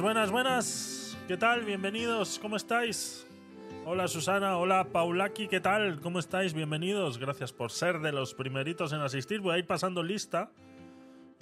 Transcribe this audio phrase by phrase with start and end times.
[0.00, 1.18] Buenas, buenas, buenas.
[1.26, 1.64] ¿Qué tal?
[1.64, 2.38] Bienvenidos.
[2.38, 3.26] ¿Cómo estáis?
[3.84, 5.98] Hola Susana, hola Paulaki, ¿qué tal?
[6.00, 6.54] ¿Cómo estáis?
[6.54, 7.18] Bienvenidos.
[7.18, 9.40] Gracias por ser de los primeritos en asistir.
[9.40, 10.52] Voy a ir pasando lista.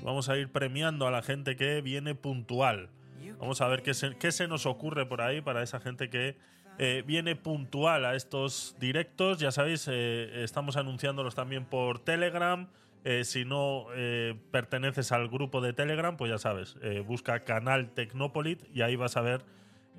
[0.02, 2.88] Vamos a ir premiando a la gente que viene puntual.
[3.38, 6.38] Vamos a ver qué se, qué se nos ocurre por ahí para esa gente que
[6.78, 9.38] eh, viene puntual a estos directos.
[9.38, 12.68] Ya sabéis, eh, estamos anunciándolos también por Telegram.
[13.08, 13.86] Eh, si no
[14.50, 19.20] perteneces al grupo de Telegram, pues ya sabes, busca canal Tecnopolit y ahí vas a
[19.20, 19.44] ver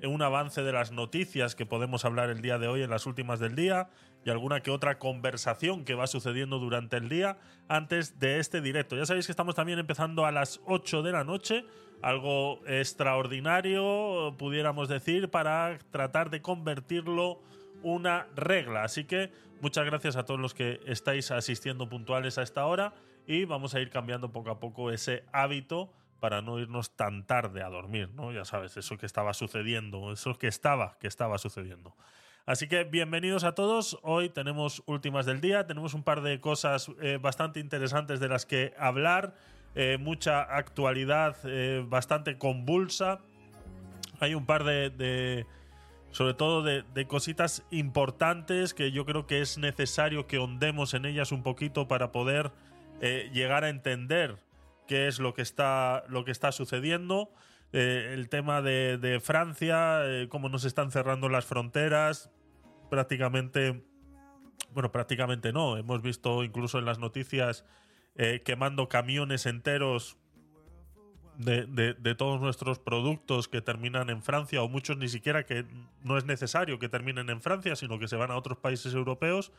[0.06, 3.40] un avance de las noticias que podemos hablar el día de hoy en las últimas
[3.40, 3.88] del día
[4.24, 8.96] y alguna que otra conversación que va sucediendo durante el día antes de este directo.
[8.96, 11.64] Ya sabéis que estamos también empezando a las 8 de la noche,
[12.02, 17.40] algo extraordinario, pudiéramos decir, para tratar de convertirlo
[17.82, 18.84] una regla.
[18.84, 22.94] Así que muchas gracias a todos los que estáis asistiendo puntuales a esta hora
[23.26, 27.62] y vamos a ir cambiando poco a poco ese hábito para no irnos tan tarde
[27.62, 28.32] a dormir, ¿no?
[28.32, 31.94] Ya sabes, eso que estaba sucediendo, eso que estaba, que estaba sucediendo.
[32.48, 33.98] Así que bienvenidos a todos.
[34.02, 38.46] Hoy tenemos últimas del día, tenemos un par de cosas eh, bastante interesantes de las
[38.46, 39.34] que hablar,
[39.74, 43.20] eh, mucha actualidad eh, bastante convulsa.
[44.18, 45.46] Hay un par de,
[46.18, 51.30] sobre todo de, cositas importantes que yo creo que es necesario que hondemos en ellas
[51.30, 52.50] un poquito para poder
[53.00, 54.36] llegar a entender
[54.88, 57.30] qué es lo que está, lo que está sucediendo.
[57.70, 62.32] el tema de, Francia, cómo nos están cerrando las fronteras,
[62.90, 63.84] prácticamente,
[64.72, 67.64] bueno, prácticamente no, hemos visto incluso en las noticias
[68.16, 70.18] eh, quemando camiones enteros
[71.38, 75.64] de, todos nuestros productos que terminan en Francia, o muchos ni siquiera que
[76.02, 79.52] no es necesario que terminen en Francia, sino que se van a otros países europeos,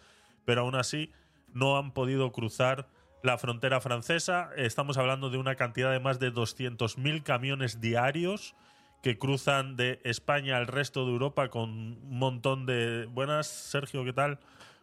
[0.45, 1.11] pero aún así
[1.53, 2.87] no han podido cruzar
[3.23, 4.51] la frontera francesa.
[4.57, 8.55] Estamos hablando de una cantidad de más de 200.000 camiones diarios
[9.01, 13.05] que cruzan de España al resto de Europa con un montón de...
[13.05, 14.39] Buenas, Sergio, ¿qué tal?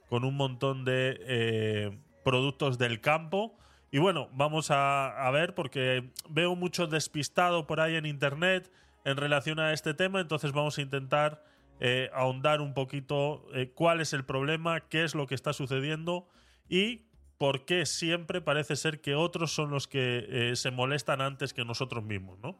[0.09, 3.55] Con un montón de eh, productos del campo.
[3.91, 8.71] Y bueno, vamos a, ver porque veo mucho despistado por ahí en Internet
[9.05, 11.45] en relación a este tema, entonces vamos a intentar
[11.79, 16.29] eh, ahondar un poquito eh, cuál es el problema, qué es lo que está sucediendo
[16.69, 17.07] y
[17.39, 22.03] por qué siempre parece ser que otros son los que se molestan antes que nosotros
[22.03, 22.59] mismos, ¿no?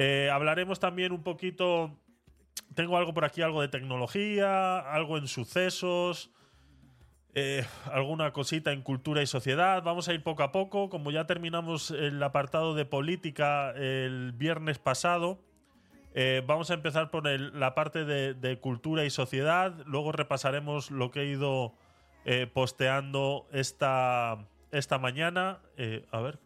[0.00, 1.98] Eh, hablaremos también un poquito.
[2.76, 6.30] Tengo algo por aquí, algo de tecnología, algo en sucesos,
[7.34, 9.82] eh, alguna cosita en cultura y sociedad.
[9.82, 10.88] Vamos a ir poco a poco.
[10.88, 15.38] Como ya terminamos el apartado de política el viernes pasado,
[16.14, 19.74] eh, vamos a empezar por la parte de, cultura y sociedad.
[19.86, 21.74] Luego repasaremos lo que he ido
[22.52, 25.60] posteando esta, esta mañana.
[26.10, 26.38] a ver,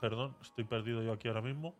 [0.00, 1.74] perdón, estoy perdido yo aquí ahora mismo.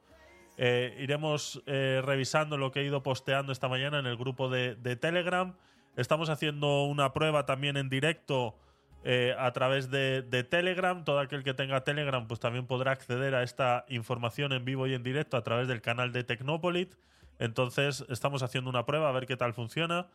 [0.60, 4.74] Eh, iremos eh, revisando lo que he ido posteando esta mañana en el grupo de,
[4.96, 5.54] Telegram.
[5.98, 8.56] Estamos haciendo una prueba también en directo
[9.02, 11.04] eh, a través de, Telegram.
[11.04, 14.94] Todo aquel que tenga Telegram pues también podrá acceder a esta información en vivo y
[14.94, 16.94] en directo a través del canal de Tecnopolit.
[17.40, 20.06] Entonces estamos haciendo una prueba a ver qué tal funciona.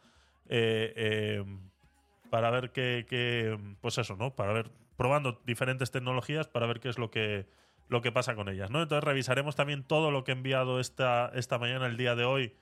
[2.29, 4.33] para ver qué, pues eso, ¿no?
[4.33, 7.45] Para ver, probando diferentes tecnologías para ver qué es lo que
[7.89, 8.81] lo que pasa con ellas, ¿no?
[8.81, 12.55] Entonces revisaremos también todo lo que he enviado esta, esta mañana, el día de hoy,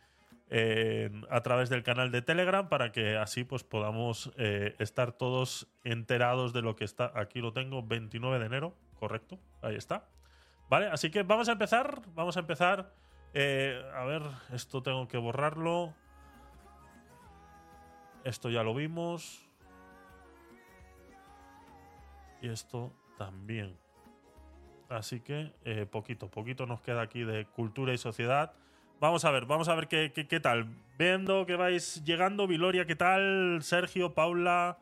[1.29, 6.51] a través del canal de Telegram para que así pues podamos eh, estar todos enterados
[6.51, 7.13] de lo que está.
[7.15, 10.09] Aquí lo tengo, 29 de enero, correcto, ahí está.
[10.69, 12.93] Vale, así que vamos a empezar, vamos a empezar.
[13.33, 14.23] Eh, a ver,
[14.53, 15.93] esto tengo que borrarlo.
[18.25, 19.47] Esto ya lo vimos.
[22.41, 23.77] Y esto también.
[24.89, 28.53] Así que eh, poquito, poquito nos queda aquí de cultura y sociedad.
[29.01, 30.67] Vamos a ver, vamos a ver qué, qué, tal.
[30.99, 33.57] Viendo que vais llegando, Viloria, ¿qué tal?
[33.63, 34.77] Sergio, Paula,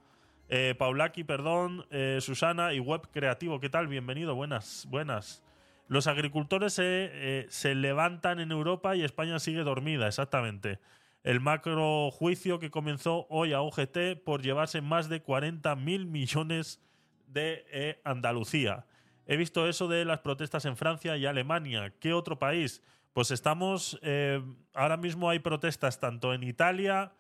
[0.50, 3.88] eh, Paulaki, perdón, eh, Susana y Web Creativo, ¿qué tal?
[3.88, 5.42] Bienvenido, buenas, buenas.
[5.88, 10.80] Los agricultores se, se levantan en Europa y España sigue dormida, exactamente.
[11.24, 16.82] El macro juicio que comenzó hoy a UGT por llevarse más de 40 mil millones
[17.28, 18.86] de Andalucía.
[19.28, 21.94] He visto eso de las protestas en Francia y Alemania.
[22.02, 22.84] ¿Qué otro país?
[23.20, 24.42] Pues estamos, eh,
[24.74, 27.12] ahora mismo hay protestas tanto en Italia,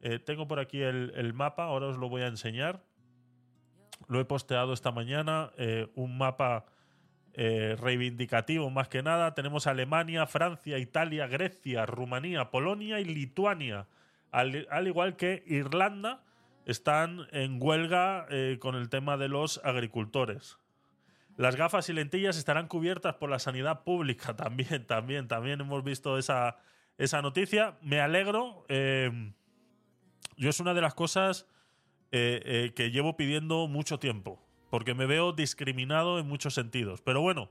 [0.00, 2.84] eh, tengo por aquí el, mapa, ahora os lo voy a enseñar.
[4.06, 6.66] Lo he posteado esta mañana, eh, un mapa
[7.34, 9.34] reivindicativo más que nada.
[9.34, 13.88] Tenemos Alemania, Francia, Italia, Grecia, Rumanía, Polonia y Lituania.
[14.30, 16.22] al igual que Irlanda,
[16.66, 18.28] están en huelga
[18.60, 20.56] con el tema de los agricultores.
[21.38, 24.34] Las gafas y lentillas estarán cubiertas por la sanidad pública.
[24.36, 26.56] También, también, también hemos visto esa,
[26.98, 27.78] esa noticia.
[27.80, 28.66] Me alegro.
[28.68, 29.32] Eh,
[30.36, 31.46] yo es una de las cosas
[32.10, 34.44] eh, eh, que llevo pidiendo mucho tiempo.
[34.68, 37.02] Porque me veo discriminado en muchos sentidos.
[37.02, 37.48] Pero bueno,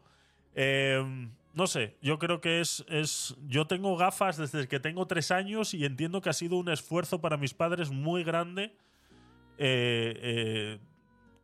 [1.53, 3.37] no sé, yo creo que es, es.
[3.47, 7.21] Yo tengo gafas desde que tengo tres años y entiendo que ha sido un esfuerzo
[7.21, 8.75] para mis padres muy grande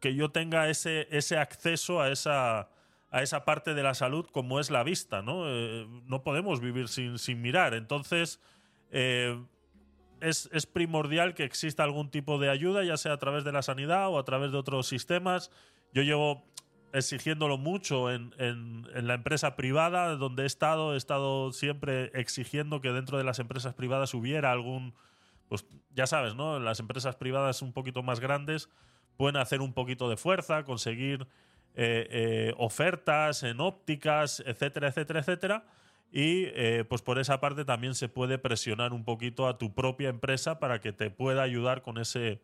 [0.04, 2.68] que yo tenga ese, ese acceso a esa,
[3.10, 5.46] a esa parte de la salud como es la vista, ¿no?
[5.48, 7.74] Eh, no podemos vivir sin, sin mirar.
[7.74, 8.42] Entonces,
[8.92, 9.42] eh,
[10.20, 13.62] es, es, primordial que exista algún tipo de ayuda, ya sea a través de la
[13.62, 15.52] sanidad o a través de otros sistemas.
[15.94, 16.44] Yo llevo
[16.92, 22.92] exigiéndolo mucho en, en, la empresa privada donde he estado, he estado siempre exigiendo que
[22.92, 24.96] dentro de las empresas privadas hubiera algún,
[25.48, 25.66] pues
[25.96, 26.60] ya sabes, ¿no?
[26.60, 28.68] Las empresas privadas un poquito más grandes,
[29.18, 31.28] pueden hacer un poquito de fuerza, conseguir
[31.76, 35.66] eh, eh, ofertas en ópticas, etcétera, etcétera, etcétera.
[36.12, 40.10] Y eh, pues por esa parte también se puede presionar un poquito a tu propia
[40.10, 42.42] empresa para que te pueda ayudar con ese,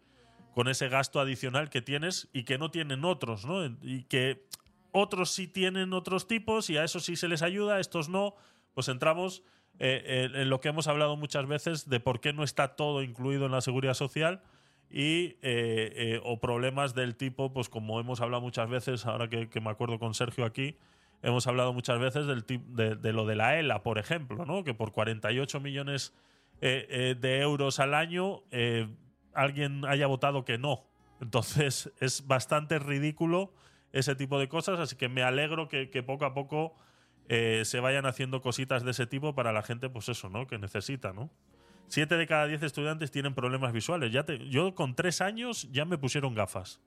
[0.56, 3.64] con ese gasto adicional que tienes y que no tienen otros, ¿no?
[3.84, 4.48] Y que
[4.92, 8.36] otros sí tienen otros tipos y a eso sí se les ayuda, a estos no.
[8.74, 9.44] Pues entramos
[9.82, 13.54] en lo que hemos hablado muchas veces de por qué no está todo incluido en
[13.54, 14.42] la seguridad social
[14.90, 19.48] y eh, eh, o problemas del tipo, pues como hemos hablado muchas veces, ahora que,
[19.62, 20.78] me acuerdo con Sergio aquí,
[21.22, 24.64] hemos hablado muchas veces del de, de, lo de la ELA, por ejemplo, ¿no?
[24.64, 26.14] que por 48 millones
[26.62, 28.42] eh, de euros al año
[29.34, 30.86] alguien haya votado que no.
[31.22, 33.54] Entonces es bastante ridículo
[33.92, 36.76] ese tipo de cosas, así que me alegro que, que poco a poco
[37.28, 40.48] se vayan haciendo cositas de ese tipo para la gente, pues eso, ¿no?
[40.48, 41.30] Que necesita, ¿no?
[41.90, 44.14] Siete de cada diez estudiantes tienen problemas visuales.
[44.50, 46.80] Yo con tres años ya me pusieron gafas.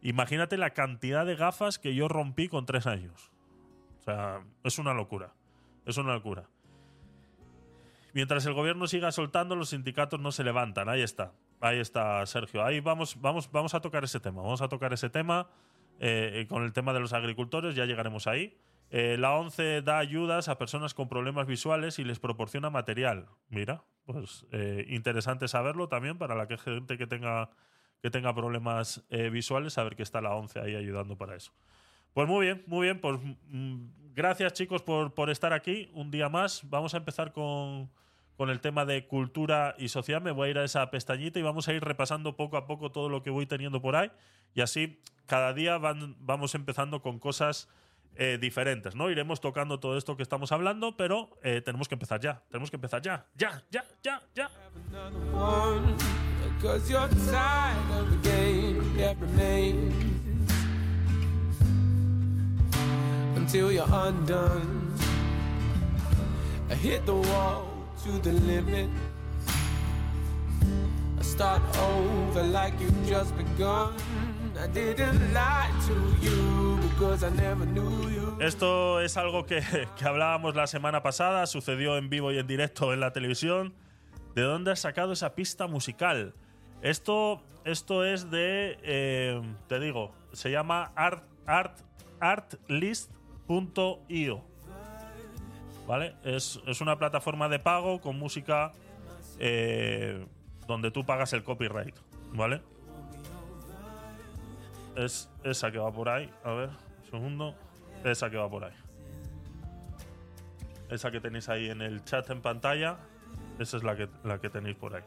[0.00, 3.32] Imagínate la cantidad de gafas que yo rompí con tres años.
[3.98, 5.34] O sea, es una locura.
[5.84, 6.48] Es una locura.
[8.14, 10.88] Mientras el gobierno siga soltando, los sindicatos no se levantan.
[10.88, 11.32] Ahí está.
[11.60, 12.64] Ahí está, Sergio.
[12.64, 14.40] Ahí vamos, vamos, vamos a tocar ese tema.
[14.40, 15.48] Vamos a tocar ese tema
[15.98, 17.74] eh, con el tema de los agricultores.
[17.74, 18.56] Ya llegaremos ahí.
[18.90, 23.26] Eh, la ONCE da ayudas a personas con problemas visuales y les proporciona material.
[23.50, 27.50] Mira, pues eh, interesante saberlo también para la gente que tenga,
[28.00, 31.52] que tenga problemas eh, visuales, saber que está la ONCE ahí ayudando para eso.
[32.14, 33.02] Pues muy bien, muy bien.
[33.02, 36.62] Pues mm, gracias chicos por, por, estar aquí un día más.
[36.70, 37.90] Vamos a empezar con,
[38.34, 40.22] con el tema de cultura y sociedad.
[40.22, 42.90] Me voy a ir a esa pestañita y vamos a ir repasando poco a poco
[42.90, 44.10] todo lo que voy teniendo por ahí.
[44.54, 47.68] Y así cada día van, vamos empezando con cosas
[48.16, 49.10] eh, diferentes, ¿no?
[49.10, 52.42] Iremos tocando todo esto que estamos hablando, pero eh, tenemos que empezar ya.
[52.48, 53.26] Tenemos que empezar ya.
[53.36, 54.50] Ya, ya, ya, ya.
[63.36, 64.94] Until you're undone.
[66.70, 67.66] I hit the wall
[68.04, 68.90] to the limit.
[71.18, 73.94] I start over like you've just begun.
[78.40, 79.62] Esto es algo que,
[80.04, 83.74] hablábamos la semana pasada, sucedió en vivo y en directo en la televisión.
[84.34, 86.34] ¿De dónde has sacado esa pista musical?
[86.82, 91.78] Esto, esto es de, eh, te digo, se llama art, art,
[92.20, 93.14] artlist.io.
[95.86, 96.16] ¿Vale?
[96.22, 98.72] Es, una plataforma de pago con música
[99.38, 100.26] eh,
[100.66, 101.94] donde tú pagas el copyright.
[102.34, 102.60] ¿Vale?
[104.98, 106.30] Es esa que va por ahí.
[106.44, 107.54] A ver, un segundo.
[108.04, 108.74] Esa que va por ahí.
[110.90, 112.98] Esa que tenéis ahí en el chat en pantalla.
[113.58, 115.02] Esa es la que, la que tenéis por ahí.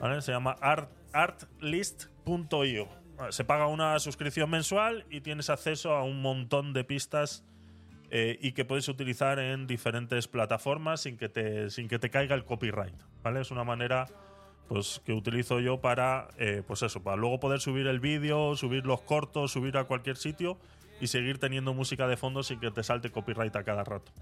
[0.00, 0.20] ¿Vale?
[0.22, 2.88] Se llama art, artlist.io.
[3.30, 7.44] Se paga una suscripción mensual y tienes acceso a un montón de pistas
[8.10, 12.34] eh, y que puedes utilizar en diferentes plataformas sin que te, sin que te caiga
[12.34, 12.94] el copyright.
[13.22, 13.42] ¿Vale?
[13.42, 14.06] Es una manera
[14.70, 18.86] pues que utilizo yo para, eh, pues eso, para luego poder subir el vídeo, subir
[18.86, 20.58] los cortos, subir a cualquier sitio
[21.00, 24.12] y seguir teniendo música de fondo sin que te salte copyright a cada rato.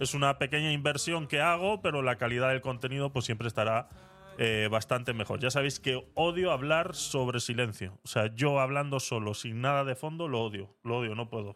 [0.00, 3.88] Es una pequeña inversión que hago, pero la calidad del contenido pues siempre estará
[4.36, 5.38] eh, bastante mejor.
[5.38, 7.96] Ya sabéis que odio hablar sobre silencio.
[8.02, 10.74] O sea, yo hablando solo, sin nada de fondo, lo odio.
[10.82, 11.54] Lo odio, no puedo.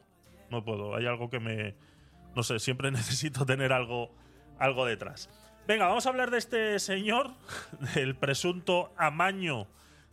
[0.49, 0.95] No puedo.
[0.95, 1.75] Hay algo que me...
[2.37, 4.15] No sé, siempre necesito tener algo,
[4.61, 5.29] algo detrás.
[5.69, 7.33] Venga, vamos a hablar de este señor,
[7.95, 9.67] del presunto amaño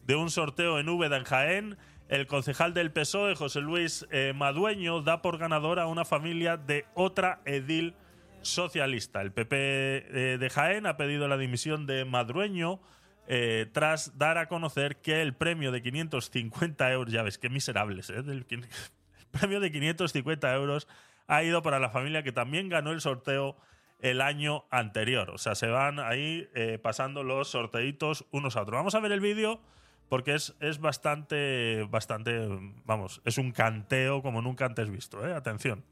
[0.06, 1.78] de un sorteo en Úbeda, en Jaén.
[2.10, 6.84] El concejal del PSOE, José Luis eh, Madueño, da por ganador a una familia de
[6.94, 7.96] otra edil
[8.42, 9.22] socialista.
[9.22, 12.82] El PP eh, de Jaén ha pedido la dimisión de Madueño
[13.30, 18.10] eh, tras dar a conocer que el premio de 550 euros, ya ves, qué miserables,
[18.10, 18.22] ¿eh?
[19.32, 20.90] premio de 550 euros
[21.28, 23.56] ha ido para la familia que también ganó el sorteo
[24.00, 25.30] el año anterior.
[25.32, 28.78] O sea, se van ahí eh, pasando los sorteitos unos a otros.
[28.78, 29.62] Vamos a ver el vídeo
[30.10, 32.48] porque es, es bastante, bastante,
[32.86, 35.28] vamos, es un canteo como nunca antes visto.
[35.28, 35.34] ¿eh?
[35.34, 35.84] Atención.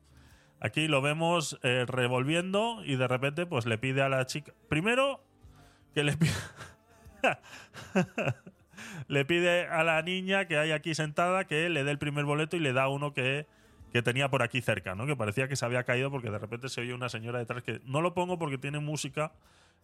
[0.59, 5.23] Aquí lo vemos eh, revolviendo y de repente pues le pide a la chica, primero
[5.93, 6.31] que le pide...
[9.07, 12.55] le pide a la niña que hay aquí sentada que le dé el primer boleto
[12.55, 13.45] y le da uno que,
[13.93, 15.05] que tenía por aquí cerca, ¿no?
[15.05, 17.79] Que parecía que se había caído porque de repente se oye una señora detrás que
[17.85, 19.33] no lo pongo porque tiene música,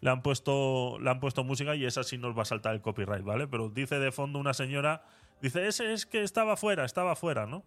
[0.01, 2.81] le han puesto, le han puesto música y esa sí nos va a saltar el
[2.81, 3.47] copyright, ¿vale?
[3.47, 5.03] Pero dice de fondo una señora,
[5.43, 7.63] dice, ese es que estaba fuera, estaba fuera, ¿no?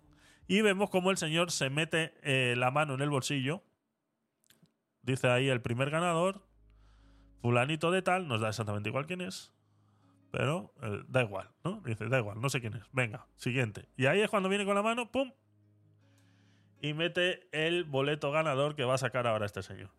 [0.48, 3.62] Y vemos como el señor se mete eh, la mano en el bolsillo.
[5.02, 6.44] Dice ahí el primer ganador,
[7.40, 9.52] fulanito de tal, nos da exactamente igual quién es
[10.32, 11.82] pero eh, da igual, ¿no?
[11.84, 12.82] Dice, da igual, no sé quién es.
[12.90, 13.90] Venga, siguiente.
[13.98, 15.30] Y ahí es cuando viene con la mano, ¡pum!
[16.82, 19.90] Y mete el boleto ganador que va a sacar ahora este señor.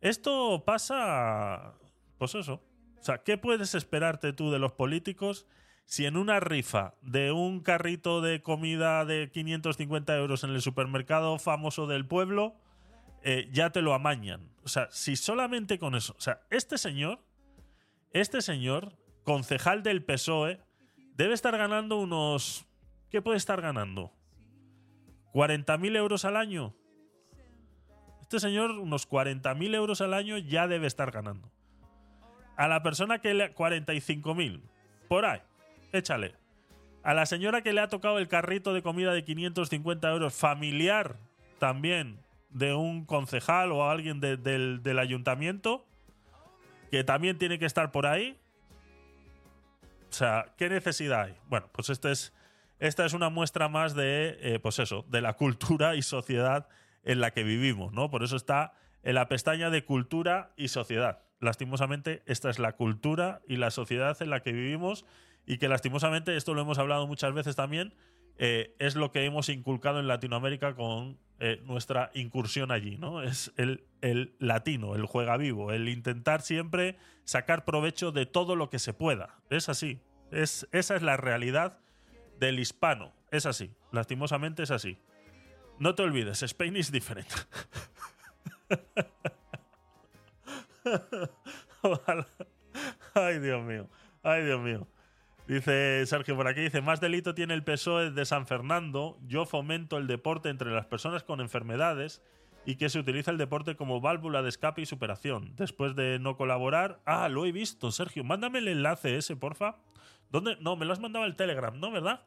[0.00, 1.74] Esto pasa,
[2.18, 2.60] pues eso.
[2.98, 5.46] O sea, ¿qué puedes esperarte tú de los políticos
[5.84, 11.38] si en una rifa de un carrito de comida de 550 euros en el supermercado
[11.38, 12.56] famoso del pueblo,
[13.22, 14.50] eh, ya te lo amañan?
[14.64, 16.14] O sea, si solamente con eso.
[16.18, 17.20] O sea, este señor,
[18.12, 20.60] este señor concejal del PSOE,
[21.14, 22.66] debe estar ganando unos...
[23.10, 24.12] ¿Qué puede estar ganando?
[25.32, 26.74] ¿40.000 euros al año?
[28.20, 31.50] Este señor unos 40.000 euros al año ya debe estar ganando.
[32.56, 33.54] A la persona que le...
[33.54, 34.60] 45.000.
[35.08, 35.40] Por ahí.
[35.92, 36.34] Échale.
[37.02, 41.16] A la señora que le ha tocado el carrito de comida de 550 euros familiar
[41.58, 42.18] también
[42.50, 45.84] de un concejal o alguien del, del ayuntamiento
[46.90, 48.38] que también tiene que estar por ahí
[50.12, 51.36] o sea, ¿qué necesidad hay?
[51.48, 52.34] Bueno, pues este es,
[52.82, 56.68] esta es una muestra más de, eh, pues eso, de la cultura y sociedad
[57.04, 58.10] en la que vivimos, ¿no?
[58.10, 58.72] Por eso está
[59.04, 61.22] en la pestaña de cultura y sociedad.
[61.38, 65.04] Lastimosamente, esta es la cultura y la sociedad en la que vivimos
[65.46, 67.94] y que lastimosamente, esto lo hemos hablado muchas veces también,
[68.36, 73.22] eh, es lo que hemos inculcado en Latinoamérica con eh, nuestra incursión allí, ¿no?
[73.22, 78.70] Es el, el, latino, el juega vivo, el intentar siempre sacar provecho de todo lo
[78.70, 79.36] que se pueda.
[79.50, 80.00] Es así.
[80.32, 81.78] Es, esa es la realidad
[82.38, 83.12] del hispano.
[83.30, 83.70] Es así.
[83.90, 84.98] Lastimosamente es así.
[85.78, 87.28] No te olvides, Spain is different.
[93.14, 93.88] Ay, Dios mío.
[94.22, 94.86] Ay, Dios mío.
[95.48, 99.18] Dice Sergio por aquí, dice, más delito tiene el PSOE de San Fernando.
[99.26, 102.22] Yo fomento el deporte entre las personas con enfermedades
[102.64, 105.54] y que se utiliza el deporte como válvula de escape y superación.
[105.56, 107.00] Después de no colaborar...
[107.06, 108.22] Ah, lo he visto, Sergio.
[108.22, 109.78] Mándame el enlace ese, porfa.
[110.32, 110.56] ¿Dónde?
[110.60, 111.92] No, me lo has mandado al Telegram, ¿no?
[111.92, 112.22] ¿Verdad?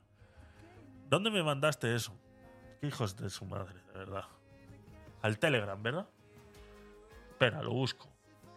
[1.09, 2.17] ¿Dónde me mandaste eso?
[2.79, 4.25] Qué hijos de su madre, de verdad.
[5.23, 6.07] Al Telegram, ¿verdad?
[7.31, 8.07] Espera, lo busco.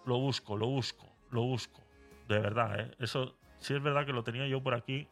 [0.04, 1.82] Lo busco, lo busco, lo busco.
[2.28, 2.94] De verdad, ¿eh?
[2.98, 5.08] Eso si es verdad que lo tenía yo por aquí.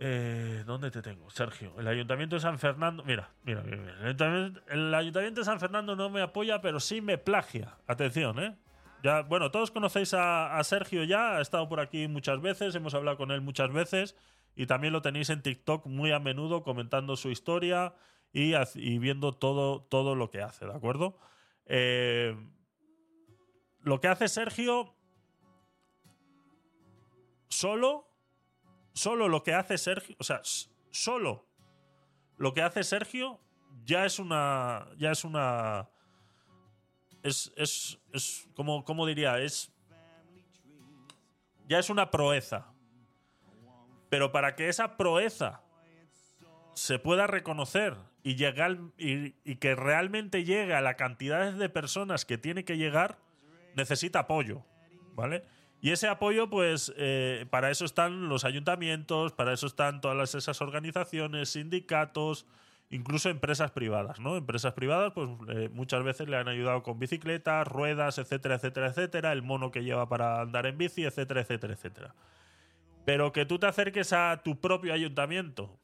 [0.00, 1.30] Eh, ¿Dónde te tengo?
[1.30, 3.04] Sergio, el Ayuntamiento de San Fernando.
[3.04, 3.76] Mira, mira, mira.
[4.00, 7.76] El, ayuntamiento, de San Fernando no me apoya, pero sí me plagia.
[7.86, 8.56] Atención, ¿eh?
[9.02, 13.16] Ya, bueno, todos conocéis a, Sergio ya, ha estado por aquí muchas veces, hemos hablado
[13.16, 14.14] con él muchas veces
[14.54, 17.94] y también lo tenéis en TikTok muy a menudo comentando su historia
[18.32, 18.54] y,
[18.98, 21.18] viendo todo, todo lo que hace, ¿de acuerdo?
[21.66, 22.36] Eh,
[23.80, 24.94] lo que hace Sergio
[27.48, 28.08] solo,
[28.92, 30.42] solo lo que hace Sergio, o sea,
[30.90, 31.46] solo
[32.36, 33.40] lo que hace Sergio
[33.84, 35.88] ya es una, ya es una,
[37.22, 39.72] es, es, es como, como diría, es,
[41.68, 42.66] ya es una proeza.
[44.08, 45.62] Pero para que esa proeza
[46.74, 52.24] se pueda reconocer y, llegar, y, y, que realmente llegue a la cantidad de personas
[52.24, 53.18] que tiene que llegar,
[53.74, 54.64] necesita apoyo,
[55.14, 55.44] ¿vale?
[55.82, 60.62] Y ese apoyo, pues, eh, para eso están los ayuntamientos, para eso están todas esas
[60.62, 62.46] organizaciones, sindicatos,
[62.92, 64.36] incluso empresas privadas, ¿no?
[64.36, 69.32] Empresas privadas, pues eh, muchas veces le han ayudado con bicicletas, ruedas, etcétera, etcétera, etcétera,
[69.32, 72.14] el mono que lleva para andar en bici, etcétera, etcétera, etcétera.
[73.04, 75.74] Pero que tú te acerques a tu propio ayuntamiento.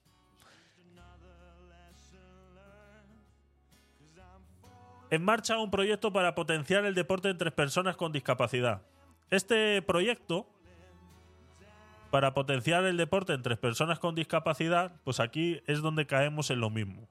[5.11, 8.83] En marcha un proyecto para potenciar el deporte entre personas con discapacidad.
[9.31, 10.47] Este proyecto,
[12.11, 16.71] para potenciar el deporte entre personas con discapacidad, pues aquí es donde caemos en lo
[16.71, 17.09] mismo.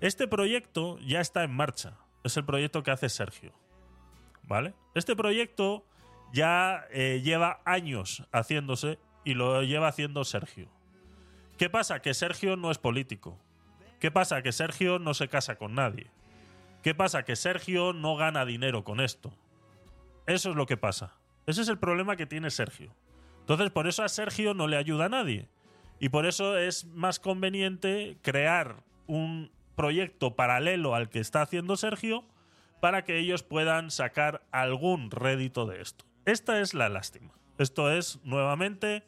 [0.00, 1.96] Este proyecto ya está en marcha.
[2.24, 3.52] Es el proyecto que hace Sergio.
[4.42, 4.74] ¿Vale?
[4.94, 5.86] Este proyecto
[6.32, 10.68] ya eh, lleva años haciéndose y lo lleva haciendo Sergio.
[11.56, 12.02] ¿Qué pasa?
[12.02, 13.38] Que Sergio no es político.
[14.00, 14.42] ¿Qué pasa?
[14.42, 16.10] Que Sergio no se casa con nadie.
[16.82, 17.22] ¿Qué pasa?
[17.22, 19.32] Que Sergio no gana dinero con esto.
[20.26, 21.14] Eso es lo que pasa.
[21.46, 22.92] Ese es el problema que tiene Sergio.
[23.42, 25.48] Entonces, por eso a Sergio no le ayuda a nadie.
[26.00, 32.24] Y por eso es más conveniente crear un proyecto paralelo al que está haciendo Sergio
[32.80, 36.04] para que ellos puedan sacar algún rédito de esto.
[36.24, 37.32] Esta es la lástima.
[37.58, 39.04] Esto es, nuevamente,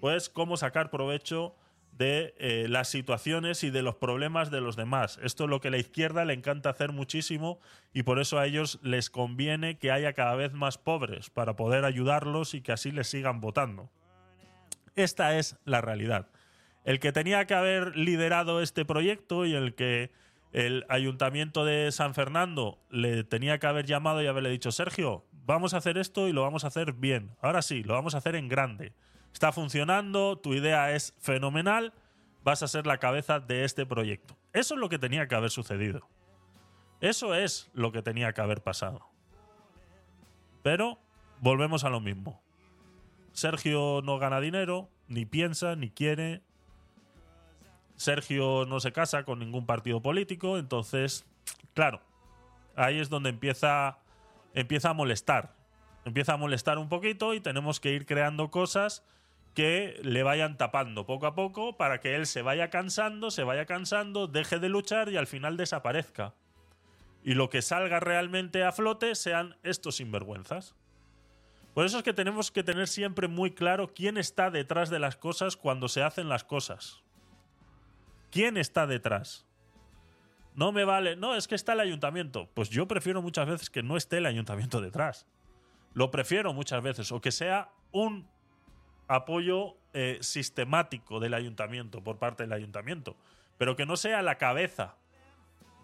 [0.00, 1.54] pues cómo sacar provecho
[1.92, 5.20] de eh, las situaciones y de los problemas de los demás.
[5.22, 7.60] Esto es lo que a la izquierda le encanta hacer muchísimo
[7.92, 11.84] y por eso a ellos les conviene que haya cada vez más pobres para poder
[11.84, 13.90] ayudarlos y que así les sigan votando.
[14.96, 16.28] Esta es la realidad.
[16.84, 20.10] El que tenía que haber liderado este proyecto y el que
[20.52, 25.74] el ayuntamiento de San Fernando le tenía que haber llamado y haberle dicho, Sergio, vamos
[25.74, 27.30] a hacer esto y lo vamos a hacer bien.
[27.40, 28.92] Ahora sí, lo vamos a hacer en grande
[29.32, 31.92] está funcionando, tu idea es fenomenal,
[32.44, 34.36] vas a ser la cabeza de este proyecto.
[34.52, 36.08] Eso es lo que tenía que haber sucedido.
[37.00, 39.08] Eso es lo que tenía que haber pasado.
[40.62, 40.98] Pero
[41.40, 42.40] volvemos a lo mismo.
[43.32, 46.42] Sergio no gana dinero, ni piensa, ni quiere.
[47.96, 51.24] Sergio no se casa con ningún partido político, entonces,
[51.74, 52.00] claro,
[52.76, 53.98] ahí es donde empieza,
[54.54, 55.54] empieza a molestar.
[56.04, 59.04] Empieza a molestar un poquito y tenemos que ir creando cosas
[59.54, 63.66] que le vayan tapando poco a poco para que él se vaya cansando, se vaya
[63.66, 66.34] cansando, deje de luchar y al final desaparezca.
[67.22, 70.74] Y lo que salga realmente a flote sean estos sinvergüenzas.
[71.74, 75.16] Por eso es que tenemos que tener siempre muy claro quién está detrás de las
[75.16, 77.02] cosas cuando se hacen las cosas.
[78.30, 79.46] ¿Quién está detrás?
[80.54, 82.48] No me vale, no, es que está el ayuntamiento.
[82.52, 85.26] Pues yo prefiero muchas veces que no esté el ayuntamiento detrás.
[85.94, 88.28] Lo prefiero muchas veces, o que sea un
[89.14, 93.16] apoyo eh, sistemático del ayuntamiento, por parte del ayuntamiento,
[93.58, 94.96] pero que no sea la cabeza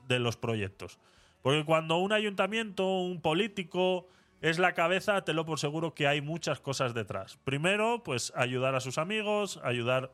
[0.06, 0.98] de los proyectos.
[1.42, 4.08] Porque cuando un ayuntamiento, un político
[4.40, 7.38] es la cabeza, te lo por seguro que hay muchas cosas detrás.
[7.44, 10.10] Primero, pues ayudar a sus amigos, ayudar,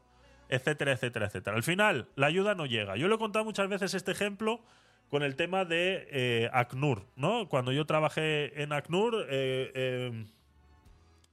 [0.48, 1.56] etcétera, etcétera, etcétera.
[1.56, 2.96] Al final, la ayuda no llega.
[2.96, 4.60] Yo le he contado muchas veces este ejemplo
[5.08, 7.48] con el tema de eh, ACNUR, ¿no?
[7.48, 10.26] Cuando yo trabajé en ACNUR, eh,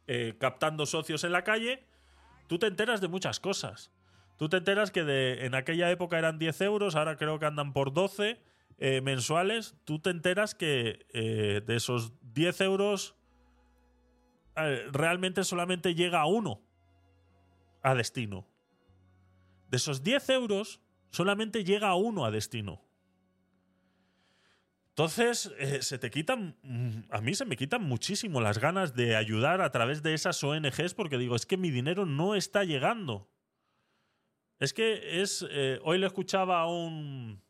[0.07, 1.85] eh, captando socios en la calle,
[2.47, 3.91] tú te enteras de muchas cosas.
[4.37, 7.73] Tú te enteras que de, en aquella época eran 10 euros, ahora creo que andan
[7.73, 8.41] por 12
[8.77, 9.75] eh, mensuales.
[9.85, 13.15] Tú te enteras que eh, de esos 10 euros
[14.91, 16.61] realmente solamente llega uno
[17.81, 18.47] a destino.
[19.69, 22.81] De esos 10 euros solamente llega uno a destino.
[24.91, 29.15] Entonces, eh, se te quitan, mm, a mí se me quitan muchísimo las ganas de
[29.15, 33.29] ayudar a través de esas ONGs porque digo, es que mi dinero no está llegando.
[34.59, 37.41] Es que es, eh, hoy le escuchaba a un,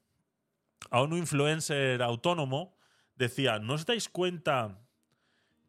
[0.91, 2.75] a un influencer autónomo,
[3.15, 4.79] decía, ¿no os dais cuenta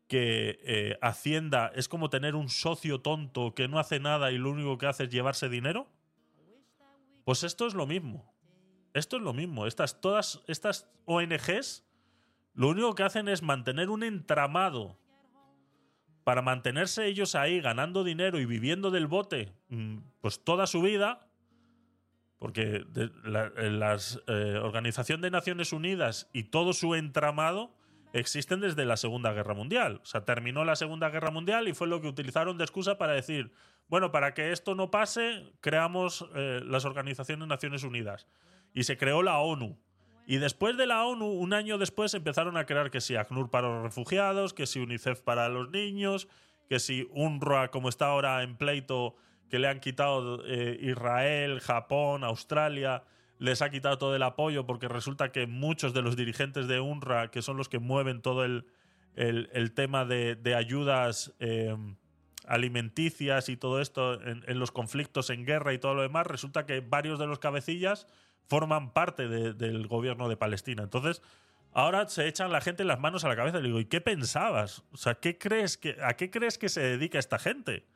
[0.08, 4.50] que eh, Hacienda es como tener un socio tonto que no hace nada y lo
[4.50, 5.88] único que hace es llevarse dinero?
[7.24, 8.31] Pues esto es lo mismo.
[8.94, 9.66] Esto es lo mismo.
[9.66, 11.84] Estas, todas estas ONGs
[12.54, 14.98] lo único que hacen es mantener un entramado
[16.24, 21.28] para mantenerse ellos ahí ganando dinero y viviendo del bote mm, pues toda su vida,
[22.38, 22.84] porque
[23.24, 27.74] la, eh, Organización de Naciones Unidas y todo su entramado
[28.12, 30.00] existen desde la Segunda Guerra Mundial.
[30.02, 33.14] O sea, terminó la Segunda Guerra Mundial y fue lo que utilizaron de excusa para
[33.14, 33.52] decir,
[33.88, 38.26] bueno, para que esto no pase, creamos eh, las Organizaciones de Naciones Unidas
[38.74, 39.78] y se creó la ONU.
[40.26, 43.68] Y después de la ONU, un año después, empezaron a crear que si ACNUR para
[43.68, 46.28] los refugiados, que si UNICEF para los niños,
[46.68, 49.16] que si UNRWA, como está ahora en pleito,
[49.50, 53.02] que le han quitado eh, Israel, Japón, Australia,
[53.38, 57.30] les ha quitado todo el apoyo porque resulta que muchos de los dirigentes de UNRWA,
[57.30, 58.66] que son los que mueven todo el,
[59.16, 61.76] el, tema de, de ayudas eh,
[62.46, 66.64] alimenticias y todo esto en, en los conflictos en guerra y todo lo demás, resulta
[66.64, 68.06] que varios de los cabecillas
[68.48, 70.82] forman parte del gobierno de Palestina.
[70.82, 71.22] Entonces,
[71.72, 74.00] ahora se echan la gente las manos a la cabeza y le digo, ¿y qué
[74.00, 74.82] pensabas?
[74.92, 77.86] O sea, ¿qué crees que, ¿a qué crees que se dedica esta gente?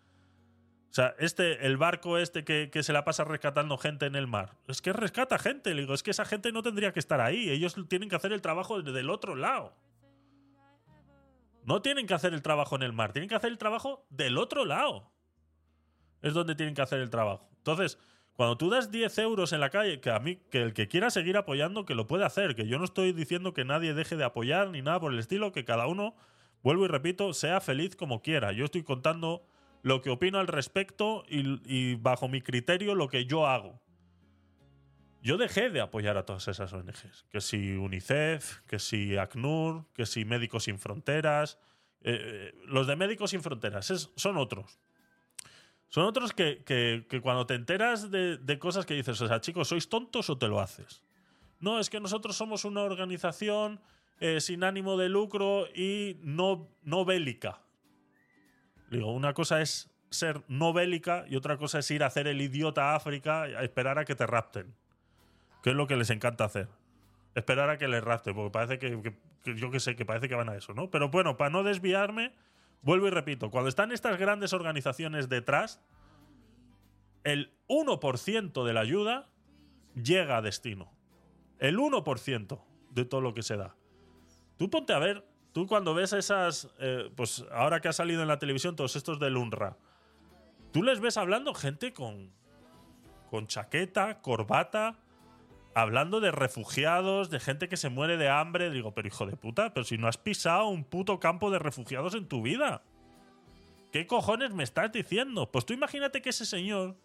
[0.90, 4.56] O sea, este, el barco este que, se la pasa rescatando gente en el mar.
[4.66, 5.74] Es que rescata gente.
[5.74, 7.50] Le digo, es que esa gente no tendría que estar ahí.
[7.50, 9.74] Ellos tienen que hacer el trabajo del otro lado.
[11.64, 14.38] No tienen que hacer el trabajo en el mar, tienen que hacer el trabajo del
[14.38, 15.10] otro lado.
[16.22, 17.46] Es donde tienen que hacer el trabajo.
[17.58, 17.98] Entonces,
[18.36, 21.08] cuando tú das 10 euros en la calle, que a mí, que el que quiera
[21.08, 24.24] seguir apoyando, que lo puede hacer, que yo no estoy diciendo que nadie deje de
[24.24, 26.14] apoyar ni nada por el estilo, que cada uno,
[26.62, 28.52] vuelvo y repito, sea feliz como quiera.
[28.52, 29.46] Yo estoy contando
[29.82, 33.80] lo que opino al respecto y, bajo mi criterio lo que yo hago.
[35.22, 37.24] yo dejé de apoyar a todas esas ONGs.
[37.30, 41.58] Que si UNICEF, que si ACNUR, que si Médicos Sin Fronteras.
[42.02, 44.78] Eh, eh, los de Médicos Sin Fronteras son otros.
[45.96, 50.28] Son otros que, cuando te enteras de, cosas que dices, o sea, chicos, ¿sois tontos
[50.28, 51.02] o te lo haces?
[51.58, 53.80] No, es que nosotros somos una organización
[54.20, 57.62] eh, sin ánimo de lucro y no, no bélica.
[58.90, 62.42] Digo, una cosa es ser no bélica y otra cosa es ir a hacer el
[62.42, 64.74] idiota a África a esperar a que te rapten
[65.62, 66.68] que es lo que les encanta hacer.
[67.34, 69.00] Esperar a que les rapte, porque parece que,
[69.54, 70.90] yo que sé, que parece que van a eso, ¿no?
[70.90, 72.34] Pero bueno, para no desviarme,
[72.82, 75.80] vuelvo y repito, cuando están estas grandes organizaciones detrás,
[77.24, 79.28] el 1% de la ayuda
[79.94, 80.92] llega a destino.
[81.58, 82.60] El 1%
[82.90, 83.74] de todo lo que se da.
[84.56, 88.28] Tú ponte a ver, tú cuando ves esas, eh, pues ahora que ha salido en
[88.28, 89.76] la televisión todos estos del UNRWA,
[90.72, 92.30] tú les ves hablando gente con,
[93.30, 94.98] con chaqueta, corbata,
[95.76, 98.70] hablando de refugiados, de gente que se muere de hambre.
[98.70, 102.14] Digo, pero hijo de puta, pero si no has pisado un puto campo de refugiados
[102.14, 102.82] en tu vida.
[103.92, 105.52] ¿Qué cojones me estás diciendo?
[105.52, 106.96] Pues tú imagínate que ese señor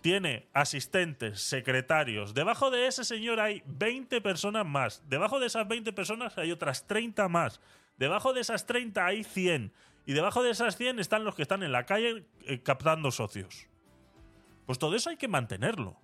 [0.00, 2.34] tiene asistentes, secretarios.
[2.34, 5.04] Debajo de ese señor hay 20 personas más.
[5.08, 7.60] Debajo de esas 20 personas hay otras 30 más.
[7.96, 9.72] Debajo de esas 30 hay 100.
[10.04, 13.68] Y debajo de esas 100 están los que están en la calle eh, captando socios.
[14.66, 15.96] Pues todo eso hay que mantenerlo.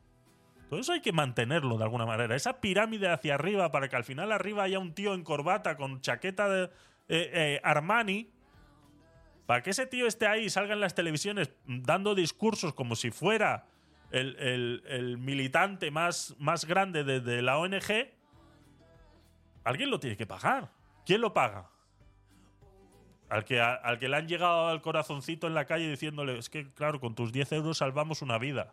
[0.69, 2.35] Todo eso hay que mantenerlo de alguna manera.
[2.35, 6.01] Esa pirámide hacia arriba para que al final arriba haya un tío en corbata con
[6.01, 6.71] chaqueta de eh,
[7.09, 8.31] eh, Armani.
[9.47, 13.13] Para que ese tío esté ahí y salga en las televisiones dando discursos como si
[13.13, 13.67] fuera
[14.11, 18.11] el, militante más, más grande de, la ONG.
[19.63, 20.71] Alguien lo tiene que pagar.
[21.05, 21.71] ¿Quién lo paga?
[23.29, 26.73] Al que, al que le han llegado al corazoncito en la calle diciéndole, es que
[26.73, 28.73] claro, con tus 10 euros salvamos una vida.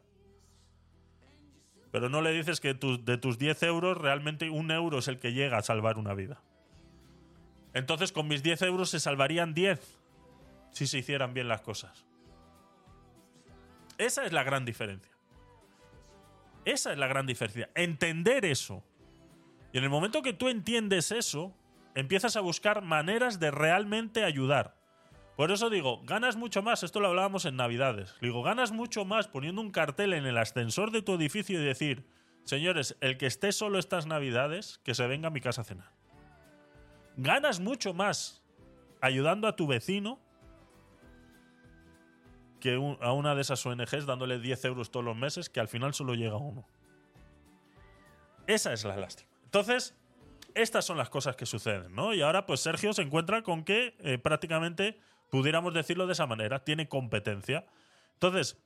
[1.93, 5.31] Pero no le dices que de tus 10 euros, realmente un euro es el que
[5.31, 6.41] llega a salvar una vida.
[7.75, 9.99] Entonces, con mis 10 euros se salvarían 10
[10.71, 12.07] si se hicieran bien las cosas.
[13.99, 15.11] Esa es la gran diferencia.
[16.65, 17.69] Esa es la gran diferencia.
[17.75, 18.83] Entender eso.
[19.71, 21.55] Y en el momento que tú entiendes eso,
[21.93, 24.75] empiezas a buscar maneras de realmente ayudar.
[25.35, 29.27] Por eso digo, ganas mucho más, esto lo hablábamos en Navidades, digo, ganas mucho más
[29.27, 32.05] poniendo un cartel en el ascensor de tu edificio y decir,
[32.43, 35.91] señores, el que esté solo estas Navidades, que se venga a mi casa a cenar.
[37.17, 38.43] Ganas mucho más
[39.01, 40.19] ayudando a tu vecino
[42.59, 45.93] que a una de esas ONGs dándole 10 euros todos los meses, que al final
[45.93, 46.65] solo llega uno.
[48.47, 49.29] Esa es la lástima.
[49.43, 49.97] Entonces,
[50.55, 52.13] estas son las cosas que suceden, ¿no?
[52.13, 54.97] Y ahora, pues Sergio se encuentra con que eh, prácticamente
[55.33, 57.65] pudiéramos decirlo de esa manera, tiene competencia.
[58.13, 58.61] Entonces,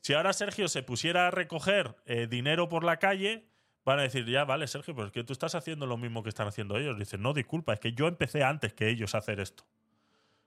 [0.00, 3.46] si ahora Sergio se pusiera a recoger eh, dinero por la calle,
[3.84, 6.30] van a decir, ya, vale, Sergio, pero es que tú estás haciendo lo mismo que
[6.30, 6.98] están haciendo ellos.
[6.98, 9.64] Dicen, no, disculpa, es que yo empecé antes que ellos a hacer esto.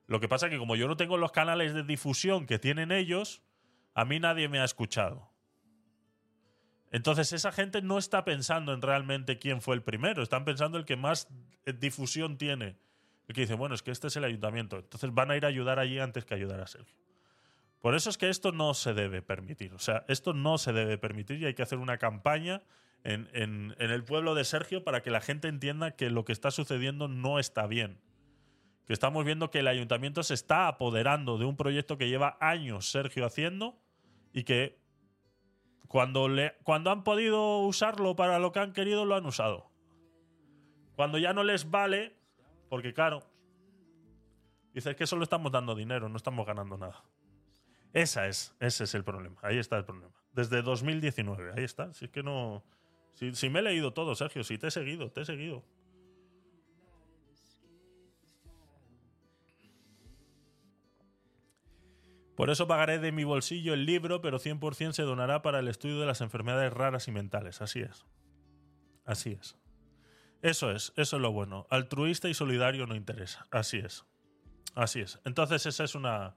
[0.07, 2.91] Lo que pasa es que como yo no tengo los canales de difusión que tienen
[2.91, 3.41] ellos,
[3.93, 5.31] a mí nadie me ha escuchado.
[6.91, 10.83] Entonces esa gente no está pensando en realmente quién fue el primero, están pensando el
[10.83, 11.29] que más
[11.65, 12.75] eh, difusión tiene
[13.33, 14.77] que dice, bueno, es que este es el ayuntamiento.
[14.77, 16.95] Entonces van a ir a ayudar allí antes que ayudar a Sergio.
[17.81, 19.73] Por eso es que esto no se debe permitir.
[19.73, 22.61] O sea, esto no se debe permitir y hay que hacer una campaña
[23.03, 26.51] en, en, el pueblo de Sergio para que la gente entienda que lo que está
[26.51, 27.99] sucediendo no está bien.
[28.85, 32.91] Que estamos viendo que el ayuntamiento se está apoderando de un proyecto que lleva años
[32.91, 33.79] Sergio haciendo
[34.31, 34.79] y que
[35.87, 39.71] cuando, le, cuando han podido usarlo para lo que han querido, lo han usado.
[40.95, 42.15] Cuando ya no les vale,
[42.71, 43.21] porque claro,
[44.73, 47.03] dices que solo estamos dando dinero, no estamos ganando nada.
[47.91, 49.35] Esa es, ese es el problema.
[49.41, 50.13] Ahí está el problema.
[50.31, 51.93] Desde 2019, ahí está.
[51.93, 52.63] Si es que no.
[53.13, 55.65] Si, si me he leído todo, Sergio, si te he seguido, te he seguido.
[62.37, 65.99] Por eso pagaré de mi bolsillo el libro, pero 100% se donará para el estudio
[65.99, 67.61] de las enfermedades raras y mentales.
[67.61, 68.05] Así es.
[69.03, 69.60] Así es.
[70.41, 71.67] Eso es, eso es lo bueno.
[71.69, 73.47] Altruista y solidario no interesa.
[73.51, 74.05] Así es.
[74.75, 75.19] Así es.
[75.25, 76.35] Entonces esa es una,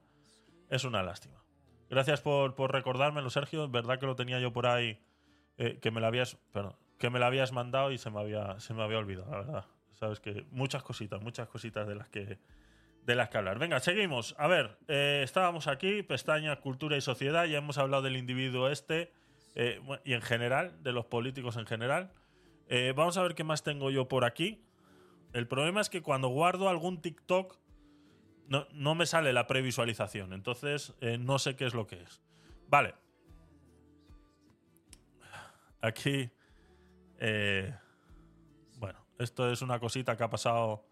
[0.69, 1.43] es una lástima.
[1.89, 3.69] Gracias por, por recordármelo, Sergio.
[3.69, 4.99] Verdad que lo tenía yo por ahí,
[5.57, 8.59] eh, que me lo habías, perdón, que me lo habías mandado y se me había,
[8.59, 9.65] se me había olvidado, la verdad.
[9.93, 12.37] Sabes que muchas cositas, muchas cositas de las que,
[13.03, 13.59] de las que hablar.
[13.59, 14.35] Venga, seguimos.
[14.37, 17.45] A ver, eh, estábamos aquí, pestaña Cultura y Sociedad.
[17.45, 19.13] Ya hemos hablado del individuo este
[19.55, 22.11] eh, y en general, de los políticos en general.
[22.67, 24.63] Eh, vamos a ver qué más tengo yo por aquí.
[25.33, 27.57] El problema es que cuando guardo algún TikTok
[28.47, 30.33] no, me sale la previsualización.
[30.33, 32.21] Entonces eh, no sé qué es lo que es.
[32.67, 32.95] Vale.
[35.81, 36.29] Aquí,
[37.17, 37.73] Eh,
[38.77, 40.85] bueno, esto es una cosita que ha pasado.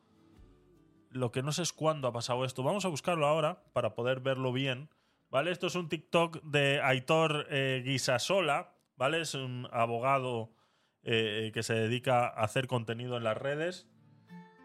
[1.09, 2.63] Lo que no sé es cuándo ha pasado esto.
[2.63, 4.89] Vamos a buscarlo ahora para poder verlo bien.
[5.29, 5.51] ¿Vale?
[5.51, 7.47] Esto es un TikTok de Aitor
[7.83, 9.21] Guisasola, ¿vale?
[9.21, 10.51] Es un abogado
[11.05, 13.87] eh, que se dedica a hacer contenido en las redes.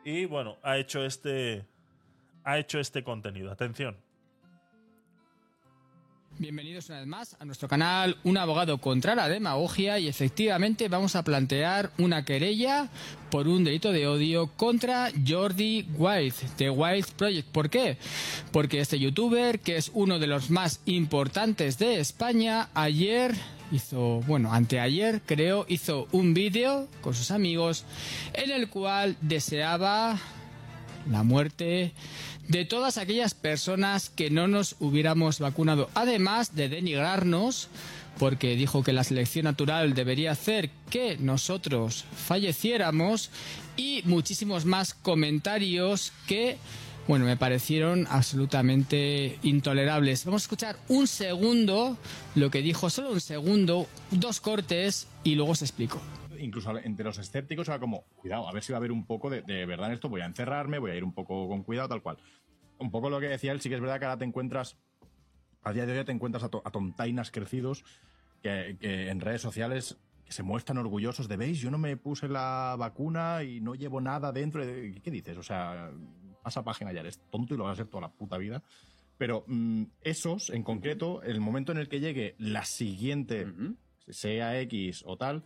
[0.05, 1.67] Y bueno, ha hecho este.
[2.45, 3.51] Ha hecho este contenido.
[3.51, 3.97] Atención.
[6.41, 11.17] Bienvenidos una vez más a nuestro canal Un abogado contra la demagogia y efectivamente vamos
[11.17, 12.89] a plantear una querella
[13.29, 17.49] por un delito de odio contra Jordi Wild de Wild Project.
[17.49, 17.99] ¿Por qué?
[18.53, 23.35] Porque este youtuber, que es uno de los más importantes de España, ayer
[23.73, 27.85] hizo, bueno, anteayer creo, hizo un vídeo con sus amigos
[28.33, 30.17] en el cual deseaba
[31.11, 31.93] la muerte
[32.49, 37.69] de todas aquellas personas que no nos hubiéramos vacunado, además de denigrarnos,
[38.19, 43.31] porque dijo que la selección natural debería hacer que nosotros falleciéramos,
[43.77, 46.57] y muchísimos más comentarios que,
[47.07, 50.25] bueno, me parecieron absolutamente intolerables.
[50.25, 51.97] Vamos a escuchar un segundo
[52.35, 56.01] lo que dijo, solo un segundo, dos cortes, y luego se explico
[56.39, 59.31] incluso entre los escépticos era como, cuidado, a ver si va a haber un poco
[59.31, 61.89] de, de, verdad en esto, voy a encerrarme, voy a ir un poco con cuidado,
[61.89, 62.19] tal cual
[62.79, 64.79] un poco lo que decía él, sí que es verdad que ahora te encuentras,
[65.63, 67.85] a día de hoy te encuentras a, tontainas crecidos
[68.43, 72.77] que, en redes sociales que se muestran orgullosos de, veis, yo no me puse la
[72.79, 74.63] vacuna y no llevo nada dentro.
[74.63, 75.37] ¿Qué dices?
[75.39, 75.91] O sea,
[76.43, 78.63] pasa página ya, eres tonto y lo vas a hacer toda la puta vida.
[79.17, 83.47] Pero mm, esos, en concreto, el momento en el que llegue la siguiente,
[84.07, 85.45] sea X o tal,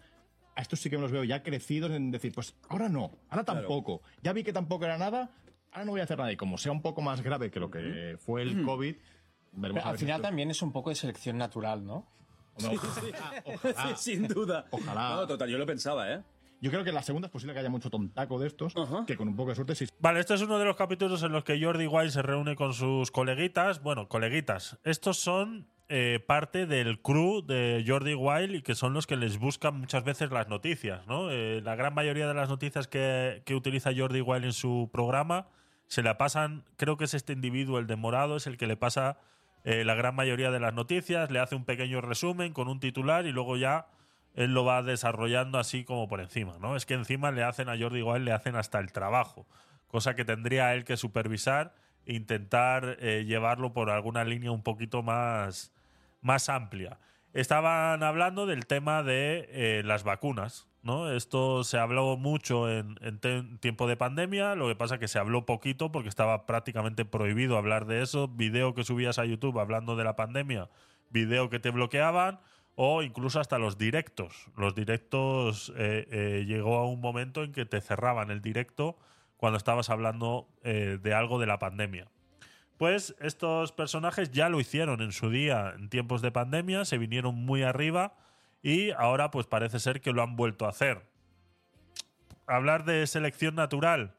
[0.55, 3.45] a estos sí que me los veo ya crecidos en decir, pues ahora no, ahora
[3.45, 4.03] tampoco.
[4.23, 5.31] Ya vi que tampoco era nada,
[5.71, 6.33] ahora no voy a hacer nada.
[6.33, 8.97] Y como sea un poco más grave que lo que fue el COVID,
[9.53, 12.07] veremos Al final también es un poco de selección natural, ¿no?
[12.55, 14.67] ojalá, sin duda.
[14.71, 15.17] Ojalá.
[15.17, 16.23] No, total, yo lo pensaba, ¿eh?
[16.63, 18.73] Yo creo que en la segunda es posible que haya mucho tontaco de estos,
[19.07, 19.87] que con un poco de suerte sí.
[19.99, 22.73] Vale, este es uno de los capítulos en los que Jordi Wild se reúne con
[22.73, 23.83] sus coleguitas.
[23.83, 24.79] Bueno, coleguitas.
[24.85, 29.39] Estos son eh, parte del crew de Jordi Wild y que son los que les
[29.39, 31.31] buscan muchas veces las noticias, ¿no?
[31.33, 35.49] Eh, la gran mayoría de las noticias que, que utiliza Jordi Wild en su programa
[35.93, 38.79] se la pasan, creo que es este individuo, el de morado, es el que le
[38.79, 39.19] pasa
[39.65, 43.27] eh, la gran mayoría de las noticias, le hace un pequeño resumen con un titular
[43.27, 43.89] y luego ya
[44.35, 46.77] él lo va desarrollando así como por encima, ¿no?
[46.77, 49.47] Es que encima le hacen a Jordi igual, le hacen hasta el trabajo,
[49.89, 51.75] cosa que tendría él que supervisar
[52.07, 55.73] e intentar eh, llevarlo por alguna línea un poquito más,
[56.21, 56.99] más amplia.
[57.35, 61.13] Estaban hablando del tema de eh, las vacunas, ¿no?
[61.13, 62.97] Esto se habló mucho en,
[63.61, 67.57] tiempo de pandemia, lo que pasa es que se habló poquito porque estaba prácticamente prohibido
[67.57, 68.29] hablar de eso.
[68.29, 70.69] Video que subías a YouTube hablando de la pandemia,
[71.11, 72.41] video que te bloqueaban
[72.75, 74.47] o incluso hasta los directos.
[74.57, 78.97] Los directos eh, eh, llegó a un momento en que te cerraban el directo
[79.37, 82.09] cuando estabas hablando eh, de algo de la pandemia.
[82.79, 87.35] Pues estos personajes ya lo hicieron en su día en tiempos de pandemia, se vinieron
[87.35, 88.15] muy arriba
[88.63, 91.07] y ahora pues parece ser que lo han vuelto a hacer.
[92.47, 94.15] Hablar de selección natural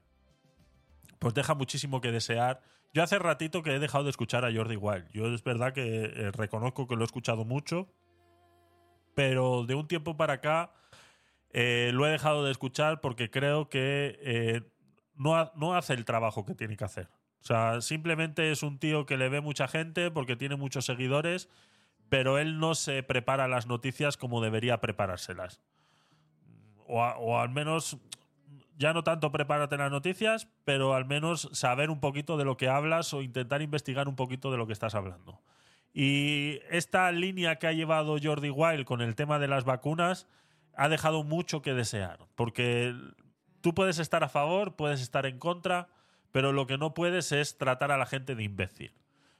[1.19, 2.61] pues deja muchísimo que desear.
[2.93, 5.09] Yo hace ratito que he dejado de escuchar a Jordi Wild.
[5.11, 7.87] Yo es verdad que reconozco que lo he escuchado mucho,
[9.15, 10.71] pero de un tiempo para acá
[11.51, 14.61] eh, lo he dejado de escuchar porque creo que eh,
[15.15, 17.09] no, no hace el trabajo que tiene que hacer.
[17.41, 21.49] O sea, simplemente es un tío que le ve mucha gente porque tiene muchos seguidores
[22.13, 25.63] pero él no se prepara las noticias como debería preparárselas.
[26.85, 27.97] O, al menos,
[28.77, 32.69] ya no tanto prepárate las noticias, pero al menos saber un poquito de lo que
[32.69, 35.41] hablas o intentar investigar un poquito de lo que estás hablando.
[35.93, 40.27] Y esta línea que ha llevado Jordi Wild con el tema de las vacunas
[40.75, 42.95] ha dejado mucho que desear, porque
[43.61, 45.87] tú puedes estar a favor, puedes estar en contra,
[46.31, 48.91] pero lo que no puedes es tratar a la gente de imbécil.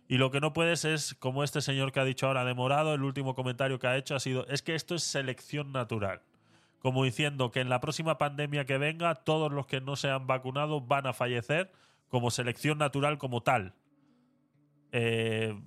[0.07, 2.93] Y lo que no puedes es, como este señor que ha dicho ahora de morado,
[2.93, 6.21] el último comentario que ha hecho ha sido, es que esto es selección natural.
[6.79, 10.27] Como diciendo que en la próxima pandemia que venga, todos los que no se han
[10.27, 11.71] vacunado van a fallecer
[12.09, 13.73] como selección natural como tal.
[14.91, 15.59] Eh,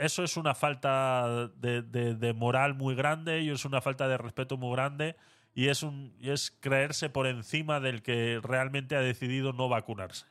[0.00, 4.74] eso es una falta de, moral muy grande y es una falta de respeto muy
[4.74, 5.16] grande
[5.54, 5.86] y es,
[6.18, 10.26] y es creerse por encima del que realmente ha decidido no vacunarse.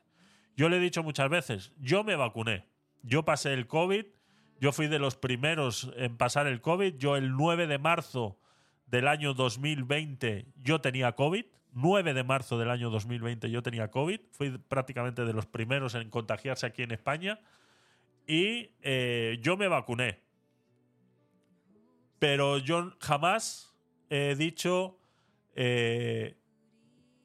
[0.57, 2.65] Yo le he dicho muchas veces, yo me vacuné
[3.03, 4.05] yo pasé el COVID,
[4.59, 6.95] yo fui de los primeros en pasar el COVID.
[6.97, 8.37] Yo el 9 de marzo
[8.87, 11.45] del año 2020 yo tenía COVID.
[11.71, 14.19] 9 de marzo del año 2020 yo tenía COVID.
[14.31, 17.39] Fui prácticamente de los primeros en contagiarse aquí en España.
[18.29, 20.19] Y eh, yo me vacuné.
[22.19, 23.73] Pero yo jamás
[24.11, 24.99] he dicho
[25.55, 26.37] eh,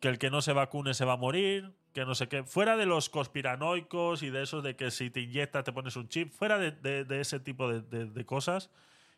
[0.01, 2.43] que el que no se vacune se va a morir, que no sé qué.
[2.45, 6.09] Fuera de los conspiranoicos y de eso de que si te inyectas te pones un
[6.09, 8.71] chip, fuera de, de- de ese tipo de- de cosas,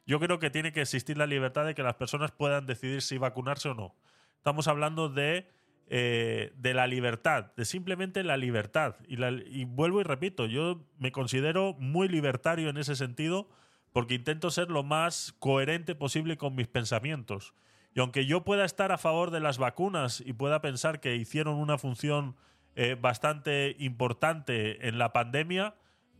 [0.06, 3.16] yo creo que tiene que existir la libertad de que las personas puedan decidir si
[3.16, 3.94] vacunarse o no.
[4.38, 5.48] Estamos hablando de,
[5.88, 8.96] eh, de la libertad, de simplemente la libertad.
[9.06, 13.48] Y, vuelvo y repito, yo me considero muy libertario en ese sentido
[13.92, 17.54] porque intento ser lo más coherente posible con mis pensamientos.
[17.94, 21.54] Y aunque yo pueda estar a favor de las vacunas y pueda pensar que hicieron
[21.54, 22.34] una función
[22.74, 25.76] eh, bastante importante en la pandemia,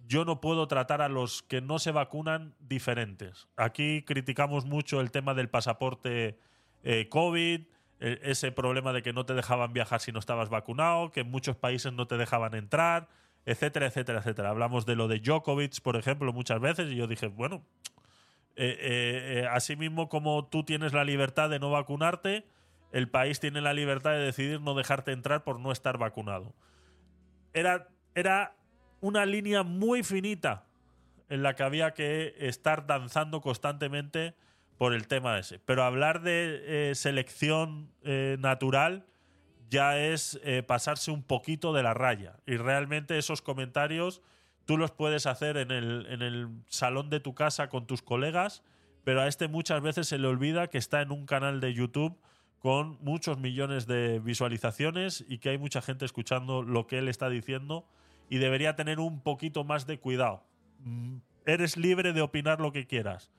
[0.07, 3.49] yo no puedo tratar a los que no se vacunan diferentes.
[3.57, 6.39] Aquí criticamos mucho el tema del pasaporte
[6.85, 7.63] eh, COVID,
[7.99, 11.57] ese problema de que no te dejaban viajar si no estabas vacunado, que en muchos
[11.57, 13.09] países no te dejaban entrar,
[13.47, 14.51] etcétera, etcétera, etcétera.
[14.51, 17.63] Hablamos de lo de Djokovic, por ejemplo, muchas veces, y yo dije, bueno,
[18.57, 22.47] eh, eh, eh, así mismo como tú tienes la libertad de no vacunarte,
[22.93, 26.55] el país tiene la libertad de decidir no dejarte entrar por no estar vacunado.
[27.53, 28.57] Era, era
[29.01, 30.65] una línea muy finita
[31.29, 34.35] en la que había que estar danzando constantemente
[34.79, 35.59] por el tema ese.
[35.59, 39.07] Pero hablar de eh, selección eh, natural
[39.69, 42.37] ya es eh, pasarse un poquito de la raya.
[42.47, 44.23] Y realmente esos comentarios
[44.65, 48.63] tú los puedes hacer en el, en el salón de tu casa con tus colegas,
[49.05, 52.19] pero a este muchas veces se le olvida que está en un canal de YouTube
[52.59, 57.29] con muchos millones de visualizaciones y que hay mucha gente escuchando lo que él está
[57.29, 57.87] diciendo
[58.29, 60.43] y debería tener un poquito más de cuidado.
[60.81, 63.31] Mm, Eres libre de opinar lo que quieras,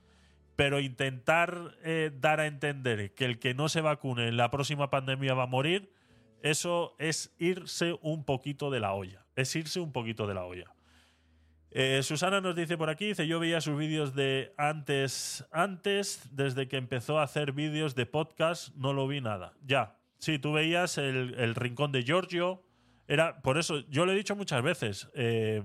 [0.57, 4.89] pero intentar eh, dar a entender que el que no se vacune en la próxima
[4.89, 5.93] pandemia va a morir,
[6.41, 9.25] eso es irse un poquito de la olla.
[9.35, 10.73] Es irse un poquito de la olla.
[11.69, 16.67] Eh, Susana nos dice por aquí, dice, yo veía sus vídeos de antes, antes, desde
[16.67, 19.53] que empezó a hacer vídeos de podcast, no lo vi nada.
[19.63, 22.63] Ya, sí, tú veías el, el rincón de Giorgio,
[23.07, 25.63] era, por eso, yo lo he dicho muchas veces, eh,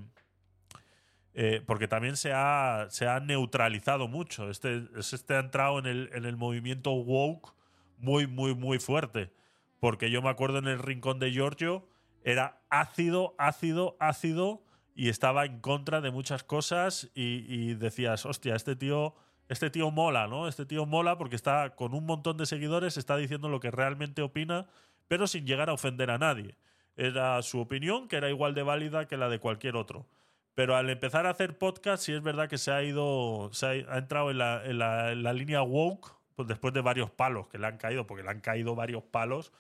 [1.35, 4.51] eh, porque también se ha, se ha neutralizado mucho.
[4.51, 7.55] Este, este ha entrado en el, en el movimiento woke
[7.99, 9.33] muy, muy, muy fuerte.
[9.81, 11.89] Porque yo me acuerdo en el rincón de Giorgio,
[12.25, 14.63] era ácido, ácido, ácido,
[14.95, 19.15] y estaba en contra de muchas cosas y, y decías, hostia, este tío,
[19.49, 20.49] este tío mola, ¿no?
[20.49, 24.23] Este tío mola porque está con un montón de seguidores, está diciendo lo que realmente
[24.23, 24.67] opina,
[25.09, 26.57] pero sin llegar a ofender a nadie.
[26.95, 30.07] Era su opinión, que era igual de válida que la de cualquier otro.
[30.55, 33.95] Pero al empezar a hacer podcast, sí es verdad que se ha ido, se ha,
[33.95, 37.59] ha entrado en la, en la- la línea woke, pues después de varios palos que
[37.59, 39.53] le han caído, porque le han caído varios palos.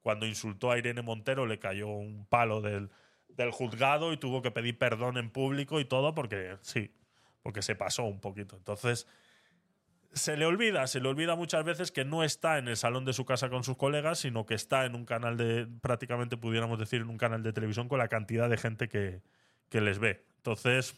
[0.00, 2.90] Cuando insultó a Irene Montero, le cayó un palo del,
[3.28, 6.94] del juzgado y tuvo que pedir perdón en público y todo, porque sí,
[7.42, 8.56] porque se pasó un poquito.
[8.56, 9.06] Entonces,
[10.12, 13.12] se le olvida, se le olvida muchas veces que no está en el salón de
[13.12, 17.02] su casa con sus colegas, sino que está en un canal de, prácticamente pudiéramos decir,
[17.02, 19.22] en un canal de televisión con la cantidad de gente que,
[19.68, 20.24] que les ve.
[20.40, 20.96] Entonces,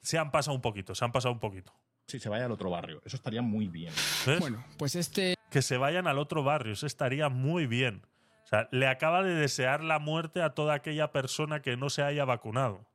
[0.00, 1.74] se han pasado un poquito, se han pasado un poquito.
[2.06, 3.02] Si se vaya al otro barrio.
[3.04, 3.92] Eso estaría muy bien.
[4.26, 4.40] ¿Ves?
[4.40, 8.06] Bueno, pues este que se vayan al otro barrio, eso estaría muy bien.
[8.44, 12.02] O sea, le acaba de desear la muerte a toda aquella persona que no se
[12.02, 12.86] haya vacunado.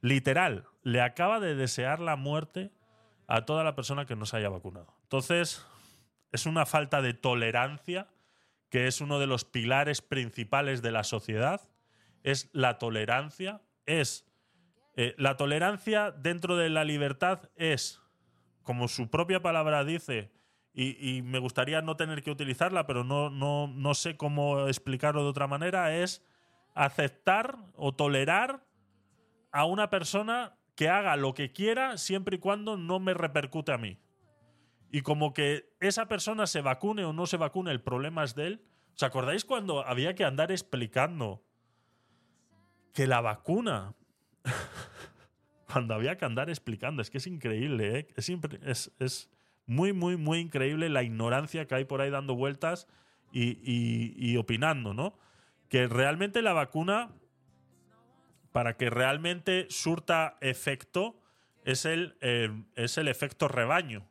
[0.00, 2.72] Literal, le acaba de desear la muerte
[3.28, 4.96] a toda la persona que no se haya vacunado.
[5.04, 5.64] Entonces,
[6.32, 8.08] es una falta de tolerancia
[8.68, 11.60] que es uno de los pilares principales de la sociedad.
[12.22, 14.29] Es la tolerancia, es
[15.02, 18.02] eh, la tolerancia dentro de la libertad es,
[18.62, 20.30] como su propia palabra dice,
[20.74, 25.22] y, y me gustaría no tener que utilizarla, pero no, no, no sé cómo explicarlo
[25.22, 26.22] de otra manera, es
[26.74, 28.62] aceptar o tolerar
[29.52, 33.78] a una persona que haga lo que quiera siempre y cuando no me repercute a
[33.78, 33.98] mí.
[34.92, 38.48] Y como que esa persona se vacune o no se vacune, el problema es de
[38.48, 38.66] él.
[38.96, 41.42] ¿Os acordáis cuando había que andar explicando
[42.92, 43.94] que la vacuna
[45.72, 47.02] cuando había que andar explicando.
[47.02, 48.08] Es que es increíble, ¿eh?
[48.16, 49.30] Es,
[49.66, 52.88] muy, muy, muy increíble la ignorancia que hay por ahí dando vueltas
[53.32, 55.16] y opinando, ¿no?
[55.68, 57.12] Que realmente la vacuna,
[58.50, 61.20] para que realmente surta efecto,
[61.64, 64.08] es el, eh, es el efecto rebaño.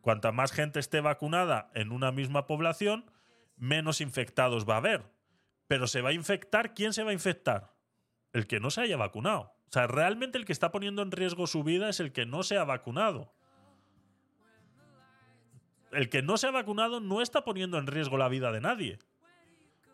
[0.00, 3.10] Cuanta más gente esté vacunada en una misma población,
[3.56, 5.02] menos infectados va a haber.
[5.66, 7.72] Pero se va a infectar, ¿quién se va a infectar?
[8.32, 9.52] el que no se haya vacunado.
[9.70, 12.42] O sea, realmente el que está poniendo en riesgo su vida es el que no
[12.42, 13.32] se ha vacunado.
[15.92, 18.98] El que no se ha vacunado no está poniendo en riesgo la vida de nadie.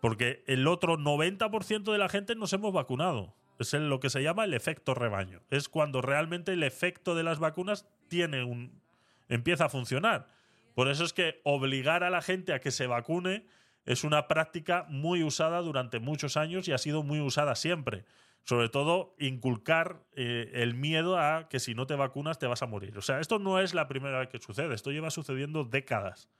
[0.00, 3.34] Porque el otro 90% de la gente nos hemos vacunado.
[3.58, 5.42] Es lo que se llama el efecto rebaño.
[5.50, 8.80] Es cuando realmente el efecto de las vacunas tiene un
[9.28, 10.28] empieza a funcionar.
[10.74, 13.46] Por eso es que obligar a la gente a que se vacune
[13.84, 18.04] es una práctica muy usada durante muchos años y ha sido muy usada siempre.
[18.46, 22.66] Sobre todo inculcar eh, el miedo a que si no te vacunas te vas a
[22.66, 22.96] morir.
[22.96, 26.30] O sea, esto no es la primera vez que sucede, esto lleva sucediendo décadas.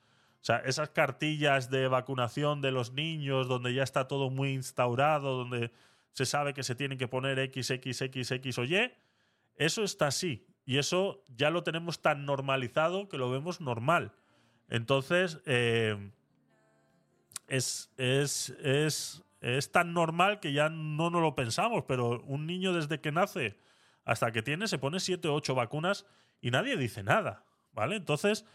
[0.40, 5.36] O sea, esas cartillas de vacunación de los niños, donde ya está todo muy instaurado,
[5.36, 5.72] donde
[6.12, 8.92] se sabe que se tienen que poner X, X, X, X o Y,
[9.56, 10.46] eso está así.
[10.64, 14.12] Y eso ya lo tenemos tan normalizado que lo vemos normal.
[14.68, 16.12] Entonces, eh,
[17.48, 22.72] es, es, es, es tan normal que ya no nos lo pensamos, pero un niño
[22.72, 23.58] desde que nace
[24.04, 26.06] hasta que tiene se pone 7 o 8 vacunas
[26.40, 27.96] y nadie dice nada, ¿vale?
[27.96, 28.46] Entonces,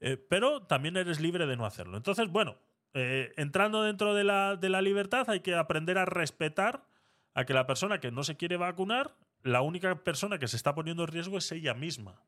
[0.00, 1.96] eh, pero también eres libre de no hacerlo.
[1.96, 2.56] Entonces, bueno,
[2.94, 6.86] eh, entrando dentro de la, de la libertad hay que aprender a respetar
[7.34, 10.74] a que la persona que no se quiere vacunar, la única persona que se está
[10.74, 12.22] poniendo en riesgo es ella misma.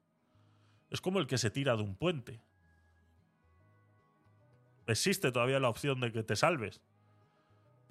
[0.90, 2.40] Es como el que se tira de un puente
[4.86, 6.80] existe todavía la opción de que te salves.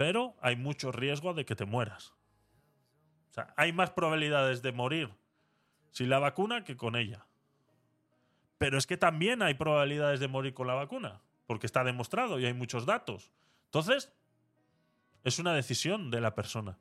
[0.02, 2.16] Pero hay mucho riesgo de que te mueras.
[3.30, 5.14] O sea, hay más probabilidades de morir
[5.91, 7.28] sin la vacuna que con ella.
[8.58, 12.47] Pero es que también hay probabilidades de morir con la vacuna, porque está demostrado y
[12.47, 13.32] hay muchos datos.
[13.66, 14.12] Entonces,
[15.24, 16.80] es una decisión de la persona.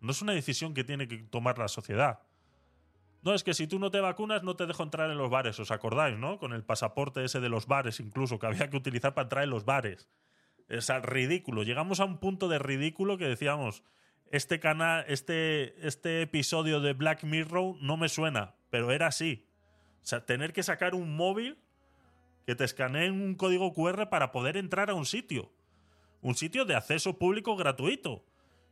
[0.00, 2.20] No es una decisión que tiene que tomar la sociedad.
[3.20, 5.60] No, es que si tú no te vacunas no te dejo entrar en los bares,
[5.60, 6.38] ¿os acordáis, no?
[6.38, 9.50] Con el pasaporte ese de los bares incluso, que había que utilizar para entrar en
[9.50, 10.08] los bares.
[10.68, 11.62] Es ridículo.
[11.62, 13.82] Llegamos a un punto de ridículo que decíamos,
[14.30, 19.48] este canal, este, este episodio de Black Mirror no me suena, pero era así.
[20.02, 21.58] O sea, tener que sacar un móvil
[22.46, 25.52] que te escanee un código QR para poder entrar a un sitio.
[26.20, 28.24] Un sitio de acceso público gratuito.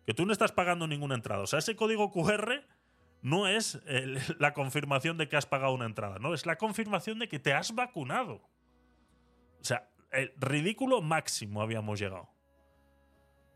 [0.06, 1.42] Que tú no estás pagando ninguna entrada.
[1.42, 2.64] O sea, ese código QR
[3.24, 3.80] no es
[4.38, 7.52] la confirmación de que has pagado una entrada, no, es la confirmación de que te
[7.52, 8.42] has vacunado.
[9.60, 12.28] O sea, el ridículo máximo habíamos llegado.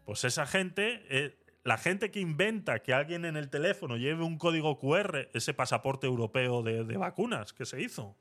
[0.04, 4.38] Pues esa gente, eh, la gente que inventa que alguien en el teléfono lleve un
[4.38, 8.16] código QR, ese pasaporte europeo de, vacunas que se hizo.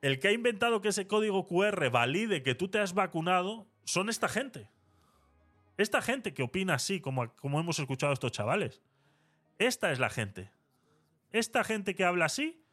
[0.00, 4.08] El que ha inventado que ese código QR valide que tú te has vacunado son
[4.08, 4.68] esta gente.
[5.76, 8.82] Esta gente que opina así, como, como hemos escuchado a estos chavales.
[9.58, 10.52] Esta es la gente.
[11.32, 12.64] Esta gente que habla así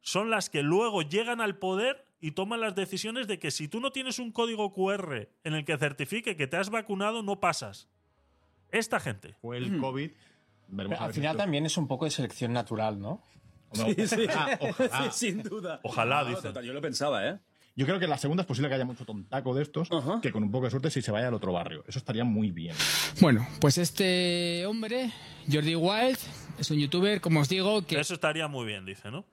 [0.00, 3.80] son las que luego llegan al poder y toman las decisiones de que si tú
[3.80, 7.88] no tienes un código QR en el que certifique que te has vacunado, no pasas.
[8.70, 9.34] Esta gente.
[9.40, 10.10] Fue el COVID.
[10.98, 13.22] al final también es un poco de selección natural, ¿no?
[13.72, 14.26] Sí, sí.
[14.30, 15.80] Ah, sin duda.
[15.82, 16.52] Ojalá, dice.
[16.62, 17.38] Yo lo pensaba, ¿eh?
[17.76, 19.88] Yo creo que la segunda es posible que haya mucho tontaco de estos,
[20.22, 21.84] que con un poco de suerte si se vaya al otro barrio.
[21.88, 22.74] Eso estaría muy bien.
[23.20, 25.10] Bueno, pues este hombre,
[25.50, 26.18] Jordi Wild,
[26.58, 27.98] es un youtuber, como os digo, que...
[27.98, 29.24] Eso estaría muy bien, dice, ¿no?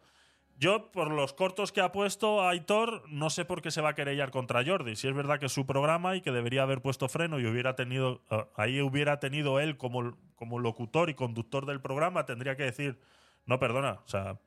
[0.62, 3.96] Yo, por los cortos que ha puesto Aitor, no sé por qué se va a
[3.96, 4.96] querellar contra Jordi.
[4.96, 7.76] Si es verdad que es su programa y que debería haber puesto freno y hubiera
[7.76, 8.22] tenido.
[8.30, 13.00] Eh, ahí hubiera tenido él como, como locutor y conductor del programa, tendría que decir.
[13.48, 14.02] No, perdona.
[14.06, 14.40] O sea,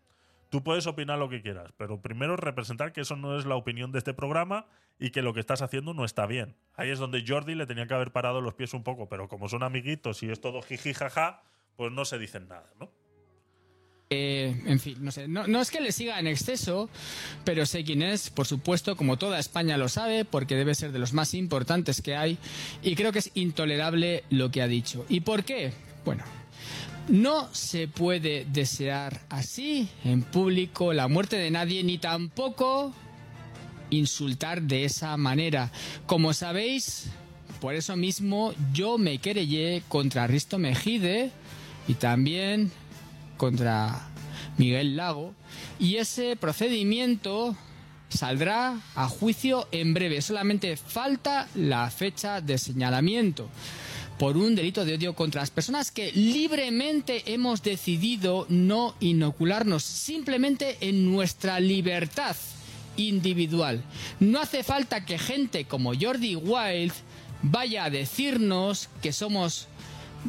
[0.50, 3.90] Tú puedes opinar lo que quieras, pero primero representar que eso no es la opinión
[3.90, 4.66] de este programa
[5.00, 6.54] y que lo que estás haciendo no está bien.
[6.74, 9.48] Ahí es donde Jordi le tenía que haber parado los pies un poco, pero como
[9.48, 11.42] son amiguitos y es todo jiji jaja,
[11.74, 12.88] pues no se dicen nada, ¿no?
[14.66, 16.88] En fin, no sé, no, es que le siga en exceso,
[17.44, 20.98] pero sé quién es, por supuesto, como toda España lo sabe, porque debe ser de
[20.98, 22.38] los más importantes que hay,
[22.82, 25.04] y creo que es intolerable lo que ha dicho.
[25.08, 25.72] ¿Y por qué?
[26.04, 26.24] Bueno,
[27.08, 32.94] no se puede desear así en público la muerte de nadie ni tampoco
[33.90, 35.70] insultar de esa manera.
[36.06, 37.10] Como sabéis,
[37.60, 41.30] por eso mismo yo me querellé contra Risto Mejide
[41.88, 42.72] y también
[43.36, 44.08] contra
[44.56, 45.34] Miguel Lago
[45.78, 47.56] y ese procedimiento
[48.08, 50.22] saldrá a juicio en breve.
[50.22, 53.48] Solamente falta la fecha de señalamiento
[54.18, 60.76] por un delito de odio contra las personas que libremente hemos decidido no inocularnos, simplemente
[60.80, 62.36] en nuestra libertad
[62.96, 63.82] individual.
[64.20, 66.92] No hace falta que gente como Jordi Wild
[67.42, 69.66] vaya a decirnos que somos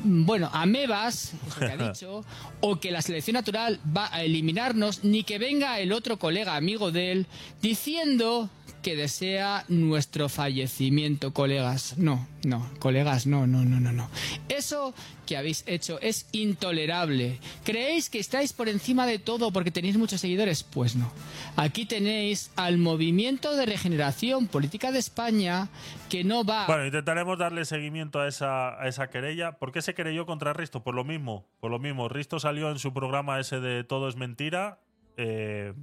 [0.04, 2.24] bueno, amebas, que ha dicho,
[2.62, 6.92] o que la selección natural va a eliminarnos, ni que venga el otro colega amigo
[6.92, 7.28] de él
[7.62, 8.50] diciendo
[8.86, 11.98] que desea nuestro fallecimiento, colegas.
[11.98, 14.08] No, no, colegas, no, no, no, no, no.
[14.48, 14.94] Eso
[15.26, 17.40] que habéis hecho es intolerable.
[17.64, 20.62] ¿Creéis que estáis por encima de todo porque tenéis muchos seguidores?
[20.62, 21.12] Pues no.
[21.56, 25.68] Aquí tenéis al movimiento de regeneración política de España
[26.08, 26.68] que no va...
[26.68, 29.54] Bueno, intentaremos darle seguimiento a esa, querella.
[29.54, 30.84] ¿Por qué se querelló contra Risto?
[30.84, 32.08] Por lo mismo, por lo mismo.
[32.08, 34.78] Risto salió en su programa ese de Todo es mentira.
[35.18, 35.74] Eh,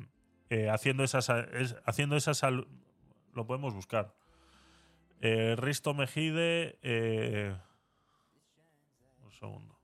[0.50, 1.28] eh, haciendo esas,
[1.58, 2.44] es- haciendo esas
[3.32, 4.14] lo podemos buscar.
[5.20, 7.56] Eh, Risto Mejide, eh,
[9.24, 9.78] un segundo.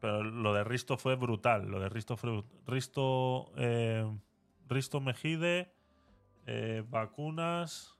[0.00, 1.66] Pero lo de Risto fue brutal.
[1.66, 4.06] Lo de Risto fue Risto, eh,
[4.68, 5.72] Risto Mejide,
[6.46, 7.96] eh, vacunas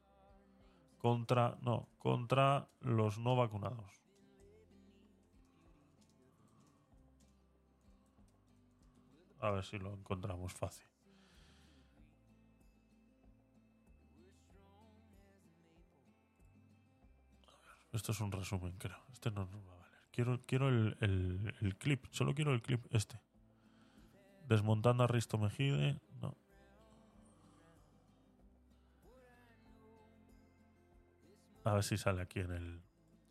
[0.99, 4.05] contra, no, contra los no vacunados.
[9.41, 10.96] A ver si lo encontramos fácil.
[17.97, 18.99] Esto es un resumen, creo.
[19.13, 19.99] Este no nos va a valer.
[20.13, 22.07] Quiero, quiero el, el- el clip.
[22.11, 23.21] Solo quiero el clip este.
[24.49, 26.01] Desmontando a Risto Mejide.
[26.21, 26.37] No.
[31.65, 32.81] A ver si sale aquí en el,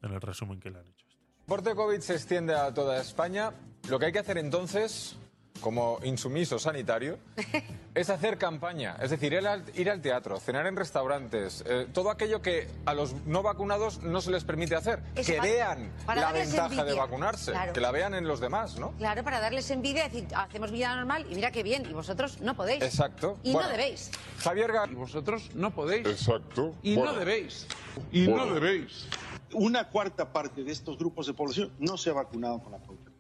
[0.01, 1.05] en el resumen que le han hecho.
[1.39, 3.53] El porte COVID se extiende a toda España.
[3.89, 5.15] Lo que hay que hacer entonces,
[5.61, 7.17] como insumiso sanitario,
[7.95, 8.97] es hacer campaña.
[9.01, 12.93] Es decir, ir al, ir al teatro, cenar en restaurantes, eh, todo aquello que a
[12.93, 15.01] los no vacunados no se les permite hacer.
[15.15, 17.73] Eso que para- vean para la ventaja de vacunarse, Claro.
[17.73, 18.91] que la vean en los demás, ¿no?
[18.97, 22.55] Claro, para darles envidia, decir, hacemos vida normal y mira qué bien, y vosotros no
[22.55, 22.83] podéis.
[22.83, 23.39] Exacto.
[23.43, 23.67] Y Bueno.
[23.69, 24.11] no debéis.
[24.39, 26.05] Javier Gar- Y vosotros no podéis.
[26.07, 26.75] Exacto.
[26.83, 27.67] Y Bueno, no debéis.
[28.11, 28.45] Y Bueno.
[28.47, 29.07] no debéis.
[29.53, 33.11] Una cuarta parte de estos grupos de población no se ha vacunado con la pauta.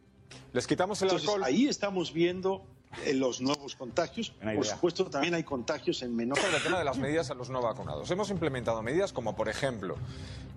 [0.53, 1.43] Les quitamos el Entonces, alcohol.
[1.43, 2.63] ahí estamos viendo
[3.05, 4.33] eh, los nuevos contagios.
[4.55, 6.43] Por supuesto, también hay contagios en menores.
[6.43, 8.09] sobre el tema de las medidas a los no vacunados.
[8.11, 9.95] Hemos implementado medidas como, por ejemplo,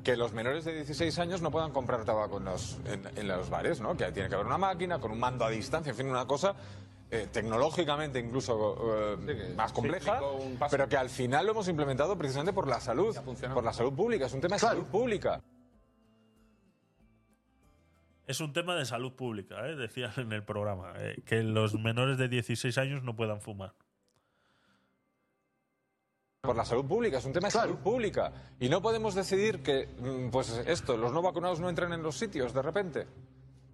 [0.05, 3.51] que los menores de 16 años no puedan comprar tabaco en los, en, en los
[3.51, 3.97] bares, ¿no?
[3.97, 6.55] Que tiene que haber una máquina con un mando a distancia, en fin, una cosa
[7.11, 8.77] eh, tecnológicamente incluso
[9.27, 10.21] eh, más compleja,
[10.71, 13.16] pero que al final lo hemos implementado precisamente por la salud,
[13.55, 14.27] por la salud pública.
[14.27, 15.41] Es un tema de salud pública.
[18.29, 19.74] Es un tema de salud pública, ¿eh?
[19.74, 23.72] decían en el programa, eh, que los menores de 16 años no puedan fumar.
[26.43, 28.31] Por la salud pública, es un tema de salud pública.
[28.61, 32.18] Y no podemos decidir que, mm, pues esto, los no vacunados no entren en los
[32.18, 33.07] sitios de repente.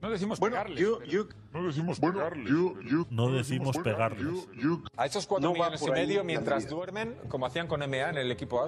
[0.04, 2.46] No decimos Bueno, pegarles, yo, yo No decimos pegarles.
[2.50, 4.20] Yo, yo, No decimos pegarles.
[4.22, 8.10] yo, yo- A esos cuatro No millones y medio mientras duermen, como hacían con MA
[8.10, 8.66] en el equipo A,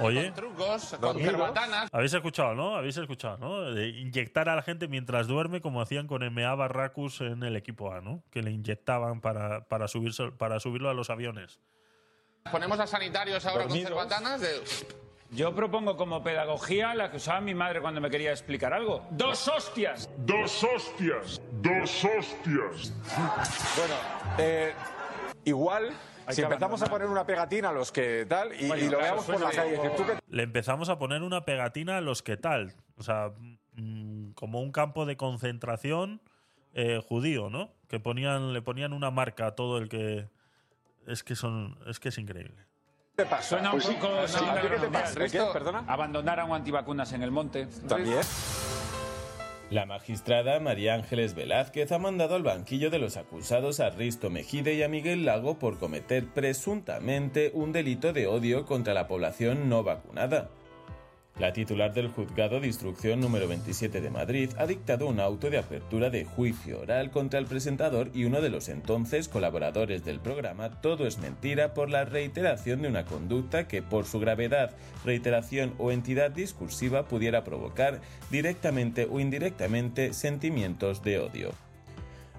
[0.00, 1.88] Oye, con trucos, con cerbatanas.
[1.92, 2.76] habéis escuchado, ¿no?
[2.76, 3.62] Habéis escuchado, ¿no?
[3.72, 7.90] De inyectar a la gente mientras duerme, como hacían con MA Barracus en el equipo
[7.90, 8.22] A, ¿no?
[8.30, 11.58] Que le inyectaban para, para, subirse, para subirlo a los aviones.
[12.50, 13.90] Ponemos a sanitarios ahora Dormidos.
[13.90, 14.40] con cerbatanas.
[14.42, 14.60] De...
[15.32, 19.06] Yo propongo como pedagogía la que usaba mi madre cuando me quería explicar algo.
[19.10, 20.10] ¡Dos hostias!
[20.18, 21.40] Dos hostias.
[21.62, 22.92] Dos hostias.
[23.78, 23.94] Bueno,
[24.38, 24.74] eh,
[25.44, 25.90] igual,
[26.26, 28.90] Hay si que empezamos a poner una pegatina a los que tal y, Bueno, y
[28.90, 31.46] lo claro, veamos por la calle, como- decir, ¿tú qué Le empezamos a poner una
[31.46, 32.74] pegatina a los que tal.
[32.98, 33.32] O sea,
[33.72, 36.20] mm, como un campo de concentración
[36.74, 37.72] eh, judío, ¿no?
[37.88, 40.28] Que ponían, le ponían una marca a todo el que.
[41.06, 41.78] Es que son.
[41.86, 42.66] Es que es increíble.
[43.16, 43.42] Pasa?
[43.42, 44.32] Suena un Pues poco sí.
[44.34, 45.20] Segunda ¿A ti qué Guerra te pasa?
[45.20, 45.46] Mundial.
[45.46, 45.52] ¿Qué?
[45.52, 45.84] ¿Perdona?
[45.86, 47.66] Abandonaron antivacunas en el monte.
[47.88, 48.20] También.
[49.70, 54.74] La magistrada María Ángeles Velázquez ha mandado al banquillo de los acusados a Risto Mejide
[54.74, 59.82] y a Miguel Lago por cometer presuntamente un delito de odio contra la población no
[59.82, 60.50] vacunada.
[61.38, 65.56] La titular del juzgado de instrucción número 27 de Madrid ha dictado un auto de
[65.56, 70.82] apertura de juicio oral contra el presentador y uno de los entonces colaboradores del programa
[70.82, 74.72] Todo es mentira por la reiteración de una conducta que por su gravedad,
[75.06, 81.71] reiteración o entidad discursiva pudiera provocar directamente o indirectamente sentimientos de odio.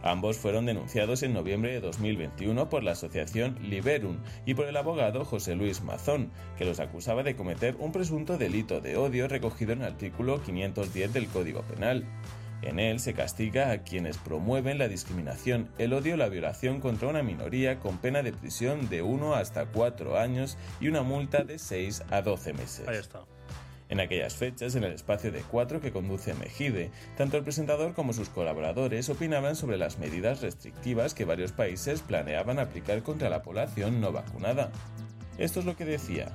[0.03, 5.23] Ambos fueron denunciados en noviembre de 2021 por la asociación Liberum y por el abogado
[5.23, 9.79] José Luis Mazón, que los acusaba de cometer un presunto delito de odio recogido en
[9.79, 12.05] el artículo 510 del Código Penal.
[12.61, 17.07] En él se castiga a quienes promueven la discriminación, el odio o la violación contra
[17.07, 21.59] una minoría con pena de prisión de 1 hasta 4 años y una multa de
[21.59, 22.87] 6 a 12 meses.
[22.87, 23.25] Ahí está.
[23.93, 28.11] En aquellas fechas, en el espacio de cuatro que conduce Mejide, tanto el presentador como
[28.11, 34.01] sus colaboradores opinaban sobre las medidas restrictivas que varios países planeaban aplicar contra la población
[34.01, 34.71] no vacunada.
[35.37, 36.31] Esto es lo que decía.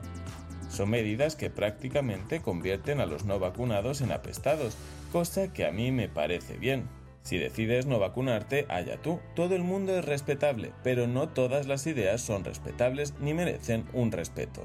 [0.71, 4.77] Son medidas que prácticamente convierten a los no vacunados en apestados,
[5.11, 6.89] cosa que a mí me parece bien.
[7.25, 9.19] Si decides no vacunarte, allá tú.
[9.35, 14.13] Todo el mundo es respetable, pero no todas las ideas son respetables ni merecen un
[14.13, 14.63] respeto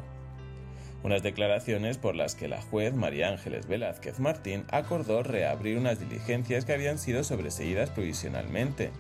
[1.04, 6.66] unas declaraciones por las que la juez María Ángeles Velázquez Martín acordó reabrir unas diligencias
[6.66, 8.92] que habían sido sobreseídas provisionalmente.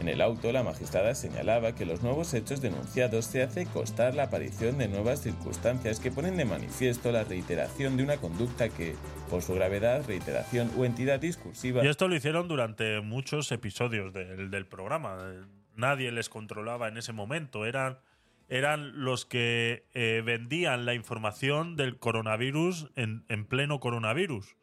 [0.00, 4.24] En el auto, la magistrada señalaba que los nuevos hechos denunciados se hace costar la
[4.24, 8.94] aparición de nuevas circunstancias que ponen de manifiesto la reiteración de una conducta que,
[9.28, 14.66] por su gravedad, reiteración o entidad discursiva, Y esto lo hicieron durante muchos episodios del,
[14.66, 15.18] programa.
[15.76, 17.66] nadie les controlaba en ese momento.
[17.66, 17.98] Eran,
[18.50, 24.56] eran los que eh, vendían la información del coronavirus en, en pleno coronavirus.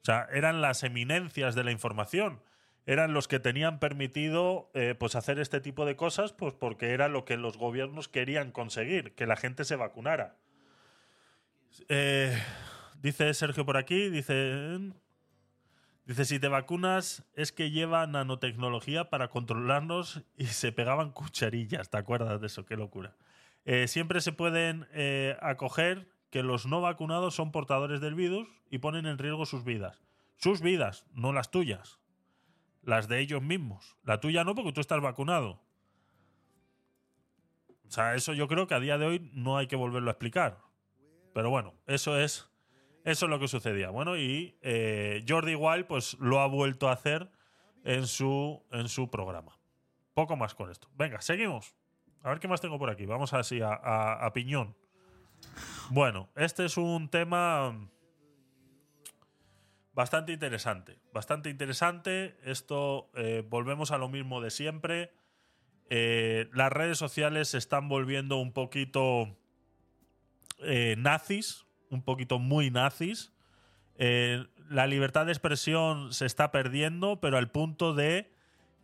[0.00, 2.40] O sea, eran las eminencias de la información.
[2.86, 7.08] Eran los que tenían permitido eh, pues hacer este tipo de cosas, pues porque era
[7.08, 10.38] lo que los gobiernos querían conseguir, que la gente se vacunara.
[11.88, 12.34] Eh,
[13.02, 14.78] dice Sergio por aquí, dice.
[16.06, 21.90] Dice, si te vacunas es que lleva nanotecnología para controlarnos y se pegaban cucharillas.
[21.90, 22.64] ¿Te acuerdas de eso?
[22.64, 23.16] Qué locura.
[23.66, 28.78] Eh, siempre se pueden eh, acoger que los no vacunados son portadores del virus y
[28.78, 30.04] ponen en riesgo sus vidas.
[30.36, 31.98] Sus vidas, no las tuyas.
[32.82, 33.96] Las de ellos mismos.
[34.04, 35.60] La tuya no porque tú estás vacunado.
[37.88, 40.12] O sea, eso yo creo que a día de hoy no hay que volverlo a
[40.12, 40.58] explicar.
[41.34, 42.48] Pero bueno, eso es,
[43.04, 43.90] eso es lo que sucedía.
[43.90, 47.32] Bueno, y eh, Jordi Wild pues lo ha vuelto a hacer
[47.82, 49.58] en su, en su programa.
[50.14, 50.88] Poco más con esto.
[50.94, 51.74] Venga, seguimos.
[52.22, 53.06] A ver qué más tengo por aquí.
[53.06, 54.74] Vamos así a, piñón.
[55.90, 57.88] Bueno, este es un tema
[59.92, 60.98] bastante interesante.
[61.12, 62.36] Bastante interesante.
[62.44, 65.12] Esto, eh, volvemos a lo mismo de siempre.
[65.88, 69.36] Eh, las redes sociales se están volviendo un poquito
[70.58, 73.32] eh, nazis, un poquito muy nazis.
[74.68, 78.30] La libertad de expresión se está perdiendo, pero al punto de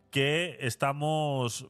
[0.09, 1.67] que estamos,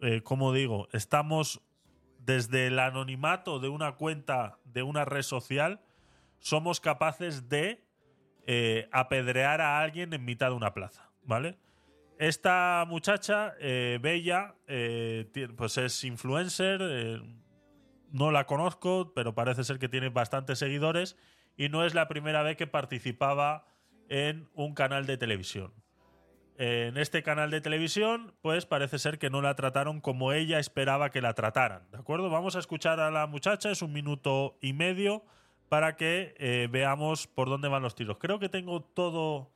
[0.00, 0.88] eh, ¿cómo digo?
[0.92, 1.62] Estamos
[2.18, 5.80] desde el anonimato de una cuenta de una red social,
[6.38, 7.84] somos capaces de
[8.46, 11.58] eh, apedrear a alguien en mitad de una plaza, ¿vale?
[12.18, 16.80] Esta muchacha, eh, Bella, eh, pues es influencer,
[18.10, 21.16] no la conozco, pero parece ser que tiene bastantes seguidores
[21.56, 23.66] y no es la primera vez que participaba
[24.08, 25.72] en un canal de televisión.
[26.62, 31.08] En este canal de televisión, pues parece ser que no la trataron como ella esperaba
[31.08, 31.90] que la trataran.
[31.90, 32.28] ¿De acuerdo?
[32.28, 35.24] Vamos a escuchar a la muchacha, es un minuto y medio,
[35.70, 38.18] para que eh, veamos por dónde van los tiros.
[38.18, 39.48] Creo que tengo todas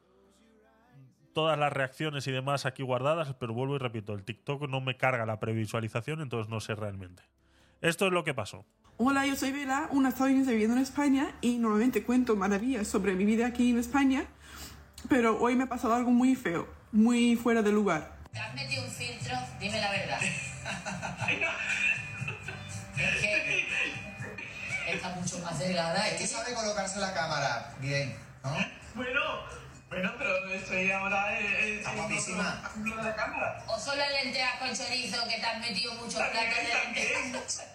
[1.58, 5.26] las reacciones y demás aquí guardadas, pero vuelvo y repito, el TikTok no me carga
[5.26, 7.22] la previsualización, entonces no sé realmente.
[7.82, 8.64] Esto es lo que pasó.
[8.96, 13.26] Hola, yo soy Bela, una estadounidense viviendo en España y normalmente cuento maravillas sobre mi
[13.26, 14.24] vida aquí en España,
[15.10, 18.14] pero hoy me ha pasado algo muy feo, muy fuera de lugar.
[18.32, 19.36] ¿Te has metido un filtro?
[19.60, 20.18] Dime la verdad.
[20.22, 20.30] es
[23.20, 23.66] que
[24.92, 26.08] está mucho más delgada.
[26.08, 28.56] Es que sabe colocarse la cámara bien, ¿no?
[28.94, 29.20] Bueno,
[29.88, 32.62] bueno, pero estoy ahora eh, Está guapísima.
[33.02, 33.64] la cámara.
[33.66, 36.56] O son las lentejas con chorizo que te has metido muchos platos
[36.94, 37.62] de lentejas.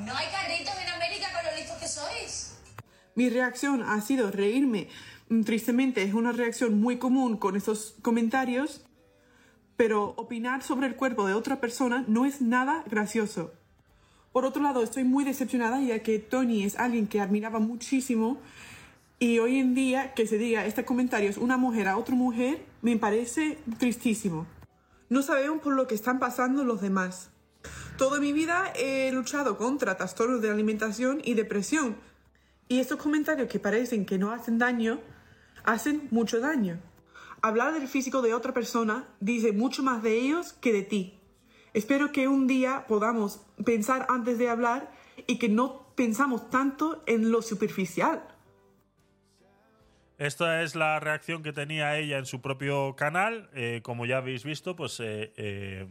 [0.00, 2.54] No hay carritos en América con lo listos que sois.
[3.14, 4.88] Mi reacción ha sido reírme.
[5.30, 8.84] Mm, Tristemente es una reacción muy común con estos comentarios,
[9.76, 13.52] pero opinar sobre el cuerpo de otra persona no es nada gracioso.
[14.32, 18.38] Por otro lado, estoy muy decepcionada ya que Tony es alguien que admiraba muchísimo
[19.18, 22.64] y hoy en día que se diga este comentario es una mujer a otra mujer
[22.82, 24.46] me parece tristísimo.
[25.08, 27.30] No sabemos por lo que están pasando los demás.
[27.96, 31.96] Toda mi vida he luchado contra trastornos de alimentación y depresión.
[32.68, 35.00] Y estos comentarios que parecen que no hacen daño,
[35.64, 36.78] hacen mucho daño.
[37.42, 41.18] Hablar del físico de otra persona dice mucho más de ellos que de ti.
[41.72, 44.90] Espero que un día podamos pensar antes de hablar
[45.26, 48.22] y que no pensamos tanto en lo superficial.
[50.18, 53.48] Esta es la reacción que tenía ella en su propio canal.
[53.54, 55.86] Eh, como ya habéis visto, pues eh, eh,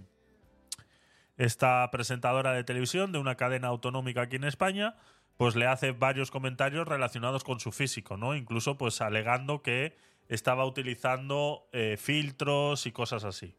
[1.38, 4.98] esta presentadora de televisión de una cadena autonómica aquí en España,
[5.40, 8.36] pues le hace varios comentarios relacionados con su físico, ¿no?
[8.36, 9.96] Incluso pues alegando que
[10.28, 13.56] estaba utilizando eh, filtros y cosas así.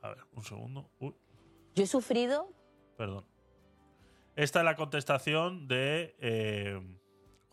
[0.00, 0.88] A ver, un segundo.
[1.00, 1.14] Uy,
[1.74, 2.48] Yo he sufrido
[2.96, 3.26] perdón.
[4.36, 6.16] Esta es la contestación de.
[6.18, 6.80] eh,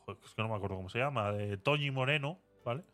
[0.05, 1.34] joder, es que no me acuerdo cómo se llama.
[1.34, 2.86] De Toñi Moreno, ¿vale?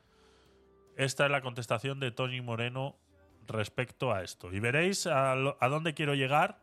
[0.96, 2.98] Esta es la contestación de Toñi Moreno
[3.46, 4.52] respecto a esto.
[4.52, 6.60] Y veréis a, lo- a dónde quiero llegar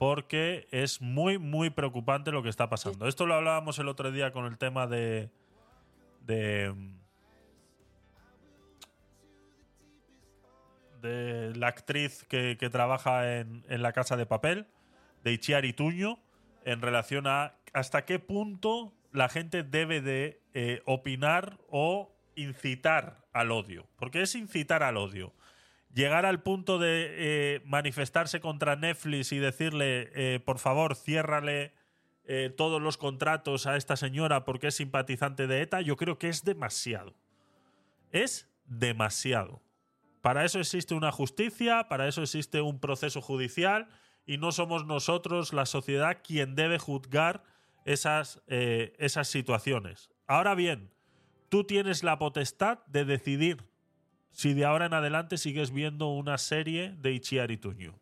[0.00, 3.06] porque es muy, muy preocupante lo que está pasando.
[3.06, 5.28] Esto lo hablábamos el otro día con el tema de.
[6.24, 6.74] de.
[11.02, 14.68] de la actriz que, que trabaja en, en La Casa de Papel,
[15.22, 16.18] de Ichiari Tuño,
[16.64, 23.50] en relación a hasta qué punto la gente debe de eh, opinar o incitar al
[23.50, 23.86] odio.
[23.96, 25.34] Porque es incitar al odio.
[25.92, 31.72] Llegar al punto de eh, manifestarse contra Netflix y decirle, eh, por favor, ciérrale
[32.24, 36.28] eh, todos los contratos a esta señora porque es simpatizante de ETA, yo creo que
[36.28, 37.14] es demasiado.
[38.12, 39.62] es demasiado.
[40.22, 43.88] Para eso existe una justicia, para eso existe un proceso judicial
[44.26, 47.42] y no somos nosotros, la sociedad, quien debe juzgar
[47.84, 50.10] esas, esas situaciones.
[50.26, 50.92] Ahora bien,
[51.48, 53.69] tú tienes la potestad de decidir
[54.30, 57.98] si de ahora en adelante sigues viendo una serie de Ichiari Tuño.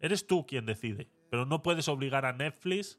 [0.00, 2.98] Eres tú quien decide, pero no puedes obligar a Netflix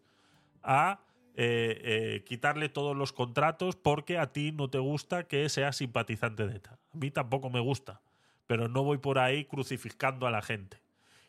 [0.63, 1.01] a
[1.35, 6.47] eh, eh, quitarle todos los contratos porque a ti no te gusta que sea simpatizante
[6.47, 6.79] de ETA.
[6.93, 8.01] A mí tampoco me gusta,
[8.47, 10.81] pero no voy por ahí crucificando a la gente.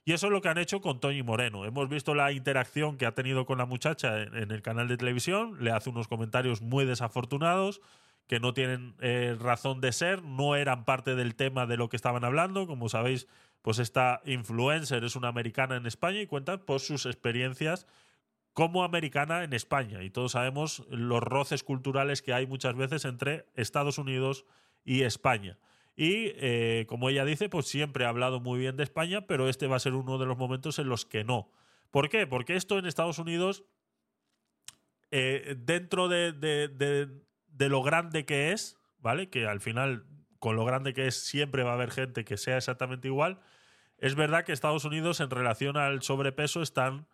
[0.07, 1.67] Y eso es lo que han hecho con Toñi Moreno.
[1.67, 5.63] Hemos visto la interacción que ha tenido con la muchacha en el canal de televisión.
[5.63, 7.83] Le hace unos comentarios muy desafortunados
[8.29, 11.97] que no tienen eh, razón de ser, no eran parte del tema de lo que
[11.97, 12.67] estaban hablando.
[12.69, 13.27] Como sabéis,
[13.63, 17.87] pues esta influencer es una americana en España y cuenta pues, sus experiencias
[18.53, 20.03] como americana en España.
[20.03, 24.45] Y todos sabemos los roces culturales que hay muchas veces entre Estados Unidos
[24.85, 25.59] y España.
[25.97, 29.67] Y eh, como ella dice, pues siempre ha hablado muy bien de España, pero este
[29.67, 31.51] va a ser uno de los momentos en los que no.
[31.91, 32.27] ¿Por qué?
[32.27, 33.65] Porque esto en Estados Unidos,
[35.11, 37.09] eh, dentro de, de- de-
[37.59, 39.29] de lo grande que es, ¿vale?
[39.29, 40.05] Que al final,
[40.39, 43.41] con lo grande que es, siempre va a haber gente que sea exactamente igual.
[43.99, 47.09] Es verdad que Estados Unidos, en relación al sobrepeso, están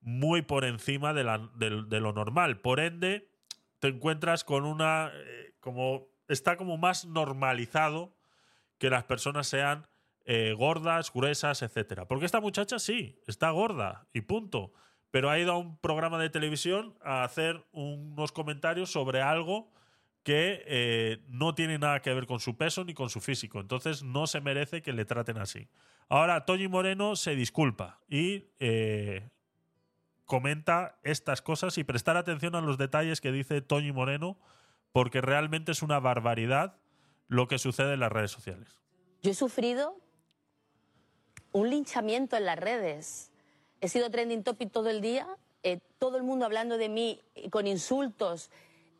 [0.00, 2.60] muy por encima de, lo normal.
[2.60, 3.28] Por ende,
[3.80, 5.10] te encuentras con una.
[5.12, 6.06] eh, como.
[6.28, 8.14] Está como más normalizado
[8.76, 9.86] que las personas sean
[10.26, 12.06] eh, gordas, gruesas, etcétera.
[12.06, 14.74] Porque esta muchacha sí, está gorda y punto.
[15.10, 19.72] Pero ha ido a un programa de televisión a hacer unos comentarios sobre algo
[20.28, 23.60] que eh, no tiene nada que ver con su peso ni con su físico.
[23.60, 25.68] Entonces no se merece que le traten así.
[26.10, 29.26] Ahora, Toñi Moreno se disculpa y eh,
[30.26, 34.38] comenta estas cosas y prestar atención a los detalles que dice Toñi Moreno,
[34.92, 36.76] porque realmente es una barbaridad
[37.28, 38.82] lo que sucede en las redes sociales.
[39.22, 39.96] Yo he sufrido
[41.52, 43.32] un linchamiento en las redes.
[43.80, 45.26] He sido trending topic todo el día,
[45.62, 48.50] eh, todo el mundo hablando de mí con insultos,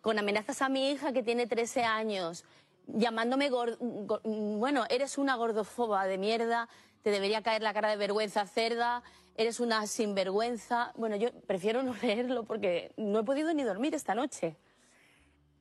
[0.09, 2.42] con amenazas a mi hija que tiene 13 años,
[2.86, 6.66] llamándome, gor- go- bueno, eres una gordofoba de mierda,
[7.02, 9.02] te debería caer la cara de vergüenza cerda,
[9.36, 10.94] eres una sinvergüenza.
[10.96, 14.56] Bueno, yo prefiero no leerlo porque no he podido ni dormir esta noche.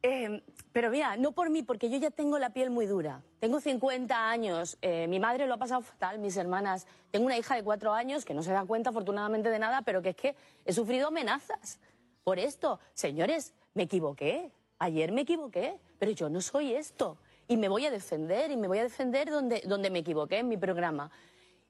[0.02, 0.42] Eh,
[0.72, 3.22] pero mira, no por mí, porque yo ya tengo la piel muy dura.
[3.42, 6.88] Tengo 50 años, eh, mi madre lo ha pasado fatal, mis hermanas.
[7.12, 10.02] Tengo una hija de 4 años que no se da cuenta afortunadamente de nada, pero
[10.02, 11.80] que es que he sufrido amenazas
[12.24, 12.80] por esto.
[12.94, 14.52] Señores, me equivoqué.
[14.80, 17.18] Ayer me equivoqué, pero yo no soy esto.
[17.48, 20.50] Y me voy a defender, y me voy a defender donde, donde me equivoqué en
[20.50, 21.10] mi programa.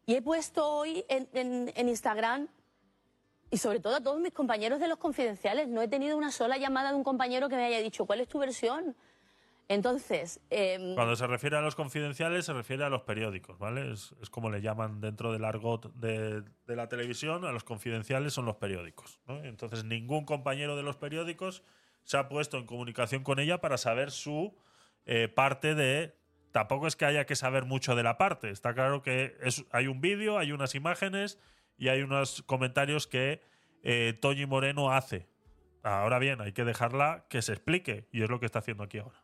[0.06, 2.48] Y he puesto hoy en, en- Instagram
[3.52, 5.68] y sobre todo a todos mis compañeros de los confidenciales.
[5.68, 8.28] No he tenido una sola llamada de un compañero que me haya dicho cuál es
[8.28, 8.96] tu versión.
[9.70, 13.92] Entonces, em, Cuando se refiere a los confidenciales, se refiere a los periódicos, ¿vale?
[13.92, 18.32] Es, es como le llaman dentro del argot de, de la televisión, a los confidenciales
[18.34, 19.20] son los periódicos.
[19.44, 21.64] Entonces, ningún compañero de los periódicos
[22.08, 24.56] se ha puesto en comunicación con ella para saber su
[25.06, 26.16] eh, parte de.
[26.54, 28.50] Tampoco es que haya que saber mucho de la parte.
[28.50, 31.38] Está claro que es- hay un vídeo, hay unas imágenes
[31.78, 33.42] y hay unos comentarios que
[33.84, 35.28] eh, Toñi Moreno hace.
[35.84, 39.00] Ahora bien, hay que dejarla que se explique y es lo que está haciendo aquí
[39.00, 39.22] ahora.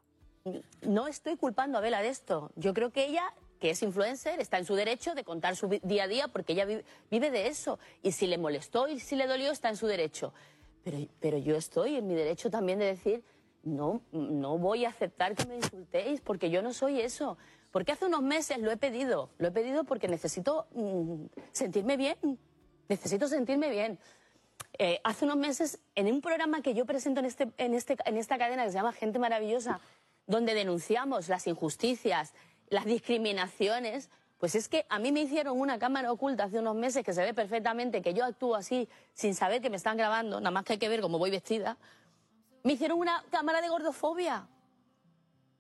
[0.82, 2.52] no estoy culpando a Vela de esto.
[2.58, 3.24] Yo creo que ella,
[3.62, 6.66] que es influencer, está en su derecho de contar su día a día porque ella
[6.66, 7.80] vi- vive de eso.
[8.02, 10.34] Y si le molestó y si le dolió, está en su derecho.
[10.84, 13.24] Pero, yo estoy en mi derecho también de decir,
[13.64, 17.38] no, no voy a aceptar que me insultéis porque yo no soy eso.
[17.72, 19.30] Porque hace unos meses lo he pedido.
[19.38, 22.18] Lo he pedido porque necesito mm, sentirme bien.
[22.90, 23.98] Necesito sentirme bien.
[24.78, 28.18] Eh, hace unos meses, en un programa que yo presento en, este, en, este, en
[28.18, 29.80] esta cadena que se llama Gente Maravillosa,
[30.28, 32.34] donde denunciamos las injusticias,
[32.70, 34.10] las discriminaciones,
[34.44, 37.22] pues es que a mí me hicieron una cámara oculta hace unos meses que se
[37.24, 40.74] ve perfectamente que yo actúo así sin saber que me están grabando, nada más que
[40.74, 41.78] hay que ver cómo voy vestida.
[42.66, 44.46] Me hicieron una cámara de gordofobia.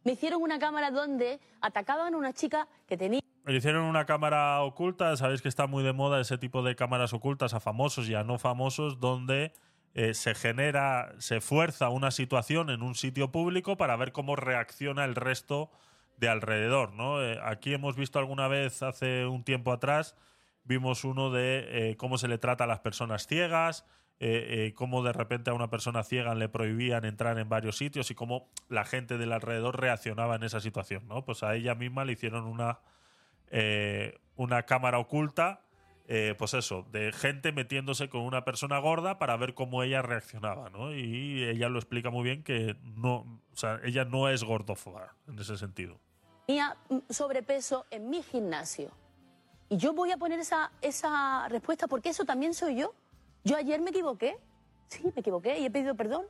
[0.03, 4.61] Me hicieron una cámara donde atacaban a una chica que tenía Le hicieron una cámara
[4.63, 8.15] oculta, sabéis que está muy de moda ese tipo de cámaras ocultas a famosos y
[8.15, 9.53] a no famosos, donde
[9.93, 15.05] eh, se genera, se fuerza una situación en un sitio público para ver cómo reacciona
[15.05, 15.71] el resto
[16.23, 16.93] de alrededor.
[16.93, 17.21] ¿no?
[17.21, 20.15] Eh, aquí hemos visto alguna vez, hace un tiempo atrás,
[20.63, 23.85] vimos uno de eh, cómo se le trata a las personas ciegas,
[24.19, 28.15] eh, cómo de repente a una persona ciega le prohibían entrar en varios sitios y
[28.15, 31.05] cómo la gente del alrededor reaccionaba en esa situación.
[31.09, 31.25] ¿no?
[31.25, 32.79] Pues a ella misma le hicieron una
[34.35, 35.61] una cámara oculta,
[36.39, 40.91] pues eso, de gente metiéndose con una persona gorda para ver cómo ella reaccionaba, ¿no?
[40.91, 45.37] Y ella lo explica muy bien que no, o sea, ella no es gordófoba en
[45.37, 45.99] ese sentido.
[46.45, 46.75] Tenía
[47.09, 48.91] sobrepeso en mi gimnasio.
[49.69, 52.93] Y yo voy a poner esa, esa respuesta porque eso también soy yo.
[53.43, 54.37] Yo ayer me equivoqué,
[54.87, 56.25] sí, me equivoqué y he pedido perdón.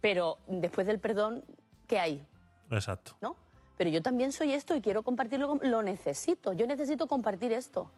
[0.00, 1.44] Pero después del perdón,
[1.86, 2.26] ¿qué hay?
[2.70, 3.16] Exacto.
[3.20, 3.36] ¿No?
[3.76, 6.52] Pero yo también soy esto y quiero compartirlo, con- lo necesito.
[6.52, 7.90] Yo necesito compartir esto.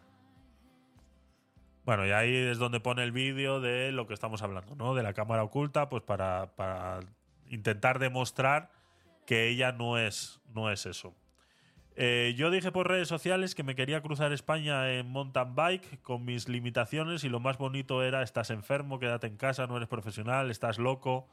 [1.85, 4.93] Bueno, y ahí es donde pone el vídeo de lo que estamos hablando, ¿no?
[4.93, 6.99] De la cámara oculta, pues para, para
[7.49, 8.71] intentar demostrar
[9.27, 11.13] que ella no es, no es eso.
[11.95, 16.23] Eh, yo dije por redes sociales que me quería cruzar España en mountain bike con
[16.25, 20.49] mis limitaciones y lo más bonito era estás enfermo, quédate en casa, no eres profesional,
[20.49, 21.27] estás loco.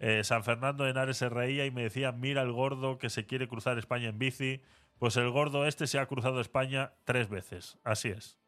[0.00, 3.26] Eh, San Fernando de Henares se reía y me decía, mira el gordo que se
[3.26, 4.60] quiere cruzar España en bici.
[4.98, 7.78] Pues el gordo este se ha cruzado España tres veces.
[7.84, 8.38] Así es.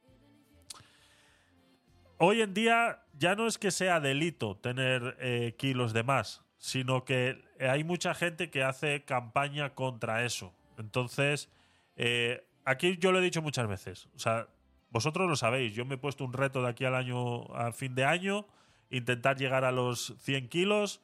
[2.17, 7.05] Hoy en día ya no es que sea delito tener eh, kilos de más, sino
[7.05, 10.53] que hay mucha gente que hace campaña contra eso.
[10.77, 11.49] Entonces,
[11.97, 14.09] eh, aquí yo lo he dicho muchas veces.
[14.15, 14.49] O sea,
[14.91, 15.73] vosotros lo sabéis.
[15.75, 18.47] Yo me he puesto un reto de aquí al año, a fin de año,
[18.91, 21.01] intentar llegar a los 100 kilos.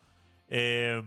[0.49, 1.03] Eh,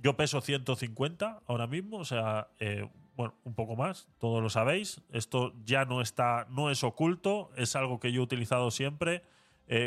[0.00, 5.00] yo peso 150 ahora mismo, o sea, eh, bueno, un poco más, todos lo sabéis.
[5.12, 9.22] Esto ya no está, no es oculto, es algo que yo he utilizado siempre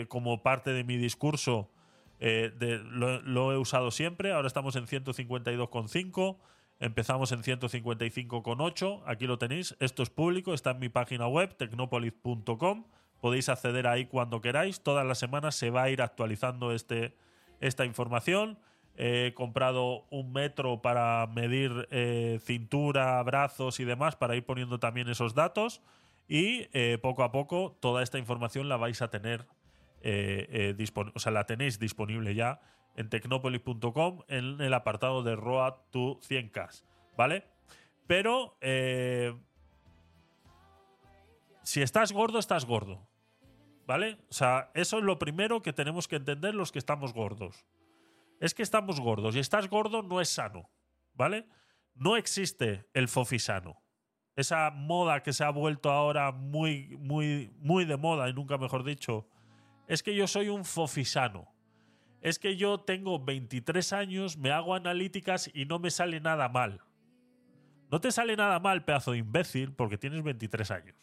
[0.07, 1.70] como parte de mi discurso.
[2.20, 4.32] Eh, lo he usado siempre.
[4.32, 6.38] Ahora estamos en 152,5.
[6.80, 9.03] Empezamos en 155,8.
[9.05, 9.76] Aquí lo tenéis.
[9.80, 10.53] Esto es público.
[10.53, 12.86] Está en mi página web, tecnopolis.com.
[13.22, 14.82] Podéis acceder ahí cuando queráis.
[14.82, 17.16] Todas las semanas se va a ir actualizando este,
[17.61, 18.59] esta información.
[18.97, 25.09] He comprado un metro para medir eh, cintura, brazos y demás, para ir poniendo también
[25.09, 25.82] esos datos.
[26.28, 29.45] Y eh, poco a poco toda esta información la vais a tener,
[30.06, 32.62] eh, eh, o sea, la tenéis disponible ya
[32.95, 36.84] en tecnopolis.com en el apartado de Road to 100K,
[37.18, 37.43] ¿vale?
[38.08, 39.36] Pero eh,
[41.64, 43.08] si estás gordo, estás gordo,
[43.86, 44.20] ¿vale?
[44.30, 47.66] O sea, eso es lo primero que tenemos que entender los que estamos gordos
[48.39, 50.70] es que estamos gordos y estás gordo no es sano,
[51.14, 51.47] ¿vale?
[51.93, 53.82] No existe el fofisano.
[54.36, 58.84] Esa moda que se ha vuelto ahora muy, muy, muy de moda y nunca mejor
[58.84, 59.28] dicho,
[59.88, 61.53] es que yo soy un fofisano.
[62.21, 66.81] Es que yo tengo 23 años, me hago analíticas y no me sale nada mal.
[67.91, 70.95] No te sale nada mal, pedazo de imbécil, porque tienes 23 años.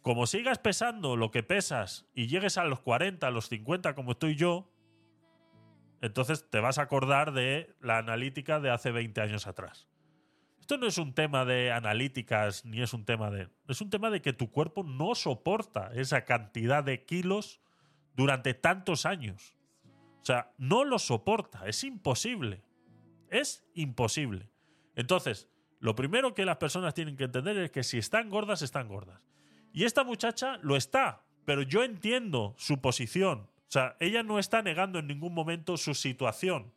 [0.00, 4.12] Como sigas pesando lo que pesas y llegues a los 40, a los 50 como
[4.12, 4.72] estoy yo,
[6.00, 9.89] entonces te vas a acordar de la analítica de hace 20 años atrás.
[10.70, 13.48] Esto no es un tema de analíticas ni es un tema de...
[13.66, 17.60] Es un tema de que tu cuerpo no soporta esa cantidad de kilos
[18.14, 19.56] durante tantos años.
[20.22, 22.62] O sea, no lo soporta, es imposible.
[23.30, 24.48] Es imposible.
[24.94, 25.48] Entonces,
[25.80, 29.28] lo primero que las personas tienen que entender es que si están gordas, están gordas.
[29.72, 33.40] Y esta muchacha lo está, pero yo entiendo su posición.
[33.40, 36.72] O sea, ella no está negando en ningún momento su situación,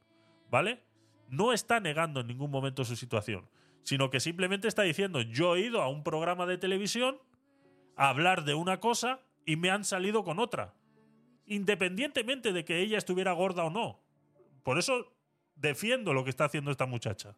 [0.50, 0.82] ¿vale?
[1.30, 3.48] No está negando en ningún momento su situación,
[3.84, 7.20] sino que simplemente está diciendo, yo he ido a un programa de televisión
[7.96, 10.74] a hablar de una cosa y me han salido con otra,
[11.46, 14.02] independientemente de que ella estuviera gorda o no.
[14.64, 15.14] Por eso
[15.56, 17.36] defiendo lo que está haciendo esta muchacha.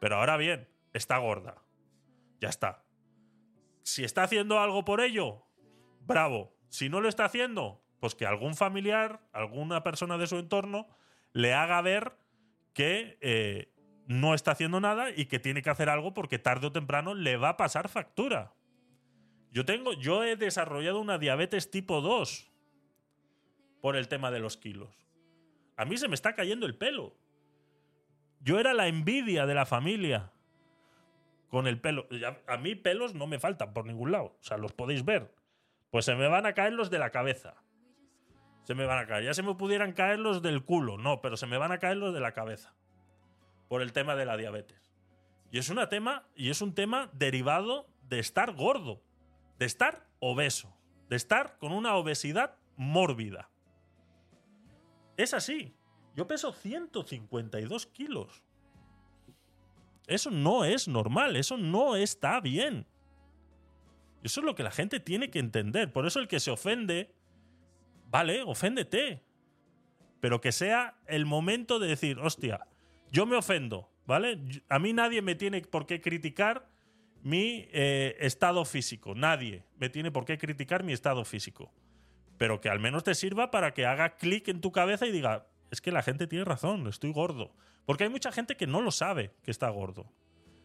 [0.00, 1.62] Pero ahora bien, está gorda.
[2.40, 2.84] Ya está.
[3.82, 5.44] Si está haciendo algo por ello,
[6.00, 6.56] bravo.
[6.68, 10.88] Si no lo está haciendo, pues que algún familiar, alguna persona de su entorno,
[11.32, 12.16] le haga ver
[12.72, 13.71] que eh,
[14.06, 17.36] no está haciendo nada y que tiene que hacer algo porque tarde o temprano le
[17.36, 18.52] va a pasar factura.
[19.50, 22.50] Yo tengo, yo he desarrollado una diabetes tipo 2
[23.80, 24.90] por el tema de los kilos.
[25.76, 27.14] A mí se me está cayendo el pelo.
[28.40, 30.32] Yo era la envidia de la familia
[31.48, 32.06] con el pelo.
[32.46, 34.36] A mí pelos no me faltan por ningún lado.
[34.40, 35.34] O sea, los podéis ver.
[35.90, 37.54] Pues se me van a caer los de la cabeza.
[38.64, 39.24] Se me van a caer.
[39.24, 40.96] Ya se me pudieran caer los del culo.
[40.96, 42.74] No, pero se me van a caer los de la cabeza.
[43.72, 44.92] Por el tema de la diabetes.
[45.50, 49.02] Y es, una tema, y es un tema derivado de estar gordo.
[49.58, 50.76] De estar obeso.
[51.08, 53.48] De estar con una obesidad mórbida.
[55.16, 55.74] Es así.
[56.14, 58.42] Yo peso 152 kilos.
[60.06, 62.86] Eso no es normal, eso no está bien.
[64.22, 65.90] Eso es lo que la gente tiene que entender.
[65.94, 67.14] Por eso el que se ofende,
[68.10, 69.24] vale, oféndete.
[70.20, 72.66] Pero que sea el momento de decir, hostia,
[73.12, 74.40] yo me ofendo, ¿vale?
[74.70, 76.66] A mí nadie me tiene por qué criticar
[77.22, 79.14] mi eh, estado físico.
[79.14, 81.72] Nadie me tiene por qué criticar mi estado físico.
[82.38, 85.46] Pero que al menos te sirva para que haga clic en tu cabeza y diga,
[85.70, 87.54] es que la gente tiene razón, estoy gordo.
[87.84, 90.10] Porque hay mucha gente que no lo sabe que está gordo.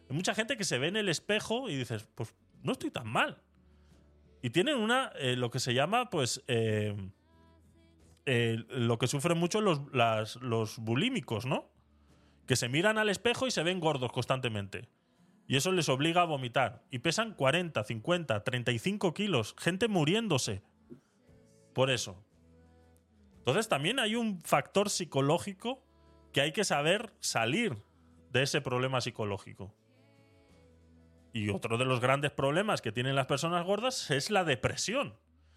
[0.08, 3.06] Hay mucha gente que se ve en el espejo y dices, pues no estoy tan
[3.06, 3.42] mal.
[4.40, 6.96] Y tienen una, eh, lo que se llama, pues, eh,
[8.24, 9.80] lo que sufren mucho los,
[10.40, 11.70] los bulímicos, ¿no?
[12.48, 14.88] Que se miran al espejo y se ven gordos constantemente.
[15.46, 16.82] Y eso les obliga a vomitar.
[16.90, 19.54] Y pesan 40, 50, 35 kilos.
[19.58, 20.62] Gente muriéndose.
[21.74, 22.24] Por eso.
[23.38, 25.82] Entonces también hay un factor psicológico
[26.32, 27.76] que hay que saber salir
[28.32, 29.74] de ese problema psicológico.
[31.32, 35.14] Y otro de los grandes problemas que tienen las personas gordas es la depresión.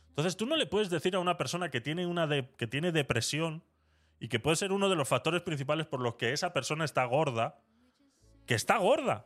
[0.10, 3.64] Entonces tú no le puedes decir a una persona que tiene, una que tiene depresión
[4.22, 7.04] y que puede ser uno de los factores principales por los que esa persona está
[7.06, 7.60] gorda,
[8.46, 9.26] que está gorda.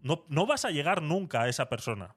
[0.00, 2.16] No, no vas a llegar nunca a esa persona.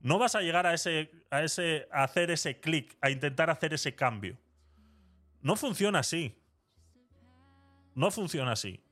[0.00, 3.72] No vas a llegar a ese, a ese, a hacer ese clic, a intentar hacer
[3.72, 4.36] ese cambio.
[5.40, 6.36] No funciona así.
[7.94, 8.82] No funciona así.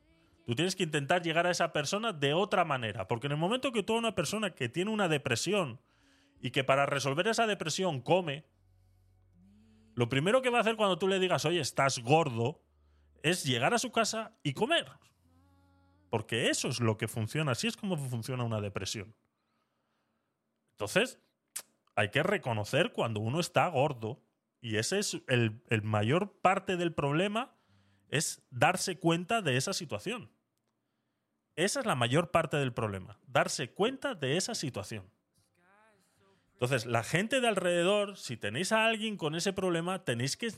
[0.46, 3.08] Tú tienes que intentar llegar a esa persona de otra manera.
[3.08, 5.80] Porque en el momento que tú a una persona que tiene una depresión
[6.40, 8.44] y que para resolver esa depresión come,
[9.94, 12.62] lo primero que va a hacer cuando tú le digas, oye, estás gordo,
[13.22, 14.90] es llegar a su casa y comer.
[16.10, 17.52] Porque eso es lo que funciona.
[17.52, 19.14] Así es como funciona una depresión.
[20.72, 21.20] Entonces,
[21.94, 24.22] hay que reconocer cuando uno está gordo.
[24.60, 27.54] Y ese es el, el mayor parte del problema,
[28.10, 30.30] es darse cuenta de esa situación.
[31.56, 35.10] Esa es la mayor parte del problema, darse cuenta de esa situación.
[36.60, 40.52] Entonces, la gente de alrededor, si tenéis a alguien con ese problema, tenéis que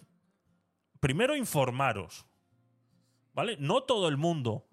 [0.99, 2.27] primero informaros.
[3.35, 3.57] ¿Vale?
[3.61, 4.69] No todo el mundo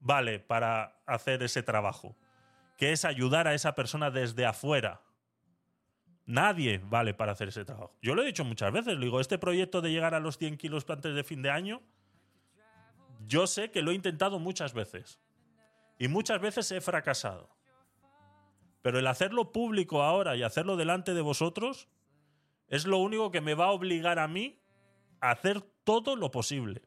[0.00, 2.16] vale para hacer ese trabajo,
[2.78, 5.02] que es ayudar a esa persona desde afuera.
[6.24, 7.94] Nadie vale para hacer ese trabajo.
[8.00, 10.86] Yo lo he dicho muchas veces, digo, este proyecto de llegar a los 100 kilos
[10.88, 11.82] antes de fin de año,
[13.26, 15.20] yo sé que lo he intentado muchas veces.
[15.98, 17.53] Y muchas veces he fracasado.
[18.84, 21.88] Pero el hacerlo público ahora y hacerlo delante de vosotros
[22.68, 24.60] es lo único que me va a obligar a mí
[25.22, 26.82] a hacer todo lo posible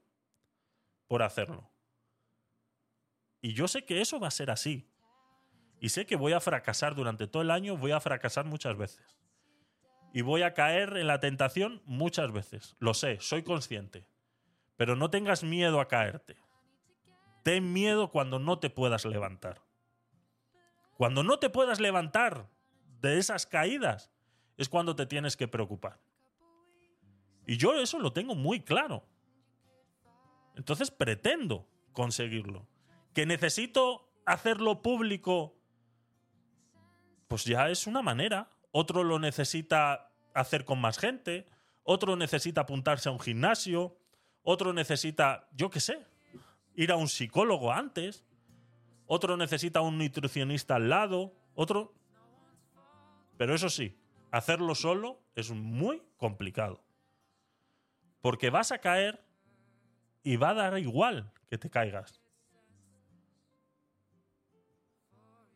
[1.08, 1.72] por hacerlo.
[3.41, 4.88] Y yo sé que eso va a ser así.
[5.80, 9.18] Y sé que voy a fracasar durante todo el año, voy a fracasar muchas veces.
[10.14, 12.76] Y voy a caer en la tentación muchas veces.
[12.78, 14.06] Lo sé, soy consciente.
[14.76, 16.38] Pero no tengas miedo a caerte.
[17.41, 19.66] Ten miedo cuando no te puedas levantar.
[20.98, 22.50] Cuando no te puedas levantar
[23.02, 24.12] de esas caídas
[24.58, 26.00] es cuando te tienes que preocupar.
[27.45, 29.06] Y yo eso lo tengo muy claro.
[30.56, 32.68] Entonces pretendo conseguirlo.
[33.14, 35.56] Que necesito hacerlo público,
[37.28, 38.50] pues ya es una manera.
[38.72, 41.48] Otro lo necesita hacer con más gente.
[41.84, 43.98] Otro necesita apuntarse a un gimnasio.
[44.41, 46.06] Otro necesita, yo qué sé,
[46.76, 48.26] ir a un psicólogo antes.
[49.08, 51.34] Otro necesita un nutricionista al lado.
[51.55, 51.93] Otro...
[53.38, 53.97] Pero eso sí,
[54.32, 56.84] hacerlo solo es muy complicado.
[58.22, 59.24] Porque vas a caer
[60.24, 62.20] y va a dar igual que te caigas.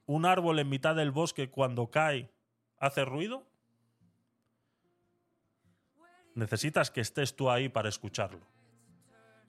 [0.05, 2.31] Un árbol en mitad del bosque cuando cae
[2.77, 3.45] hace ruido.
[6.35, 8.45] Necesitas que estés tú ahí para escucharlo.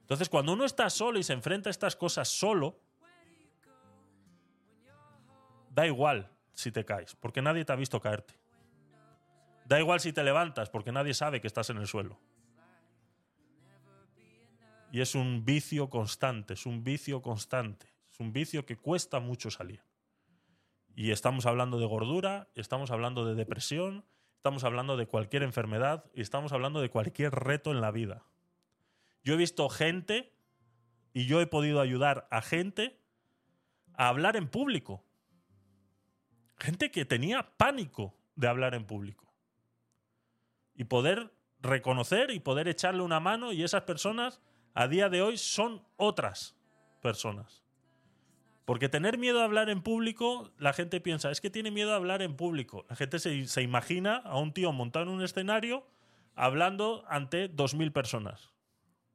[0.01, 2.82] Entonces, cuando uno está solo y se enfrenta a estas cosas solo,
[5.73, 8.35] da igual si te caes, porque nadie te ha visto caerte.
[9.65, 12.19] Da igual si te levantas, porque nadie sabe que estás en el suelo.
[14.91, 19.49] Y es un vicio constante, es un vicio constante, es un vicio que cuesta mucho
[19.49, 19.81] salir.
[20.95, 24.05] Y estamos hablando de gordura, estamos hablando de depresión,
[24.35, 28.23] estamos hablando de cualquier enfermedad y estamos hablando de cualquier reto en la vida.
[29.23, 30.35] Yo he visto gente
[31.13, 32.99] y yo he podido ayudar a gente
[33.95, 35.03] a hablar en público.
[36.57, 39.33] Gente que tenía pánico de hablar en público.
[40.75, 44.41] Y poder reconocer y poder echarle una mano y esas personas
[44.73, 46.55] a día de hoy son otras
[47.01, 47.63] personas.
[48.65, 51.97] Porque tener miedo a hablar en público, la gente piensa, es que tiene miedo a
[51.97, 52.85] hablar en público.
[52.89, 55.85] La gente se, se imagina a un tío montado en un escenario
[56.35, 58.53] hablando ante 2.000 personas.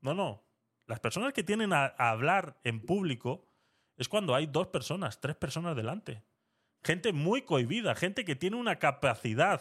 [0.01, 0.45] No, no.
[0.87, 3.47] Las personas que tienen a, a hablar en público
[3.97, 6.23] es cuando hay dos personas, tres personas delante.
[6.89, 9.61] Gente muy cohibida, gente que tiene una capacidad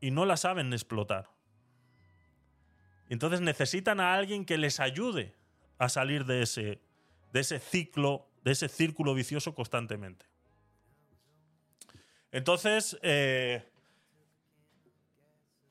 [0.00, 1.30] y no la saben explotar.
[3.08, 5.34] Entonces necesitan a alguien que les ayude
[5.78, 6.82] a salir de ese,
[7.32, 10.26] de ese ciclo, de ese círculo vicioso constantemente.
[12.30, 13.66] Entonces, eh,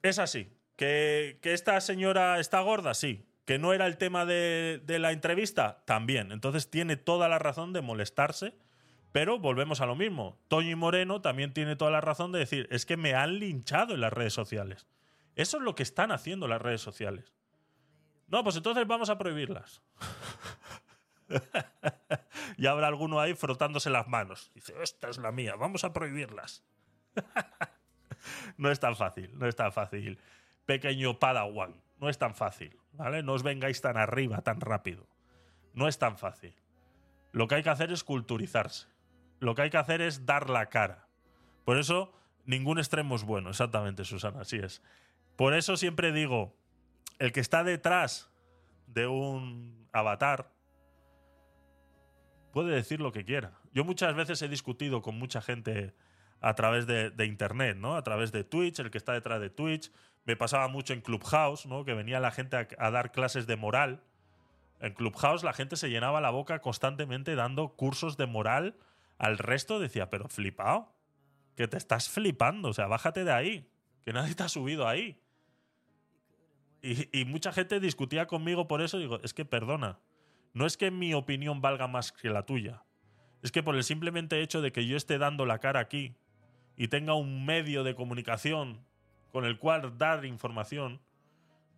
[0.02, 0.52] es así.
[0.76, 2.96] ¿Que, que esta señora está gorda?
[2.96, 3.30] Sí.
[3.46, 5.84] ¿Que no era el tema de, de la entrevista?
[5.86, 6.32] También.
[6.32, 8.56] Entonces tiene toda la razón de molestarse.
[9.12, 10.38] Pero volvemos a lo mismo.
[10.48, 14.02] Toño Moreno también tiene toda la razón de decir, es que me han linchado en
[14.02, 14.88] las redes sociales.
[15.36, 17.34] Eso es lo que están haciendo las redes sociales.
[18.28, 19.82] No, pues entonces vamos a prohibirlas.
[22.58, 24.52] y habrá alguno ahí frotándose las manos.
[24.54, 26.64] Dice, esta es la mía, vamos a prohibirlas.
[28.58, 30.20] no es tan fácil, no es tan fácil.
[30.66, 33.24] Pequeño Padawan, no es tan fácil, ¿vale?
[33.24, 35.08] No os vengáis tan arriba, tan rápido.
[35.74, 36.56] No es tan fácil.
[37.32, 38.88] Lo que hay que hacer es culturizarse.
[39.40, 41.08] Lo que hay que hacer es dar la cara.
[41.66, 42.14] Por eso,
[42.46, 44.82] ningún extremo es bueno, exactamente, Susana, así es.
[45.36, 46.56] Por eso siempre digo,
[47.20, 48.30] el que está detrás
[48.88, 50.52] de un avatar
[52.52, 53.54] puede decir lo que quiera.
[53.74, 55.94] Yo muchas veces he discutido con mucha gente
[56.42, 57.96] a través de, internet, ¿no?
[57.96, 59.92] A través de Twitch, el que está detrás de Twitch.
[60.26, 61.86] Me pasaba mucho en Clubhouse, ¿no?
[61.86, 64.02] Que venía la gente a dar clases de moral.
[64.80, 68.76] En Clubhouse la gente se llenaba la boca constantemente dando cursos de moral
[69.18, 69.80] al resto.
[69.80, 70.96] Decía, pero flipado,
[71.56, 73.72] que te estás flipando, o sea, bájate de ahí,
[74.06, 75.22] que nadie te ha subido ahí.
[76.82, 79.00] Y, y mucha gente discutía conmigo por eso.
[79.00, 80.00] Digo, es que perdona,
[80.54, 82.84] no es que mi opinión valga más que la tuya.
[83.42, 86.16] Es que por el simplemente hecho de que yo esté dando la cara aquí
[86.76, 88.86] y tenga un medio de comunicación
[89.32, 91.02] con el cual dar información,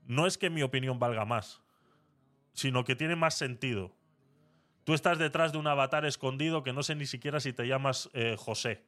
[0.06, 1.62] no es que mi opinión valga más,
[2.54, 3.96] sino que tiene más sentido.
[4.90, 8.10] Tú estás detrás de un avatar escondido que no sé ni siquiera si te llamas
[8.14, 8.84] eh, José.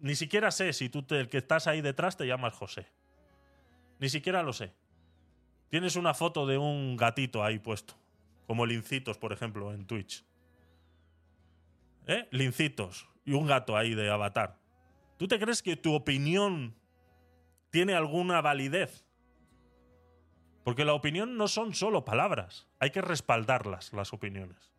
[0.00, 2.86] Ni siquiera sé si tú el que estás ahí detrás te llamas José.
[3.98, 4.72] Ni siquiera lo sé.
[5.68, 7.92] Tienes una foto de un gatito ahí puesto.
[8.46, 10.24] Como Lincitos, por ejemplo, en Twitch.
[12.06, 12.26] ¿Eh?
[12.30, 13.06] Lincitos.
[13.26, 14.56] Y un gato ahí de avatar.
[15.18, 16.74] ¿Tú te crees que tu opinión
[17.68, 19.04] tiene alguna validez?
[20.68, 22.68] Porque la opinión no son solo palabras.
[22.78, 24.74] Hay que respaldarlas, las opiniones.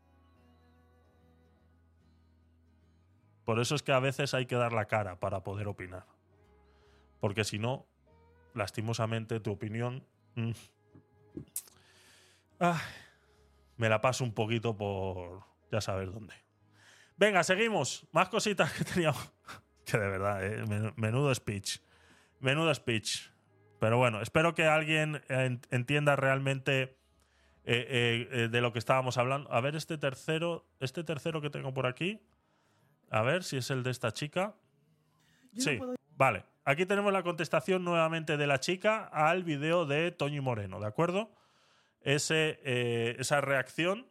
[3.44, 6.06] Por eso es que a veces hay que dar la cara para poder opinar.
[7.20, 7.88] Porque si no,
[8.54, 10.06] lastimosamente tu opinión...
[10.36, 10.52] mm,
[12.60, 12.78] ay,
[13.78, 16.36] me la paso un poquito por ya saber dónde.
[17.18, 18.06] Venga, seguimos.
[18.12, 19.34] Más cositas que teníamos.
[19.86, 21.80] Que de verdad, eh, men- menudo speech.
[22.42, 23.32] Menudo speech.
[23.80, 26.98] Pero bueno, espero que alguien en- entienda realmente
[27.66, 29.52] eh, eh, eh, de lo que estábamos hablando.
[29.52, 32.22] A ver, este tercero, este tercero que tengo por aquí.
[33.12, 34.56] A ver si es el de esta chica.
[35.58, 35.80] Sí,
[36.16, 36.46] vale.
[36.66, 41.32] Aquí tenemos la contestación nuevamente de la chica al video de Toño Moreno, ¿de acuerdo?
[42.02, 44.08] Ese, eh, esa reacción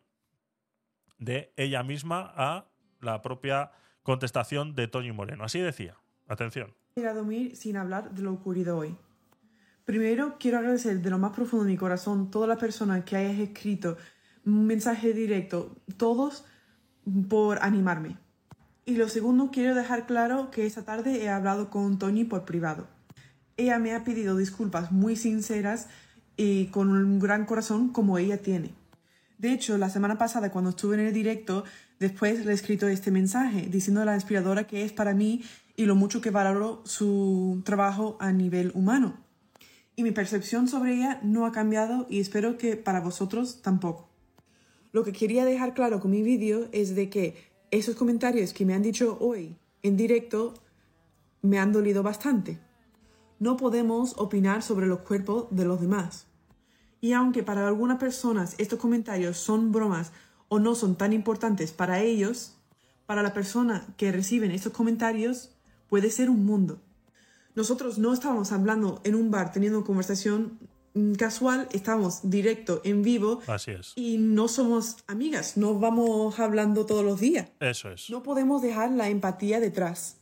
[1.18, 2.66] de ella misma a
[3.00, 3.70] la propia
[4.02, 5.44] contestación de Toño Moreno.
[5.44, 5.96] Así decía.
[6.26, 6.74] Atención.
[6.96, 8.94] ir a dormir sin hablar de lo ocurrido hoy.
[9.88, 13.38] Primero, quiero agradecer de lo más profundo de mi corazón todas las personas que hayas
[13.38, 13.96] escrito
[14.44, 16.44] un mensaje directo, todos
[17.30, 18.18] por animarme.
[18.84, 22.86] Y lo segundo, quiero dejar claro que esta tarde he hablado con Tony por privado.
[23.56, 25.88] Ella me ha pedido disculpas muy sinceras
[26.36, 28.74] y con un gran corazón como ella tiene.
[29.38, 31.64] De hecho, la semana pasada cuando estuve en el directo,
[31.98, 35.42] después le he escrito este mensaje diciendo la inspiradora que es para mí
[35.76, 39.26] y lo mucho que valoro su trabajo a nivel humano.
[39.98, 44.08] Y mi percepción sobre ella no ha cambiado y espero que para vosotros tampoco.
[44.92, 47.34] Lo que quería dejar claro con mi vídeo es de que
[47.72, 50.54] esos comentarios que me han dicho hoy en directo
[51.42, 52.60] me han dolido bastante.
[53.40, 56.28] No podemos opinar sobre los cuerpos de los demás.
[57.00, 60.12] Y aunque para algunas personas estos comentarios son bromas
[60.46, 62.56] o no son tan importantes para ellos,
[63.06, 65.50] para la persona que reciben estos comentarios
[65.88, 66.80] puede ser un mundo.
[67.54, 70.58] Nosotros no estábamos hablando en un bar teniendo conversación
[71.16, 73.92] casual, estamos directo, en vivo Así es.
[73.94, 77.50] y no somos amigas, no vamos hablando todos los días.
[77.60, 78.10] Eso es.
[78.10, 80.16] No podemos dejar la empatía detrás.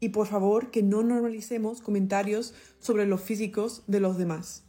[0.00, 4.64] Y por favor, que no normalicemos comentarios sobre los físicos de los demás.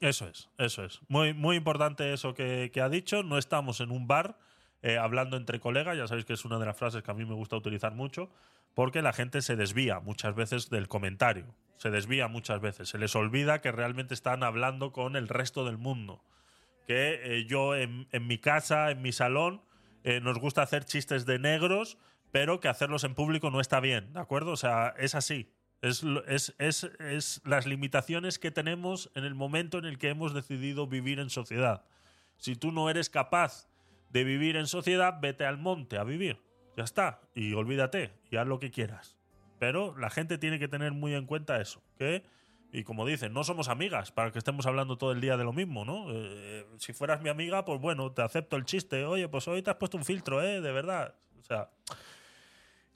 [0.00, 1.00] Eso es, eso es.
[1.08, 3.22] Muy, muy importante eso que, que ha dicho.
[3.22, 4.38] No estamos en un bar
[4.84, 5.96] eh, hablando entre colegas.
[5.96, 8.28] Ya sabéis que es una de las frases que a mí me gusta utilizar mucho,
[8.74, 11.46] porque la gente se desvía muchas veces del comentario.
[11.78, 12.90] Se desvía muchas veces.
[12.90, 16.22] Se les olvida que realmente están hablando con el resto del mundo.
[16.86, 19.62] Que eh, yo en, mi casa, en mi salón,
[20.02, 21.96] eh, nos gusta hacer chistes de negros,
[22.30, 24.50] pero que hacerlos en público no está bien, ¿de acuerdo?
[24.50, 25.50] O sea, es así.
[25.80, 30.34] Es, es, es, es las limitaciones que tenemos en el momento en el que hemos
[30.34, 31.86] decidido vivir en sociedad.
[32.36, 33.66] Si tú no eres capaz
[34.14, 36.40] de vivir en sociedad, vete al monte a vivir.
[36.76, 37.20] Ya está.
[37.34, 38.12] Y olvídate.
[38.30, 39.18] Y haz lo que quieras.
[39.58, 41.82] Pero la gente tiene que tener muy en cuenta eso.
[41.98, 42.22] Que
[42.72, 45.52] Y como dicen, no somos amigas para que estemos hablando todo el día de lo
[45.52, 46.06] mismo, ¿no?
[46.12, 49.04] Eh, si fueras mi amiga, pues bueno, te acepto el chiste.
[49.04, 50.60] Oye, pues hoy te has puesto un filtro, ¿eh?
[50.60, 51.16] De verdad.
[51.40, 51.70] O sea,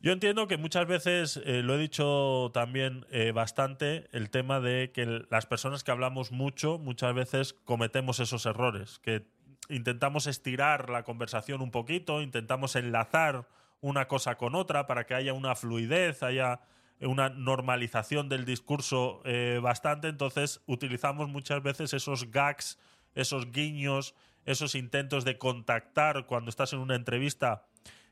[0.00, 4.92] yo entiendo que muchas veces, eh, lo he dicho también eh, bastante, el tema de
[4.92, 9.26] que las personas que hablamos mucho, muchas veces cometemos esos errores, que
[9.68, 13.48] intentamos estirar la conversación un poquito, intentamos enlazar
[13.80, 16.60] una cosa con otra para que haya una fluidez, haya
[17.00, 22.78] una normalización del discurso eh, bastante, entonces utilizamos muchas veces esos gags,
[23.14, 24.14] esos guiños,
[24.44, 27.66] esos intentos de contactar cuando estás en una entrevista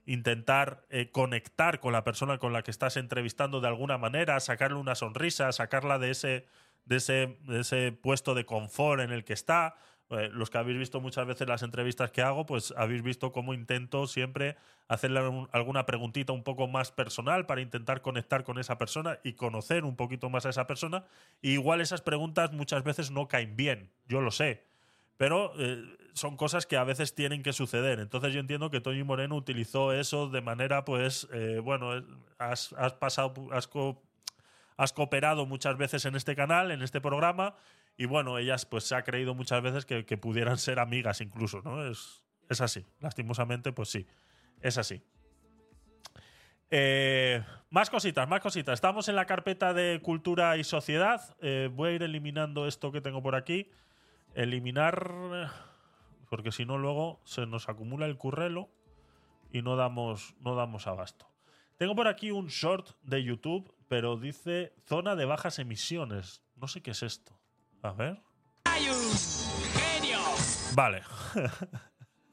[0.06, 4.78] intentar eh, conectar con la persona con la que estás entrevistando de alguna manera, sacarle
[4.78, 6.46] una sonrisa, sacarla de ese,
[6.84, 9.74] de ese, de ese puesto de confort en el que está.
[10.10, 13.54] Eh, los que habéis visto muchas veces las entrevistas que hago, pues habéis visto cómo
[13.54, 14.56] intento siempre
[14.86, 19.32] hacerle un- alguna preguntita un poco más personal para intentar conectar con esa persona y
[19.32, 21.04] conocer un poquito más a esa persona.
[21.42, 24.64] Y igual esas preguntas muchas veces no caen bien, yo lo sé
[25.18, 28.00] pero eh, son cosas que a veces tienen que suceder.
[28.00, 32.04] Entonces yo entiendo que Toño Moreno utilizó eso de manera, pues, eh, bueno,
[32.38, 33.32] has, pasado,
[34.76, 37.54] has cooperado muchas veces en este canal, en este programa,
[37.96, 41.62] y bueno, ellas pues se ha creído muchas veces que, que pudieran ser amigas incluso,
[41.62, 41.86] ¿no?
[41.86, 44.06] Es, es así, lastimosamente, pues sí,
[44.60, 45.02] es así.
[46.70, 48.74] Eh, más cositas, más cositas.
[48.74, 51.36] Estamos en la carpeta de cultura y sociedad.
[51.40, 53.70] Eh, voy a ir eliminando esto que tengo por aquí.
[54.34, 55.50] Eliminar,
[56.28, 58.68] porque si no luego se nos acumula el currelo
[59.52, 61.26] y no damos, no damos abasto.
[61.78, 66.42] Tengo por aquí un short de YouTube, pero dice zona de bajas emisiones.
[66.56, 67.35] No sé qué es esto.
[67.86, 68.20] A ver.
[68.64, 70.18] ¡Genio!
[70.74, 71.02] Vale.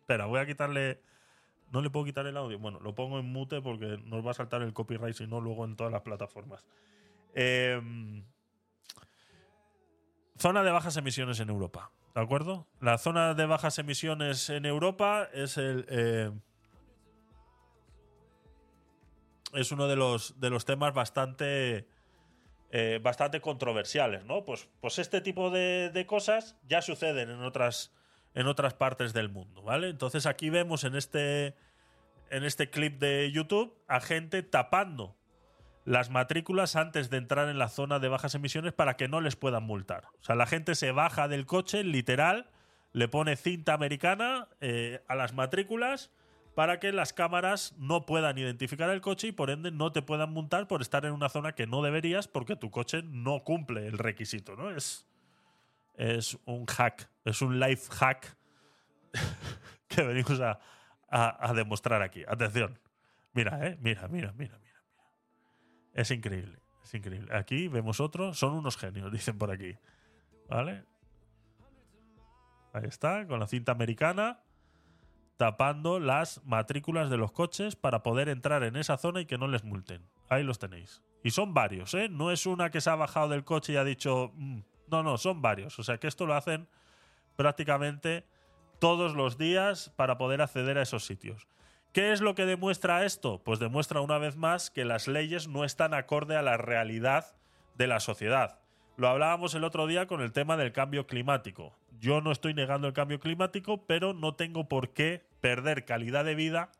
[0.00, 1.02] Espera, voy a quitarle.
[1.70, 2.58] No le puedo quitar el audio.
[2.58, 5.66] Bueno, lo pongo en mute porque nos va a saltar el copyright si no luego
[5.66, 6.64] en todas las plataformas.
[7.34, 8.24] Em,
[10.38, 11.90] zona de bajas emisiones en Europa.
[12.14, 12.66] ¿De acuerdo?
[12.80, 15.84] La zona de bajas emisiones en Europa es el.
[15.90, 16.32] eh,
[19.52, 21.86] es uno de los, de los temas bastante.
[22.70, 24.44] Eh, bastante controversiales, ¿no?
[24.44, 27.94] Pues, pues este tipo de, cosas ya suceden en otras,
[28.34, 29.88] en otras partes del mundo, ¿vale?
[29.88, 31.54] Entonces aquí vemos en este,
[32.30, 35.16] en este clip de YouTube a gente tapando
[35.86, 39.36] las matrículas antes de entrar en la zona de bajas emisiones para que no les
[39.36, 40.04] puedan multar.
[40.20, 42.50] O sea, la gente se baja del coche, literal,
[42.92, 46.10] le pone cinta americana eh, a las matrículas
[46.58, 50.32] para que las cámaras no puedan identificar el coche y por ende no te puedan
[50.32, 53.96] multar por estar en una zona que no deberías porque tu coche no cumple el
[53.96, 54.72] requisito, ¿no?
[54.72, 55.06] Es,
[55.94, 58.36] es un hack, es un life hack
[59.86, 60.58] que venimos a,
[61.08, 62.24] a- demostrar aquí.
[62.26, 62.76] Atención.
[63.34, 64.82] Mira, eh, mira, mira, mira, mira.
[65.94, 67.36] Es increíble, es increíble.
[67.36, 69.76] Aquí vemos otro, son unos genios, dicen por aquí.
[70.48, 70.84] ¿Vale?
[72.72, 74.40] Ahí está, con la cinta americana,
[75.38, 79.46] tapando las matrículas de los coches para poder entrar en esa zona y que no
[79.48, 80.02] les multen.
[80.28, 81.00] Ahí los tenéis.
[81.24, 82.08] Y son varios, ¿eh?
[82.10, 84.32] No es una que se ha bajado del coche y ha dicho...
[84.34, 84.60] "Mm".
[84.88, 85.78] No, no, son varios.
[85.78, 86.68] O sea que esto lo hacen
[87.36, 88.26] prácticamente
[88.80, 91.46] todos los días para poder acceder a esos sitios.
[91.92, 93.42] ¿Qué es lo que demuestra esto?
[93.44, 97.36] Pues demuestra una vez más que las leyes no están acorde a la realidad
[97.76, 98.60] de la sociedad.
[98.98, 101.72] Lo hablábamos el otro día con el tema del cambio climático.
[102.00, 106.34] Yo no estoy negando el cambio climático, pero no tengo por qué perder calidad de
[106.34, 106.72] vida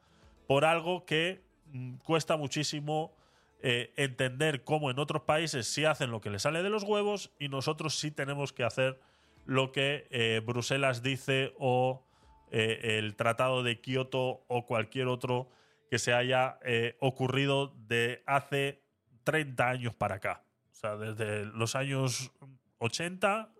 [0.49, 3.15] por algo que mm, cuesta muchísimo
[3.63, 7.31] eh, entender cómo en otros países sí hacen lo que les sale de los huevos
[7.39, 8.99] y nosotros sí tenemos que hacer
[9.47, 12.03] lo que eh, Bruselas dice o
[12.51, 15.51] eh, el Tratado de Kioto o cualquier otro
[15.89, 16.59] que se haya
[16.99, 18.83] ocurrido de hace
[19.23, 20.43] 30 años para acá.
[20.79, 22.31] O sea, desde los años
[22.79, 23.51] 80,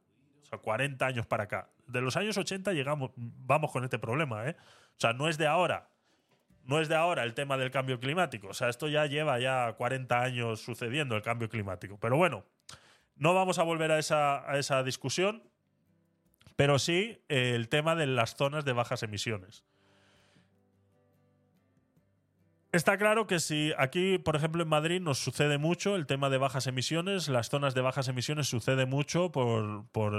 [0.41, 1.69] o sea, 40 años para acá.
[1.89, 4.55] De los años 80 llegamos, vamos con este problema, ¿eh?
[4.61, 5.91] O sea, no es de ahora.
[6.63, 8.47] No es de ahora el tema del cambio climático.
[8.47, 11.99] O sea, esto ya lleva ya 40 años sucediendo el cambio climático.
[11.99, 12.45] Pero bueno,
[13.17, 15.43] no vamos a volver a esa, a esa discusión,
[16.55, 19.65] pero sí el tema de las zonas de bajas emisiones.
[22.71, 26.37] Está claro que si aquí, por ejemplo, en Madrid nos sucede mucho el tema de
[26.37, 30.13] bajas emisiones, las zonas de bajas emisiones sucede mucho por, por,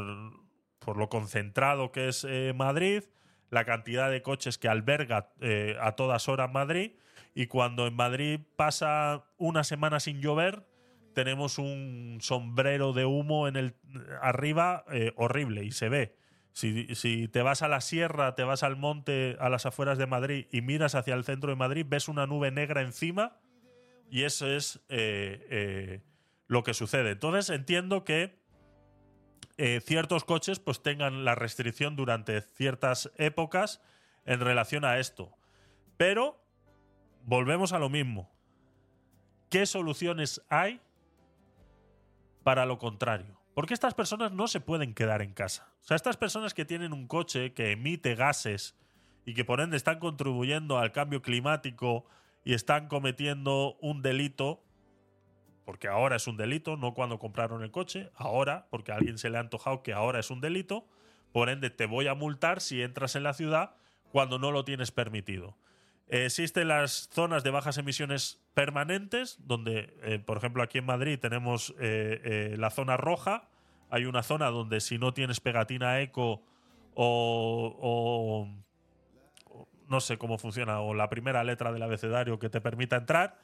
[0.79, 3.03] por lo concentrado que es eh, Madrid,
[3.51, 6.93] la cantidad de coches que alberga eh, a todas horas Madrid,
[7.35, 10.65] y cuando en Madrid pasa una semana sin llover,
[11.13, 13.75] tenemos un sombrero de humo en el
[14.21, 16.15] arriba eh, horrible y se ve.
[16.53, 20.47] Si, te vas a la sierra, te vas al monte, a las afueras de Madrid
[20.51, 23.37] y miras hacia el centro de Madrid, ves una nube negra encima
[24.09, 26.01] y eso es eh, eh,
[26.47, 27.11] lo que sucede.
[27.11, 28.39] Entonces entiendo que
[29.57, 33.81] eh, ciertos coches pues tengan la restricción durante ciertas épocas
[34.25, 35.37] en relación a esto.
[35.97, 36.41] Pero
[37.25, 38.31] volvemos a lo mismo.
[39.49, 40.81] ¿Qué soluciones hay
[42.43, 43.38] para lo contrario?
[43.59, 45.67] Porque estas personas no se pueden quedar en casa.
[45.81, 48.77] O sea, estas personas que tienen un coche que emite gases
[49.25, 52.05] y que por ende están contribuyendo al cambio climático
[52.45, 54.63] y están cometiendo un delito,
[55.65, 59.29] porque ahora es un delito, no cuando compraron el coche, ahora, porque a alguien se
[59.29, 60.87] le ha antojado que ahora es un delito,
[61.33, 63.75] por ende te voy a multar si entras en la ciudad
[64.13, 65.57] cuando no lo tienes permitido.
[66.09, 71.75] Existen las zonas de bajas emisiones permanentes, donde, eh, por ejemplo, aquí en Madrid tenemos
[71.79, 73.48] eh, eh, la zona roja.
[73.89, 76.41] Hay una zona donde si no tienes pegatina eco
[76.95, 78.47] o, o-
[79.87, 83.39] no sé cómo funciona, o la primera letra del abecedario que te permita entrar,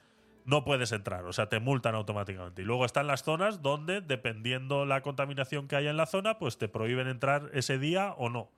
[0.46, 2.62] no puedes entrar, o sea, te multan automáticamente.
[2.62, 6.60] Y luego están las zonas donde, dependiendo la contaminación que haya en la zona, pues
[6.60, 8.52] te prohíben entrar ese día o no.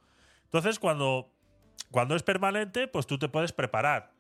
[0.44, 1.32] Entonces, cuando,
[1.90, 4.12] cuando es permanente, pues tú te puedes preparar.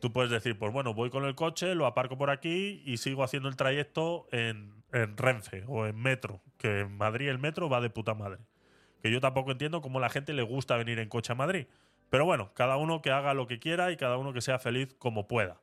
[0.00, 3.22] Tú puedes decir, pues bueno, voy con el coche, lo aparco por aquí y sigo
[3.22, 7.80] haciendo el trayecto en, en Renfe o en metro, que en Madrid el metro va
[7.80, 8.38] de puta madre.
[9.02, 11.66] Que yo tampoco entiendo cómo a la gente le gusta venir en coche a Madrid.
[12.10, 14.94] Pero bueno, cada uno que haga lo que quiera y cada uno que sea feliz
[14.98, 15.60] como pueda.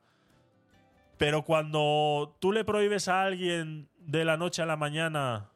[1.16, 5.50] Pero cuando tú le prohíbes a alguien de la noche a la mañana,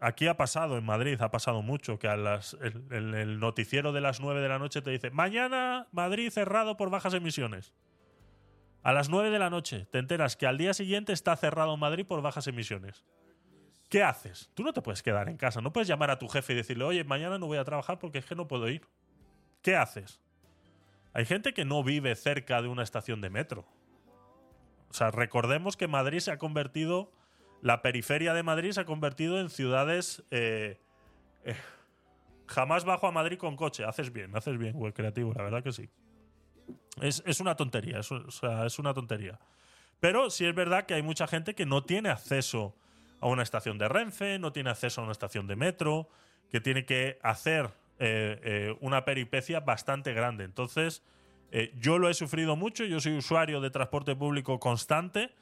[0.00, 4.00] aquí ha pasado en Madrid, ha pasado mucho, que a las, el, el- noticiero de
[4.00, 7.72] las 9 de la noche te dice, mañana Madrid cerrado por bajas emisiones.
[8.82, 12.06] A las 9 de la noche te enteras que al día siguiente está cerrado Madrid
[12.06, 13.04] por bajas emisiones.
[13.90, 14.50] ¿Qué haces?
[14.54, 16.84] Tú no te puedes quedar en casa, no puedes llamar a tu jefe y decirle,
[16.84, 18.86] oye, mañana no voy a trabajar porque es que no puedo ir.
[19.62, 20.20] ¿Qué haces?
[21.12, 23.66] Hay gente que no vive cerca de una estación de metro.
[24.88, 27.12] O sea, recordemos que Madrid se ha convertido,
[27.60, 30.24] la periferia de Madrid se ha convertido en ciudades...
[30.30, 30.80] eh,
[31.44, 31.56] eh,
[32.50, 33.84] jamás bajo a Madrid con coche.
[33.84, 35.88] Haces bien, haces bien, web creativo, la verdad que sí.
[37.00, 39.38] Es, es una tontería, es, es una tontería.
[40.00, 42.76] Pero sí es verdad que hay mucha gente que no tiene acceso
[43.20, 46.08] a una estación de Renfe, no tiene acceso a una estación de metro,
[46.50, 50.44] que tiene que hacer eh, eh, una peripecia bastante grande.
[50.44, 51.02] Entonces,
[51.52, 55.34] eh, yo lo he sufrido mucho, yo soy usuario de transporte público constante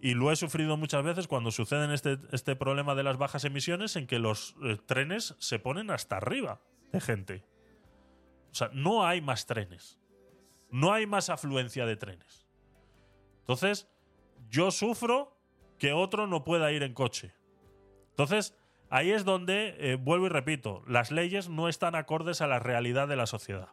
[0.00, 3.96] y lo he sufrido muchas veces cuando suceden este, este problema de las bajas emisiones
[3.96, 4.54] en que los
[4.86, 6.60] trenes se ponen hasta arriba
[6.92, 7.44] de gente.
[8.52, 9.98] O sea, no hay más trenes.
[10.70, 12.46] No hay más afluencia de trenes.
[13.40, 13.88] Entonces,
[14.50, 15.33] yo sufro
[15.78, 17.34] que otro no pueda ir en coche.
[18.10, 18.56] Entonces,
[18.90, 23.08] ahí es donde, eh, vuelvo y repito, las leyes no están acordes a la realidad
[23.08, 23.70] de la sociedad.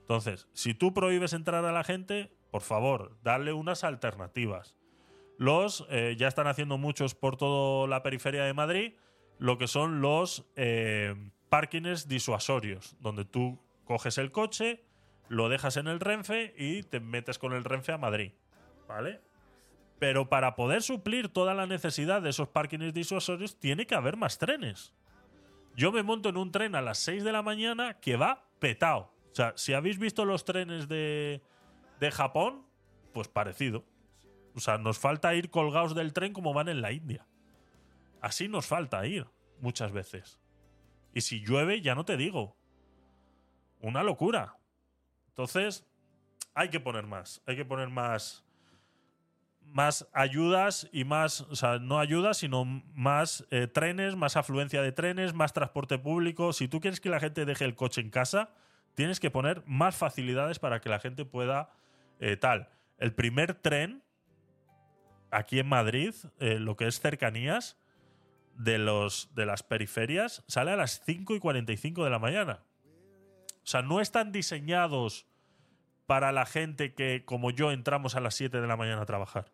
[0.00, 4.76] Entonces, si tú prohíbes entrar a la gente, por favor, darle unas alternativas.
[5.38, 8.94] Los, eh, ya están haciendo muchos por toda la periferia de Madrid,
[9.38, 11.14] lo que son los eh,
[11.48, 14.84] parkings disuasorios, donde tú coges el coche,
[15.28, 18.32] lo dejas en el Renfe y te metes con el Renfe a Madrid.
[18.86, 19.20] ¿Vale?
[19.98, 24.38] Pero para poder suplir toda la necesidad de esos parkings disuasorios, tiene que haber más
[24.38, 24.92] trenes.
[25.76, 29.12] Yo me monto en un tren a las 6 de la mañana que va petado.
[29.32, 31.42] O sea, si habéis visto los trenes de,
[32.00, 32.64] de Japón,
[33.12, 33.84] pues parecido.
[34.54, 37.26] O sea, nos falta ir colgados del tren como van en la India.
[38.20, 39.26] Así nos falta ir
[39.60, 40.38] muchas veces.
[41.12, 42.56] Y si llueve, ya no te digo.
[43.80, 44.56] Una locura.
[45.28, 45.86] Entonces,
[46.54, 47.42] hay que poner más.
[47.46, 48.44] Hay que poner más.
[49.74, 51.40] Más ayudas y más.
[51.40, 56.52] O sea, no ayudas, sino más eh, trenes, más afluencia de trenes, más transporte público.
[56.52, 58.50] Si tú quieres que la gente deje el coche en casa,
[58.94, 61.72] tienes que poner más facilidades para que la gente pueda.
[62.20, 62.68] eh, tal.
[62.98, 64.04] El primer tren
[65.32, 67.76] aquí en Madrid, eh, lo que es cercanías
[68.54, 72.62] de, los, de las periferias, sale a las 5 y 45 de la mañana.
[73.64, 75.26] O sea, no están diseñados
[76.06, 79.50] para la gente que, como yo, entramos a las 7 de la mañana a trabajar.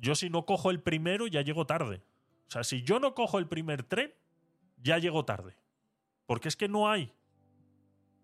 [0.00, 2.02] Yo si no cojo el primero, ya llego tarde.
[2.48, 4.12] O sea, si yo no cojo el primer tren,
[4.78, 5.56] ya llego tarde.
[6.26, 7.12] Porque es que no hay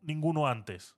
[0.02, 0.96] ninguno antes.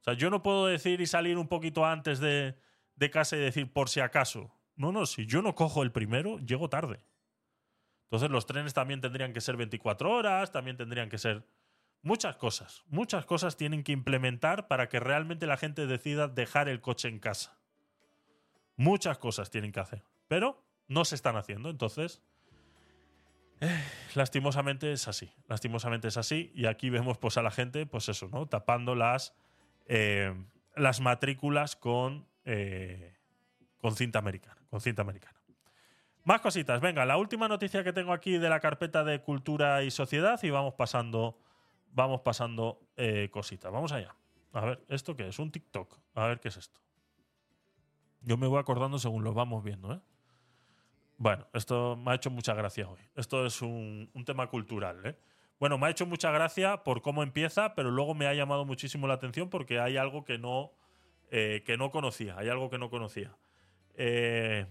[0.00, 2.58] O sea, yo no puedo decir y salir un poquito antes de,
[2.96, 4.52] de casa y decir por si acaso.
[4.74, 7.00] No, no, si yo no cojo el primero, llego tarde.
[8.04, 11.46] Entonces los trenes también tendrían que ser 24 horas, también tendrían que ser
[12.02, 12.82] muchas cosas.
[12.88, 17.20] Muchas cosas tienen que implementar para que realmente la gente decida dejar el coche en
[17.20, 17.61] casa.
[18.82, 20.02] Muchas cosas tienen que hacer.
[20.26, 21.70] Pero no se están haciendo.
[21.70, 22.20] Entonces,
[23.60, 23.80] eh,
[24.14, 25.32] lastimosamente es así.
[25.46, 26.50] Lastimosamente es así.
[26.52, 28.46] Y aquí vemos pues a la gente, pues eso, ¿no?
[28.46, 29.36] Tapando las,
[29.86, 30.34] eh,
[30.74, 33.14] las matrículas con, eh,
[33.80, 34.60] con cinta americana.
[34.68, 35.40] Con cinta americana.
[36.24, 36.80] Más cositas.
[36.80, 40.50] Venga, la última noticia que tengo aquí de la carpeta de cultura y sociedad y
[40.50, 41.38] vamos pasando,
[41.92, 42.80] vamos pasando
[43.30, 43.70] cositas.
[43.70, 44.14] Vamos allá.
[44.52, 45.38] A ver, ¿esto qué es?
[45.38, 45.98] Un TikTok.
[46.14, 46.80] A ver qué es esto.
[48.24, 50.00] Yo me voy acordando según lo vamos viendo, ¿eh?
[51.18, 52.98] Bueno, esto me ha hecho mucha gracia hoy.
[53.14, 55.16] Esto es un, un tema cultural, ¿eh?
[55.60, 59.06] Bueno, me ha hecho mucha gracia por cómo empieza, pero luego me ha llamado muchísimo
[59.06, 60.72] la atención porque hay algo que no,
[61.30, 62.36] eh, que no conocía.
[62.36, 63.36] Hay algo que no conocía.
[63.94, 64.66] Eh,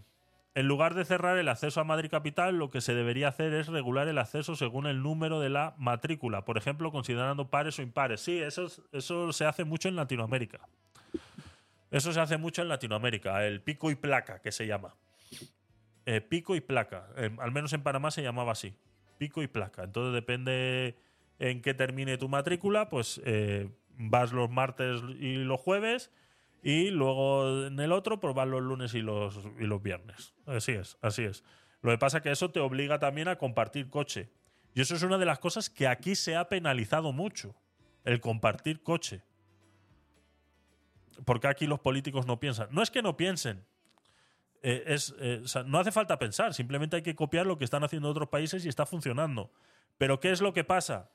[0.54, 3.68] en lugar de cerrar el acceso a Madrid Capital, lo que se debería hacer es
[3.68, 6.44] regular el acceso según el número de la matrícula.
[6.44, 8.20] Por ejemplo, considerando pares o impares.
[8.20, 10.60] Sí, eso, es- eso se hace mucho en Latinoamérica.
[11.92, 13.46] Eso se hace mucho en Latinoamérica.
[13.46, 14.96] El pico y placa, que se llama.
[16.06, 17.10] Eh, pico y placa.
[17.18, 18.74] Eh, al menos en Panamá se llamaba así.
[19.18, 19.84] Pico y placa.
[19.84, 20.96] Entonces depende
[21.38, 26.12] en qué termine tu matrícula, pues eh, vas los martes y los jueves
[26.64, 30.34] y luego en el otro pues vas los lunes y los, y los viernes.
[30.46, 31.44] Así es, así es.
[31.82, 34.30] Lo que pasa es que eso te obliga también a compartir coche.
[34.74, 37.56] Y eso es una de las cosas que aquí se ha penalizado mucho.
[38.04, 39.24] El compartir coche.
[41.26, 42.68] Porque aquí los políticos no piensan.
[42.72, 43.66] No es que no piensen,
[44.64, 48.10] eh, es, eh, no hace falta pensar, simplemente hay que copiar lo que están haciendo
[48.10, 49.52] otros países y está funcionando.
[49.98, 51.10] Pero ¿qué es lo que pasa?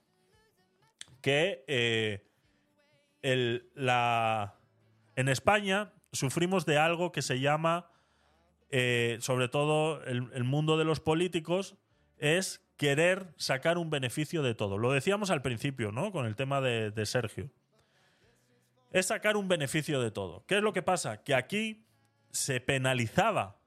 [1.20, 2.26] Que eh,
[3.22, 4.56] el- la,
[5.14, 7.90] en España sufrimos de algo que se llama,
[9.20, 11.76] sobre todo el, mundo de los políticos,
[12.18, 14.76] es querer sacar un beneficio de todo.
[14.76, 16.12] Lo decíamos al principio, ¿no?
[16.12, 17.50] Con el tema de Sergio.
[18.96, 20.46] Es sacar un beneficio de todo.
[20.46, 21.22] ¿Qué es lo que pasa?
[21.22, 21.84] Que aquí
[22.30, 23.58] se penalizaba.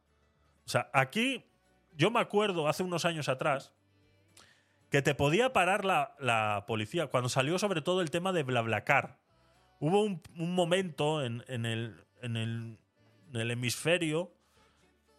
[0.65, 1.45] O sea, aquí
[1.93, 3.72] yo me acuerdo hace unos años atrás
[4.89, 9.19] que te podía parar la, la policía cuando salió sobre todo el tema de BlaBlaCar.
[9.80, 14.34] Hubo un, momento en, en el, en, el, hemisferio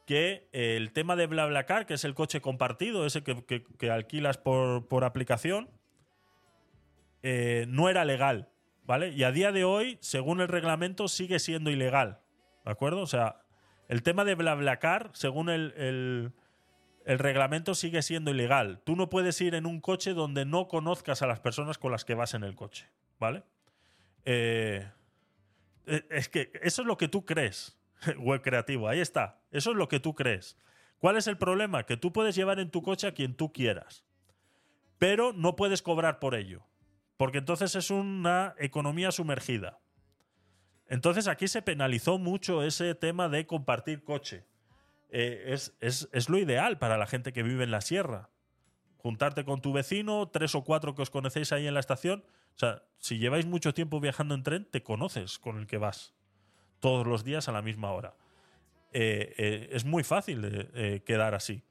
[0.07, 4.39] que el tema de BlaBlaCar, que es el coche compartido, ese que, que- que alquilas
[4.39, 5.70] por, por aplicación,
[7.23, 8.49] eh, no era legal,
[8.91, 9.11] ¿vale?
[9.11, 12.19] Y a día de hoy, según el reglamento, sigue siendo ilegal,
[12.65, 13.03] ¿de acuerdo?
[13.03, 13.37] O sea,
[13.87, 18.81] el tema de BlaBlaCar, según el, el- reglamento, sigue siendo ilegal.
[18.83, 22.05] Tú no puedes ir en un coche donde no conozcas a las personas con las
[22.05, 22.89] que vas en el coche,
[23.21, 23.45] ¿vale?
[24.25, 24.91] Eh,
[25.87, 27.79] eh, es que eso es lo que tú crees,
[28.19, 29.39] web creativo, ahí está.
[29.53, 30.59] Eso es lo que tú crees.
[30.99, 31.87] ¿Cuál es el problema?
[31.87, 34.05] Que tú puedes llevar en tu coche a quien tú quieras,
[34.99, 36.67] pero no puedes cobrar por ello,
[37.20, 39.78] porque entonces es una economía sumergida.
[40.88, 44.47] Entonces aquí se penalizó mucho ese tema de compartir coche.
[45.10, 48.30] Eh, es, es- es lo ideal para la gente que vive en la sierra.
[48.97, 52.24] Juntarte con tu vecino, tres o cuatro que os conocéis ahí en la estación.
[52.55, 56.14] O sea, si lleváis mucho tiempo viajando en tren, te conoces con el que vas
[56.80, 58.14] todos los días a la misma hora.
[58.94, 60.70] Eh, eh, es muy fácil
[61.05, 61.62] quedar así.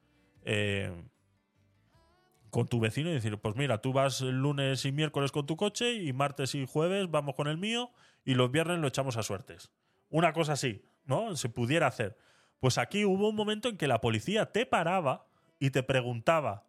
[2.49, 5.93] Con tu vecino y decir, pues mira, tú vas lunes y miércoles con tu coche
[5.93, 7.91] y martes y jueves vamos con el mío
[8.26, 9.71] y los viernes lo echamos a suertes.
[10.09, 11.35] Una cosa así, ¿no?
[11.35, 12.17] Se pudiera hacer.
[12.59, 15.27] Pues aquí hubo un momento en que la policía te paraba
[15.59, 16.65] y te preguntaba,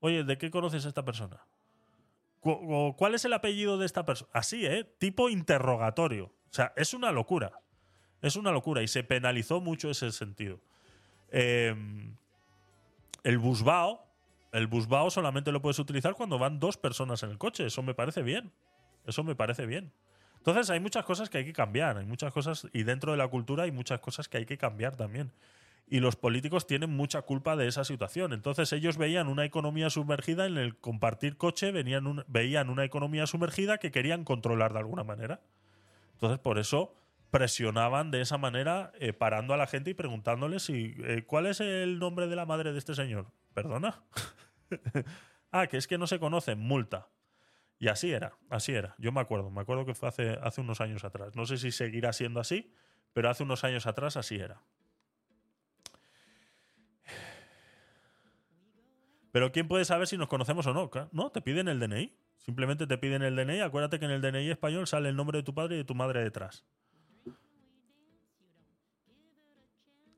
[0.00, 1.46] oye, ¿de qué conoces a esta persona?
[2.40, 4.30] ¿Cuál es el apellido de esta persona?
[4.32, 4.84] Así, ¿eh?
[4.98, 6.26] Tipo interrogatorio.
[6.26, 7.60] O sea, es una locura.
[8.22, 10.60] Es una locura y se penalizó mucho ese sentido.
[11.30, 11.74] Eh,
[13.24, 14.05] el busbao,
[14.56, 17.66] el busbao solamente lo puedes utilizar cuando van dos personas en el coche.
[17.66, 18.52] Eso me parece bien.
[19.06, 19.92] Eso me parece bien.
[20.38, 23.26] Entonces hay muchas cosas que hay que cambiar, hay muchas cosas, y dentro de la
[23.26, 25.32] cultura hay muchas cosas que hay que cambiar también.
[25.88, 28.32] Y los políticos tienen mucha culpa de esa situación.
[28.32, 33.78] Entonces ellos veían una economía sumergida en el compartir coche, venían veían una economía sumergida
[33.78, 35.40] que querían controlar de alguna manera.
[36.14, 36.94] Entonces por eso
[37.30, 41.60] presionaban de esa manera, eh, parando a la gente y preguntándoles si, eh, cuál es
[41.60, 43.26] el nombre de la madre de este señor.
[43.52, 44.02] Perdona.
[45.52, 47.08] ah, que es que no se conoce, multa.
[47.78, 48.94] Y así era, así era.
[48.98, 51.36] Yo me acuerdo, me acuerdo que fue hace, hace unos años atrás.
[51.36, 52.72] No sé si seguirá siendo así,
[53.12, 54.62] pero hace unos años atrás así era.
[59.32, 60.90] Pero ¿quién puede saber si nos conocemos o no?
[61.12, 62.16] No, te piden el DNI.
[62.38, 63.60] Simplemente te piden el DNI.
[63.60, 65.94] Acuérdate que en el DNI español sale el nombre de tu padre y de tu
[65.94, 66.64] madre detrás.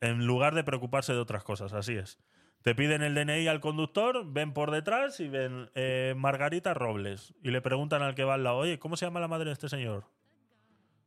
[0.01, 2.21] En lugar de preocuparse de otras cosas, así es.
[2.63, 7.35] Te piden el DNI al conductor, ven por detrás y ven eh, Margarita Robles.
[7.43, 9.53] Y le preguntan al que va al lado, oye, ¿cómo se llama la madre de
[9.53, 10.05] este señor?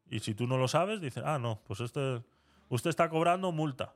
[0.10, 2.22] Y si tú no lo sabes, dicen, ah, no, pues este,
[2.70, 3.96] usted está cobrando multa.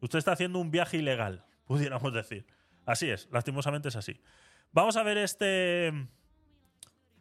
[0.00, 2.46] Usted está haciendo un viaje ilegal, pudiéramos decir.
[2.84, 4.20] Así es, lastimosamente es así.
[4.72, 5.92] Vamos a ver este,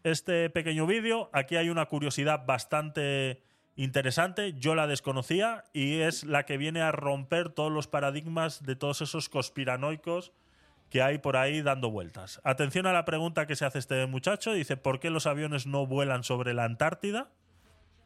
[0.03, 1.29] este pequeño vídeo.
[1.31, 3.43] Aquí hay una curiosidad bastante
[3.75, 8.75] interesante, yo la desconocía y es la que viene a romper todos los paradigmas de
[8.75, 10.31] todos esos conspiranoicos
[10.89, 12.39] que hay por ahí dando vueltas.
[12.43, 15.85] Atención a la pregunta que se hace este muchacho, dice, ¿por qué los aviones no
[15.85, 17.29] vuelan sobre la Antártida?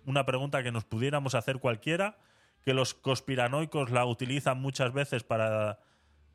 [0.05, 2.17] Una pregunta que nos pudiéramos hacer cualquiera,
[2.63, 5.79] que los conspiranoicos la utilizan muchas veces para,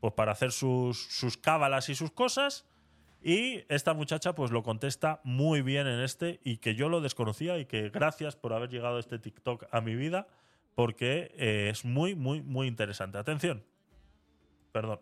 [0.01, 2.67] pues para hacer sus, sus cábalas y sus cosas.
[3.27, 7.57] Y esta muchacha pues lo contesta muy bien en este y que yo lo desconocía
[7.57, 10.29] y que gracias por haber llegado este TikTok a mi vida
[10.75, 13.17] porque eh, es muy, muy, muy interesante.
[13.17, 13.65] Atención.
[14.73, 15.01] Perdón.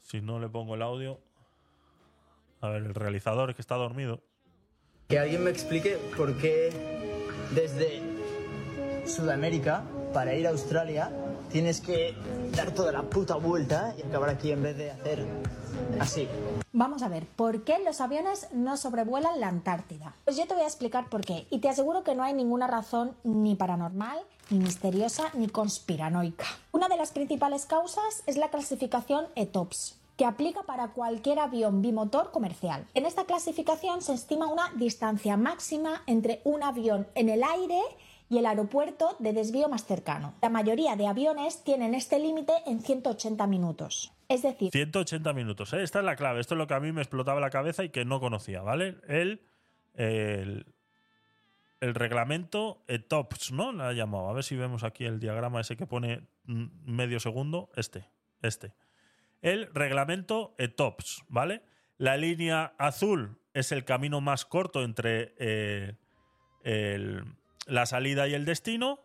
[0.00, 1.20] Si no le pongo el audio.
[2.60, 4.20] A ver, el realizador es que está dormido.
[5.10, 6.70] Que alguien me explique por qué
[7.54, 8.02] desde
[9.06, 11.12] Sudamérica para ir a Australia
[11.52, 12.14] tienes que
[12.56, 15.26] dar toda la puta vuelta y acabar aquí en vez de hacer
[16.00, 16.26] así.
[16.72, 20.14] Vamos a ver, ¿por qué los aviones no sobrevuelan la Antártida?
[20.24, 21.46] Pues yo te voy a explicar por qué.
[21.50, 24.18] Y te aseguro que no hay ninguna razón ni paranormal,
[24.50, 26.46] ni misteriosa, ni conspiranoica.
[26.72, 32.30] Una de las principales causas es la clasificación ETOPS que aplica para cualquier avión bimotor
[32.30, 32.86] comercial.
[32.94, 37.80] En esta clasificación se estima una distancia máxima entre un avión en el aire
[38.30, 40.34] el aeropuerto de desvío más cercano.
[40.40, 44.12] La mayoría de aviones tienen este límite en 180 minutos.
[44.28, 45.72] Es decir, 180 minutos.
[45.72, 45.82] ¿eh?
[45.82, 46.40] Esta es la clave.
[46.40, 48.96] Esto es lo que a mí me explotaba la cabeza y que no conocía, ¿vale?
[49.06, 49.42] El,
[49.94, 50.66] el,
[51.80, 53.72] el reglamento ETOPS, ¿no?
[53.72, 54.28] La ha llamado.
[54.28, 57.70] A ver si vemos aquí el diagrama ese que pone medio segundo.
[57.76, 58.08] Este,
[58.40, 58.72] este.
[59.42, 61.62] El reglamento ETOPS, ¿vale?
[61.98, 65.96] La línea azul es el camino más corto entre eh,
[66.64, 67.24] el,
[67.66, 69.00] la salida y el destino.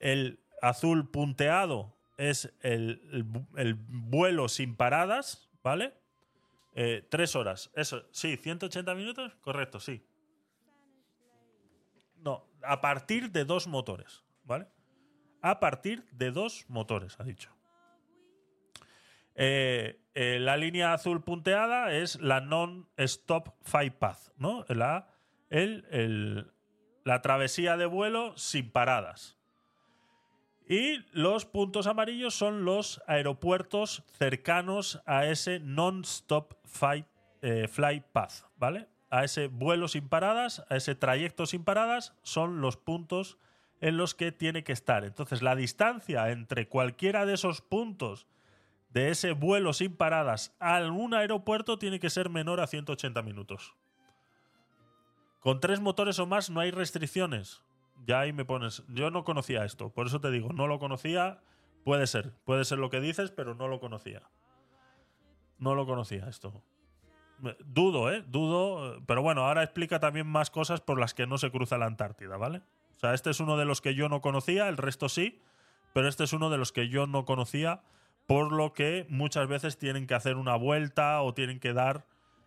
[0.00, 5.94] El azul punteado es el, el, el vuelo sin paradas, ¿vale?
[6.74, 7.70] Eh, tres horas.
[7.74, 10.04] Eso, sí, 180 minutos, correcto, sí.
[12.16, 14.66] No, a partir de dos motores, ¿vale?
[15.42, 17.50] A partir de dos motores, ha dicho.
[19.34, 24.64] Eh, eh, la línea azul punteada es la non-stop flight path, ¿no?
[25.50, 26.52] El,
[27.04, 29.36] la travesía de vuelo sin paradas.
[30.68, 37.06] Y los puntos amarillos son los aeropuertos cercanos a ese non-stop flight,
[37.42, 38.88] eh, flight path, ¿vale?
[39.10, 43.38] A ese vuelo sin paradas, a ese trayecto sin paradas, son los puntos
[43.80, 45.04] en los que tiene que estar.
[45.04, 48.26] Entonces, la distancia entre cualquiera de esos puntos
[48.90, 53.74] de ese vuelo sin paradas a un aeropuerto tiene que ser menor a 180 minutos.
[55.42, 57.62] Con tres motores o más no hay restricciones.
[58.06, 58.84] Ya ahí me pones.
[58.88, 61.40] Yo no conocía esto, por eso te digo, no lo conocía.
[61.84, 64.22] Puede ser, puede ser lo que dices, pero no lo conocía.
[65.58, 66.62] No lo conocía esto.
[67.64, 68.24] Dudo, ¿eh?
[68.28, 69.02] Dudo.
[69.04, 72.36] Pero bueno, ahora explica también más cosas por las que no se cruza la Antártida,
[72.36, 72.62] ¿vale?
[72.96, 75.40] O sea, este es uno de los que yo no conocía, el resto sí,
[75.92, 77.82] pero este es uno de los que yo no conocía,
[78.28, 82.06] por lo que muchas veces tienen que hacer una vuelta o tienen que dar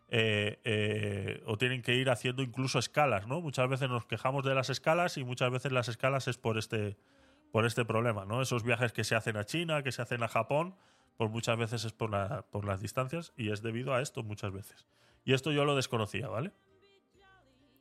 [0.09, 3.41] eh, eh, o tienen que ir haciendo incluso escalas, ¿no?
[3.41, 6.97] Muchas veces nos quejamos de las escalas y muchas veces las escalas es por este,
[7.51, 8.41] por este problema, ¿no?
[8.41, 10.75] Esos viajes que se hacen a China, que se hacen a Japón,
[11.17, 14.51] pues muchas veces es por, la, por las distancias y es debido a esto muchas
[14.51, 14.85] veces.
[15.23, 16.51] Y esto yo lo desconocía, ¿vale?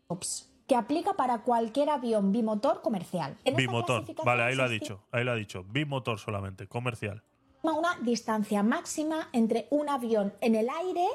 [0.06, 3.36] ETOPS, que aplica para cualquier avión bimotor comercial.
[3.44, 5.64] En Bimotor, vale, ahí lo ha dicho, ahí lo ha dicho.
[5.64, 7.22] Bimotor solamente, comercial.
[7.62, 11.06] una distancia máxima entre un avión en el aire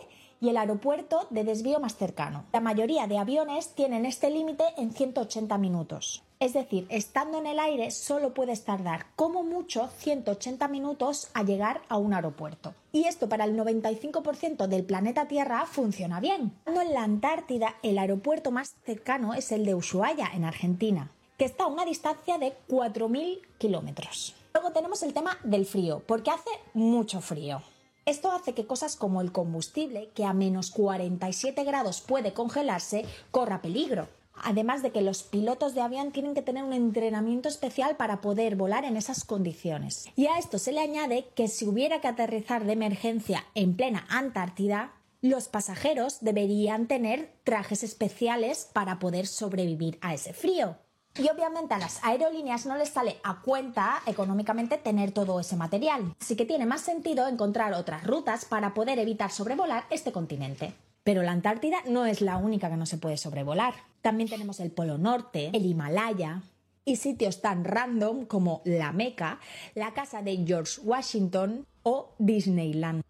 [0.41, 2.45] y el aeropuerto de desvío más cercano.
[2.53, 6.23] La mayoría de aviones tienen este límite en 180 minutos.
[6.39, 11.81] Es decir, estando en el aire solo puedes tardar como mucho 180 minutos a llegar
[11.89, 12.73] a un aeropuerto.
[12.93, 16.53] Y esto para el 95% del planeta Tierra funciona bien.
[16.65, 21.65] En la Antártida, el aeropuerto más cercano es el de Ushuaia, en Argentina, que está
[21.65, 24.33] a una distancia de 4.000 kilómetros.
[24.53, 27.61] Luego tenemos el tema del frío, porque hace mucho frío.
[28.09, 33.61] Esto hace que cosas como el combustible, que a menos 47 grados puede congelarse, corra
[33.61, 34.07] peligro.
[34.33, 38.55] Además de que los pilotos de avión tienen que tener un entrenamiento especial para poder
[38.55, 40.07] volar en esas condiciones.
[40.15, 44.07] Y a esto se le añade que si hubiera que aterrizar de emergencia en plena
[44.09, 50.77] Antártida, los pasajeros deberían tener trajes especiales para poder sobrevivir a ese frío.
[51.19, 56.15] Y obviamente a las aerolíneas no les sale a cuenta económicamente tener todo ese material.
[56.21, 60.73] Así que tiene más sentido encontrar otras rutas para poder evitar sobrevolar este continente.
[61.03, 63.73] Pero la Antártida no es la única que no se puede sobrevolar.
[64.01, 66.41] También tenemos el Polo Norte, el Himalaya
[66.85, 69.41] y sitios tan random como la Meca,
[69.75, 73.03] la casa de George Washington o Disneyland.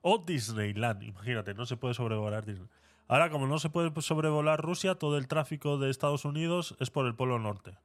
[0.00, 2.66] O Disneyland, imagínate, no se puede sobrevolar Disney.
[3.12, 7.04] Ahora, como no se puede sobrevolar Rusia, todo el tráfico de Estados Unidos es por
[7.04, 7.76] el Polo Norte.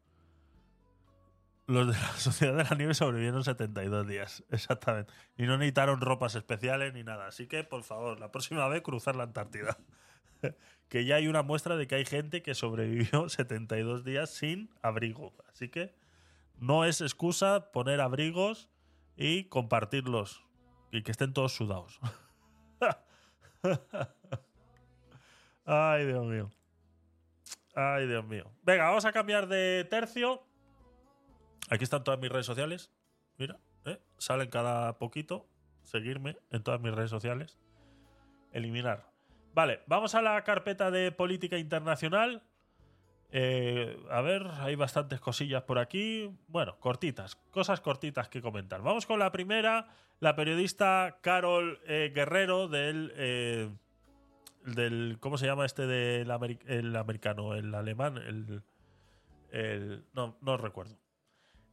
[1.66, 5.12] Los de la Sociedad de la Nieve sobrevivieron 72 días, exactamente.
[5.38, 7.28] Y no necesitaron ropas especiales ni nada.
[7.28, 9.78] Así que, por favor, la próxima vez cruzar la Antártida.
[10.88, 15.34] que ya hay una muestra de que hay gente que sobrevivió 72 días sin abrigo.
[15.52, 15.94] Así que
[16.56, 18.70] no es excusa poner abrigos
[19.18, 20.46] y compartirlos.
[20.94, 22.00] Y que estén todos sudados.
[25.68, 26.50] Ay, Dios mío.
[27.76, 28.50] Ay, Dios mío.
[28.64, 30.42] Venga, vamos a cambiar de tercio.
[31.70, 32.90] Aquí están todas mis redes sociales.
[33.38, 34.00] Mira, ¿eh?
[34.18, 35.46] salen cada poquito.
[35.84, 37.58] Seguirme en todas mis redes sociales.
[38.54, 39.12] Eliminar.
[39.54, 42.44] Vale, vamos a la carpeta de política internacional.
[43.32, 46.34] Eh, a ver, hay bastantes cosillas por aquí.
[46.48, 48.82] Bueno, cortitas, cosas cortitas que comentar.
[48.82, 49.90] Vamos con la primera.
[50.22, 53.70] La periodista Carol eh, Guerrero del, eh,
[54.76, 55.18] del.
[55.20, 56.30] ¿Cómo se llama este del
[56.68, 57.56] el americano?
[57.56, 58.18] El alemán.
[58.18, 58.64] El.
[59.52, 60.98] el- no, no recuerdo.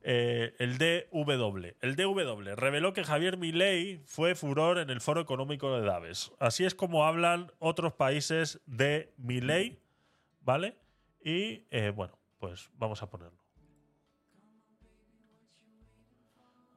[0.07, 1.77] Eh, el DW.
[1.81, 6.33] El DW reveló que Javier Milei fue furor en el Foro Económico de Davos.
[6.39, 9.79] Así es como hablan otros países de Milei,
[10.43, 10.77] ¿vale?
[11.25, 13.39] Y eh, bueno, pues vamos a ponerlo.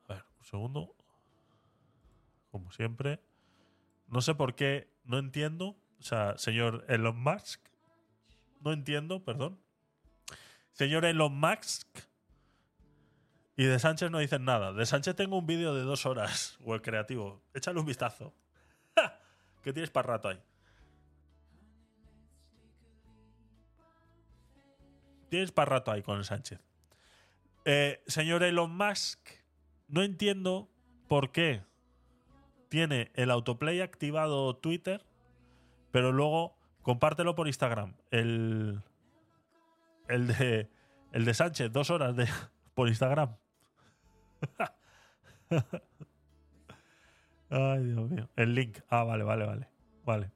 [0.08, 0.96] A ver, un segundo.
[2.50, 3.20] Como siempre.
[4.08, 5.76] No sé por qué, no entiendo.
[6.00, 7.62] O sea, señor Elon Musk.
[8.62, 9.60] No entiendo, perdón.
[10.74, 11.88] Señor Elon Musk.
[13.56, 14.72] Y de Sánchez no dicen nada.
[14.74, 16.58] De Sánchez tengo un vídeo de dos horas.
[16.62, 17.42] Web creativo.
[17.54, 18.34] Échale un vistazo.
[18.96, 19.20] ¡Ja!
[19.64, 20.40] ¿Qué tienes para rato ahí?
[25.30, 26.60] Tienes para rato ahí con Sánchez.
[27.66, 29.20] Eh, señor Elon Musk,
[29.90, 30.70] no entiendo
[31.10, 31.64] por qué
[32.70, 35.04] tiene el autoplay activado Twitter,
[35.98, 37.96] pero luego compártelo por Instagram.
[38.12, 38.84] El,
[40.08, 40.70] el, de,
[41.12, 42.28] el de Sánchez, dos horas de,
[42.76, 43.36] por Instagram.
[47.50, 48.30] Ay, Dios mío.
[48.36, 48.78] El link.
[48.90, 49.68] Ah, vale, vale, vale.
[50.06, 50.30] Vale.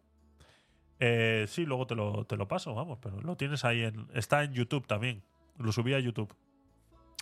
[1.00, 4.08] Eh, sí, luego te lo, te lo paso, vamos, pero lo tienes ahí en.
[4.16, 5.22] Está en YouTube también.
[5.60, 6.36] Lo subí a YouTube.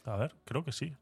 [0.06, 0.96] A ver, creo que sí.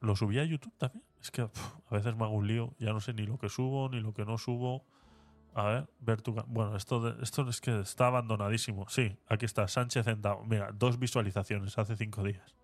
[0.00, 1.04] ¿Lo subí a YouTube también?
[1.20, 1.50] Es que a
[1.90, 2.72] veces me hago un lío.
[2.78, 4.86] Ya no sé ni lo que subo, ni lo que no subo.
[5.54, 6.32] A ver, ver tu.
[6.46, 8.88] Bueno, esto, de- esto es que está abandonadísimo.
[8.88, 10.48] Sí, aquí está, Sánchez en Down.
[10.48, 12.54] Mira, dos visualizaciones hace cinco días.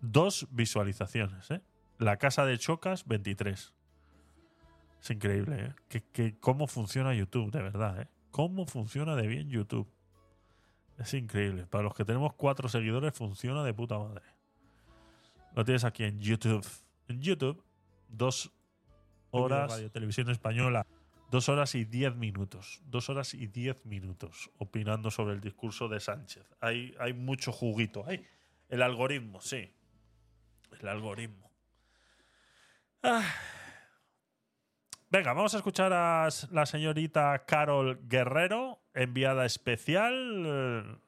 [0.00, 1.62] Dos visualizaciones, ¿eh?
[1.98, 3.72] La casa de Chocas, 23.
[5.00, 5.74] Es increíble, ¿eh?
[5.88, 8.08] Que, que cómo funciona YouTube, de verdad, ¿eh?
[8.32, 9.88] Cómo funciona de bien YouTube.
[10.98, 11.66] Es increíble.
[11.66, 14.22] Para los que tenemos cuatro seguidores, funciona de puta madre.
[15.54, 16.66] Lo tienes aquí en YouTube.
[17.08, 17.62] En YouTube,
[18.08, 18.52] dos
[19.30, 19.70] horas.
[19.70, 20.84] Radio Televisión Española.
[21.30, 22.80] Dos horas y diez minutos.
[22.86, 26.44] Dos horas y diez minutos opinando sobre el discurso de Sánchez.
[26.60, 28.04] Hay, hay mucho juguito.
[28.06, 28.26] Hay
[28.68, 29.72] el algoritmo, sí.
[30.80, 31.50] El algoritmo.
[33.02, 33.24] Ah.
[35.08, 41.00] Venga, vamos a escuchar a la señorita Carol Guerrero, enviada especial.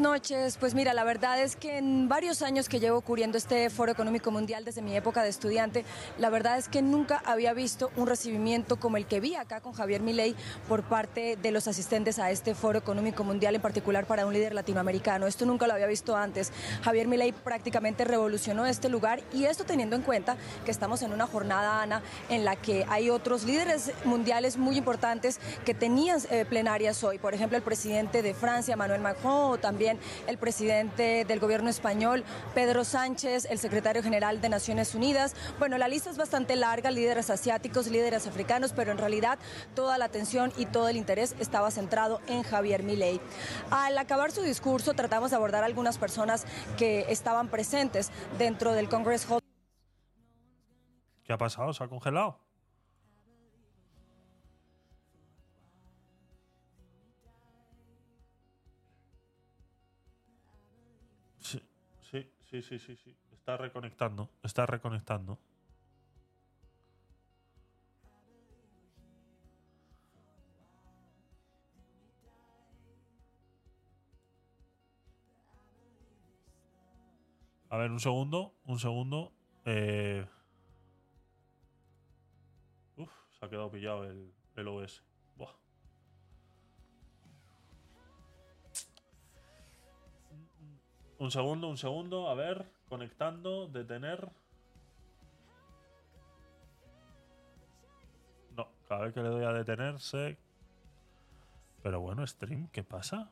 [0.00, 3.92] Noches, pues mira, la verdad es que en varios años que llevo cubriendo este Foro
[3.92, 5.84] Económico Mundial desde mi época de estudiante,
[6.18, 9.72] la verdad es que nunca había visto un recibimiento como el que vi acá con
[9.72, 10.34] Javier Milei
[10.68, 14.54] por parte de los asistentes a este Foro Económico Mundial, en particular para un líder
[14.54, 15.26] latinoamericano.
[15.26, 16.52] Esto nunca lo había visto antes.
[16.82, 21.26] Javier Milei prácticamente revolucionó este lugar y esto teniendo en cuenta que estamos en una
[21.26, 27.04] jornada, Ana, en la que hay otros líderes mundiales muy importantes que tenían eh, plenarias
[27.04, 27.18] hoy.
[27.18, 29.79] Por ejemplo, el presidente de Francia, Manuel Macron, o también
[30.26, 32.22] el presidente del gobierno español,
[32.54, 35.34] Pedro Sánchez, el secretario general de Naciones Unidas.
[35.58, 39.38] Bueno, la lista es bastante larga, líderes asiáticos, líderes africanos, pero en realidad
[39.74, 43.20] toda la atención y todo el interés estaba centrado en Javier Milei.
[43.70, 46.44] Al acabar su discurso, tratamos de abordar algunas personas
[46.76, 49.40] que estaban presentes dentro del Congress Hall.
[51.24, 51.72] ¿Qué ha pasado?
[51.72, 52.49] ¿Se ha congelado?
[62.50, 63.16] Sí, sí, sí, sí.
[63.32, 64.28] Está reconectando.
[64.42, 65.38] Está reconectando.
[77.68, 79.32] A ver, un segundo, un segundo.
[79.64, 80.26] Eh...
[82.96, 85.04] Uf, se ha quedado pillado el, el OS.
[91.20, 92.30] Un segundo, un segundo.
[92.30, 94.30] A ver, conectando, detener.
[98.56, 100.38] No, Cada vez que le doy a detenerse.
[101.82, 103.30] Pero bueno, stream, ¿qué pasa?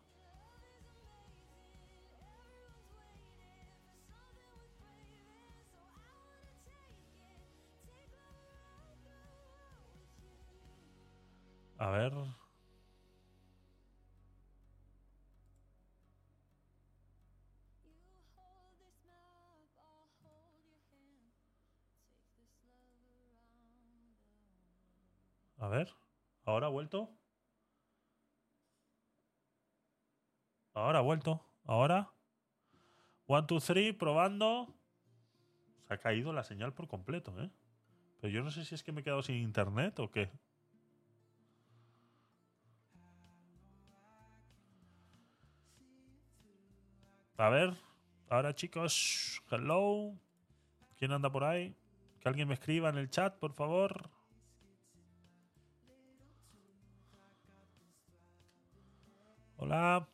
[11.79, 12.13] A ver.
[25.69, 25.95] A ver.
[26.47, 27.11] ¿Ahora ha vuelto?
[30.73, 31.45] Ahora ha vuelto.
[31.65, 32.11] Ahora.
[33.27, 34.75] One, two, three, probando.
[35.87, 37.51] Se ha caído la señal por completo, ¿eh?
[38.19, 40.31] Pero yo no sé si es que me he quedado sin internet o qué.
[47.37, 47.77] A ver.
[48.31, 49.43] Ahora, chicos.
[49.51, 50.19] Hello.
[50.97, 51.77] ¿Quién anda por ahí?
[52.21, 54.09] Que alguien me escriba en el chat, por favor.
[59.61, 60.09] Hola.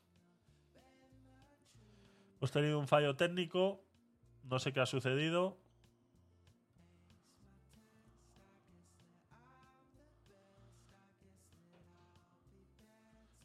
[2.39, 3.85] Hemos tenido un fallo técnico.
[4.43, 5.59] No sé qué ha sucedido.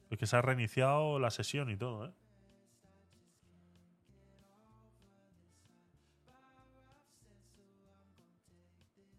[0.09, 2.13] Es que se ha reiniciado la sesión y todo, ¿eh?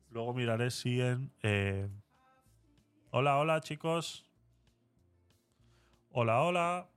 [0.08, 1.30] Luego miraré si en...
[1.42, 1.90] eh,
[3.10, 4.29] Hola, hola, chicos.
[6.12, 6.88] Hola, hola.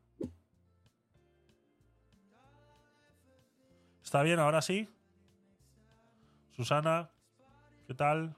[4.03, 4.89] ¿Está bien ahora sí?
[6.51, 7.11] Susana,
[7.87, 8.35] ¿qué tal?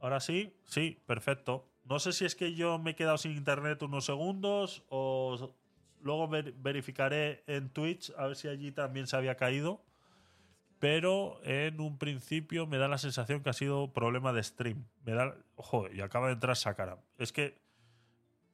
[0.00, 0.54] ¿Ahora sí?
[0.64, 1.68] Sí, perfecto.
[1.84, 5.54] No sé si es que yo me he quedado sin internet unos segundos o
[6.00, 9.84] luego ver- verificaré en Twitch a ver si allí también se había caído.
[10.78, 14.86] Pero en un principio me da la sensación que ha sido problema de stream.
[15.04, 15.36] Me da.
[15.56, 16.98] Ojo, y acaba de entrar Sakaram.
[17.18, 17.60] Es que.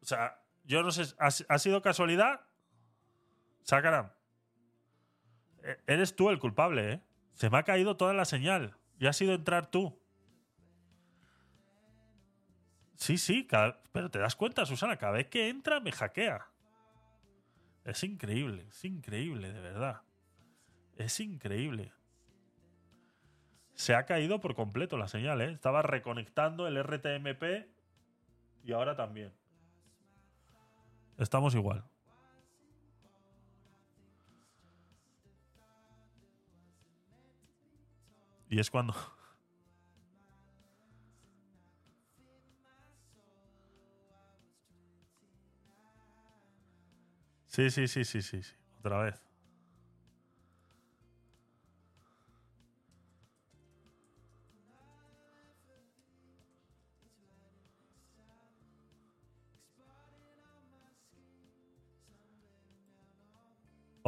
[0.03, 1.15] O sea, yo no sé.
[1.19, 2.41] ¿Ha, sido casualidad?
[3.63, 4.11] Sakaram.
[5.63, 7.01] e- Eres tú el culpable, ¿eh?
[7.35, 8.77] Se me ha caído toda la señal.
[8.99, 9.99] Y ha sido entrar tú.
[12.97, 13.47] Sí, sí,
[13.93, 16.49] pero te das cuenta, Susana, cada vez que entra me hackea.
[17.85, 20.03] Es increíble, es increíble, de verdad.
[20.97, 21.93] Es increíble.
[23.75, 25.53] Se ha caído por completo la señal, ¿eh?
[25.53, 27.69] Estaba reconectando el RTMP
[28.65, 29.35] y ahora también.
[31.19, 31.85] Estamos igual.
[38.49, 38.95] Y es cuando...
[47.49, 48.53] Sí, sí, sí, sí, sí, sí.
[48.81, 49.15] Otra vez.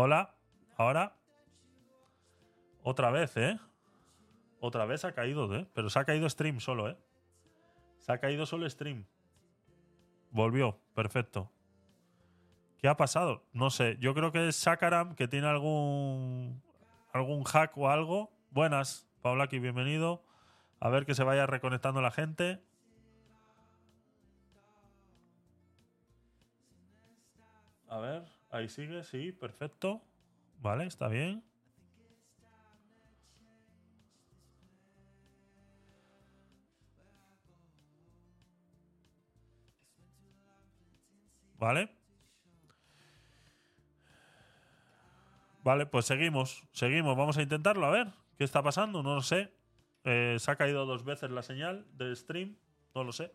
[0.00, 0.32] Hola,
[0.76, 1.16] ahora.
[2.84, 3.58] Otra vez, ¿eh?
[4.60, 5.66] Otra vez ha caído, ¿eh?
[5.74, 6.96] Pero se ha caído stream solo, ¿eh?
[7.98, 9.06] Se ha caído solo stream.
[10.30, 11.50] Volvió, perfecto.
[12.78, 13.42] ¿Qué ha pasado?
[13.52, 13.96] No sé.
[13.98, 16.62] Yo creo que es Sakaram que tiene algún
[17.12, 18.30] algún hack o algo.
[18.52, 20.22] Buenas, Paulaki, bienvenido.
[20.78, 22.62] A ver que se vaya reconectando la gente.
[27.88, 30.02] A ver, ahí sigue, sí, perfecto.
[30.60, 31.44] Vale, está bien.
[41.58, 41.90] Vale.
[45.64, 47.16] Vale, pues seguimos, seguimos.
[47.16, 48.12] Vamos a intentarlo, a ver.
[48.36, 49.02] ¿Qué está pasando?
[49.02, 49.52] No lo sé.
[50.04, 52.56] Eh, se ha caído dos veces la señal del stream.
[52.94, 53.32] No lo sé.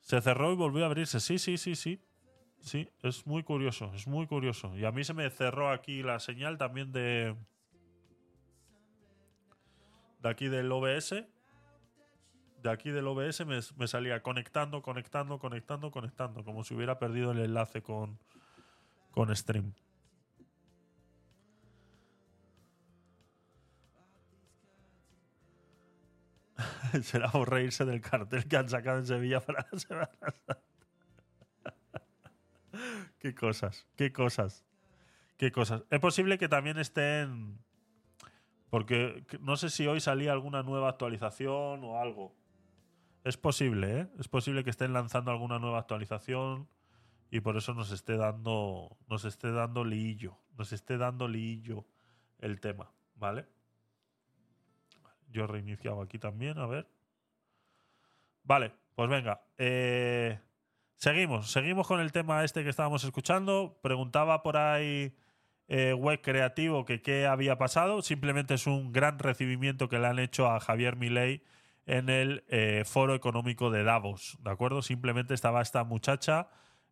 [0.00, 1.20] Se cerró y volvió a abrirse.
[1.20, 2.07] Sí, sí, sí, sí.
[2.60, 4.76] Sí, es muy curioso, es muy curioso.
[4.76, 7.34] Y a mí se me cerró aquí la señal también de.
[10.20, 11.24] De aquí del OBS.
[12.62, 16.44] De aquí del OBS me, salía conectando, conectando, conectando, conectando.
[16.44, 18.18] Como si hubiera perdido el enlace con,
[19.12, 19.72] con stream.
[27.02, 30.10] Será por reírse del cartel que han sacado en Sevilla para la Semana.
[33.18, 34.64] Qué cosas, qué cosas,
[35.36, 35.84] qué cosas.
[35.90, 37.58] Es posible que también estén.
[38.70, 42.36] Porque no sé si hoy salía alguna nueva actualización o algo.
[43.24, 44.08] Es posible, ¿eh?
[44.18, 46.68] Es posible que estén lanzando alguna nueva actualización
[47.30, 48.96] y por eso nos esté dando.
[49.08, 50.38] Nos esté dando liillo.
[50.56, 51.86] Nos esté dando liillo
[52.38, 53.46] el tema, ¿vale?
[55.30, 56.88] Yo he reiniciado aquí también, a ver.
[58.44, 59.42] Vale, pues venga.
[59.58, 60.40] eh,
[60.98, 63.78] seguimos, seguimos con el tema este que estábamos escuchando.
[63.82, 65.16] Preguntaba por ahí
[65.66, 68.02] eh, Web Creativo que qué había pasado.
[68.02, 71.42] Simplemente es un gran recibimiento que le han hecho a Javier Milei
[71.88, 74.82] en el eh, Foro Económico de Davos, ¿de acuerdo?
[74.82, 76.48] Simplemente estaba esta muchacha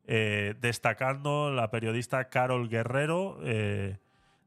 [0.07, 3.99] eh, destacando, la periodista Carol Guerrero, eh,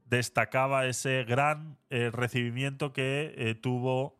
[0.05, 4.17] destacaba ese gran recibimiento que tuvo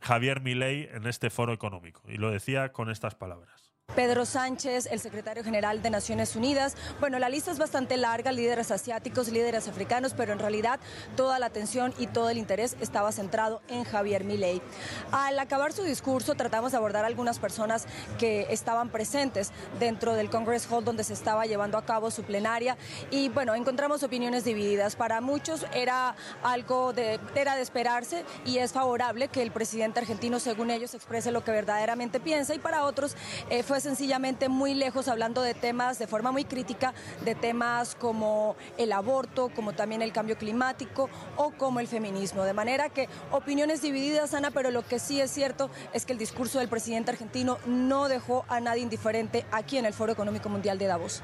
[0.00, 2.02] Javier Milei en este foro económico.
[2.06, 3.59] Y lo decía con estas palabras.
[3.94, 6.76] Pedro Sánchez, el secretario general de Naciones Unidas.
[7.00, 10.78] Bueno, la lista es bastante larga, líderes asiáticos, líderes africanos, pero en realidad
[11.16, 14.62] toda la atención y todo el interés estaba centrado en Javier Milei.
[15.10, 17.86] Al acabar su discurso tratamos de abordar algunas personas
[18.18, 22.76] que estaban presentes dentro del Congress Hall donde se estaba llevando a cabo su plenaria
[23.10, 24.94] y bueno, encontramos opiniones divididas.
[24.94, 30.38] Para muchos era algo de era de esperarse y es favorable que el presidente argentino,
[30.38, 33.16] según ellos, exprese lo que verdaderamente piensa y para otros
[33.48, 36.94] eh, fue sencillamente muy lejos hablando de temas de forma muy crítica,
[37.24, 42.44] de temas como el aborto, como también el cambio climático o como el feminismo.
[42.44, 46.18] De manera que opiniones divididas, Ana, pero lo que sí es cierto es que el
[46.18, 50.78] discurso del presidente argentino no dejó a nadie indiferente aquí en el Foro Económico Mundial
[50.78, 51.22] de Davos.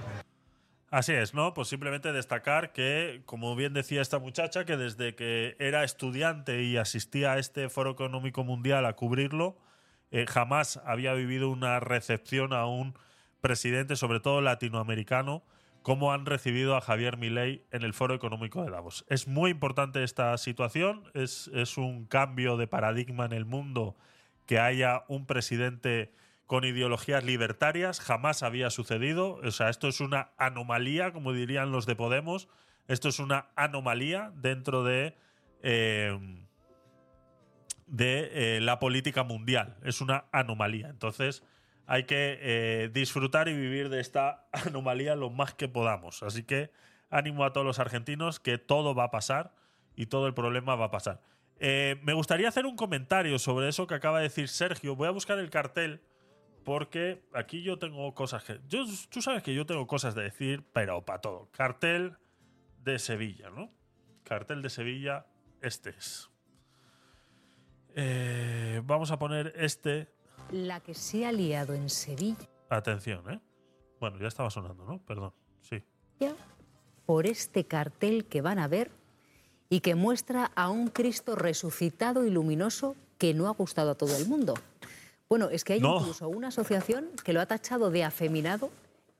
[0.90, 1.52] Así es, ¿no?
[1.52, 6.76] Pues simplemente destacar que, como bien decía esta muchacha, que desde que era estudiante y
[6.76, 9.56] asistía a este Foro Económico Mundial a cubrirlo,
[10.10, 12.94] eh, jamás había vivido una recepción a un
[13.40, 15.42] presidente, sobre todo latinoamericano,
[15.82, 19.04] como han recibido a Javier Milei en el Foro Económico de Davos.
[19.08, 23.96] Es muy importante esta situación, es, es un cambio de paradigma en el mundo
[24.46, 26.12] que haya un presidente
[26.46, 31.86] con ideologías libertarias, jamás había sucedido, o sea, esto es una anomalía, como dirían los
[31.86, 32.48] de Podemos,
[32.88, 35.16] esto es una anomalía dentro de...
[35.62, 36.45] eh,
[37.86, 39.76] de eh, la política mundial.
[39.84, 40.88] Es una anomalía.
[40.88, 41.42] Entonces
[41.86, 46.22] hay que eh, disfrutar y vivir de esta anomalía lo más que podamos.
[46.22, 46.70] Así que
[47.10, 49.54] ánimo a todos los argentinos que todo va a pasar
[49.94, 51.20] y todo el problema va a pasar.
[51.58, 54.96] Eh, me gustaría hacer un comentario sobre eso que acaba de decir Sergio.
[54.96, 56.02] Voy a buscar el cartel
[56.64, 58.60] porque aquí yo tengo cosas que...
[58.68, 61.48] Yo, tú sabes que yo tengo cosas de decir, pero para todo.
[61.52, 62.16] Cartel
[62.82, 63.70] de Sevilla, ¿no?
[64.24, 65.26] Cartel de Sevilla,
[65.62, 66.28] este es.
[67.96, 70.06] Eh, vamos a poner este.
[70.52, 73.40] La que se ha liado en Sevilla Atención, ¿eh?
[73.98, 74.98] Bueno, ya estaba sonando, ¿no?
[74.98, 75.32] Perdón.
[75.62, 75.82] Sí.
[77.06, 78.90] por este cartel que van a ver
[79.70, 84.16] y que muestra a un Cristo resucitado y luminoso que no ha gustado a todo
[84.16, 84.54] el mundo.
[85.28, 85.98] Bueno, es que hay No.
[86.00, 88.70] incluso una asociación que lo ha tachado de afeminado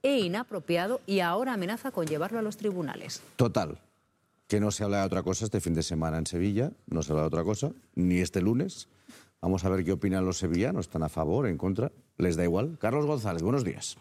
[0.03, 3.23] e inapropiado y ahora amenaza con llevarlo a los tribunales.
[3.37, 3.79] Total.
[4.47, 7.13] Que no se habla de otra cosa este fin de semana en Sevilla, no se
[7.13, 8.89] habla de otra cosa, ni este lunes.
[9.43, 11.91] Vamos a ver qué opinan los sevillanos, ¿están a favor, en contra?
[12.17, 12.79] ¿Les da igual?
[12.79, 13.97] Carlos González, buenos días.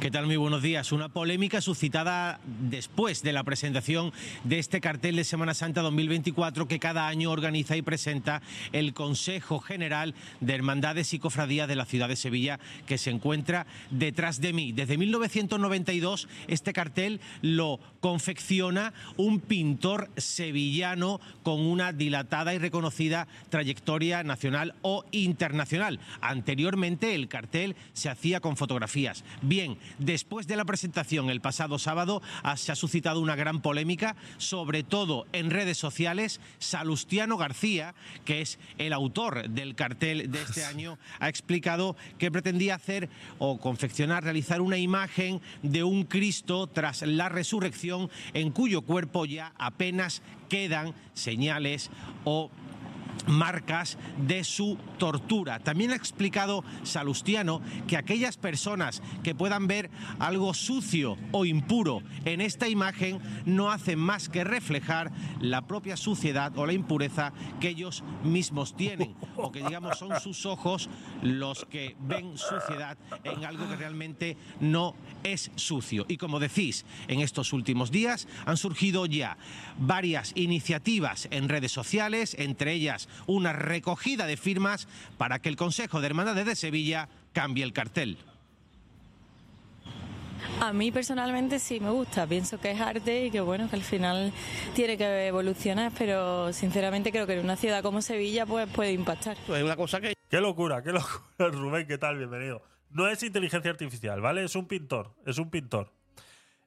[0.00, 0.24] ¿Qué tal?
[0.24, 0.92] Muy buenos días.
[0.92, 2.40] Una polémica suscitada
[2.70, 4.14] después de la presentación
[4.44, 8.40] de este cartel de Semana Santa 2024 que cada año organiza y presenta
[8.72, 13.66] el Consejo General de Hermandades y Cofradías de la ciudad de Sevilla que se encuentra
[13.90, 14.72] detrás de mí.
[14.72, 24.22] Desde 1992 este cartel lo confecciona un pintor sevillano con una dilatada y reconocida trayectoria
[24.22, 26.00] nacional o internacional.
[26.22, 29.24] Anteriormente el cartel se hacía con fotografías.
[29.42, 34.16] Bien, después de la presentación el pasado sábado ah, se ha suscitado una gran polémica,
[34.38, 36.40] sobre todo en redes sociales.
[36.58, 37.94] Salustiano García,
[38.24, 43.08] que es el autor del cartel de este año, ha explicado que pretendía hacer
[43.38, 49.52] o confeccionar, realizar una imagen de un Cristo tras la resurrección en cuyo cuerpo ya
[49.58, 51.90] apenas quedan señales
[52.24, 52.50] o
[53.26, 55.58] marcas de su tortura.
[55.60, 62.40] También ha explicado Salustiano que aquellas personas que puedan ver algo sucio o impuro en
[62.40, 65.10] esta imagen no hacen más que reflejar
[65.40, 70.46] la propia suciedad o la impureza que ellos mismos tienen o que digamos son sus
[70.46, 70.88] ojos
[71.22, 76.04] los que ven suciedad en algo que realmente no es sucio.
[76.08, 79.36] Y como decís, en estos últimos días han surgido ya
[79.78, 86.00] varias iniciativas en redes sociales, entre ellas una recogida de firmas para que el Consejo
[86.00, 88.18] de Hermandades de Sevilla cambie el cartel.
[90.60, 93.82] A mí personalmente sí me gusta, pienso que es arte y que bueno, que al
[93.82, 94.32] final
[94.74, 99.36] tiene que evolucionar, pero sinceramente creo que en una ciudad como Sevilla pues puede impactar.
[99.36, 100.14] Es una cosa que...
[100.28, 102.18] Qué locura, qué locura, Rubén, ¿qué tal?
[102.18, 102.62] Bienvenido.
[102.90, 104.44] No es inteligencia artificial, ¿vale?
[104.44, 105.92] Es un pintor, es un pintor.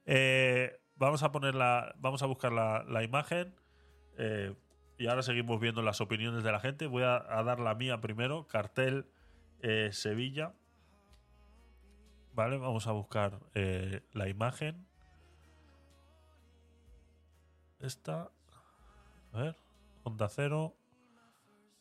[0.06, 3.54] Eh, vamos a poner la, vamos a buscar la, la imagen.
[4.18, 4.54] Eh,
[4.96, 6.86] y ahora seguimos viendo las opiniones de la gente.
[6.86, 8.46] Voy a, dar la mía primero.
[8.46, 9.06] Cartel
[9.60, 10.54] eh, Sevilla.
[12.32, 14.86] Vale, vamos a buscar eh, la imagen.
[17.80, 18.30] Esta.
[19.32, 19.56] A ver.
[20.04, 20.76] Onda cero.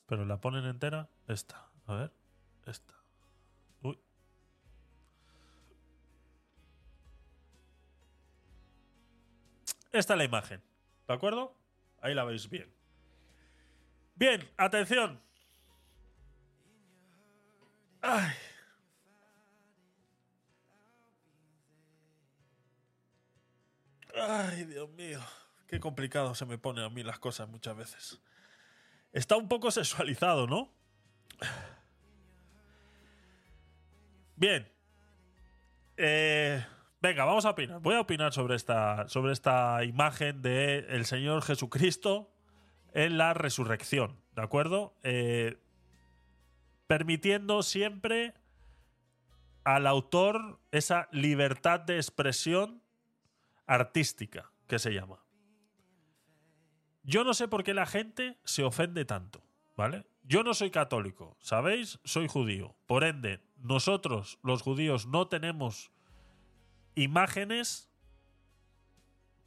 [0.07, 1.09] Pero la ponen entera.
[1.27, 1.69] Esta.
[1.85, 2.13] A ver.
[2.65, 2.95] Esta.
[3.83, 3.99] Uy.
[9.91, 10.63] Esta es la imagen.
[11.07, 11.55] ¿De acuerdo?
[12.01, 12.82] Ahí la veis bien.
[14.23, 15.21] Bien, atención.
[18.01, 18.31] Ay.
[24.63, 25.19] Dios mío.
[25.67, 28.21] Qué complicado se me pone a mí las cosas muchas veces.
[29.11, 30.73] Está un poco sexualizado, ¿no?
[34.37, 34.71] Bien.
[35.97, 36.65] Eh,
[37.01, 37.81] venga, vamos a opinar.
[37.81, 42.32] Voy a opinar sobre esta, sobre esta imagen del el Señor Jesucristo
[42.93, 44.95] en la resurrección, ¿de acuerdo?
[45.03, 45.57] Eh,
[46.87, 48.33] permitiendo siempre
[49.63, 52.81] al autor esa libertad de expresión
[53.65, 55.19] artística, que se llama.
[57.03, 59.43] Yo no sé por qué la gente se ofende tanto,
[59.75, 60.05] ¿vale?
[60.23, 61.99] Yo no soy católico, ¿sabéis?
[62.05, 62.75] Soy judío.
[62.85, 65.91] Por ende, nosotros, los judíos, no tenemos
[66.95, 67.89] imágenes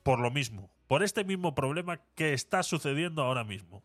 [0.02, 3.84] por lo mismo, por este mismo problema que está sucediendo ahora mismo.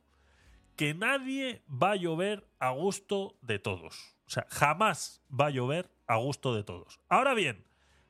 [0.75, 4.15] Que nadie va a llover a gusto de todos.
[4.25, 6.99] O sea, jamás va a llover a gusto de todos.
[7.09, 7.65] Ahora bien,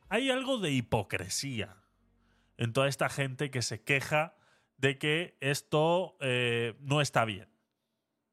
[0.09, 1.77] hay algo de hipocresía
[2.57, 4.35] en toda esta gente que se queja
[4.77, 7.49] de que esto eh, no está bien.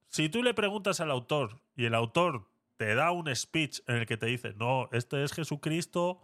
[0.08, 4.06] Si tú le preguntas al autor y el autor te da un speech en el
[4.06, 6.20] que te dice, no, este es Jesucristo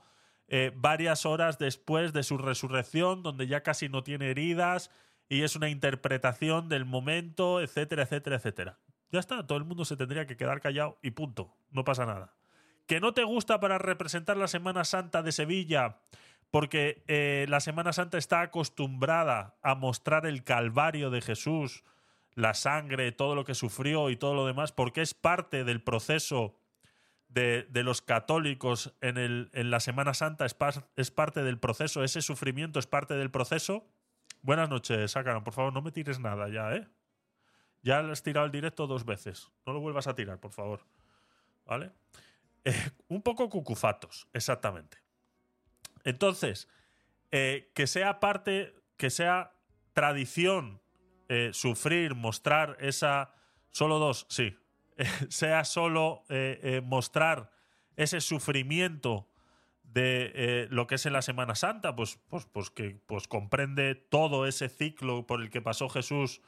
[0.49, 4.91] eh, varias horas después de su resurrección, donde ya casi no tiene heridas
[5.29, 8.79] y es una interpretación del momento, etcétera, etcétera, etcétera.
[9.11, 12.35] Ya está, todo el mundo se tendría que quedar callado y punto, no pasa nada.
[12.87, 15.99] ¿Que no te gusta para representar la Semana Santa de Sevilla
[16.55, 21.83] porque eh, la Semana Santa está acostumbrada a mostrar el calvario de Jesús,
[22.35, 26.55] la sangre, todo lo que sufrió y todo lo demás, porque es parte del proceso
[27.35, 30.56] de, los católicos en, el, en, la Semana Santa, es,
[30.97, 33.86] es, parte del proceso, ese sufrimiento es parte del proceso.
[34.43, 36.86] Buenas noches, Sácano, por favor, no me tires nada ya, ¿eh?
[37.82, 40.81] Ya has tirado el directo dos veces, no lo vuelvas a tirar, por favor.
[41.66, 41.90] ¿Vale?
[42.65, 42.73] Eh,
[43.09, 44.98] un poco cucufatos, exactamente.
[46.05, 46.69] Entonces,
[47.31, 49.52] eh, que sea parte, que sea
[49.93, 50.81] tradición
[51.28, 53.35] eh, sufrir, mostrar esa.
[53.70, 54.56] Solo dos, sí.
[55.29, 57.51] sea solo eh, mostrar
[57.97, 59.29] ese sufrimiento
[59.83, 64.47] de lo que es en la Semana Santa, pues, pues, pues que pues comprende todo
[64.47, 66.41] ese ciclo por el que pasó Jesús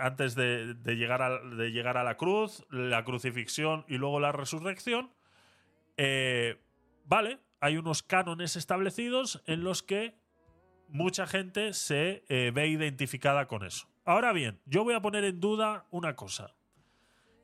[0.00, 5.12] antes de, llegar a, de llegar a la cruz, la crucifixión y luego la resurrección.
[7.04, 10.14] vale, hay unos cánones establecidos en los que
[10.88, 13.88] mucha gente se eh, ve identificada con eso.
[14.04, 16.54] Ahora bien, yo voy a poner en duda una cosa,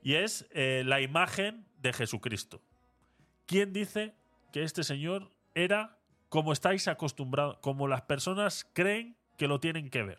[0.03, 2.61] y es eh, la imagen de Jesucristo.
[3.47, 4.15] ¿Quién dice
[4.53, 5.99] que este señor era
[6.29, 10.19] como estáis acostumbrados, como las personas creen que lo tienen que ver?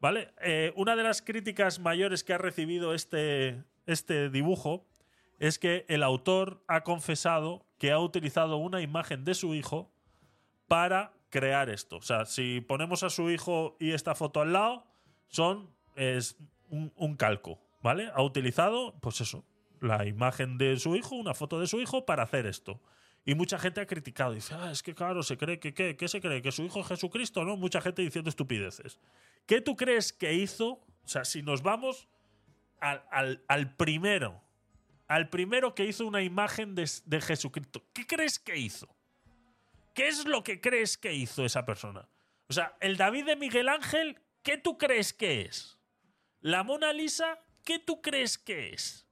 [0.00, 0.32] ¿Vale?
[0.40, 4.86] Eh, una de las críticas mayores que ha recibido este, este dibujo
[5.38, 9.92] es que el autor ha confesado que ha utilizado una imagen de su hijo
[10.66, 11.96] para crear esto.
[11.96, 14.86] O sea, si ponemos a su hijo y esta foto al lado,
[15.28, 16.36] son es
[16.68, 18.10] un, un calco, ¿vale?
[18.12, 19.44] Ha utilizado, pues eso,
[19.80, 22.82] la imagen de su hijo, una foto de su hijo para hacer esto.
[23.24, 25.96] Y mucha gente ha criticado, dice, ah, es que claro, se cree que, ¿qué?
[25.96, 26.42] ¿Qué se cree?
[26.42, 27.44] ¿Que su hijo es Jesucristo?
[27.44, 27.56] ¿No?
[27.56, 28.98] Mucha gente diciendo estupideces.
[29.46, 30.66] ¿Qué tú crees que hizo?
[30.70, 32.08] O sea, si nos vamos
[32.80, 34.42] al, al, al primero,
[35.06, 37.84] al primero que hizo una imagen de, de, Jesucristo.
[37.92, 38.88] ¿Qué crees que hizo?
[39.94, 42.08] ¿Qué es lo que crees que hizo esa persona?
[42.48, 45.78] O sea, el David de Miguel Ángel, ¿qué tú crees que es?
[46.40, 49.06] La Mona Lisa, ¿qué tú crees que es?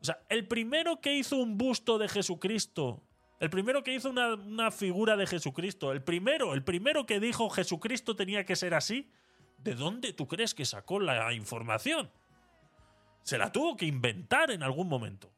[0.00, 3.02] O sea, el primero que hizo un busto de Jesucristo,
[3.40, 7.50] el primero que hizo una, una figura de Jesucristo, el primero, el primero que dijo
[7.50, 9.10] Jesucristo tenía que ser así,
[9.58, 12.10] ¿de dónde tú crees que sacó la información?
[13.22, 15.32] Se la tuvo que inventar en algún momento.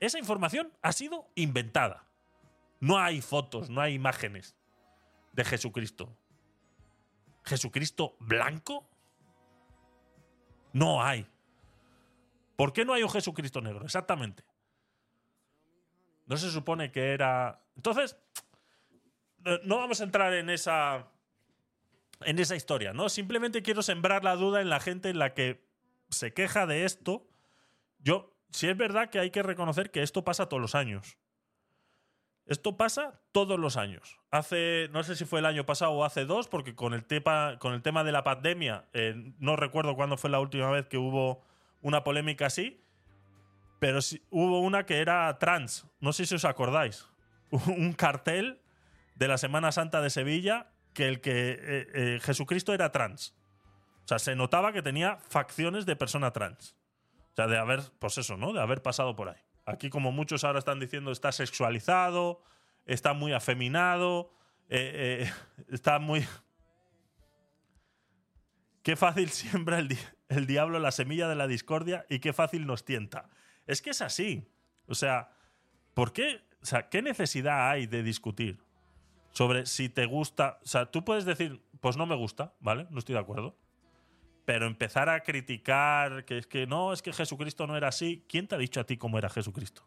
[0.00, 2.06] Esa información ha sido inventada.
[2.78, 4.54] No hay fotos, no hay imágenes
[5.32, 6.14] de Jesucristo.
[7.44, 8.88] ¿Jesucristo blanco?
[10.74, 11.24] No hay.
[12.56, 13.84] ¿Por qué no hay un Jesucristo negro?
[13.84, 14.44] Exactamente.
[16.26, 17.62] No se supone que era.
[17.76, 18.16] Entonces,
[19.62, 21.06] no vamos a entrar en esa.
[22.22, 23.08] en esa historia, ¿no?
[23.08, 25.64] Simplemente quiero sembrar la duda en la gente en la que
[26.10, 27.24] se queja de esto.
[28.00, 31.16] Yo, si es verdad que hay que reconocer que esto pasa todos los años.
[32.46, 34.20] Esto pasa todos los años.
[34.30, 37.56] Hace, no sé si fue el año pasado o hace dos, porque con el, tema,
[37.56, 41.42] de la pandemia, eh, no recuerdo cuándo fue la última vez que hubo
[41.80, 42.82] una polémica así,
[43.78, 45.86] pero sí, hubo una que era trans.
[46.00, 47.06] No sé si os acordáis.
[47.50, 48.60] Un cartel
[49.14, 53.34] de la Semana Santa de Sevilla que el que eh, eh, Jesucristo era trans.
[54.04, 56.76] O sea, se notaba que tenía facciones de persona trans.
[57.32, 58.52] O sea, de haber, pues eso, ¿no?
[58.52, 59.43] De haber pasado por ahí.
[59.66, 62.42] Aquí, como muchos ahora están diciendo, está sexualizado,
[62.86, 64.32] está muy afeminado,
[64.68, 65.32] eh, eh,
[65.70, 66.26] está muy.
[68.82, 69.96] Qué fácil siembra el,
[70.28, 73.30] el diablo la semilla de la discordia y qué fácil nos tienta.
[73.66, 74.46] Es que es así.
[74.86, 75.30] O sea,
[75.94, 76.42] ¿por qué?
[76.62, 78.62] O sea, ¿qué necesidad hay de discutir
[79.30, 80.58] sobre si te gusta?
[80.62, 82.86] O sea, tú puedes decir, pues no me gusta, ¿vale?
[82.90, 83.56] No estoy de acuerdo.
[84.44, 88.24] Pero empezar a criticar que es que no, es que Jesucristo no era así.
[88.28, 89.86] ¿Quién te ha dicho a ti cómo era Jesucristo?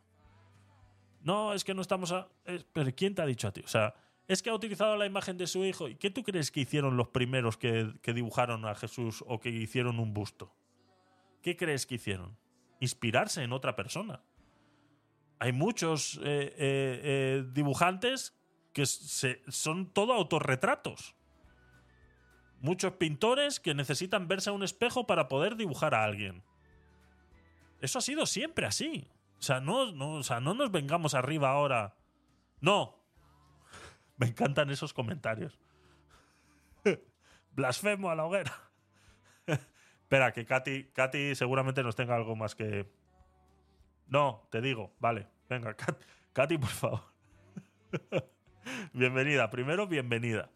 [1.22, 2.28] No, es que no estamos a.
[2.46, 3.62] es- pero ¿quién te ha dicho a ti?
[3.64, 3.94] O sea,
[4.28, 5.88] es que ha utilizado la imagen de su hijo.
[5.88, 9.50] ¿Y qué tú crees que hicieron los primeros que, que dibujaron a Jesús o que
[9.50, 10.56] hicieron un busto?
[11.42, 12.38] ¿Qué crees que hicieron?
[12.80, 14.22] Inspirarse en otra persona.
[15.40, 18.36] Hay muchos eh, eh, eh, dibujantes
[18.74, 21.16] que se- son todo autorretratos
[22.62, 26.44] muchos pintores que necesitan verse a un espejo para poder dibujar a alguien.
[27.82, 29.08] Eso ha sido siempre así.
[29.40, 31.96] O sea, no, no, o sea, no nos vengamos arriba ahora.
[32.60, 32.96] No.
[34.18, 35.60] Me encantan esos comentarios.
[37.52, 38.54] Blasfemo a la hoguera.
[39.48, 42.90] Espera, que Katy, Katy seguramente nos tenga algo más que.
[44.08, 45.28] No, te digo, vale.
[45.50, 46.02] Venga, Kat-
[46.34, 47.02] Katy, por favor.
[48.94, 49.50] bienvenida.
[49.50, 50.50] Primero, bienvenida.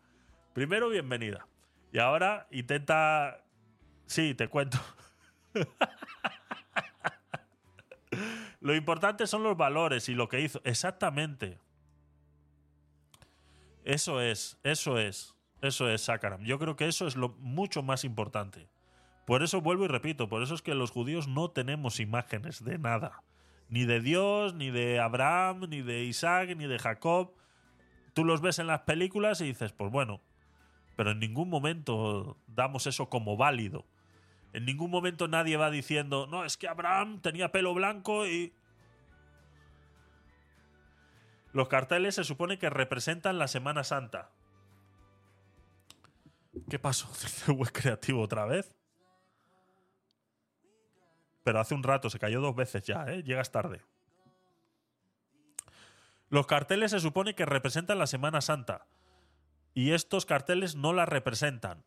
[0.53, 1.45] Primero, bienvenida.
[1.91, 3.43] Y ahora intenta.
[4.05, 4.79] Sí, te cuento.
[8.61, 10.61] lo importante son los valores y lo que hizo.
[10.63, 11.59] Exactamente.
[13.83, 16.43] Eso es, eso es, eso es Sakaram.
[16.43, 18.69] Yo creo que eso es lo mucho más importante.
[19.25, 22.77] Por eso vuelvo y repito, por eso es que los judíos no tenemos imágenes de
[22.77, 23.23] nada.
[23.69, 27.33] Ni de Dios, ni de Abraham, ni de Isaac, ni de Jacob.
[28.13, 30.21] Tú los ves en las películas y dices, pues bueno,
[30.95, 33.85] pero en ningún momento damos eso como válido.
[34.53, 38.53] En ningún momento nadie va diciendo, no, es que Abraham tenía pelo blanco y...
[41.53, 44.31] Los carteles se supone que representan la Semana Santa.
[46.69, 47.07] ¿Qué pasó?
[47.21, 48.73] Dice web creativo otra vez.
[51.43, 53.23] Pero hace un rato, se cayó dos veces ya, ¿eh?
[53.23, 53.81] Llegas tarde.
[56.29, 58.85] Los carteles se supone que representan la Semana Santa.
[59.73, 61.83] Y estos carteles no la representan.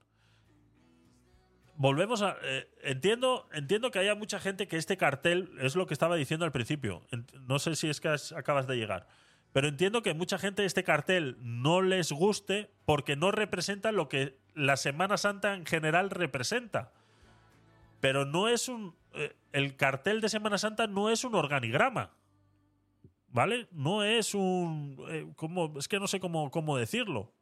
[1.76, 2.36] Volvemos a.
[2.42, 6.44] eh, entiendo, entiendo que haya mucha gente que este cartel es lo que estaba diciendo
[6.44, 7.02] al principio.
[7.40, 9.06] No sé si es que acabas de llegar.
[9.52, 14.38] Pero entiendo que mucha gente este cartel no les guste porque no representa lo que
[14.54, 16.92] la Semana Santa en general representa.
[18.00, 18.94] Pero no es un.
[19.14, 22.12] eh, el cartel de Semana Santa no es un organigrama.
[23.28, 23.66] ¿Vale?
[23.72, 24.96] No es un.
[25.08, 25.74] eh, ¿cómo?
[25.76, 27.32] Es que no sé cómo, cómo decirlo.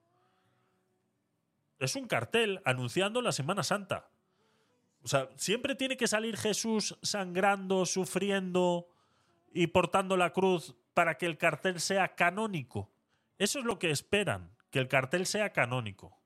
[1.82, 4.08] Es un cartel anunciando la Semana Santa.
[5.02, 8.86] O sea, siempre tiene que salir Jesús sangrando, sufriendo
[9.52, 12.90] y portando la cruz para que el cartel sea canónico.
[13.36, 16.16] Eso es lo que esperan, que el cartel sea canónico.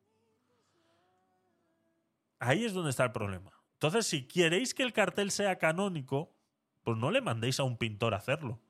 [2.39, 3.53] Ahí es donde está el problema.
[3.73, 6.35] Entonces, si queréis que el cartel sea canónico,
[6.83, 8.61] pues no le mandéis a un pintor a hacerlo.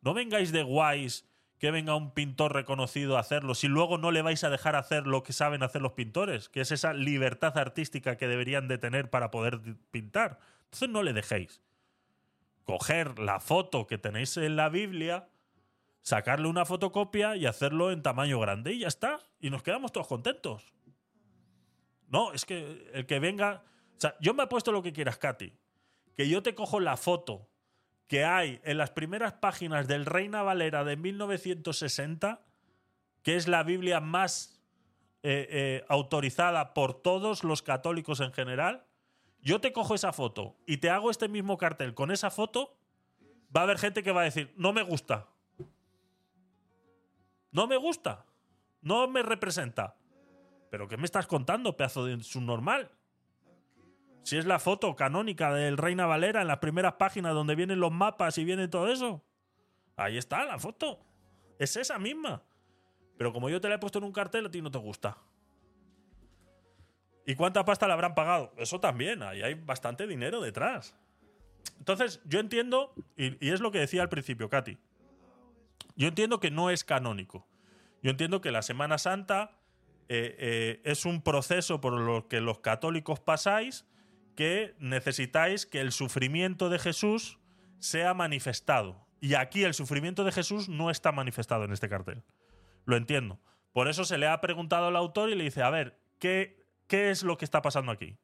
[0.00, 1.28] No vengáis de guays
[1.60, 5.06] que venga un pintor reconocido a hacerlo, si luego no le vais a dejar hacer
[5.06, 9.10] lo que saben hacer los pintores, que es esa libertad artística que deberían de tener
[9.10, 9.60] para poder
[9.90, 10.38] pintar.
[10.64, 11.60] Entonces no le dejéis.
[12.64, 15.28] Coger la foto que tenéis en la Biblia,
[16.00, 19.20] sacarle una fotocopia y hacerlo en tamaño grande y ya está.
[19.38, 20.72] Y nos quedamos todos contentos.
[22.08, 23.64] No, es que el que venga...
[23.98, 25.52] O sea, yo me he puesto lo que quieras, Katy.
[26.16, 27.49] Que yo te cojo la foto
[28.10, 32.40] que hay en las primeras páginas del Reina Valera de 1960,
[33.22, 34.60] que es la Biblia más
[35.22, 38.84] eh, eh, autorizada por todos los católicos en general,
[39.42, 42.76] yo te cojo esa foto y te hago este mismo cartel con esa foto,
[43.56, 45.28] va a haber gente que va a decir, no me gusta.
[47.52, 48.26] No me gusta.
[48.82, 49.94] No me representa.
[50.68, 52.90] ¿Pero qué me estás contando, pedazo de subnormal?
[54.22, 57.92] Si es la foto canónica del Reina Valera en las primeras páginas donde vienen los
[57.92, 59.24] mapas y viene todo eso.
[59.96, 61.00] Ahí está la foto.
[61.58, 62.42] Es esa misma.
[63.16, 65.18] Pero como yo te la he puesto en un cartel, a ti no te gusta.
[67.26, 68.52] ¿Y cuánta pasta le habrán pagado?
[68.56, 70.96] Eso también, ahí hay bastante dinero detrás.
[71.78, 74.78] Entonces, yo entiendo, y, es lo que decía al principio, Katy.
[75.96, 77.46] Yo entiendo que no es canónico.
[78.02, 79.58] Yo entiendo que la Semana Santa
[80.08, 83.86] eh, eh, es un proceso por lo que los católicos pasáis
[84.34, 87.38] que necesitáis que el sufrimiento de Jesús
[87.78, 89.06] sea manifestado.
[89.20, 92.22] Y aquí el sufrimiento de Jesús no está manifestado en este cartel.
[92.84, 93.40] Lo entiendo.
[93.72, 97.10] Por eso se le ha preguntado al autor y le dice, a ver, ¿qué, qué
[97.10, 98.18] es lo que está pasando aquí?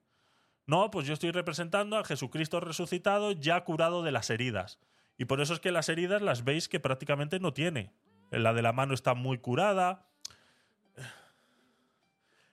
[0.67, 4.81] No, pues yo estoy representando a Jesucristo resucitado ya curado de las heridas.
[5.19, 7.93] Y por eso es que las heridas las veis que prácticamente no tiene.
[8.31, 10.09] La de la mano está muy curada.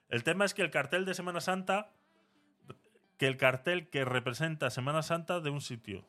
[0.08, 1.92] El tema es que el cartel de Semana Santa,
[3.18, 6.06] que el cartel que representa Semana Santa de un sitio.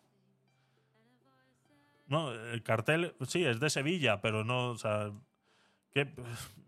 [2.08, 5.12] No, el cartel, sí, es de Sevilla, pero no, o sea,
[5.92, 6.14] que,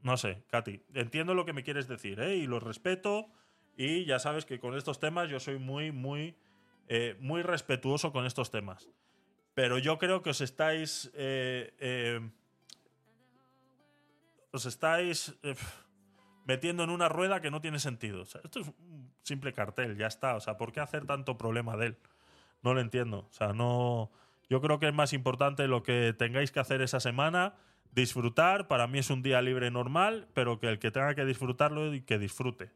[0.01, 2.37] no sé, Katy, entiendo lo que me quieres decir, ¿eh?
[2.37, 3.27] Y lo respeto,
[3.75, 6.35] y ya sabes que con estos temas yo soy muy, muy,
[6.87, 8.89] eh, muy respetuoso con estos temas.
[9.53, 11.11] Pero yo creo que os estáis.
[11.13, 12.31] eh, eh,
[14.51, 15.35] os estáis
[16.47, 18.23] metiendo en una rueda que no tiene sentido.
[18.23, 20.35] Esto es un simple cartel, ya está.
[20.35, 21.97] O sea, ¿por qué hacer tanto problema de él?
[22.63, 23.27] No lo entiendo.
[23.29, 24.09] O sea, no.
[24.49, 27.55] Yo creo que es más importante lo que tengáis que hacer esa semana.
[27.91, 31.93] Disfrutar, para mí es un día libre normal, pero que el que tenga que disfrutarlo
[31.93, 32.71] y que disfrute.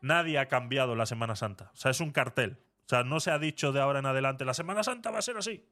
[0.00, 1.70] Nadie ha cambiado la Semana Santa.
[1.72, 2.58] O sea, es un cartel.
[2.84, 5.22] O sea, no se ha dicho de ahora en adelante, la Semana Santa va a
[5.22, 5.64] ser así.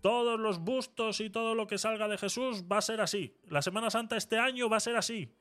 [0.00, 3.36] Todos los bustos y todo lo que salga de Jesús va a ser así.
[3.48, 5.34] La Semana Santa este año va a ser así.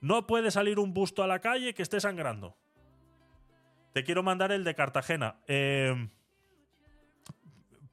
[0.00, 2.56] No puede salir un busto a la calle que esté sangrando.
[3.92, 5.36] Te quiero mandar el de Cartagena.
[5.48, 6.08] Eh,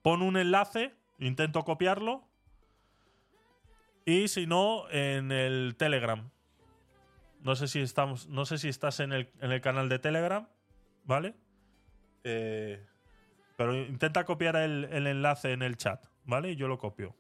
[0.02, 2.28] pon un enlace, intento copiarlo.
[4.06, 6.30] Y si no, en el Telegram.
[7.42, 8.28] No sé si estamos.
[8.28, 10.48] No sé si estás en el, en el canal de Telegram.
[11.06, 11.36] ¿Vale?
[12.24, 12.86] Eh,
[13.56, 16.52] pero intenta copiar el, el enlace en el chat, ¿vale?
[16.52, 17.16] Y yo lo copio.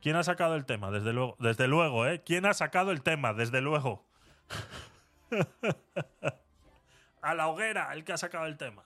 [0.00, 0.90] ¿Quién ha sacado el tema?
[0.90, 2.22] Desde luego, desde luego, ¿eh?
[2.24, 3.34] ¿Quién ha sacado el tema?
[3.34, 4.06] Desde luego.
[7.20, 8.84] A la hoguera, el que ha sacado el tema.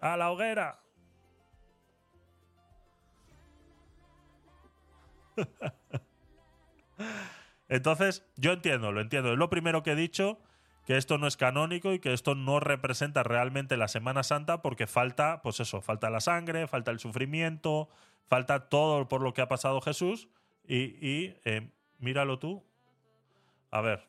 [0.00, 0.78] A la hoguera.
[7.68, 9.32] Entonces, yo entiendo, lo entiendo.
[9.32, 10.38] Es lo primero que he dicho,
[10.86, 14.86] que esto no es canónico y que esto no representa realmente la Semana Santa porque
[14.86, 17.88] falta, pues eso, falta la sangre, falta el sufrimiento,
[18.28, 20.28] falta todo por lo que ha pasado Jesús.
[20.66, 20.76] Y,
[21.06, 22.64] y, eh, míralo tú.
[23.70, 24.06] A ver.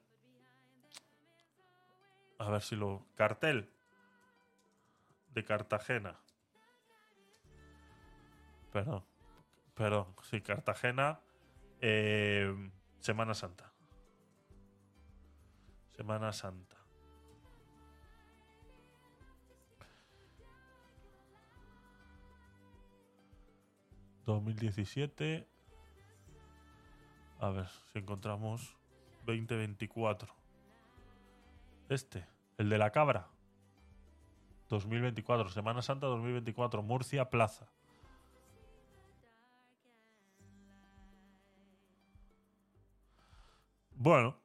[2.37, 3.05] A ver si lo...
[3.15, 3.69] Cartel
[5.33, 6.19] de Cartagena.
[8.71, 9.03] Perdón.
[9.73, 10.15] Perdón.
[10.23, 11.19] Sí, Cartagena.
[11.81, 12.53] eh,
[12.99, 13.71] Semana Santa.
[15.95, 16.78] Semana Santa.
[24.29, 25.47] ¿2017?
[27.39, 28.77] A ver si encontramos
[29.25, 30.31] 2024.
[31.89, 32.27] Este,
[32.59, 33.27] el de la cabra.
[34.69, 37.67] 2024, Semana Santa 2024, Murcia Plaza.
[43.95, 44.37] Bueno,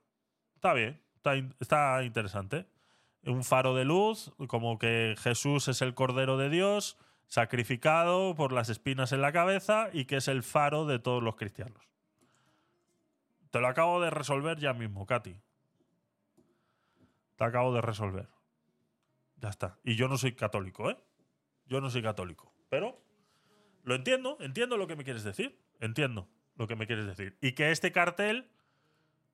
[0.57, 2.67] está bien, está, in- está interesante.
[3.25, 6.99] Un faro de luz, como que Jesús es el Cordero de Dios,
[7.35, 11.35] sacrificado por las espinas en la cabeza y que es el faro de todos los
[11.35, 11.83] cristianos.
[13.51, 15.35] Te lo acabo de resolver ya mismo, Katy.
[17.35, 18.29] Te acabo de resolver.
[19.39, 19.81] Ya está.
[19.83, 20.97] Y yo no soy católico, ¿eh?
[21.67, 22.53] Yo no soy católico.
[22.69, 23.03] Pero
[23.83, 25.61] lo entiendo, entiendo lo que me quieres decir.
[25.81, 27.37] Entiendo lo que me quieres decir.
[27.41, 28.49] Y que este cartel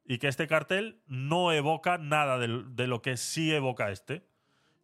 [0.06, 4.26] y que este cartel no evoca nada de, lo que sí evoca este.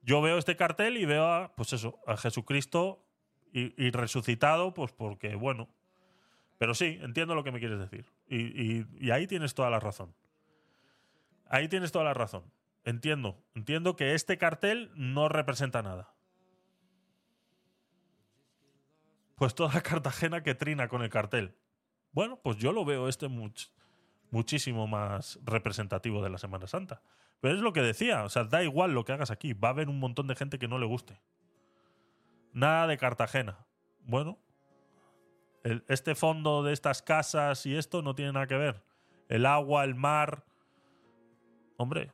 [0.03, 3.06] Yo veo este cartel y veo pues eso, a Jesucristo
[3.59, 5.69] y, resucitado, pues porque, bueno.
[6.59, 8.07] Pero sí, entiendo lo que me quieres decir.
[8.29, 10.15] Y, ahí tienes toda la razón.
[11.49, 12.45] Ahí tienes toda la razón.
[12.85, 13.43] Entiendo.
[13.55, 16.13] Entiendo que este cartel no representa nada.
[19.37, 21.55] Pues toda Cartagena que trina con el cartel.
[22.13, 23.71] Bueno, pues yo lo veo este much-
[24.31, 27.03] muchísimo más representativo de la Semana Santa.
[27.41, 29.73] Pero es lo que decía, o sea, da igual lo que hagas aquí, va a
[29.73, 31.21] haber un montón de gente que no le guste.
[32.57, 33.67] Nada de Cartagena.
[34.01, 34.39] Bueno,
[35.89, 38.83] este fondo de estas casas y esto no tiene nada que ver.
[39.29, 40.43] El agua, el mar.
[41.77, 42.13] Hombre.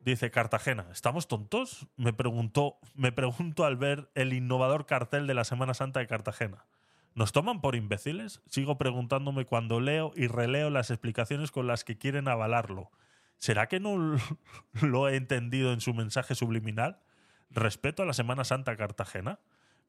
[0.00, 1.86] Dice Cartagena, ¿estamos tontos?
[1.96, 6.66] Me preguntó, me pregunto al ver el innovador cartel de la Semana Santa de Cartagena.
[7.14, 8.42] ¿Nos toman por imbéciles?
[8.46, 12.90] Sigo preguntándome cuando leo y releo las explicaciones con las que quieren avalarlo.
[13.40, 13.96] ¿Será que no
[14.82, 17.00] lo he entendido en su mensaje subliminal?
[17.50, 19.40] ¿Respeto a la Semana Santa Cartagena?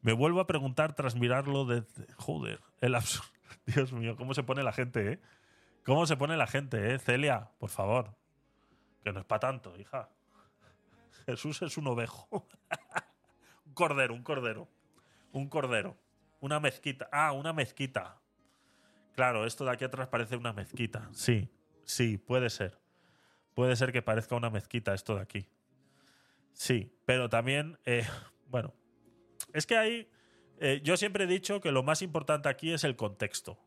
[0.02, 1.84] Me vuelvo a preguntar tras mirarlo de...
[2.16, 3.30] Joder, el absurdo.
[3.66, 5.22] Dios mío, ¿cómo se pone la gente, eh?
[5.86, 7.00] ¿Cómo se pone la gente, eh?
[7.00, 8.16] Celia, por favor.
[9.04, 10.10] Que no es para tanto, hija.
[11.26, 12.48] Jesús es un ovejo.
[13.66, 14.70] un cordero, un cordero.
[15.34, 15.98] Un cordero.
[16.40, 17.10] Una mezquita.
[17.12, 18.18] Ah, una mezquita.
[19.14, 21.10] Claro, esto de aquí atrás parece una mezquita.
[21.12, 21.50] Sí,
[21.84, 22.81] sí, puede ser.
[23.62, 25.46] Puede ser que parezca una mezquita esto de aquí.
[26.52, 28.08] Sí, pero también, eh,
[28.48, 28.74] bueno,
[29.54, 30.10] es que ahí,
[30.60, 33.60] eh, yo siempre he dicho que lo más importante aquí es el contexto.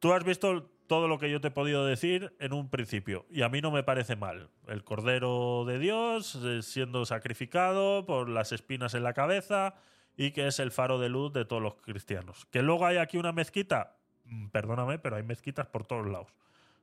[0.00, 3.40] Tú has visto todo lo que yo te he podido decir en un principio, y
[3.40, 4.50] a mí no me parece mal.
[4.66, 9.76] El Cordero de Dios eh, siendo sacrificado por las espinas en la cabeza
[10.14, 12.44] y que es el faro de luz de todos los cristianos.
[12.50, 16.34] Que luego hay aquí una mezquita, mm, perdóname, pero hay mezquitas por todos lados.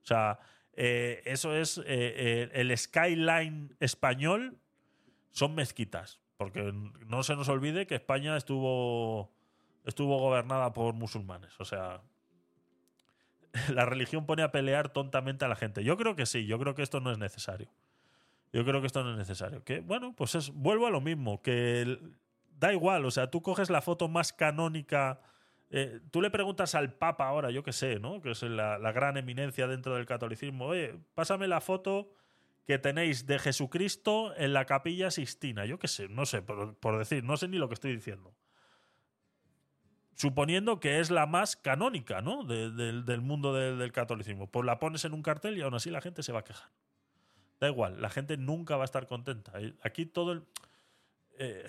[0.01, 0.39] O sea,
[0.75, 4.57] eh, eso es eh, eh, el skyline español,
[5.31, 6.19] son mezquitas.
[6.37, 6.73] Porque
[7.07, 9.31] no se nos olvide que España estuvo,
[9.85, 11.53] estuvo gobernada por musulmanes.
[11.59, 12.01] O sea,
[13.73, 15.83] la religión pone a pelear tontamente a la gente.
[15.83, 17.69] Yo creo que sí, yo creo que esto no es necesario.
[18.51, 19.63] Yo creo que esto no es necesario.
[19.63, 21.99] Que, bueno, pues es, vuelvo a lo mismo, que
[22.59, 25.21] da igual, o sea, tú coges la foto más canónica,
[25.75, 28.21] eh, tú le preguntas al Papa ahora, yo qué sé, ¿no?
[28.21, 30.69] Que es la, gran eminencia dentro del catolicismo,
[31.15, 32.13] pásame la foto
[32.67, 37.23] que tenéis de Jesucristo en la capilla Sistina, yo qué sé, no sé, por, decir,
[37.23, 38.35] no sé ni lo que estoy diciendo
[40.15, 42.43] suponiendo que es la más canónica ¿no?
[42.43, 44.45] De- del- mundo de- del catolicismo.
[44.45, 46.69] Pues la pones en un cartel y aún así la gente se va a quejar.
[47.59, 49.59] Da igual, la gente nunca va a estar contenta.
[49.59, 50.43] Eh, Aquí todo el...
[51.39, 51.65] eh,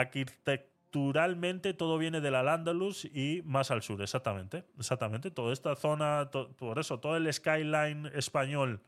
[0.00, 4.64] arquitecturalmente todo viene del Al-Ándalus y más al sur, exactamente.
[4.78, 5.30] Exactamente.
[5.30, 8.80] Toda esta zona, por eso, todo el skyline español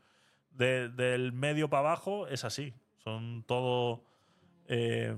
[0.51, 2.73] de- del medio para abajo es así.
[3.03, 4.03] Son todo...
[4.67, 5.15] eh,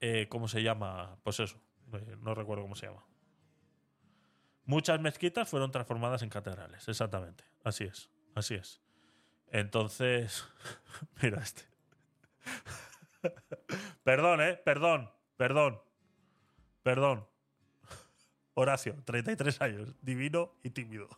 [0.00, 1.16] eh, ¿Cómo se llama?
[1.22, 1.56] Pues eso,
[1.92, 3.04] eh, no recuerdo cómo se llama.
[4.64, 7.44] Muchas mezquitas fueron transformadas en catedrales, exactamente.
[7.64, 8.80] Así es, así es.
[9.50, 10.44] Entonces,
[11.22, 11.62] mira este.
[14.04, 14.56] perdón, ¿eh?
[14.64, 15.80] Perdón, perdón,
[16.82, 17.26] perdón.
[18.54, 21.08] Horacio, 33 años, divino y tímido.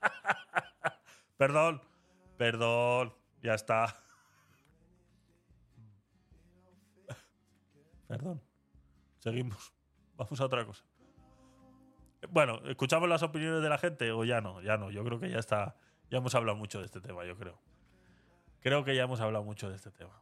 [1.36, 1.82] perdón,
[2.36, 3.96] perdón, ya está.
[8.08, 8.42] Perdón.
[9.20, 9.72] Seguimos.
[10.16, 10.84] Vamos a otra cosa.
[12.28, 14.60] Bueno, ¿escuchamos las opiniones de la gente o ya no?
[14.62, 14.90] Ya no.
[14.90, 15.76] Yo creo que ya está.
[16.10, 17.60] Ya hemos hablado mucho de este tema, yo creo.
[18.60, 20.20] Creo que ya hemos hablado mucho de este tema.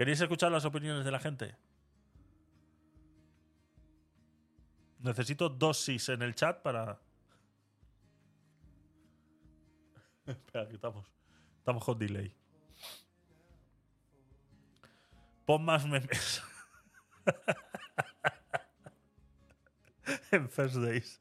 [0.00, 1.54] ¿Queréis escuchar las opiniones de la gente?
[5.00, 6.98] Necesito dos sís en el chat para.
[10.26, 11.06] Espera, que estamos.
[11.58, 12.34] Estamos con delay.
[15.44, 16.42] Pon más memes.
[20.30, 21.20] en First Days.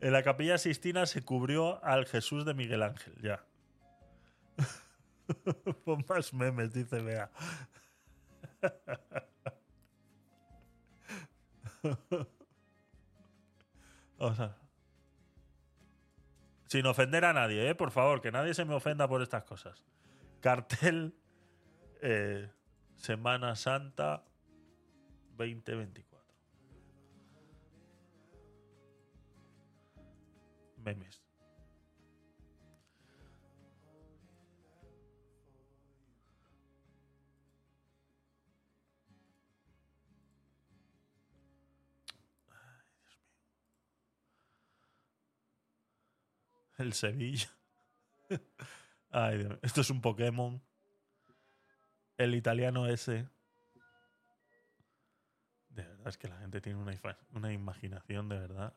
[0.00, 3.44] En la capilla Sistina se cubrió al Jesús de Miguel Ángel, ya.
[5.84, 7.30] Pon más memes, dice Bea.
[14.18, 14.56] Vamos a-
[16.66, 17.74] Sin ofender a nadie, ¿eh?
[17.74, 19.84] Por favor, que nadie se me ofenda por estas cosas.
[20.40, 21.14] Cartel
[22.00, 22.50] eh,
[22.96, 24.24] Semana Santa
[25.36, 26.34] 2024.
[30.78, 31.21] Memes.
[46.82, 47.48] El Sevilla.
[49.10, 49.48] Ay.
[49.62, 50.60] Esto es un Pokémon.
[52.18, 53.28] El italiano ese.
[55.68, 56.92] De verdad, es que la gente tiene una,
[57.30, 58.74] una imaginación de verdad.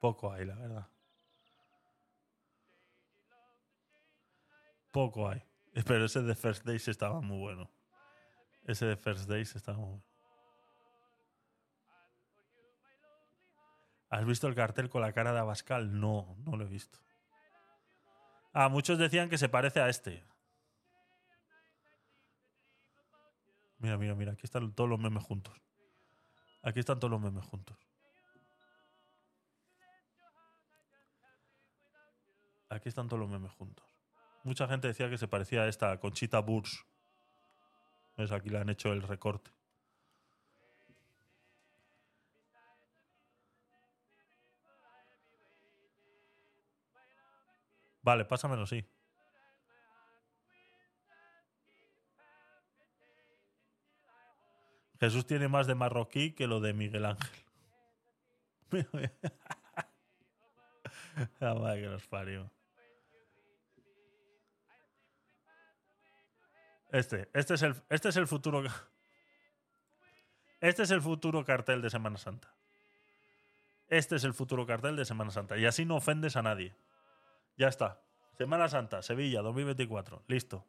[0.00, 0.88] Poco hay, la verdad.
[4.92, 5.42] Poco hay.
[5.86, 7.70] Pero ese de First Days estaba muy bueno.
[8.64, 10.09] Ese de First Days estaba muy bueno.
[14.10, 16.00] ¿Has visto el cartel con la cara de Abascal?
[16.00, 16.98] No, no lo he visto.
[18.52, 20.24] Ah, muchos decían que se parece a este.
[23.78, 25.54] Mira, mira, mira, aquí están todos los memes juntos.
[26.62, 27.78] Aquí están todos los memes juntos.
[32.68, 33.86] Aquí están todos los memes juntos.
[34.42, 36.84] Mucha gente decía que se parecía a esta Conchita Burs.
[38.16, 38.32] ¿Ves?
[38.32, 39.50] Aquí le han hecho el recorte.
[48.10, 48.84] Vale, pásamelo, sí.
[54.98, 57.30] Jesús tiene más de marroquí que lo de Miguel Ángel.
[61.38, 62.50] La madre que nos parió.
[66.90, 68.64] Este, este es el, este es el futuro.
[70.60, 72.52] Este es el futuro cartel de Semana Santa.
[73.86, 75.56] Este es el futuro cartel de Semana Santa.
[75.56, 76.74] Y así no ofendes a nadie.
[77.60, 78.00] Ya está.
[78.38, 80.22] Semana Santa, Sevilla, 2024.
[80.28, 80.64] Listo.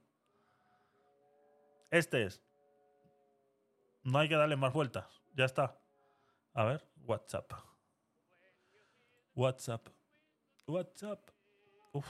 [1.89, 2.41] Este es.
[4.03, 5.21] No hay que darle más vueltas.
[5.33, 5.79] Ya está.
[6.53, 7.49] A ver, WhatsApp.
[9.35, 9.87] WhatsApp.
[10.67, 11.29] WhatsApp.
[11.93, 12.05] Uf.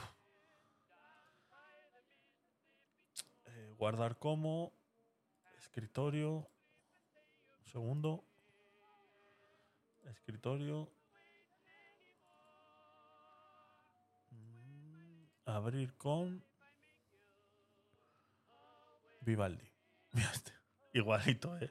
[3.44, 4.72] Eh, guardar como.
[5.58, 6.50] Escritorio.
[7.60, 8.24] Un segundo.
[10.06, 10.90] Escritorio.
[15.44, 16.44] Abrir con.
[19.20, 19.70] Vivaldi.
[20.92, 21.70] Igualito, eh.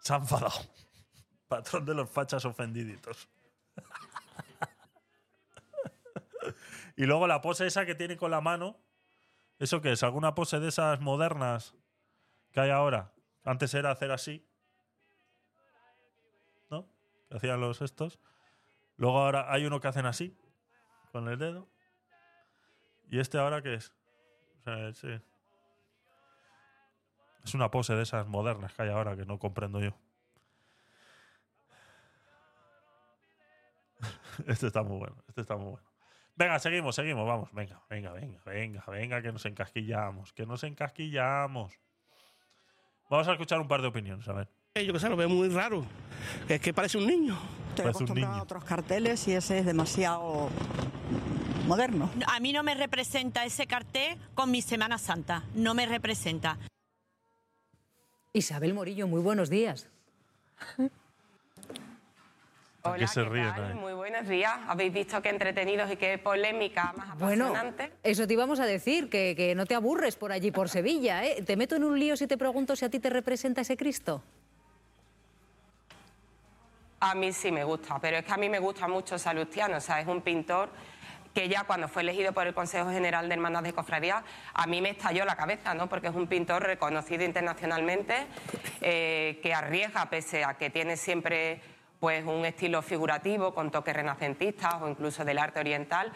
[0.00, 0.60] Se ha enfadado.
[1.48, 3.28] Patrón de los fachas ofendiditos.
[6.96, 8.76] y luego la pose esa que tiene con la mano.
[9.58, 10.02] ¿Eso qué es?
[10.02, 11.74] ¿Alguna pose de esas modernas
[12.52, 13.12] que hay ahora?
[13.44, 14.46] Antes era hacer así.
[16.70, 16.86] ¿No?
[17.28, 18.20] Que hacían los estos.
[18.96, 20.36] Luego ahora hay uno que hacen así.
[21.12, 21.68] Con el dedo.
[23.10, 23.92] ¿Y este ahora qué es?
[24.94, 25.08] Sí.
[27.44, 29.96] Es una pose de esas modernas que hay ahora que no comprendo yo.
[34.46, 35.88] Este está muy bueno, este está muy bueno.
[36.36, 37.52] Venga, seguimos, seguimos, vamos.
[37.52, 41.80] Venga, venga, venga, venga, venga, que nos encasquillamos, que nos encasquillamos.
[43.10, 44.48] Vamos a escuchar un par de opiniones, a ver.
[44.84, 45.84] Yo que sé, lo veo muy raro.
[46.48, 47.34] Es que parece un niño.
[47.34, 48.40] Parece Estoy un acostumbrada niño.
[48.40, 50.50] a otros carteles y ese es demasiado
[51.66, 52.10] moderno.
[52.26, 55.44] A mí no me representa ese cartel con mi Semana Santa.
[55.54, 56.58] No me representa.
[58.32, 59.88] Isabel Morillo, muy buenos días.
[62.84, 63.74] ¿A qué ríen tal?
[63.74, 64.54] Muy buenos días.
[64.66, 67.92] Habéis visto qué entretenidos y qué polémica más Bueno, apasionante.
[68.02, 71.24] eso te íbamos a decir, que, que no te aburres por allí, por Sevilla.
[71.24, 71.42] ¿eh?
[71.42, 74.22] Te meto en un lío si te pregunto si a ti te representa ese Cristo.
[77.00, 79.76] A mí sí me gusta, pero es que a mí me gusta mucho Salustiano.
[79.76, 80.70] O sea, es un pintor
[81.32, 84.80] que ya cuando fue elegido por el Consejo General de Hermandad de Cofradía, a mí
[84.80, 85.88] me estalló la cabeza, ¿no?
[85.88, 88.26] Porque es un pintor reconocido internacionalmente,
[88.80, 91.60] eh, que arriesga pese a que tiene siempre
[92.00, 96.10] pues un estilo figurativo con toques renacentistas o incluso del arte oriental,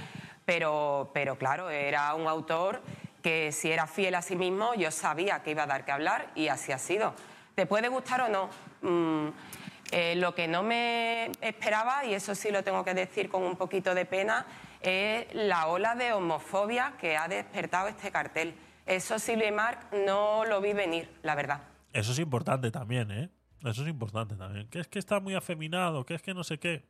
[0.45, 2.83] pero, pero claro, era un autor
[3.23, 6.31] que si era fiel a sí mismo, yo sabía que iba a dar que hablar
[6.35, 7.15] y así ha sido.
[7.55, 8.49] ¿Te puede gustar o no?
[8.83, 9.29] Mm,
[9.93, 13.57] eh, lo que no me esperaba, y eso sí lo tengo que decir con un
[13.57, 14.47] poquito de pena,
[14.81, 18.55] es la ola de homofobia que ha despertado este cartel.
[18.87, 21.63] Eso Silvia y Marc no lo vi venir, la verdad.
[21.93, 23.29] Eso es importante también, ¿eh?
[23.65, 24.67] Eso es importante también.
[24.69, 26.83] Que es que está muy afeminado, que es que no sé qué.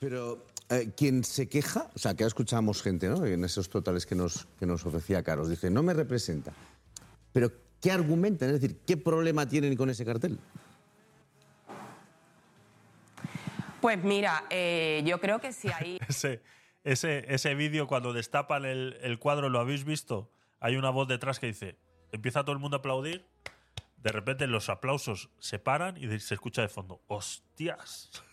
[0.00, 3.26] Pero eh, quien se queja, o sea, que escuchamos gente, ¿no?
[3.26, 6.52] En esos totales que nos, que nos ofrecía Carlos, dice, no me representa.
[7.32, 8.48] Pero, ¿qué argumentan?
[8.48, 10.38] Es decir, ¿qué problema tienen con ese cartel?
[13.84, 15.98] Pues mira, eh, yo creo que si hay...
[16.08, 16.42] Ese,
[16.84, 20.32] ese, ese vídeo cuando destapan el, el cuadro, ¿lo habéis visto?
[20.58, 21.76] Hay una voz detrás que dice,
[22.10, 23.28] empieza todo el mundo a aplaudir,
[23.98, 28.24] de repente los aplausos se paran y se escucha de fondo, ¡hostias!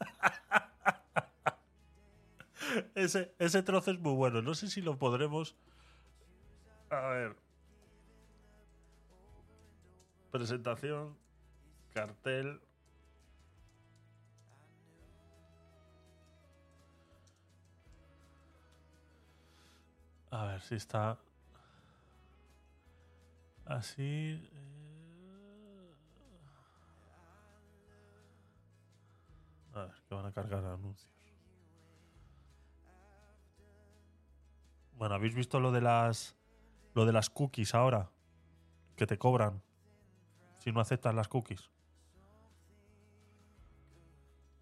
[2.94, 5.56] ese, ese trozo es muy bueno, no sé si lo podremos...
[6.90, 7.36] A ver.
[10.30, 11.16] Presentación,
[11.94, 12.60] cartel...
[20.34, 21.16] A ver si está
[23.66, 24.50] así.
[24.52, 25.94] eh.
[29.74, 31.12] A ver, que van a cargar anuncios.
[34.96, 36.34] Bueno, ¿habéis visto lo de las
[36.94, 38.10] lo de las cookies ahora?
[38.96, 39.62] Que te cobran
[40.58, 41.70] si no aceptas las cookies.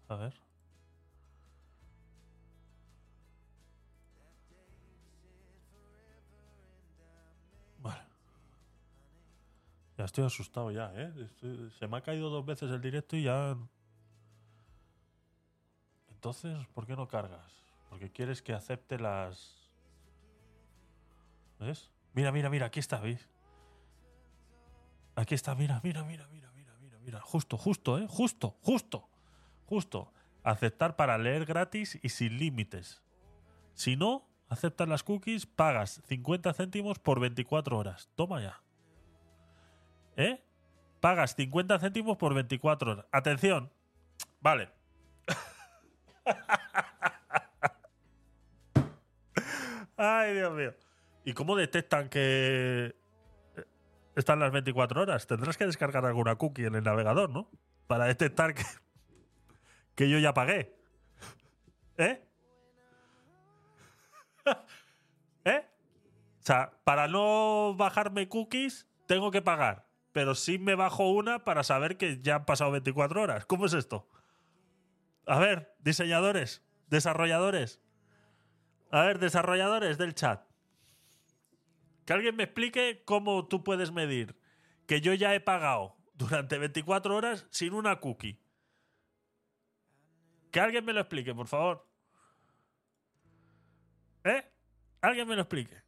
[0.07, 0.42] A ver.
[10.05, 11.11] Estoy asustado ya, ¿eh?
[11.79, 13.57] Se me ha caído dos veces el directo y ya...
[16.09, 17.51] Entonces, ¿por qué no cargas?
[17.89, 19.69] Porque quieres que acepte las.
[21.59, 21.91] ¿Ves?
[22.13, 23.27] Mira, mira, mira, aquí está, ¿veis?
[25.15, 27.21] Aquí está, mira, mira, mira, mira, mira, mira, mira.
[27.21, 28.07] Justo, justo, ¿eh?
[28.09, 29.09] Justo, justo,
[29.65, 30.13] justo.
[30.43, 33.03] Aceptar para leer gratis y sin límites.
[33.73, 38.09] Si no, aceptas las cookies, pagas 50 céntimos por 24 horas.
[38.15, 38.63] Toma ya.
[40.17, 40.43] ¿Eh?
[40.99, 43.05] Pagas 50 céntimos por 24 horas.
[43.11, 43.71] Atención.
[44.39, 44.69] Vale.
[49.97, 50.73] Ay, Dios mío.
[51.25, 52.95] ¿Y cómo detectan que
[53.55, 53.65] eh,
[54.15, 55.27] están las 24 horas?
[55.27, 57.49] Tendrás que descargar alguna cookie en el navegador, ¿no?
[57.87, 58.63] Para detectar que,
[59.95, 60.75] que yo ya pagué.
[61.97, 62.21] ¿Eh?
[65.45, 65.65] ¿Eh?
[66.39, 69.85] O sea, para no bajarme cookies, tengo que pagar.
[70.13, 73.45] Pero sí me bajo una para saber que ya han pasado 24 horas.
[73.45, 74.07] ¿Cómo es esto?
[75.25, 77.81] A ver, diseñadores, desarrolladores.
[78.91, 80.45] A ver, desarrolladores del chat.
[82.05, 84.37] Que alguien me explique cómo tú puedes medir
[84.85, 88.39] que yo ya he pagado durante 24 horas sin una cookie.
[90.51, 91.87] Que alguien me lo explique, por favor.
[94.23, 94.43] ¿Eh?
[95.01, 95.81] Alguien me lo explique.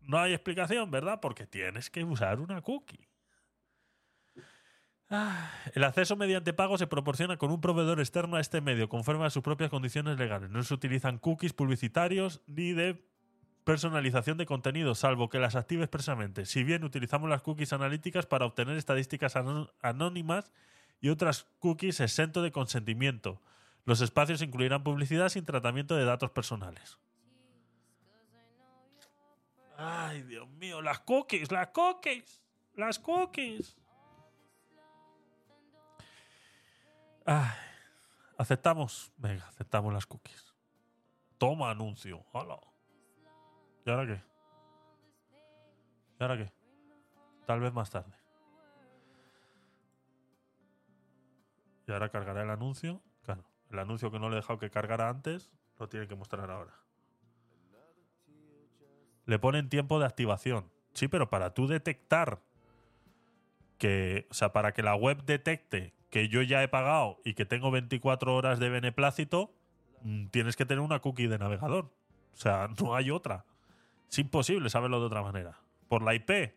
[0.00, 1.20] No hay explicación, ¿verdad?
[1.20, 3.11] Porque tienes que usar una cookie.
[5.14, 9.26] Ah, El acceso mediante pago se proporciona con un proveedor externo a este medio, conforme
[9.26, 10.48] a sus propias condiciones legales.
[10.48, 13.04] No se utilizan cookies publicitarios ni de
[13.64, 16.46] personalización de contenido, salvo que las active expresamente.
[16.46, 20.50] Si bien utilizamos las cookies analíticas para obtener estadísticas anó- anónimas
[21.02, 23.40] y otras cookies exento de consentimiento.
[23.84, 26.98] Los espacios incluirán publicidad sin tratamiento de datos personales.
[29.76, 32.40] Ay, Dios mío, las cookies, las cookies,
[32.76, 33.76] las cookies.
[37.24, 37.50] Ay,
[38.38, 39.12] aceptamos.
[39.16, 40.54] Venga, aceptamos las cookies.
[41.38, 42.24] Toma anuncio.
[42.32, 42.58] Hola.
[43.84, 44.22] ¿Y ahora qué?
[46.18, 46.52] ¿Y ahora qué?
[47.46, 48.12] Tal vez más tarde.
[51.86, 53.02] Y ahora cargará el anuncio.
[53.22, 56.50] Claro, el anuncio que no le he dejado que cargara antes, lo tiene que mostrar
[56.50, 56.74] ahora.
[59.26, 60.70] Le ponen tiempo de activación.
[60.94, 62.40] Sí, pero para tú detectar
[63.78, 67.46] que, o sea, para que la web detecte que yo ya he pagado y que
[67.46, 69.50] tengo 24 horas de beneplácito,
[70.02, 71.86] mm, tienes que tener una cookie de navegador.
[72.34, 73.46] O sea, no hay otra.
[74.10, 75.58] Es imposible saberlo de otra manera.
[75.88, 76.54] Por la IP.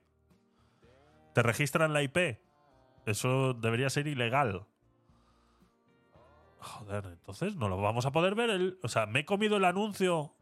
[1.34, 2.38] Te registran la IP.
[3.06, 4.66] Eso debería ser ilegal.
[6.60, 8.50] Joder, entonces no lo vamos a poder ver.
[8.50, 10.34] El, o sea, me he comido el anuncio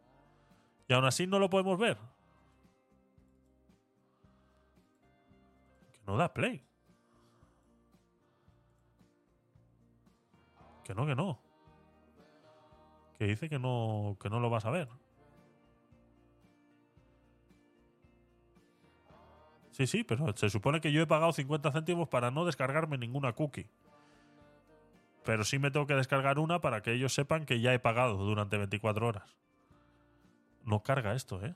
[0.87, 1.99] y aún así no lo podemos ver.
[5.91, 6.65] Que no da play.
[10.83, 11.39] Que no, que no.
[13.17, 14.89] Que dice que no, que no lo vas a ver.
[19.71, 23.33] Sí, sí, pero se supone que yo he pagado 50 céntimos para no descargarme ninguna
[23.33, 23.69] cookie.
[25.23, 28.17] Pero sí me tengo que descargar una para que ellos sepan que ya he pagado
[28.17, 29.37] durante 24 horas.
[30.63, 31.55] No carga esto, ¿eh?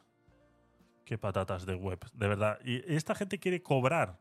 [1.05, 2.59] Qué patatas de web, de verdad.
[2.63, 4.19] Y esta gente quiere cobrar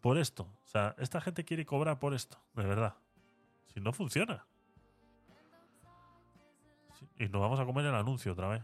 [0.00, 0.44] por esto.
[0.64, 2.94] O sea, esta gente quiere cobrar por esto, de verdad.
[3.72, 4.44] Si no funciona.
[7.18, 8.62] Y nos vamos a comer el anuncio otra vez.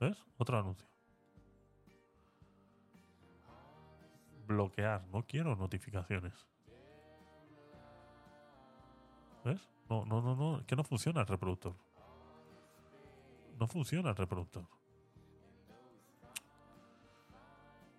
[0.00, 0.16] ¿Ves?
[0.36, 0.86] Otro anuncio.
[4.46, 5.06] Bloquear.
[5.08, 6.46] No quiero notificaciones.
[9.44, 9.68] ¿Ves?
[9.88, 10.66] No, no, no, no.
[10.66, 11.74] Que no funciona el reproductor.
[13.58, 14.66] No funciona el reproductor.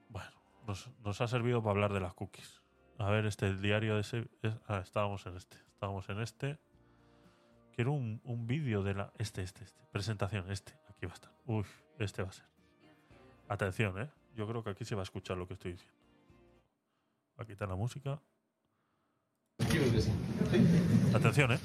[0.10, 0.32] Bueno,
[0.68, 2.62] nos, nos ha servido para hablar de las cookies.
[3.00, 4.28] A ver, este, el diario de ese.
[4.42, 5.58] es- ah, estábamos en este.
[5.74, 6.58] Estábamos en este.
[7.76, 9.14] Quiero un, un vídeo de la.
[9.18, 9.82] Este, este, este.
[9.92, 10.74] Presentación, este.
[10.90, 11.32] Aquí va a estar.
[11.46, 11.64] Uy,
[12.00, 12.46] este va a ser.
[13.50, 14.10] Atención, ¿eh?
[14.36, 15.96] Yo creo que aquí se va a escuchar lo que estoy diciendo.
[17.40, 18.20] Va a quitar la música.
[21.14, 21.60] Atención, ¿eh?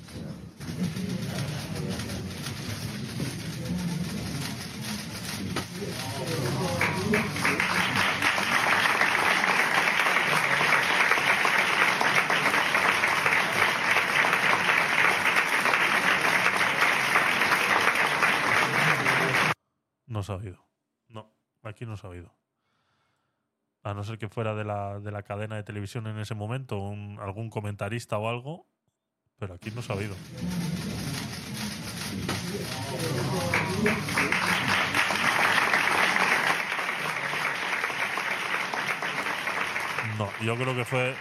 [20.22, 20.54] No se.
[21.08, 21.30] No,
[21.62, 22.32] aquí no se ha.
[23.84, 26.78] A no ser que fuera de la, de la cadena de televisión en ese momento,
[26.78, 28.66] un- algún comentarista o algo,
[29.38, 29.96] pero aquí no se ha.
[40.18, 41.14] No, yo creo que fue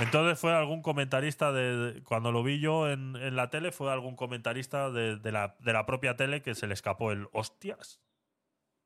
[0.00, 3.92] Entonces fue algún comentarista de, de- cuando lo vi yo en, en la tele fue
[3.92, 8.00] algún comentarista de, de la, de la propia tele que se le escapó el hostias.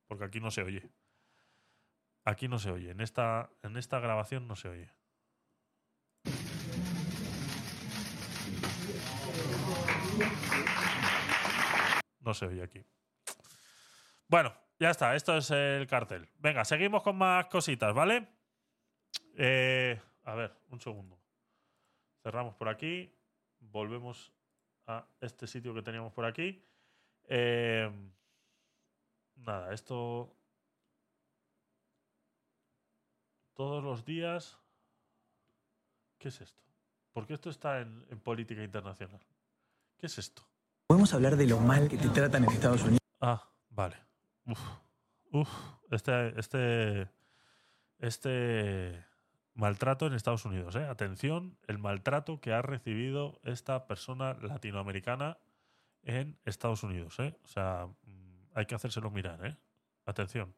[0.06, 0.90] Porque aquí no se oye.
[2.24, 2.90] Aquí no se oye.
[2.90, 4.90] En esta, en esta grabación no se oye.
[12.20, 12.84] No se oye aquí.
[14.28, 15.14] Bueno, ya está.
[15.14, 16.28] Esto es el cartel.
[16.38, 18.26] Venga, seguimos con más cositas, ¿vale?
[19.36, 21.20] Eh, a ver, un segundo.
[22.22, 23.14] Cerramos por aquí.
[23.60, 24.32] Volvemos
[24.86, 26.64] a este sitio que teníamos por aquí.
[27.24, 27.90] Eh,
[29.36, 30.34] nada, esto.
[33.54, 34.58] Todos los días.
[36.18, 36.62] ¿Qué es esto?
[37.12, 39.20] Porque esto está en, en política internacional.
[39.96, 40.42] ¿Qué es esto?
[40.86, 43.00] Podemos hablar de lo mal que te tratan en Estados Unidos.
[43.20, 43.96] Ah, vale.
[44.46, 44.60] Uf,
[45.32, 45.48] uf,
[45.90, 47.08] este, este,
[47.98, 49.04] este
[49.54, 50.84] maltrato en Estados Unidos, ¿eh?
[50.84, 55.38] Atención, el maltrato que ha recibido esta persona latinoamericana
[56.02, 57.34] en Estados Unidos, ¿eh?
[57.44, 57.88] O sea,
[58.54, 59.56] hay que hacérselo mirar, ¿eh?
[60.06, 60.54] Atención.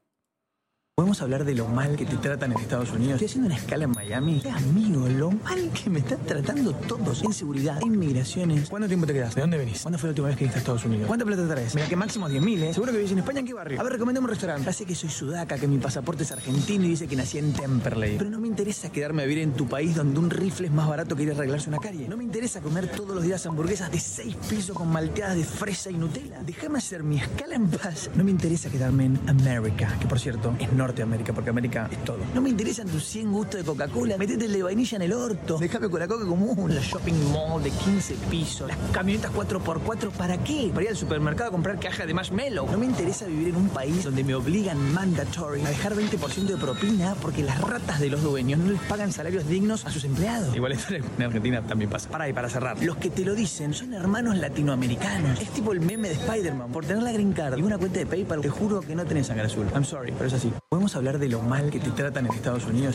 [0.94, 3.14] Podemos hablar de lo mal que te tratan en Estados Unidos.
[3.14, 4.40] Estoy haciendo una escala Miami.
[4.40, 7.24] Qué amigo, lo mal que me están tratando todos.
[7.24, 8.68] Inseguridad, inmigraciones.
[8.68, 9.34] ¿Cuánto tiempo te quedas?
[9.34, 9.82] ¿De dónde venís?
[9.82, 11.08] ¿Cuándo fue la última vez que viniste a Estados Unidos?
[11.08, 11.74] ¿Cuánta plata traes?
[11.74, 12.74] Mira que máximo 10.000, ¿eh?
[12.74, 13.40] Seguro que vivís en España.
[13.40, 13.80] ¿En qué barrio?
[13.80, 14.72] A ver, recomendame un restaurante.
[14.72, 18.16] Sé que soy sudaca, que mi pasaporte es argentino y dice que nací en Temperley.
[18.18, 20.88] Pero no me interesa quedarme a vivir en tu país donde un rifle es más
[20.88, 22.08] barato que ir a arreglarse una carie.
[22.08, 25.90] No me interesa comer todos los días hamburguesas de 6 pisos con malteadas de fresa
[25.90, 26.42] y Nutella.
[26.46, 28.08] Déjame hacer mi escala en paz.
[28.14, 32.18] No me interesa quedarme en América, que por cierto es Norteamérica, porque América es todo.
[32.34, 33.95] No me interesan tus 100 gustos de Coca-Cola.
[33.96, 35.56] Metete el de vainilla en el orto.
[35.58, 36.74] Déjame con la coca común.
[36.74, 38.68] La shopping mall de 15 pisos.
[38.68, 40.10] Las camionetas 4x4.
[40.10, 40.70] ¿Para qué?
[40.72, 42.70] Para ir al supermercado a comprar caja de marshmallow.
[42.70, 46.56] No me interesa vivir en un país donde me obligan mandatory a dejar 20% de
[46.56, 50.54] propina porque las ratas de los dueños no les pagan salarios dignos a sus empleados.
[50.54, 52.10] Igual esto en Argentina también pasa.
[52.10, 52.82] Para y para cerrar.
[52.82, 55.40] Los que te lo dicen son hermanos latinoamericanos.
[55.40, 56.70] Es tipo el meme de Spider-Man.
[56.70, 59.26] Por tener la green card y una cuenta de PayPal, te juro que no tenés
[59.26, 59.66] sangre azul.
[59.74, 60.52] I'm sorry, pero es así.
[60.68, 62.94] Podemos hablar de lo mal que te tratan en Estados Unidos.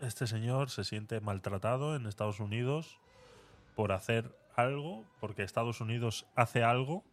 [0.00, 3.00] Este señor se siente maltratado en Estados Unidos
[3.74, 7.04] por hacer algo, porque Estados Unidos hace algo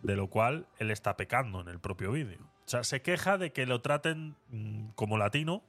[0.00, 2.40] de lo cual él está pecando en el propio vídeo.
[2.40, 5.62] O sea, se queja de que lo traten mm, como latino.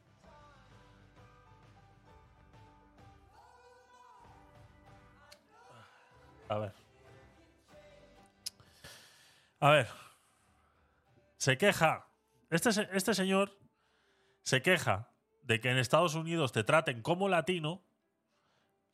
[6.47, 6.73] A ver.
[9.59, 9.87] A ver.
[11.37, 12.08] Se queja.
[12.49, 13.57] Este, este señor
[14.43, 15.11] se queja
[15.43, 17.83] de que en Estados Unidos te traten como latino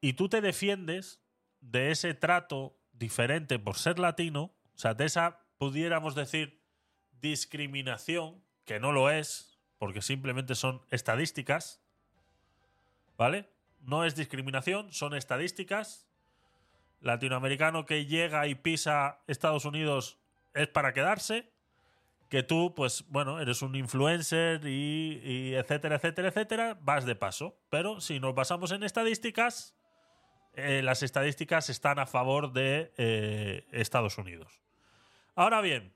[0.01, 1.22] y tú te defiendes
[1.61, 6.61] de ese trato diferente por ser latino, o sea, de esa, pudiéramos decir,
[7.22, 11.82] discriminación, que no lo es, porque simplemente son estadísticas,
[13.17, 13.50] ¿vale?
[13.80, 16.08] No es discriminación, son estadísticas.
[17.01, 20.17] Latinoamericano que llega y pisa Estados Unidos
[20.53, 21.51] es para quedarse
[22.29, 27.57] que tú, pues bueno, eres un influencer y, etcétera, etcétera, etcétera, vas de paso.
[27.69, 29.75] Pero si nos basamos en estadísticas,
[30.53, 34.61] eh, las estadísticas están a favor de eh, Estados Unidos.
[35.35, 35.93] Ahora bien,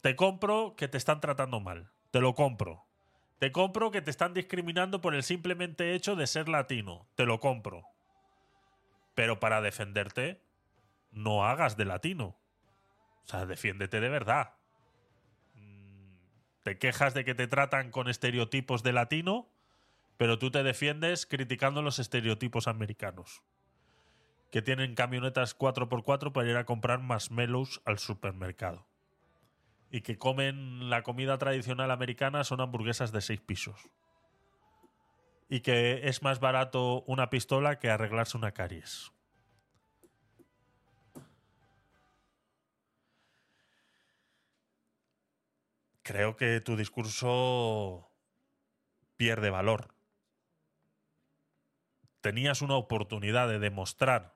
[0.00, 1.90] te compro que te están tratando mal.
[2.10, 2.86] Te lo compro.
[3.38, 7.06] Te compro que te están discriminando por el simplemente hecho de ser latino.
[7.16, 7.84] Te lo compro.
[9.14, 10.42] Pero para defenderte,
[11.10, 12.36] no hagas de latino.
[13.24, 14.54] O sea, defiéndete de verdad
[16.62, 19.48] te quejas de que te tratan con estereotipos de latino,
[20.16, 23.42] pero tú te defiendes criticando los estereotipos americanos.
[24.50, 28.86] Que tienen camionetas 4x4 para ir a comprar marshmallows al supermercado.
[29.90, 33.90] Y que comen la comida tradicional americana son hamburguesas de seis pisos.
[35.48, 39.12] Y que es más barato una pistola que arreglarse una caries.
[46.02, 48.10] Creo que tu discurso
[49.16, 49.94] pierde valor.
[52.20, 54.34] Tenías una oportunidad de demostrar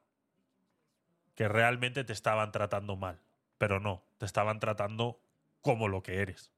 [1.34, 3.20] que realmente te estaban tratando mal,
[3.58, 5.20] pero no, te estaban tratando
[5.60, 6.52] como lo que eres.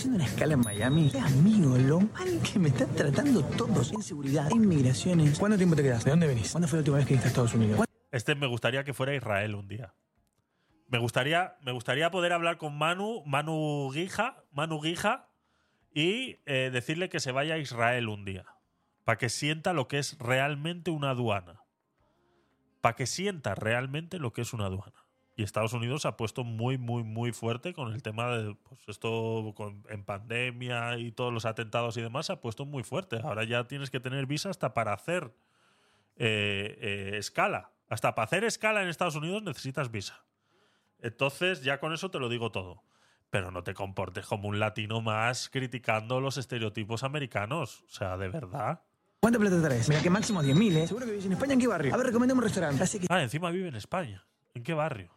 [0.00, 1.10] haciendo una escala en Miami.
[1.10, 3.92] Qué amigo, lo mal que me están tratando todos.
[3.92, 5.38] Inseguridad, inmigraciones.
[5.38, 6.04] ¿Cuánto tiempo te quedas?
[6.04, 6.50] ¿De dónde venís?
[6.50, 7.84] ¿Cuándo fue la última vez que viniste a Estados Unidos?
[8.10, 9.94] Este me gustaría que fuera Israel un día.
[10.90, 15.28] Me gustaría, me gustaría poder hablar con Manu, Manu Guija, Manu Guija,
[15.94, 18.44] y eh, decirle que se vaya a Israel un día.
[19.04, 21.62] Para que sienta lo que es realmente una aduana.
[22.80, 25.06] Para que sienta realmente lo que es una aduana.
[25.36, 29.54] Y Estados Unidos ha puesto muy, muy, muy fuerte con el tema de pues esto
[29.88, 33.20] en pandemia y todos los atentados y demás, se ha puesto muy fuerte.
[33.22, 35.32] Ahora ya tienes que tener visa hasta para hacer
[36.16, 37.70] eh, eh, escala.
[37.88, 40.20] Hasta para hacer escala en Estados Unidos necesitas visa.
[41.02, 42.82] Entonces, ya con eso te lo digo todo.
[43.30, 47.84] Pero no te comportes como un latino más criticando los estereotipos americanos.
[47.86, 48.82] O sea, de verdad.
[49.20, 49.88] ¿Cuánta plata traes?
[49.88, 50.86] Mira que máximo 10.000, ¿eh?
[50.86, 51.94] Seguro que vives en España, ¿en qué barrio?
[51.94, 52.82] A ver, recomendame un restaurante.
[52.82, 53.06] Así que...
[53.10, 54.24] Ah, encima vive en España.
[54.54, 55.10] ¿En qué barrio?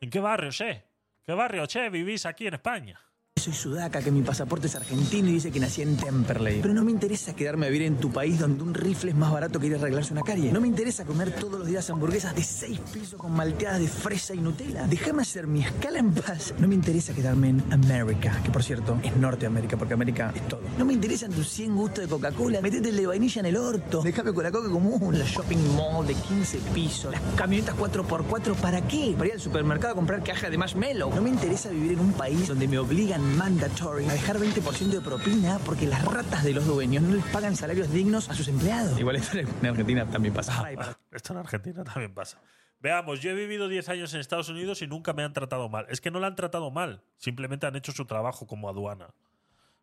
[0.00, 0.84] ¿En qué barrio, che?
[1.24, 1.90] ¿Qué barrio, che?
[1.90, 3.00] Vivís aquí en España.
[3.36, 6.62] Soy sudaca, que mi pasaporte es argentino y dice que nací en Temperley.
[6.62, 9.30] Pero no me interesa quedarme a vivir en tu país donde un rifle es más
[9.32, 10.50] barato que ir a arreglarse una carie.
[10.50, 14.34] No me interesa comer todos los días hamburguesas de 6 pisos con malteadas de fresa
[14.34, 14.86] y Nutella.
[14.86, 16.54] Déjame hacer mi escala en paz.
[16.58, 20.62] No me interesa quedarme en América, que por cierto es Norteamérica, porque América es todo.
[20.78, 22.62] No me interesan tus 100 gustos de Coca-Cola.
[22.62, 24.00] Metete el de vainilla en el orto.
[24.00, 25.18] Déjame con la coca común.
[25.18, 27.12] Los shopping mall de 15 pisos.
[27.12, 29.12] Las camionetas 4x4, ¿para qué?
[29.18, 31.14] Para ir al supermercado a comprar caja de marshmallow.
[31.14, 35.00] No me interesa vivir en un país donde me obligan mandatory a dejar 20% de
[35.00, 38.98] propina porque las ratas de los dueños no les pagan salarios dignos a sus empleados.
[38.98, 40.64] Igual esto en Argentina también pasa.
[41.10, 42.40] Esto en Argentina también pasa.
[42.84, 45.86] Veamos, yo he vivido 10 años en Estados Unidos y nunca me han tratado mal.
[45.88, 47.02] Es que no la han tratado mal.
[47.16, 49.14] Simplemente han hecho su trabajo como aduana.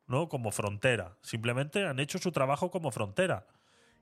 [0.05, 0.29] ¿No?
[0.29, 1.17] Como frontera.
[1.23, 3.47] Simplemente han hecho su trabajo como frontera.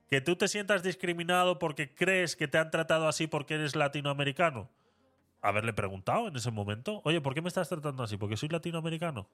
[0.06, 4.68] Que tú te sientas discriminado porque crees que te han tratado así porque eres latinoamericano.
[5.42, 7.00] Haberle preguntado en ese momento.
[7.04, 8.16] Oye, ¿por qué me estás tratando así?
[8.16, 9.28] ¿Porque soy latinoamericano?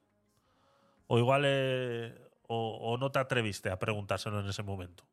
[1.07, 5.03] O igual eh, o, o no te atreviste a preguntárselo en ese momento.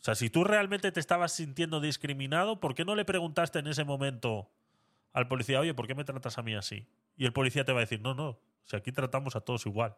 [0.00, 3.66] O sea, si tú realmente te estabas sintiendo discriminado, ¿por qué no le preguntaste en
[3.66, 4.50] ese momento
[5.12, 6.86] al policía, oye, ¿por qué me tratas a mí así?
[7.16, 9.96] Y el policía te va a decir, no, no, si aquí tratamos a todos igual.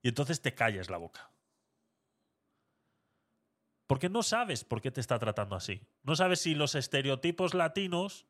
[0.00, 1.30] Y entonces te calles la boca.
[3.88, 5.82] Porque no sabes por qué te está tratando así.
[6.04, 8.26] No sabes si los estereotipos latinos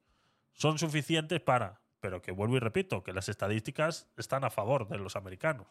[0.53, 1.81] son suficientes para...
[2.01, 5.67] Pero que vuelvo y repito, que las estadísticas están a favor de los americanos.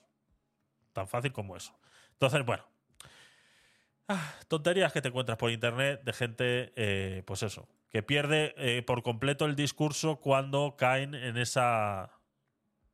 [0.93, 1.77] Tan fácil como eso.
[2.11, 2.63] Entonces, bueno,
[4.11, 8.81] Ah, tonterías que te encuentras por internet de gente, eh, pues eso, que pierde eh,
[8.81, 12.09] por completo el discurso cuando caen en esa,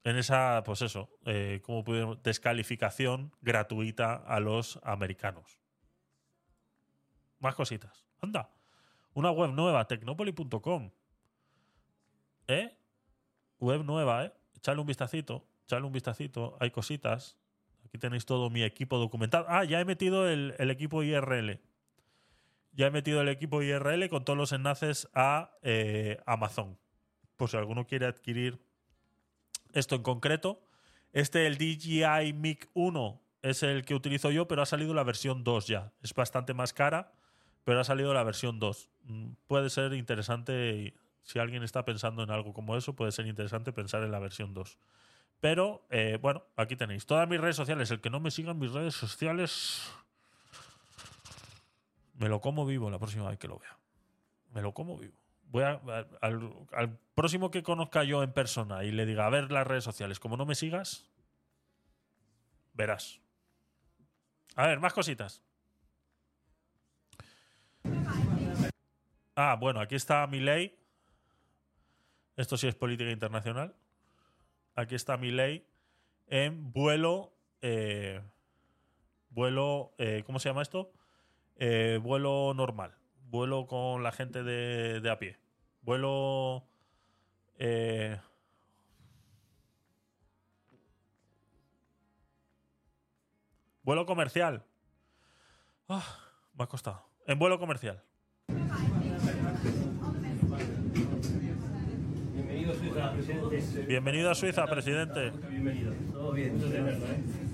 [0.03, 5.57] en esa, pues eso, eh, como pudieron- descalificación gratuita a los americanos.
[7.39, 8.05] Más cositas.
[8.21, 8.49] Anda,
[9.13, 10.91] una web nueva, tecnopoli.com.
[12.47, 12.75] ¿Eh?
[13.59, 14.33] Web nueva, ¿eh?
[14.57, 17.37] Echale un vistacito, echale un vistacito, hay cositas.
[17.85, 19.45] Aquí tenéis todo mi equipo documentado.
[19.47, 21.59] Ah, ya he metido el, el equipo IRL.
[22.73, 26.77] Ya he metido el equipo IRL con todos los enlaces a eh, Amazon.
[27.37, 28.59] Por si alguno quiere adquirir
[29.73, 30.61] esto en concreto.
[31.13, 35.43] Este, el DJI Mic 1, es el que utilizo yo, pero ha salido la versión
[35.43, 35.93] 2 ya.
[36.01, 37.13] Es bastante más cara,
[37.63, 38.89] pero ha salido la versión 2.
[39.03, 43.73] Mm, Puede ser interesante, si alguien está pensando en algo como eso, puede ser interesante
[43.73, 44.77] pensar en la versión 2.
[45.41, 47.89] Pero, eh, bueno, aquí tenéis todas mis redes sociales.
[47.89, 49.91] El que no me siga en mis redes sociales,
[52.13, 53.75] me lo como vivo la próxima vez que lo vea.
[54.53, 55.17] Me lo como vivo.
[55.47, 59.65] Voy al, al próximo que conozca yo en persona y le diga, a ver las
[59.65, 61.09] redes sociales, como no me sigas,
[62.73, 63.19] verás.
[64.55, 65.41] A ver, más cositas.
[69.35, 70.84] Ah, bueno, aquí está mi ley.
[72.35, 73.75] Esto sí es política internacional.
[74.75, 75.65] Aquí está mi ley
[76.27, 77.33] en vuelo.
[77.61, 78.21] eh,
[79.29, 79.93] vuelo.
[79.97, 80.91] eh, ¿Cómo se llama esto?
[81.55, 82.95] Eh, vuelo normal.
[83.29, 85.37] Vuelo con la gente de, de a pie.
[85.81, 86.67] Vuelo.
[87.57, 88.19] eh,
[93.83, 94.65] vuelo comercial.
[95.87, 96.03] Ah,
[96.53, 97.07] me ha costado.
[97.27, 98.03] En vuelo comercial.
[103.87, 105.31] Bienvenido a Suiza, presidente.
[105.49, 105.93] Bienvenido.
[106.11, 106.59] Todo bien.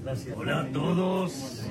[0.03, 0.37] Gracias.
[0.37, 1.67] Hola a todos.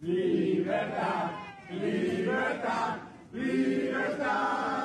[0.00, 1.30] Libertad,
[1.70, 2.98] libertad,
[3.32, 4.84] libertad.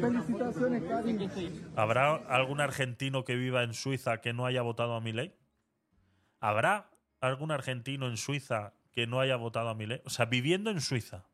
[0.00, 0.82] Felicitaciones.
[1.76, 5.34] ¿Habrá algún argentino que viva en Suiza que no haya votado a mi ley?
[6.40, 6.90] ¿Habrá
[7.20, 10.00] algún argentino en Suiza que no haya votado a mi ley?
[10.04, 11.24] O sea, viviendo en Suiza.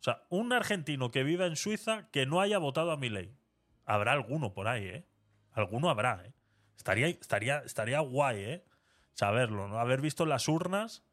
[0.00, 3.36] O sea, un argentino que viva en Suiza que no haya votado a mi ley.
[3.84, 5.06] Habrá alguno por ahí, ¿eh?
[5.52, 6.32] Alguno habrá, ¿eh?
[6.76, 8.64] Estaría, estaría, estaría guay, ¿eh?
[9.12, 9.78] Saberlo, ¿no?
[9.78, 11.04] Haber visto las urnas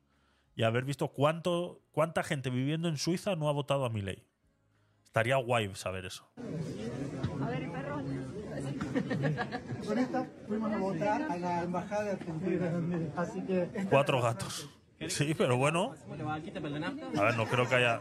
[0.56, 4.26] y haber visto cuánto, cuánta gente viviendo en Suiza no ha votado a mi ley.
[5.04, 6.30] Estaría guay saber eso.
[7.42, 7.98] A ver, perro.
[9.86, 13.12] Con esta fuimos a votar a la embajada de Argentina.
[13.18, 13.88] Así que.
[13.90, 14.70] Cuatro gatos.
[15.08, 15.94] Sí, pero bueno.
[17.18, 18.00] A ver, no creo que haya.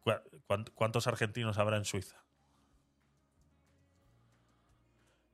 [0.00, 2.24] Cu- ¿Cuánt- ¿Cuántos argentinos habrá en Suiza?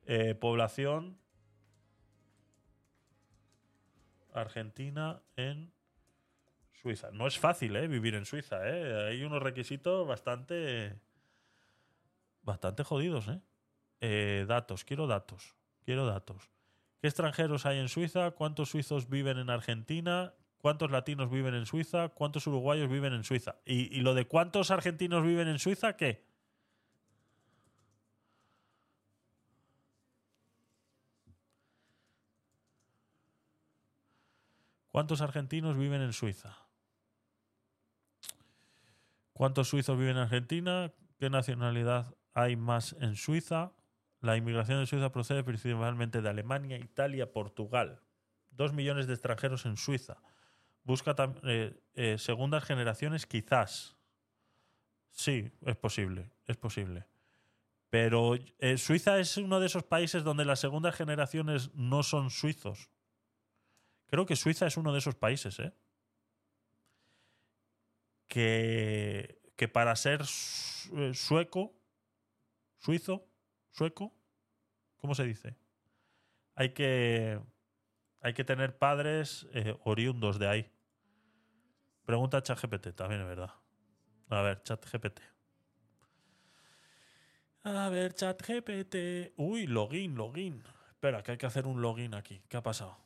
[0.05, 1.17] Eh, población
[4.33, 5.73] argentina en
[6.73, 7.09] Suiza.
[7.11, 7.87] No es fácil, ¿eh?
[7.87, 9.09] Vivir en Suiza, ¿eh?
[9.09, 10.99] Hay unos requisitos bastante...
[12.43, 13.25] Bastante jodidos.
[13.99, 15.55] Eh, datos, quiero datos.
[15.83, 16.49] Quiero datos.
[17.01, 18.31] ¿Qué extranjeros hay en Suiza?
[18.31, 20.33] ¿Cuántos suizos viven en Argentina?
[20.59, 22.09] ¿Cuántos latinos viven en Suiza?
[22.09, 23.55] ¿Cuántos uruguayos viven en Suiza?
[23.65, 25.95] ¿Y, lo de cuántos argentinos viven en Suiza?
[25.95, 26.25] ¿Qué?
[34.89, 36.57] ¿Cuántos argentinos viven en Suiza?
[39.33, 40.91] ¿Cuántos suizos viven en Argentina?
[41.19, 43.73] ¿Qué nacionalidad hay más en Suiza?
[44.21, 48.01] La inmigración de Suiza procede principalmente de Alemania, Italia, Portugal.
[48.49, 50.17] Dos millones de extranjeros en Suiza.
[50.87, 53.97] Busca eh, eh, segundas generaciones, quizás.
[55.11, 57.05] Sí, es posible, es posible.
[57.89, 62.89] Pero eh, Suiza es uno de esos países donde las segundas generaciones no son suizos.
[64.05, 65.73] Creo que Suiza es uno de esos países, ¿eh?
[68.29, 71.73] Que, que para ser eh, sueco,
[72.77, 73.27] suizo,
[73.71, 74.15] sueco,
[74.95, 75.57] ¿cómo se dice?
[76.55, 77.41] Hay que,
[78.21, 79.47] hay que tener padres
[79.83, 80.76] oriundos de ahí.
[82.07, 83.51] Pregunta ChatGPT, también es verdad.
[84.29, 85.19] A ver, ChatGPT.
[87.65, 89.33] A ver, ChatGPT.
[89.35, 90.63] Uy, login, login.
[90.91, 92.41] Espera, que hay que hacer un login aquí.
[92.47, 92.97] ¿Qué ha pasado?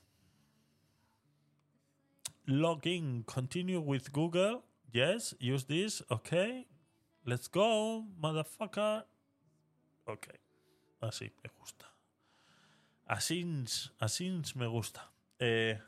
[2.45, 3.23] Login.
[3.23, 4.61] Continue with Google.
[4.91, 6.05] Yes, use this.
[6.09, 6.67] Okay.
[7.25, 9.07] Let's go, motherfucker.
[10.05, 10.27] Ok.
[10.99, 11.91] Así me gusta.
[13.07, 13.65] Así,
[13.97, 15.11] así me gusta.
[15.39, 15.81] Eh,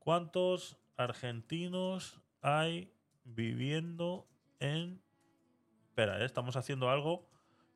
[0.00, 2.92] ¿Cuántos argentinos hay
[3.24, 4.28] viviendo
[4.60, 5.02] en...
[5.88, 7.28] Espera, eh, estamos haciendo algo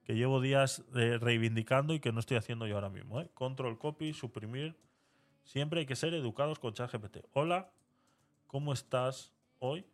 [0.05, 3.21] que llevo días eh, reivindicando y que no estoy haciendo yo ahora mismo.
[3.21, 3.31] eh.
[3.35, 4.77] Control copy, suprimir.
[5.45, 7.19] Siempre hay que ser educados con ChatGPT.
[7.33, 7.71] Hola,
[8.47, 9.87] ¿cómo estás hoy?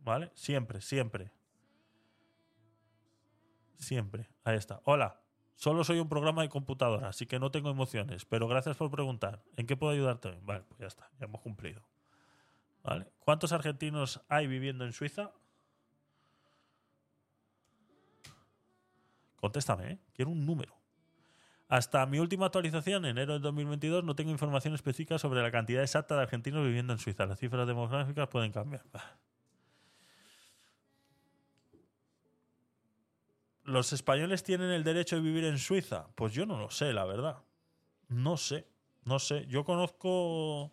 [0.00, 0.30] ¿Vale?
[0.34, 1.32] Siempre, siempre.
[3.76, 4.28] Siempre.
[4.44, 4.80] Ahí está.
[4.84, 5.25] Hola.
[5.56, 9.42] Solo soy un programa de computadora, así que no tengo emociones, pero gracias por preguntar.
[9.56, 10.38] ¿En qué puedo ayudarte?
[10.42, 11.82] Vale, pues ya está, ya hemos cumplido.
[12.84, 13.06] ¿Vale?
[13.20, 15.32] ¿Cuántos argentinos hay viviendo en Suiza?
[19.40, 19.98] Contéstame, ¿eh?
[20.14, 20.76] Quiero un número.
[21.68, 26.16] Hasta mi última actualización, enero de 2022, no tengo información específica sobre la cantidad exacta
[26.16, 27.26] de argentinos viviendo en Suiza.
[27.26, 28.84] Las cifras demográficas pueden cambiar.
[33.66, 36.06] ¿Los españoles tienen el derecho de vivir en Suiza?
[36.14, 37.42] Pues yo no lo sé, la verdad.
[38.08, 38.68] No sé,
[39.04, 39.44] no sé.
[39.46, 40.72] Yo conozco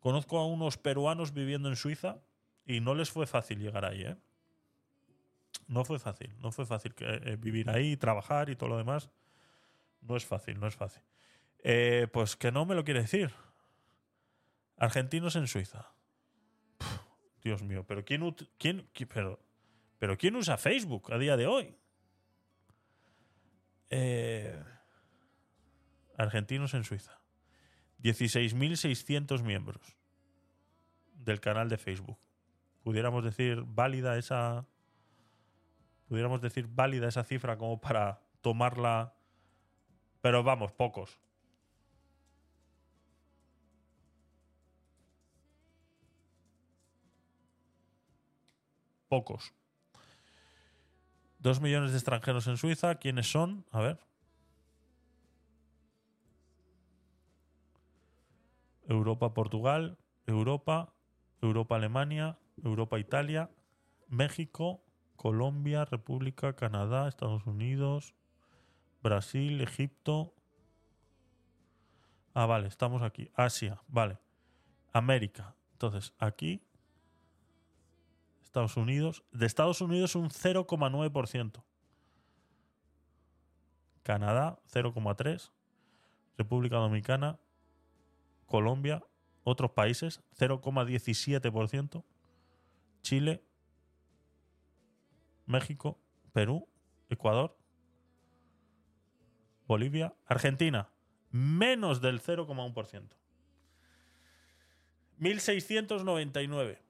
[0.00, 2.22] conozco a unos peruanos viviendo en Suiza
[2.64, 4.16] y no les fue fácil llegar ahí, ¿eh?
[5.68, 9.10] No fue fácil, no fue fácil que, eh, vivir ahí, trabajar y todo lo demás.
[10.00, 11.02] No es fácil, no es fácil.
[11.58, 13.32] Eh, pues que no me lo quiere decir.
[14.78, 15.92] Argentinos en Suiza.
[17.42, 18.34] Dios mío, pero ¿quién,
[19.12, 19.38] pero,
[19.98, 21.76] pero ¿quién usa Facebook a día de hoy?
[23.96, 24.60] Eh,
[26.18, 27.20] argentinos en Suiza.
[28.02, 29.96] 16.600 miembros
[31.12, 32.18] del canal de Facebook.
[32.82, 34.66] Pudiéramos decir válida esa.
[36.08, 39.14] Pudiéramos decir válida esa cifra como para tomarla.
[40.20, 41.20] Pero vamos, pocos.
[49.08, 49.54] Pocos.
[51.44, 52.94] Dos millones de extranjeros en Suiza.
[52.94, 53.66] ¿Quiénes son?
[53.70, 53.98] A ver.
[58.88, 60.94] Europa, Portugal, Europa,
[61.42, 63.50] Europa, Alemania, Europa, Italia,
[64.08, 64.82] México,
[65.16, 68.14] Colombia, República, Canadá, Estados Unidos,
[69.02, 70.32] Brasil, Egipto.
[72.32, 73.30] Ah, vale, estamos aquí.
[73.34, 74.16] Asia, vale.
[74.94, 75.56] América.
[75.72, 76.63] Entonces, aquí.
[78.54, 79.24] Estados Unidos.
[79.32, 81.64] De Estados Unidos un 0,9%.
[84.04, 85.50] Canadá, 0,3%.
[86.38, 87.40] República Dominicana,
[88.46, 89.04] Colombia,
[89.42, 92.04] otros países, 0,17%.
[93.02, 93.44] Chile,
[95.46, 95.98] México,
[96.32, 96.68] Perú,
[97.08, 97.58] Ecuador,
[99.66, 100.90] Bolivia, Argentina,
[101.32, 103.16] menos del 0,1%.
[105.18, 106.84] 1699.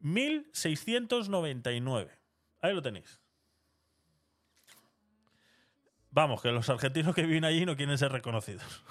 [0.00, 2.18] 1699.
[2.60, 3.20] Ahí lo tenéis.
[6.10, 8.84] Vamos, que los argentinos que viven allí no quieren ser reconocidos.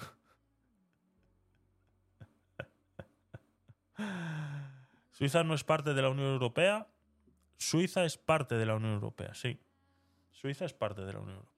[5.10, 6.88] Suiza no es parte de la Unión Europea.
[7.58, 9.60] Suiza es parte de la Unión Europea, sí.
[10.32, 11.49] Suiza es parte de la Unión Europea.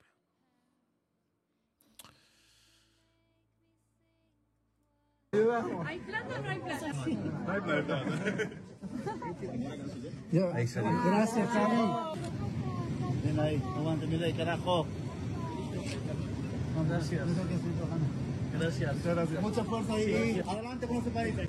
[5.34, 6.92] ¿Hay plata o no hay plata?
[6.92, 8.04] No hay plata.
[10.54, 11.04] Ahí salió.
[11.04, 11.76] Gracias, Cari.
[13.24, 14.86] Ven ahí, aguante, mira ahí, carajo.
[16.86, 17.26] Gracias.
[18.52, 18.94] Gracias.
[18.94, 19.42] Muchas gracias.
[19.42, 20.42] Mucha fuerza ahí.
[20.46, 21.48] Adelante con este país.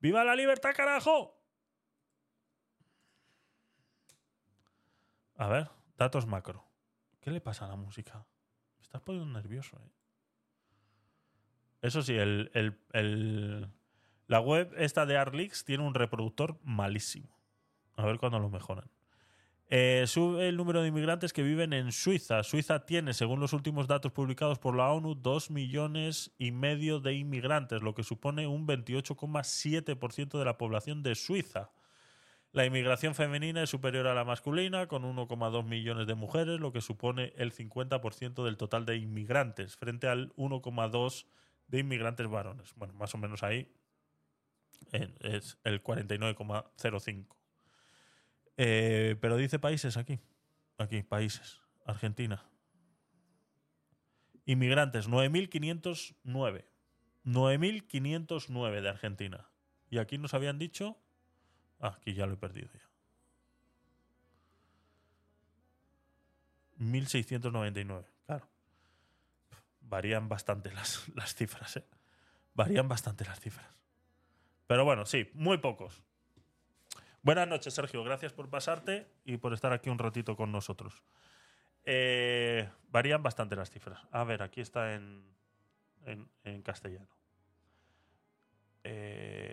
[0.00, 1.34] ¡Viva la libertad, carajo!
[5.36, 6.66] A ver, datos macro.
[7.22, 8.26] ¿Qué le pasa a la música?
[8.76, 10.01] Me estás poniendo nervioso, ¿eh?
[11.82, 13.68] Eso sí, el, el- el-
[14.28, 17.28] la web esta de Arlix tiene un reproductor malísimo.
[17.96, 18.86] A ver cuándo lo mejoran.
[19.68, 22.42] Eh, sube el número de inmigrantes que viven en Suiza.
[22.42, 27.14] Suiza tiene, según los últimos datos publicados por la ONU, dos millones y medio de
[27.14, 31.70] inmigrantes, lo que supone un 28,7% de la población de Suiza.
[32.52, 36.82] La inmigración femenina es superior a la masculina, con 1,2 millones de mujeres, lo que
[36.82, 41.24] supone el 50% del total de inmigrantes, frente al 1,2
[41.72, 42.72] de inmigrantes varones.
[42.76, 43.66] Bueno, más o menos ahí
[44.92, 47.26] es el 49,05.
[48.58, 50.20] Eh, pero dice países aquí.
[50.76, 51.62] Aquí, países.
[51.86, 52.44] Argentina.
[54.44, 56.66] Inmigrantes, 9.509.
[57.24, 59.48] 9.509 de Argentina.
[59.88, 60.98] Y aquí nos habían dicho...
[61.80, 62.90] Ah, aquí ya lo he perdido ya.
[66.84, 68.11] 1.699.
[69.92, 71.84] Varían bastante las, las cifras, ¿eh?
[72.54, 73.76] Varían bastante las cifras.
[74.66, 76.02] Pero bueno, sí, muy pocos.
[77.20, 78.02] Buenas noches, Sergio.
[78.02, 81.02] Gracias por pasarte y por estar aquí un ratito con nosotros.
[81.84, 84.00] Eh, varían bastante las cifras.
[84.12, 85.26] A ver, aquí está en,
[86.06, 87.14] en, en castellano.
[88.84, 89.52] Eh,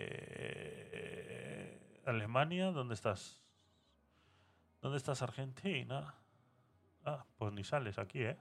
[2.06, 3.42] Alemania, ¿dónde estás?
[4.80, 6.14] ¿Dónde estás, Argentina?
[7.04, 8.38] Ah, pues ni sales aquí, ¿eh?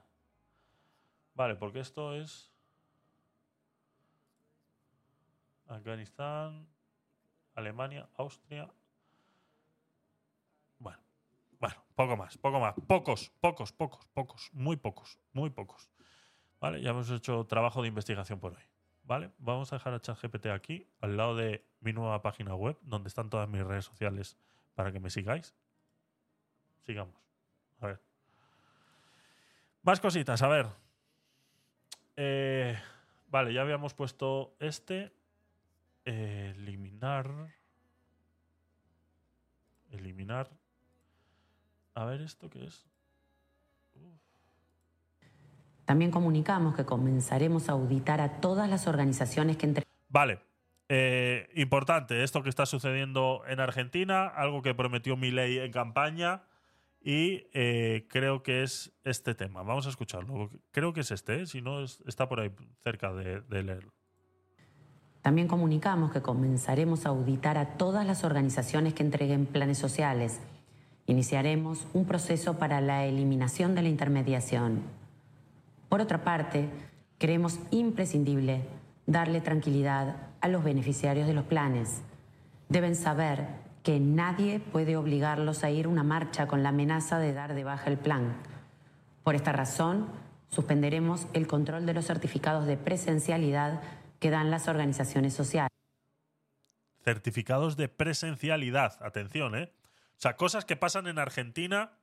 [1.40, 2.52] Vale, porque esto es
[5.68, 6.68] Afganistán,
[7.56, 8.70] Alemania, Austria.
[10.80, 11.00] Bueno,
[11.58, 12.76] bueno, poco más, poco más.
[12.86, 15.90] Pocos, pocos, pocos, pocos, muy pocos, muy pocos.
[16.60, 18.64] Vale, ya hemos hecho trabajo de investigación por hoy.
[19.04, 23.08] Vale, vamos a dejar a ChatGPT aquí, al lado de mi nueva página web, donde
[23.08, 24.38] están todas mis redes sociales
[24.76, 25.56] para que me sigáis.
[26.86, 27.16] Sigamos.
[27.80, 28.02] A ver.
[29.84, 30.89] Más cositas, a ver.
[32.22, 32.78] Eh,
[33.30, 35.14] vale, ya habíamos puesto este.
[36.04, 37.32] Eh, eliminar.
[39.92, 40.50] Eliminar.
[41.96, 42.86] A ver, ¿esto qué es?
[45.86, 50.42] También comunicamos que comenzaremos a auditar a todas las organizaciones que entre Vale.
[50.90, 56.44] Eh, importante, esto que está sucediendo en Argentina, algo que prometió Milei en campaña.
[57.02, 59.64] Y eh, creo que es este tema.
[59.64, 60.50] Vamos a escucharlo.
[60.72, 61.46] Creo que es este, ¿eh?
[61.46, 62.52] si no es- está por ahí
[62.84, 63.94] cerca de, de leerlo.
[65.22, 70.40] También comunicamos que comenzaremos a auditar a todas las organizaciones que entreguen planes sociales.
[71.08, 74.82] Iniciaremos un proceso para la eliminación de la intermediación.
[75.90, 76.70] Por otra parte,
[77.18, 78.62] creemos imprescindible
[79.08, 82.02] darle tranquilidad a los beneficiarios de los planes.
[82.70, 83.48] Deben saber
[83.90, 87.90] que nadie puede obligarlos a ir una marcha con la amenaza de dar de baja
[87.90, 88.38] el plan.
[89.24, 90.12] Por esta razón,
[90.50, 93.82] suspenderemos el control de los certificados de presencialidad
[94.20, 95.72] que dan las organizaciones sociales.
[97.04, 98.96] certificados de presencialidad.
[99.02, 99.74] Atención, ¿eh?
[100.20, 101.94] O sea, cosas que pasan en Argentina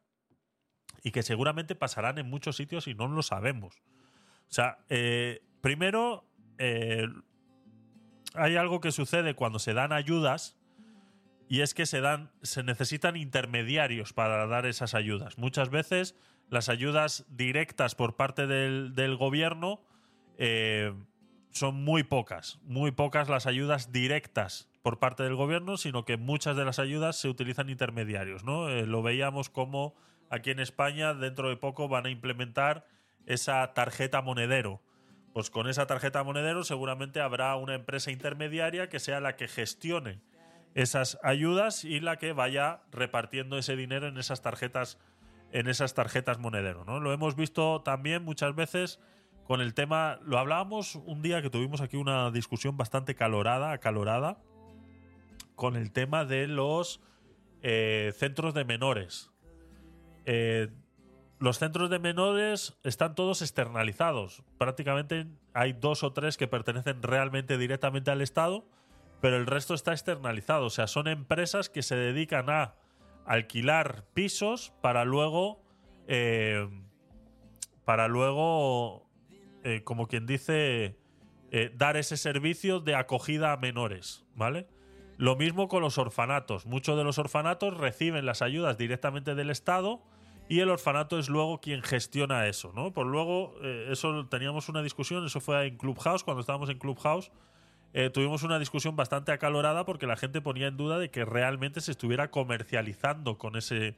[1.04, 3.80] y que seguramente pasarán en muchos sitios y no lo sabemos.
[4.50, 6.24] O sea, eh, primero,
[6.58, 7.06] eh,
[8.34, 10.56] hay algo que sucede cuando se dan ayudas
[11.48, 15.38] y es que se dan, se necesitan intermediarios para dar esas ayudas.
[15.38, 16.16] Muchas veces
[16.48, 19.80] las ayudas directas por parte del, gobierno
[20.38, 20.92] eh,
[21.50, 26.56] son muy pocas, muy pocas las ayudas directas por parte del gobierno, sino que muchas
[26.56, 28.68] de las ayudas se utilizan intermediarios, ¿no?
[28.68, 29.94] Eh, lo veíamos como
[30.30, 32.86] aquí en España dentro de poco van a implementar
[33.26, 34.82] esa tarjeta monedero.
[35.32, 40.20] Pues con esa tarjeta monedero seguramente habrá una empresa intermediaria que sea la que gestione
[40.76, 44.98] esas ayudas y la que vaya repartiendo ese dinero en esas tarjetas
[45.52, 47.00] en esas tarjetas monedero, ¿no?
[47.00, 49.00] Lo hemos visto también muchas veces
[49.46, 54.38] con el tema, lo hablábamos un día que tuvimos aquí una discusión bastante calorada, acalorada,
[55.54, 57.00] con el tema de los
[57.62, 59.30] eh, centros de menores.
[60.26, 60.68] Eh,
[61.38, 64.42] los centros de menores están todos externalizados.
[64.58, 68.66] Prácticamente hay dos o tres que pertenecen realmente directamente al Estado,
[69.26, 70.66] pero el resto está externalizado.
[70.66, 72.76] O sea, son empresas que se dedican a
[73.24, 75.60] alquilar pisos para luego.
[76.06, 76.68] eh,
[77.84, 79.04] para luego,
[79.64, 80.96] eh, como quien dice,
[81.50, 84.68] eh, dar ese servicio de acogida a menores, ¿vale?
[85.16, 86.64] Lo mismo con los orfanatos.
[86.64, 90.04] Muchos de los orfanatos reciben las ayudas directamente del Estado
[90.48, 92.92] y el orfanato es luego quien gestiona eso, ¿no?
[92.92, 93.56] Por luego,
[93.90, 97.32] eso teníamos una discusión, eso fue en Clubhouse, cuando estábamos en Clubhouse,
[97.98, 101.80] eh, tuvimos una discusión bastante acalorada porque la gente ponía en duda de que realmente
[101.80, 103.96] se estuviera comercializando con ese,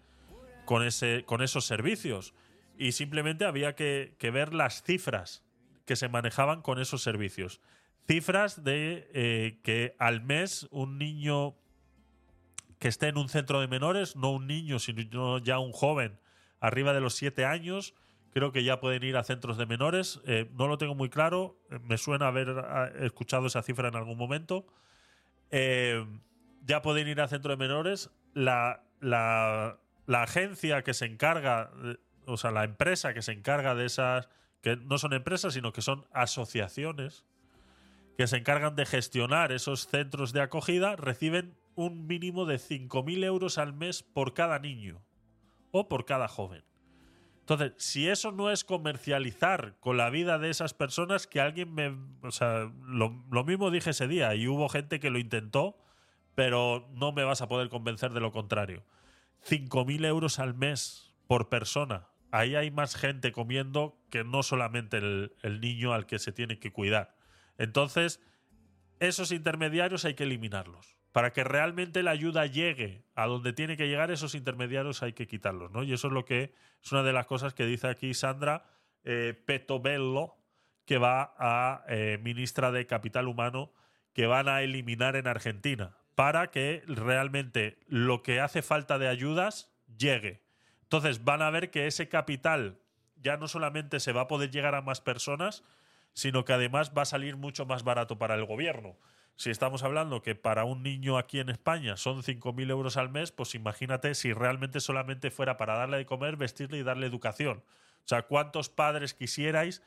[0.67, 2.33] con ese, con esos servicios
[2.79, 5.45] y simplemente había que, ver las cifras
[5.85, 7.61] que se manejaban con esos servicios.
[8.07, 11.57] Cifras de eh, que al mes un niño
[12.79, 16.21] que esté en un centro de menores, no un niño, sino ya un joven
[16.61, 17.97] arriba de los siete años,
[18.33, 20.21] creo que ya pueden ir a centros de menores.
[20.27, 24.19] Eh, no lo tengo muy claro, me suena haber ah, escuchado esa cifra en algún
[24.19, 24.67] momento.
[25.51, 26.05] Eh,
[26.65, 28.11] ya pueden ir a centro de menores.
[28.35, 31.71] La, la, la agencia que se encarga,
[32.27, 34.29] o sea, la empresa que se encarga de esas,
[34.63, 37.25] que no son empresas, sino que son asociaciones,
[38.17, 43.59] que se encargan de gestionar esos centros de acogida, reciben un mínimo de 5.000 euros
[43.59, 45.01] al mes por cada niño
[45.71, 46.65] o por cada joven.
[47.49, 51.97] Entonces, si eso no es comercializar con la vida de esas personas, que alguien me...
[52.21, 53.09] O sea, lo,
[53.43, 55.83] mismo dije ese día y hubo gente que lo intentó,
[56.35, 58.85] pero no me vas a poder convencer de lo contrario.
[59.49, 62.09] 5.000 euros al mes por persona.
[62.33, 66.71] Ahí hay más gente comiendo que no solamente el niño al que se tiene que
[66.71, 67.17] cuidar.
[67.57, 68.21] Entonces,
[69.01, 70.98] esos intermediarios hay que eliminarlos.
[71.13, 75.27] Para que realmente la ayuda llegue a donde tiene que llegar, esos intermediarios hay que
[75.27, 75.83] quitarlos, ¿no?
[75.83, 78.67] Y eso es lo que es una de las cosas que dice aquí Sandra
[79.05, 80.37] eh, Petobello,
[80.85, 83.73] que va a eh, ministra de Capital Humano,
[84.13, 89.73] que van a eliminar en Argentina, para que realmente lo que hace falta de ayudas
[89.97, 90.43] llegue.
[90.83, 92.81] Entonces van a ver que ese capital
[93.17, 95.65] ya no solamente se va a poder llegar a más personas,
[96.15, 98.97] sino que además va a salir mucho más barato para el gobierno.
[99.39, 103.31] Si estamos hablando que para un niño aquí en España son 5.000 euros al mes,
[103.31, 107.59] pues imagínate si realmente solamente fuera para darle de comer, vestirle y darle educación.
[107.59, 109.81] O sea, ¿cuántos padres quisierais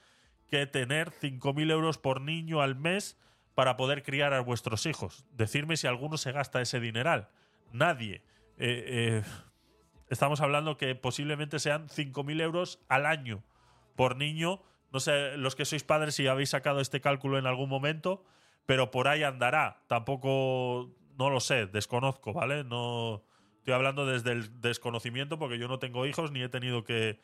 [0.47, 3.17] que tener 5.000 euros por niño al mes
[3.53, 5.25] para poder criar a vuestros hijos?
[5.33, 7.27] Decirme si alguno se gasta ese dineral.
[7.73, 8.23] Nadie.
[8.57, 9.23] Eh, eh,
[10.07, 13.43] estamos hablando que posiblemente sean 5.000 euros al año
[13.97, 14.61] por niño.
[14.93, 18.23] No sé, los que sois padres, si habéis sacado este cálculo en algún momento,
[18.65, 19.83] pero por ahí andará.
[19.87, 22.63] Tampoco, no lo sé, desconozco, ¿vale?
[22.63, 23.23] No
[23.57, 27.19] estoy hablando desde el desconocimiento porque yo no tengo hijos ni he tenido que,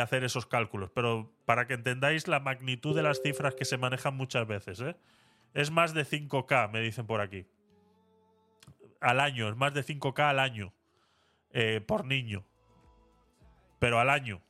[0.00, 0.90] hacer esos cálculos.
[0.94, 4.96] Pero para que entendáis la magnitud de las cifras que se manejan muchas veces, ¿eh?
[5.54, 7.46] Es más de 5K, me dicen por aquí.
[9.00, 10.72] Al año, es más de 5K al año.
[11.56, 12.44] eh, por niño.
[13.78, 14.42] Pero al año.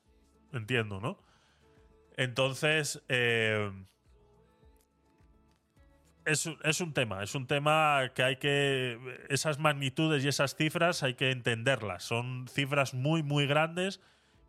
[0.52, 1.18] Entiendo, ¿no?
[2.17, 3.70] Entonces, eh,
[6.24, 6.46] es,
[6.80, 11.30] un- tema, es un tema que hay que, esas magnitudes y esas cifras hay que
[11.30, 12.02] entenderlas.
[12.04, 14.00] Son cifras muy, muy grandes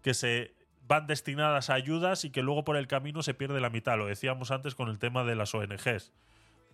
[0.02, 0.54] que se
[0.88, 3.98] van destinadas a ayudas y que luego por el camino se pierde la mitad.
[3.98, 6.14] Lo decíamos antes con el tema de las ONGs.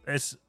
[0.05, 0.39] Es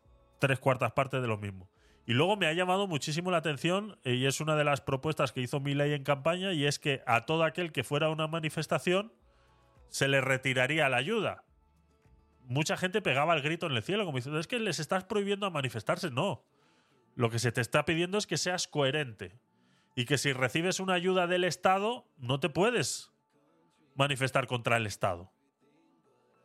[0.41, 1.71] tres cuartas partes de lo mismo.
[2.05, 5.31] Y luego me ha llamado muchísimo la atención, eh, y es una de las propuestas
[5.31, 8.27] que hizo Milei en campaña, y es que a todo aquel que fuera a una
[8.27, 9.13] manifestación
[9.89, 11.45] se le retiraría la ayuda.
[12.45, 15.47] Mucha gente pegaba el grito en el cielo, como diciendo, es que les estás prohibiendo
[15.47, 16.11] a manifestarse.
[16.11, 16.45] No.
[17.15, 19.39] Lo que se te está pidiendo es que seas coherente.
[19.95, 23.13] Y que si recibes una ayuda del Estado, no te puedes
[23.95, 25.31] manifestar contra el Estado.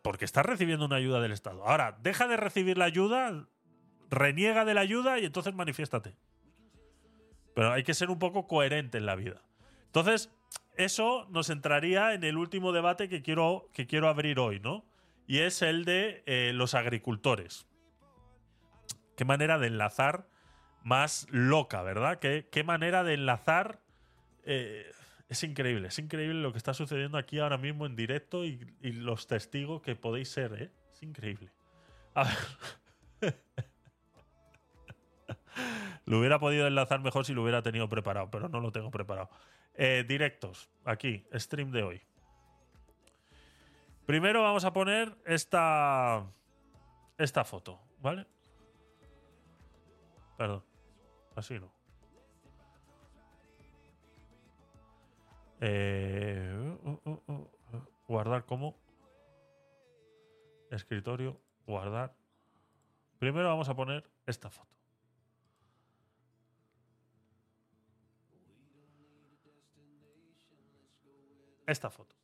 [0.04, 1.66] Porque estás recibiendo una ayuda del Estado.
[1.66, 3.48] Ahora, deja de recibir la ayuda,
[4.10, 6.16] reniega de la ayuda y entonces manifiéstate.
[7.56, 9.42] Pero hay que ser un poco coherente en la vida.
[9.86, 10.30] Entonces,
[10.76, 14.86] eso nos entraría en el último debate que quiero, que quiero abrir hoy, ¿no?
[15.28, 17.68] Y es el de eh, los agricultores.
[19.16, 20.28] Qué manera de enlazar
[20.84, 22.20] más loca, ¿verdad?
[22.20, 23.82] Qué, qué manera de enlazar.
[24.46, 24.90] eh,
[25.30, 29.28] es increíble, es increíble lo que está sucediendo aquí ahora mismo en directo y, los
[29.28, 30.72] testigos que podéis ser, ¿eh?
[30.94, 31.52] Es increíble.
[32.14, 33.36] A ver.
[36.06, 39.30] Lo hubiera podido enlazar mejor si lo hubiera tenido preparado, pero no lo tengo preparado.
[39.74, 42.02] Eh, directos, aquí, stream de hoy.
[44.08, 46.26] Primero vamos a poner esta.
[47.18, 48.26] Esta foto, ¿vale?
[50.38, 50.64] Perdón.
[51.36, 51.70] Así no.
[55.60, 57.52] Eh, oh, oh, oh,
[58.08, 58.78] guardar como.
[60.72, 62.16] Escritorio, guardar.
[63.20, 64.74] Primero vamos a poner esta foto.
[71.66, 72.17] Esta foto.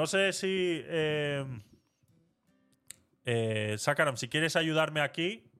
[0.00, 0.82] No sé si.
[0.86, 1.44] Eh,
[3.26, 5.52] eh, Sakaram, si quieres ayudarme aquí,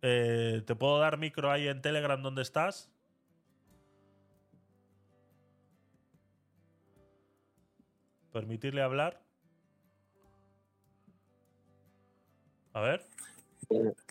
[0.00, 2.90] eh, ¿te puedo dar micro ahí en Telegram donde estás?
[8.32, 9.20] ¿Permitirle hablar?
[12.72, 13.04] A ver.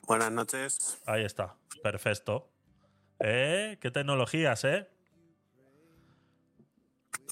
[0.05, 1.01] Buenas noches.
[1.07, 1.55] Ahí está.
[1.81, 2.51] Perfecto.
[3.17, 3.79] ¿Eh?
[3.81, 4.87] ¿Qué tecnologías, eh?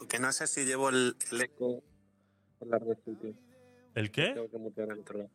[0.10, 1.84] Que no sé si llevo el, el eco
[2.60, 2.98] por la red.
[3.04, 3.34] tío.
[3.96, 4.32] ¿El qué?
[4.34, 5.30] Tengo que mutear el lado.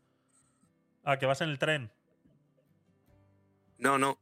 [1.04, 1.90] Ah, que vas en el tren.
[3.78, 4.18] No, no.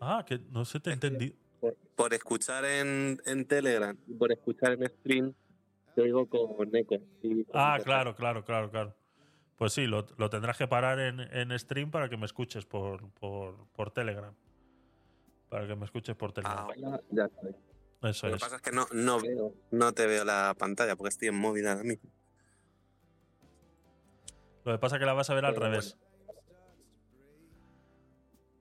[0.00, 1.34] Ah, que no se te entendí.
[1.60, 5.34] Por, por escuchar en, en Telegram y por escuchar en stream,
[5.94, 6.96] te oigo con eco.
[7.22, 8.94] y con Ah, claro, claro, claro, claro.
[9.56, 13.08] Pues sí, lo, lo tendrás que parar en, en stream para que me escuches por,
[13.12, 14.34] por, por Telegram.
[15.48, 16.58] Para que me escuches por Telegram.
[16.58, 17.48] Ahora ya está.
[18.04, 18.42] Eso Lo que es.
[18.42, 21.66] pasa es que no, no veo, no te veo la pantalla porque estoy en móvil
[21.66, 22.10] ahora mismo.
[24.64, 25.96] Lo que pasa es que la vas a ver al Pero revés.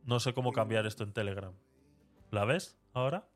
[0.06, 1.54] No sé cómo cambiar esto en Telegram.
[2.32, 3.28] ¿La ves ahora?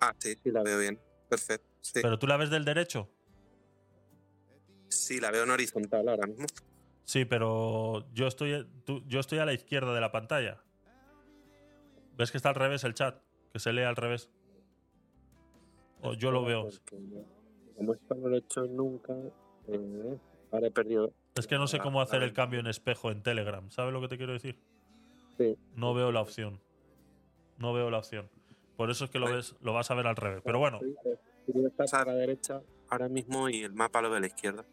[0.00, 1.00] Ah, sí, sí, la veo bien.
[1.28, 1.66] Perfecto.
[1.80, 3.08] Sí, ¿Pero tú la ves del derecho?
[4.88, 6.46] sí la veo en horizontal ahora mismo.
[7.04, 10.62] Sí, pero yo estoy, tú- yo estoy a la izquierda de la pantalla.
[12.16, 13.20] ¿Ves que está al revés el chat?
[13.52, 14.30] Que se lee al revés.
[16.00, 16.68] O yo lo veo.
[17.76, 19.14] Como esto no lo he hecho nunca,
[19.68, 20.18] eh,
[20.50, 21.12] ahora he perdido.
[21.34, 23.70] Es que no sé la- cómo hacer el cambio en espejo en Telegram.
[23.70, 24.58] ¿Sabes lo que te quiero decir?
[25.38, 25.56] Sí.
[25.74, 26.60] No veo la opción.
[27.58, 28.28] No veo la opción.
[28.76, 30.42] Por eso es que lo ves, lo vas a ver al revés.
[30.44, 30.80] Pero bueno,
[31.66, 34.64] estás a la derecha ahora mismo y el mapa lo ve a la izquierda.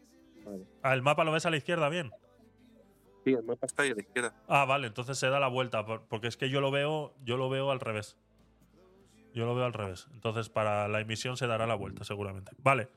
[0.45, 0.64] Vale.
[0.82, 2.11] ah, el mapa lo ves a la izquierda, bien.
[3.25, 4.33] Sí, el mapa está ahí a la izquierda.
[4.48, 7.38] Ah, vale, entonces se da la vuelta, por- porque es que yo lo veo, yo
[7.38, 8.17] lo veo al revés.
[9.33, 10.08] Yo lo veo al revés.
[10.14, 12.51] Entonces, para la emisión se dará la vuelta, seguramente.
[12.58, 12.90] Vale.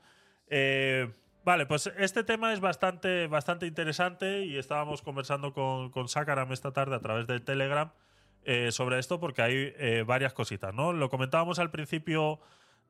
[0.47, 1.11] Eh,
[1.43, 6.71] vale, pues este tema es bastante, bastante interesante y estábamos conversando con, con Sakaram esta
[6.71, 7.91] tarde a través del Telegram
[8.45, 10.91] eh, sobre esto porque hay eh, varias cositas, ¿no?
[10.91, 12.41] Lo comentábamos al principio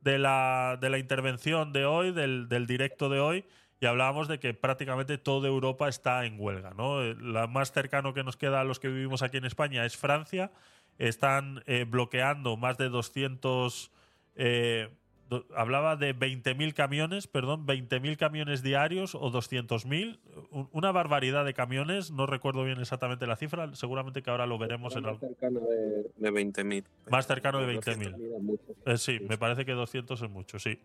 [0.01, 3.45] de la, de la intervención de hoy, del, del directo de hoy,
[3.79, 7.03] y hablábamos de que prácticamente toda Europa está en huelga, ¿no?
[7.03, 9.95] Eh, La más cercano que nos queda a los que vivimos aquí en España es
[9.95, 10.51] Francia.
[10.97, 13.91] Están eh, bloqueando más de 200...
[14.35, 14.89] eh,
[15.29, 20.19] do- hablaba de 20.000 camiones, perdón, 20.000 camiones diarios o 200.000.
[20.51, 24.57] Un- Una barbaridad de camiones, no recuerdo bien exactamente la cifra, seguramente que ahora lo
[24.57, 25.27] veremos en Más algo.
[25.27, 26.83] cercano de, de 20.000.
[27.09, 28.35] Más cercano de 200.000 20.000.
[28.37, 28.63] es mucho.
[28.85, 30.79] Eh, sí, me parece que 200 es mucho, sí.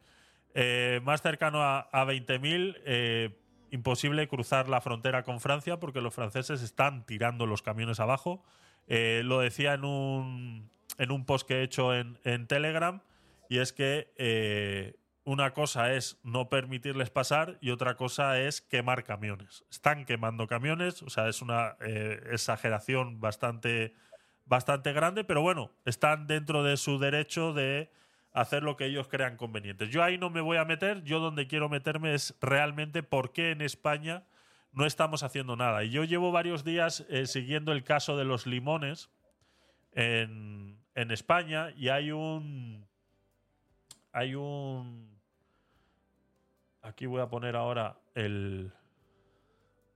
[0.54, 3.36] Eh, más cercano a, a 20.000, eh,
[3.70, 8.42] imposible cruzar la frontera con Francia porque los franceses están tirando los camiones abajo.
[8.88, 13.00] Eh, lo decía en un, en un post que he hecho en, en Telegram
[13.48, 19.04] y es que eh, una cosa es no permitirles pasar y otra cosa es quemar
[19.04, 19.64] camiones.
[19.70, 23.94] Están quemando camiones, o sea, es una eh, exageración bastante,
[24.46, 27.90] bastante grande, pero bueno, están dentro de su derecho de
[28.32, 29.88] hacer lo que ellos crean conveniente.
[29.88, 33.50] Yo ahí no me voy a meter, yo donde quiero meterme es realmente por qué
[33.50, 34.24] en España
[34.72, 35.84] no estamos haciendo nada.
[35.84, 39.10] Y yo llevo varios días eh, siguiendo el caso de los limones
[39.92, 42.86] en, en España y hay un...
[44.12, 45.18] Hay un...
[46.82, 48.72] Aquí voy a poner ahora el,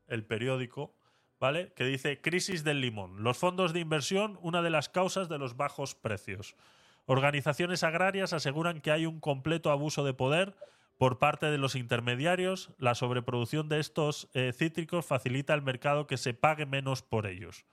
[0.08, 0.94] el periódico,
[1.40, 1.72] ¿vale?
[1.72, 3.22] Que dice Crisis del limón.
[3.22, 6.56] Los fondos de inversión, una de las causas de los bajos precios.
[7.06, 10.54] Organizaciones agrarias aseguran que hay un completo abuso de poder
[10.98, 12.70] por parte de los intermediarios.
[12.78, 17.64] La sobreproducción de estos eh, cítricos facilita el mercado que se pague menos por ellos.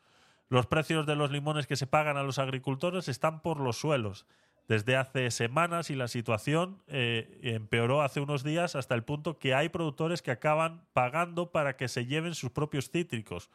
[0.49, 4.25] Los precios de los limones que se pagan a los agricultores están por los suelos
[4.69, 9.55] desde hace semanas y la situación eh, empeoró hace unos días hasta el punto que
[9.55, 13.49] hay productores que acaban pagando para que se lleven sus propios cítricos,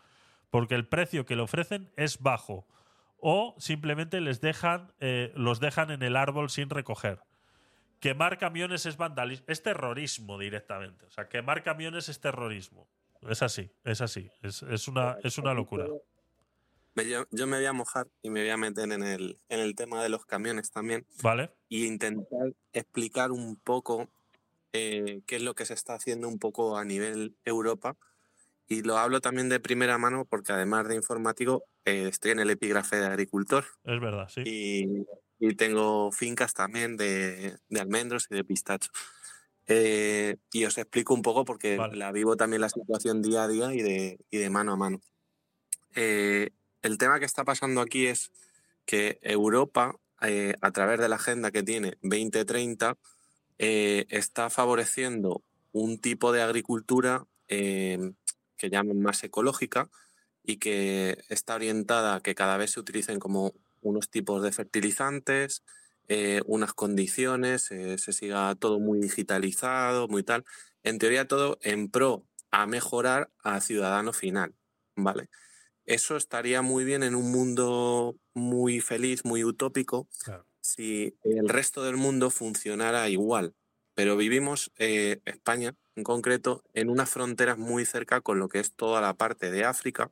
[0.51, 2.67] porque el precio que le ofrecen es bajo
[3.21, 7.21] o simplemente les dejan, eh, los dejan en el árbol sin recoger.
[8.05, 11.07] Quemar camiones es vandalismo, es terrorismo directamente.
[11.07, 12.87] O sea, quemar camiones es terrorismo.
[13.27, 14.31] Es así, es así.
[14.43, 15.87] Es, es una, es una locura.
[15.87, 19.75] Yo, yo me voy a mojar y me voy a meter en el, en el
[19.75, 21.51] tema de los camiones también ¿Vale?
[21.71, 24.11] y intentar explicar un poco
[24.75, 27.97] eh, qué es lo que se está haciendo un poco a nivel Europa.
[28.69, 32.51] Y lo hablo también de primera mano porque además de informático eh, estoy en el
[32.51, 34.43] epígrafe de agricultor Es verdad, sí.
[34.45, 35.07] y,
[35.49, 38.91] y tengo fincas también de, de almendros y de pistacho.
[39.67, 43.73] Eh, y os explico un poco porque la vivo también la situación día a día
[43.73, 45.01] y de, y de mano a mano.
[45.95, 46.51] Eh,
[46.83, 48.31] el tema que está pasando aquí es
[48.85, 52.99] que Europa, eh, a través de la agenda que tiene 2030,
[53.59, 55.43] eh, está favoreciendo
[55.73, 59.91] un tipo de agricultura que llaman más ecológica
[60.43, 63.55] y que está orientada a que cada vez se utilicen como
[63.85, 65.65] unos tipos de fertilizantes,
[66.09, 70.45] eh, unas condiciones, eh, se siga todo muy digitalizado, muy tal.
[70.83, 74.55] En teoría todo en pro a mejorar al ciudadano final,
[74.97, 75.29] ¿vale?
[75.87, 80.09] Eso estaría muy bien en un mundo muy feliz, muy utópico,
[80.61, 83.55] si el resto del mundo funcionara igual.
[83.95, 88.75] Pero vivimos, eh, España en concreto, en unas fronteras muy cerca con lo que es
[88.75, 90.11] toda la parte de África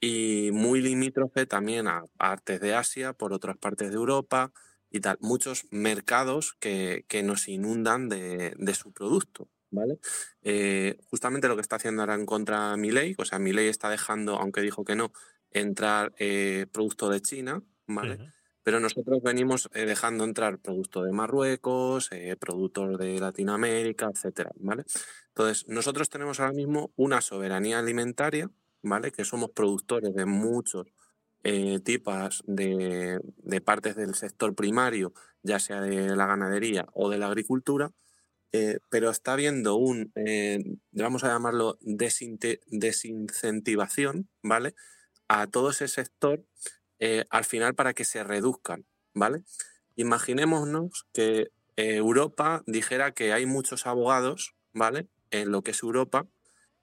[0.00, 4.52] y muy limítrofe también a partes de Asia, por otras partes de Europa
[4.90, 5.18] y tal.
[5.20, 9.48] Muchos mercados que, que nos inundan de, de su producto.
[9.68, 9.98] ¿Vale?
[10.42, 14.36] Eh, justamente lo que está haciendo ahora en contra Milei, o sea, Milei está dejando,
[14.36, 15.12] aunque dijo que no,
[15.50, 18.32] entrar eh, producto de China, ¿vale?
[18.62, 24.84] Pero nosotros venimos eh, dejando entrar productos de Marruecos, productos de Latinoamérica, etcétera, ¿vale?
[25.28, 28.50] Entonces, nosotros tenemos ahora mismo una soberanía alimentaria,
[28.82, 29.12] ¿vale?
[29.12, 30.86] Que somos productores de muchos
[31.44, 37.18] eh, tipos de, de partes del sector primario, ya sea de la ganadería o de
[37.18, 37.92] la agricultura,
[38.52, 44.74] eh, pero está habiendo un, eh, vamos a llamarlo, desincentivación, ¿vale?
[45.28, 46.44] A todo ese sector
[46.98, 49.42] eh, al final para que se reduzcan, ¿vale?
[49.96, 55.08] Imaginémonos que Europa dijera que hay muchos abogados, ¿vale?
[55.30, 56.26] En lo que es Europa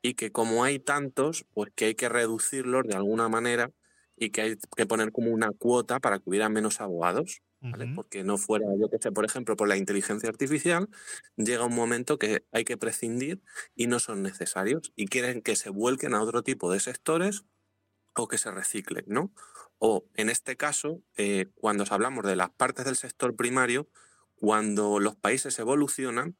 [0.03, 3.71] y que como hay tantos, pues que hay que reducirlos de alguna manera
[4.17, 7.41] y que hay que poner como una cuota para que hubiera menos abogados,
[7.71, 7.87] ¿vale?
[7.87, 10.89] Porque no fuera, yo que sé, por ejemplo, por la inteligencia artificial,
[11.37, 13.41] llega un momento que hay que prescindir
[13.75, 17.45] y no son necesarios y quieren que se vuelquen a otro tipo de sectores
[18.15, 19.33] o que se reciclen, ¿no?
[19.79, 23.89] O en este caso, eh, cuando hablamos de las partes del sector primario,
[24.35, 26.37] cuando los países evolucionan,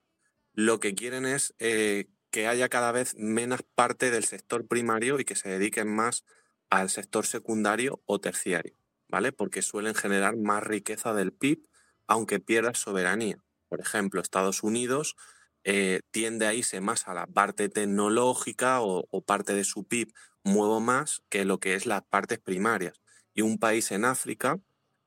[0.53, 5.23] lo que quieren es eh, que haya cada vez menos parte del sector primario y
[5.23, 6.25] que se dediquen más
[6.71, 8.75] al sector secundario o terciario,
[9.07, 9.31] ¿vale?
[9.31, 11.67] Porque suelen generar más riqueza del PIB,
[12.07, 13.37] aunque pierda soberanía.
[13.69, 15.15] Por ejemplo, Estados Unidos
[15.63, 20.11] eh, tiende a irse más a la parte tecnológica o, parte de su PIB
[20.43, 22.99] muevo más que lo que es las partes primarias.
[23.35, 24.59] Y un país en África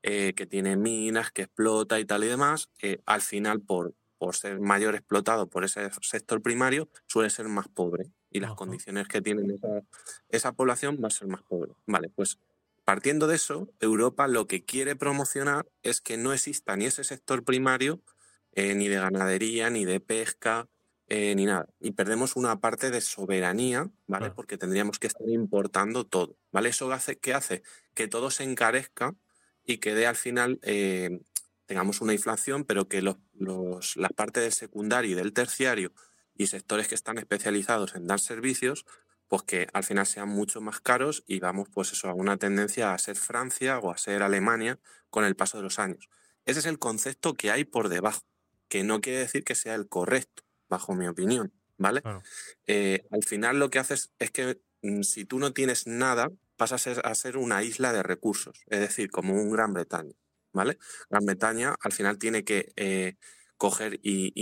[0.05, 4.37] eh, que tiene minas, que explota y tal y demás, eh, al final por, por
[4.37, 8.07] ser mayor explotado por ese sector primario, suele ser más pobre.
[8.31, 9.83] Y las condiciones que tiene esa,
[10.29, 11.73] esa población va a ser más pobre.
[11.87, 12.39] Vale, pues
[12.85, 17.45] partiendo de eso, Europa lo que quiere promocionar es que no exista ni ese sector
[17.45, 18.01] primario,
[18.53, 20.69] eh, ni de ganadería, ni de pesca,
[21.09, 21.69] eh, ni nada.
[21.79, 24.31] Y perdemos una parte de soberanía, ¿vale?
[24.31, 26.71] Porque tendríamos que estar importando todo, ¿vale?
[26.71, 27.63] Eso hace, ¿qué hace?
[27.95, 29.15] Que todo se encarezca
[29.65, 31.21] y que dé al final, eh,
[31.67, 35.93] tengamos una inflación, pero que los, los- las partes del secundario y del terciario
[36.35, 38.85] y sectores que están especializados en dar servicios,
[39.29, 42.93] pues que al final sean mucho más caros y vamos pues eso a una tendencia
[42.95, 44.79] a ser Francia o a ser Alemania
[45.11, 46.09] con el paso de los años.
[46.45, 48.23] Ese es el concepto que hay por debajo,
[48.69, 52.03] que no quiere decir que sea el correcto, bajo mi opinión, ¿vale?
[52.67, 56.87] Eh, al final lo que haces es que mm, si tú no tienes nada, pasas
[56.87, 60.15] a ser, a ser una isla de recursos, es decir, como un Gran Bretaña,
[60.57, 60.79] ¿vale?
[61.11, 63.17] Gran Bretaña al final tiene que eh,
[63.59, 64.33] coger y,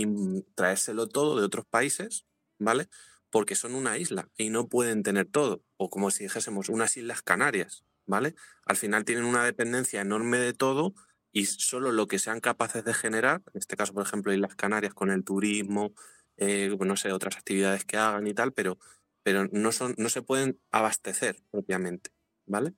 [0.55, 2.25] traérselo todo de otros países,
[2.57, 2.87] ¿vale?
[3.29, 7.21] Porque son una isla y no pueden tener todo, o como si dijésemos unas Islas
[7.21, 8.35] Canarias, ¿vale?
[8.65, 10.95] Al final tienen una dependencia enorme de todo
[11.31, 14.93] y solo lo que sean capaces de generar, en este caso, por ejemplo, Islas Canarias
[14.93, 15.93] con el turismo,
[16.37, 18.77] eh, no sé, otras actividades que hagan y tal, pero,
[19.21, 22.11] pero no, son, no se pueden abastecer propiamente,
[22.45, 22.73] ¿vale?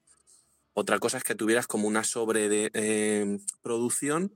[0.80, 3.40] Otra cosa es que tuvieras como una sobre de, eh,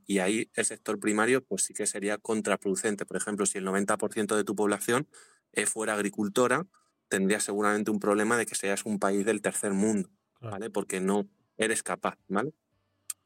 [0.08, 3.06] y ahí el sector primario pues sí que sería contraproducente.
[3.06, 5.08] Por ejemplo, si el 90% de tu población
[5.54, 6.66] eh, fuera agricultora,
[7.10, 10.72] tendrías seguramente un problema de que seas un país del tercer mundo, ¿vale?
[10.72, 12.56] Porque no eres capaz, ¿vale?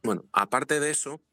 [0.03, 1.24] Bueno, aparte de eso,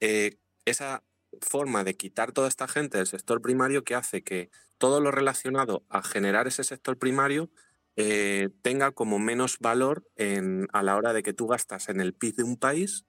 [0.00, 0.36] eh,
[0.66, 1.04] esa
[1.40, 5.86] forma de quitar toda esta gente del sector primario que hace que todo lo relacionado
[5.88, 7.50] a generar ese sector primario
[8.00, 12.14] eh, tenga como menos valor en- a la hora de que tú gastas en el
[12.14, 13.04] PIB de un país,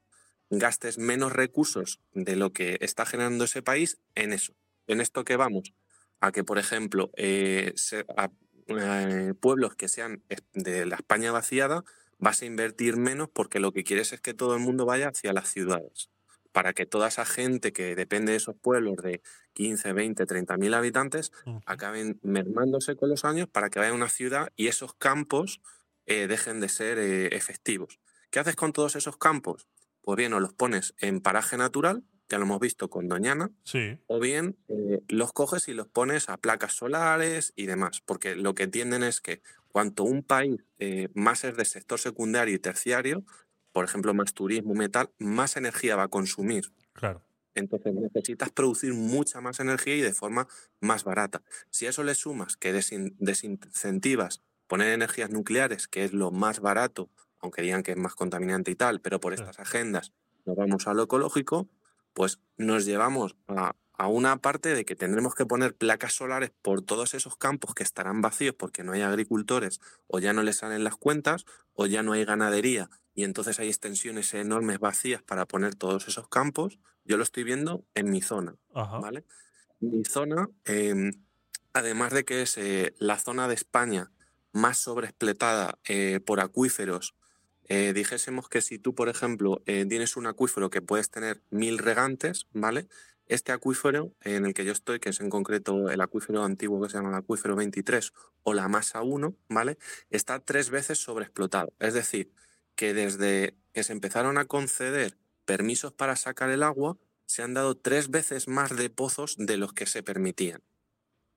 [0.49, 4.53] gastes menos recursos de lo que está generando ese país en eso.
[4.87, 5.73] En esto que vamos,
[6.19, 7.73] a que, por ejemplo, eh,
[8.67, 11.83] eh, pueblos que sean de la España vaciada,
[12.17, 15.33] vas a invertir menos porque lo que quieres es que todo el mundo vaya hacia
[15.33, 16.09] las ciudades.
[16.51, 19.21] Para que toda esa gente que depende de esos pueblos de
[19.53, 21.31] 15, 20, 30 mil habitantes
[21.65, 25.61] acaben mermándose con los años para que vaya a una ciudad y esos campos
[26.05, 27.99] eh, dejen de ser eh, efectivos.
[28.31, 29.67] ¿Qué haces con todos esos campos?
[30.01, 33.99] Pues bien, o los pones en paraje natural, ya lo hemos visto con Doñana, Sí.
[34.07, 38.55] o bien eh, los coges y los pones a placas solares y demás, porque lo
[38.55, 40.59] que entienden es que cuanto un país
[41.13, 43.23] más es de sector secundario y terciario,
[43.71, 46.73] por ejemplo, más turismo, metal, más energía va a consumir.
[46.93, 47.23] Claro.
[47.53, 50.47] Entonces necesitas producir mucha más energía y de forma
[50.79, 51.43] más barata.
[51.69, 56.61] Si a eso le sumas que desin- desincentivas poner energías nucleares, que es lo más
[56.61, 57.09] barato,
[57.39, 60.13] aunque digan que es más contaminante y tal, pero por estas agendas
[60.45, 61.67] nos vamos a lo ecológico,
[62.13, 66.81] pues nos llevamos a, a una parte de que tendremos que poner placas solares por
[66.81, 70.83] todos esos campos que estarán vacíos porque no hay agricultores o ya no les salen
[70.83, 75.75] las cuentas o ya no hay ganadería y entonces hay extensiones enormes vacías para poner
[75.75, 76.79] todos esos campos.
[77.03, 78.99] Yo lo estoy viendo en mi zona, Ajá.
[78.99, 79.25] ¿vale?
[79.79, 81.11] Mi zona, em,
[81.73, 84.11] además de que es eh, la zona de España
[84.53, 87.15] más sobreexplotada eh, por acuíferos,
[87.65, 92.47] eh, dijésemos que si tú, por ejemplo, tienes un acuífero que puedes tener mil regantes,
[92.51, 92.89] ¿vale?
[93.27, 96.89] Este acuífero en el que yo estoy, que es en concreto el acuífero antiguo que
[96.89, 98.11] se llama el acuífero 23
[98.43, 99.77] o la masa 1, ¿vale?
[100.09, 101.71] Está tres veces sobreexplotado.
[101.79, 102.33] Es decir,
[102.81, 107.77] que desde que se empezaron a conceder permisos para sacar el agua, se han dado
[107.77, 110.63] tres veces más de pozos de los que se permitían.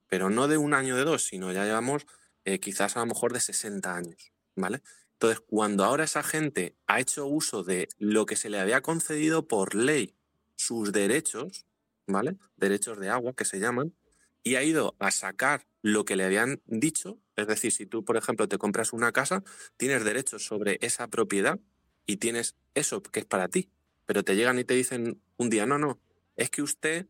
[0.07, 2.07] Pero no de un año de dos, sino ya llevamos
[2.45, 4.81] eh, quizás a lo mejor de 60 años, ¿vale?
[5.11, 9.47] Entonces, cuando ahora esa gente ha hecho uso de lo que se le había concedido
[9.47, 10.15] por ley,
[10.55, 11.67] sus derechos,
[12.07, 12.37] ¿vale?
[12.55, 13.93] Derechos de agua que se llaman,
[14.41, 18.17] y ha ido a sacar lo que le habían dicho, es decir, si tú, por
[18.17, 19.43] ejemplo, te compras una casa,
[19.77, 21.59] tienes derechos sobre esa propiedad
[22.05, 23.69] y tienes eso que es para ti,
[24.05, 25.99] pero te llegan y te dicen un día, no, no,
[26.35, 27.07] es que usted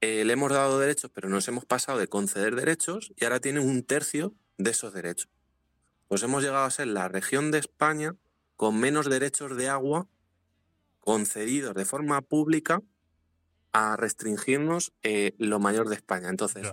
[0.00, 3.60] eh, le hemos dado derechos, pero nos hemos pasado de conceder derechos y ahora tiene
[3.60, 5.28] un tercio de esos derechos.
[6.06, 8.16] Pues hemos llegado a ser la región de España
[8.56, 10.08] con menos derechos de agua
[11.00, 12.82] concedidos de forma pública
[13.72, 16.28] a restringirnos eh, lo mayor de España.
[16.28, 16.66] Entonces,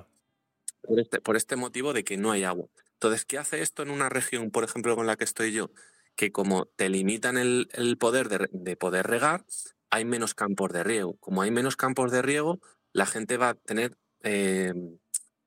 [0.81, 2.67] por este, por este motivo de que no hay agua.
[2.95, 5.71] Entonces, ¿qué hace esto en una región, por ejemplo, con la que estoy yo?
[6.15, 7.67] Que como te limitan el,
[7.99, 9.45] poder de, poder regar,
[9.89, 11.17] hay menos campos de riego.
[11.19, 12.59] Como hay menos campos de riego,
[12.93, 14.73] la gente va a tener eh,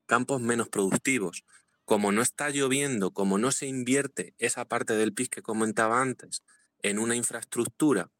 [0.05, 1.43] campos menos productivos.
[1.85, 6.43] Como no está lloviendo, como no se invierte esa parte del PIB que comentaba antes
[6.83, 8.11] en una infraestructura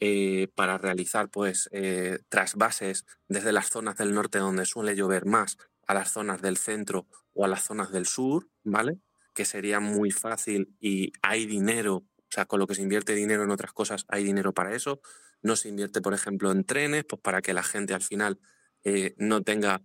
[0.00, 5.56] eh, para realizar pues eh, trasvases desde las zonas del norte donde suele llover más
[5.88, 7.08] a las zonas del centro
[7.38, 8.98] o a las zonas del sur, ¿vale?
[9.32, 13.44] Que sería muy fácil y hay dinero, o sea, con lo que se invierte dinero
[13.44, 15.00] en otras cosas, hay dinero para eso.
[15.40, 18.40] No se invierte, por ejemplo, en trenes, pues para que la gente al final
[18.82, 19.82] eh, no tenga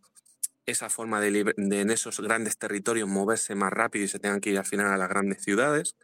[0.66, 4.50] esa forma de, de en esos grandes territorios moverse más rápido y se tengan que
[4.50, 5.96] ir al final a las grandes ciudades.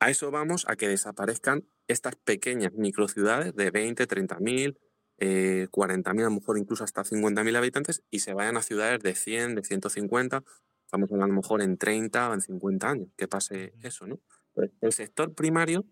[0.00, 4.78] A eso vamos, a que desaparezcan estas pequeñas microciudades de 20, 30 mil,
[5.18, 8.62] eh, 40 mil, a lo mejor incluso hasta 50 mil habitantes y se vayan a
[8.62, 10.42] ciudades de 100, de 150,
[10.84, 14.18] estamos hablando a lo mejor en 30 o en 50 años, que pase eso, ¿no?
[14.54, 15.84] Pues el sector primario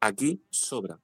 [0.00, 1.00] aquí sobra,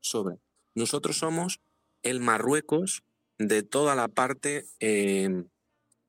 [0.00, 0.38] sobra.
[0.74, 1.60] Nosotros somos
[2.02, 3.02] el Marruecos
[3.38, 5.44] de toda la parte eh,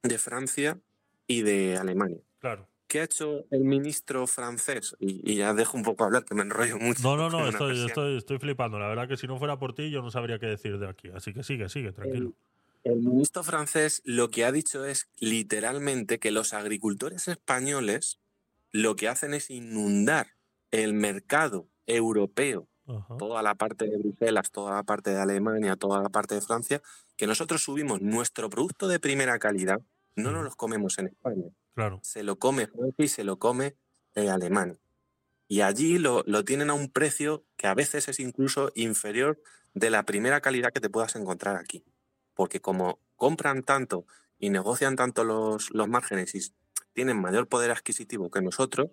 [0.04, 0.80] de Francia
[1.28, 2.22] y de Alemania.
[2.40, 2.68] Claro.
[2.88, 4.96] ¿Qué ha hecho el ministro francés?
[5.00, 7.04] Y, y ya dejo un poco hablar, que me enrollo mucho.
[7.04, 7.88] No, no, no, estoy, persiana.
[7.88, 8.80] estoy, estoy flipando.
[8.80, 11.10] La verdad que si no fuera por ti, yo no sabría qué decir de aquí.
[11.14, 12.34] Así que sigue, sigue, tranquilo.
[12.84, 18.20] El ministro francés lo que ha dicho es literalmente que los agricultores españoles
[18.72, 20.28] lo que hacen es inundar
[20.72, 22.68] el mercado europeo,
[23.20, 26.82] toda la parte de Bruselas, toda la parte de Alemania, toda la parte de Francia,
[27.18, 29.82] que nosotros subimos nuestro producto de primera calidad,
[30.16, 31.46] no nos los comemos en España.
[31.78, 32.00] Claro.
[32.02, 33.76] Se lo come Francia y se lo come
[34.16, 34.80] eh, Alemania.
[35.48, 39.40] Y allí lo, lo tienen a un precio que a veces es incluso inferior
[39.76, 41.86] de la primera calidad que te puedas encontrar aquí.
[42.34, 44.08] Porque como compran tanto
[44.40, 46.52] y negocian tanto los, los márgenes y
[46.94, 48.90] tienen mayor poder adquisitivo que nosotros,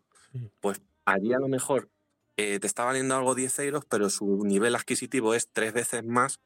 [0.60, 1.88] pues allí a lo mejor
[2.36, 6.38] eh, te está valiendo algo 10 euros, pero su nivel adquisitivo es tres veces más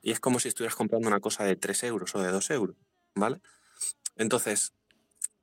[0.00, 2.76] y es como si estuvieras comprando una cosa de 3 euros o de 2 euros,
[3.16, 3.40] ¿vale?
[4.14, 4.74] Entonces,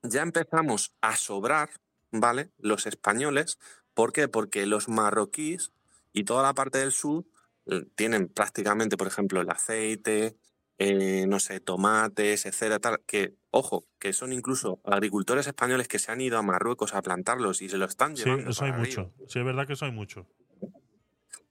[0.03, 1.69] ya empezamos a sobrar,
[2.11, 2.51] ¿vale?
[2.57, 3.57] Los españoles.
[3.93, 4.27] ¿Por qué?
[4.27, 5.71] Porque los marroquíes
[6.13, 7.25] y toda la parte del sur
[7.65, 10.37] eh, tienen prácticamente, por ejemplo, el aceite,
[10.77, 16.11] eh, no sé, tomates, etcétera, tal, que, ojo, que son incluso agricultores españoles que se
[16.11, 18.49] han ido a Marruecos a plantarlos y se lo están Sí, llevando.
[18.51, 18.85] eso hay arriba.
[19.03, 19.13] mucho.
[19.27, 20.25] Sí, es verdad que eso hay mucho.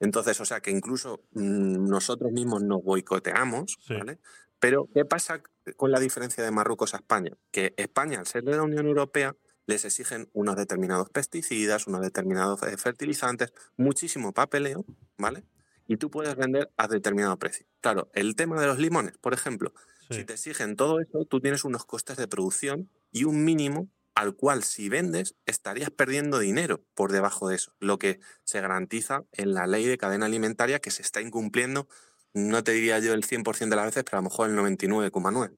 [0.00, 4.18] Entonces, o sea, que incluso mm, nosotros mismos nos boicoteamos, ¿vale?
[4.60, 5.42] Pero, ¿qué pasa
[5.76, 7.32] con la diferencia de Marruecos a España?
[7.50, 12.62] Que España, al ser de la Unión Europea, les exigen unos determinados pesticidas, unos determinados
[12.62, 14.84] eh, fertilizantes, muchísimo papeleo,
[15.18, 15.44] ¿vale?
[15.86, 17.66] Y tú puedes vender a determinado precio.
[17.80, 19.72] Claro, el tema de los limones, por ejemplo,
[20.10, 24.34] si te exigen todo eso, tú tienes unos costes de producción y un mínimo al
[24.34, 29.54] cual si vendes estarías perdiendo dinero por debajo de eso, lo que se garantiza en
[29.54, 31.86] la ley de cadena alimentaria que se está incumpliendo,
[32.34, 35.56] no te diría yo el 100% de las veces, pero a lo mejor el 99,9%,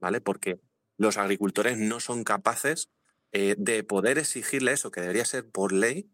[0.00, 0.20] ¿vale?
[0.20, 0.60] Porque
[0.96, 2.90] los agricultores no son capaces
[3.32, 6.10] eh, de poder exigirle eso, que debería ser por ley,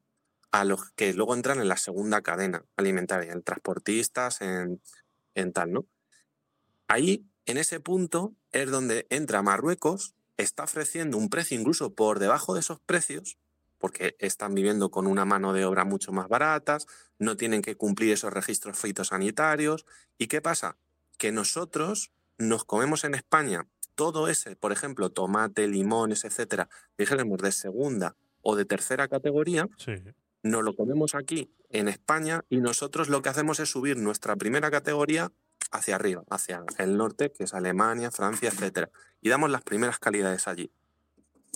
[0.53, 4.83] a los que luego entran en la segunda cadena alimentaria, en transportistas, en,
[5.35, 5.87] en tal, ¿no?
[6.89, 12.55] Ahí, en ese punto, es donde entra Marruecos, está ofreciendo un precio incluso por debajo
[12.55, 13.39] de esos precios,
[13.81, 16.87] porque están viviendo con una mano de obra mucho más baratas,
[17.19, 19.87] no tienen que cumplir esos registros fitosanitarios.
[20.19, 20.77] ¿Y qué pasa?
[21.19, 27.53] Que nosotros nos comemos en España todo ese, por ejemplo, tomate, limones, etcétera, dijéramos de
[27.53, 29.69] segunda o de tercera categoría,
[30.43, 34.71] nos lo comemos aquí en España y nosotros lo que hacemos es subir nuestra primera
[34.71, 35.33] categoría
[35.71, 40.49] hacia arriba, hacia el norte, que es Alemania, Francia, etcétera, y damos las primeras calidades
[40.49, 40.71] allí.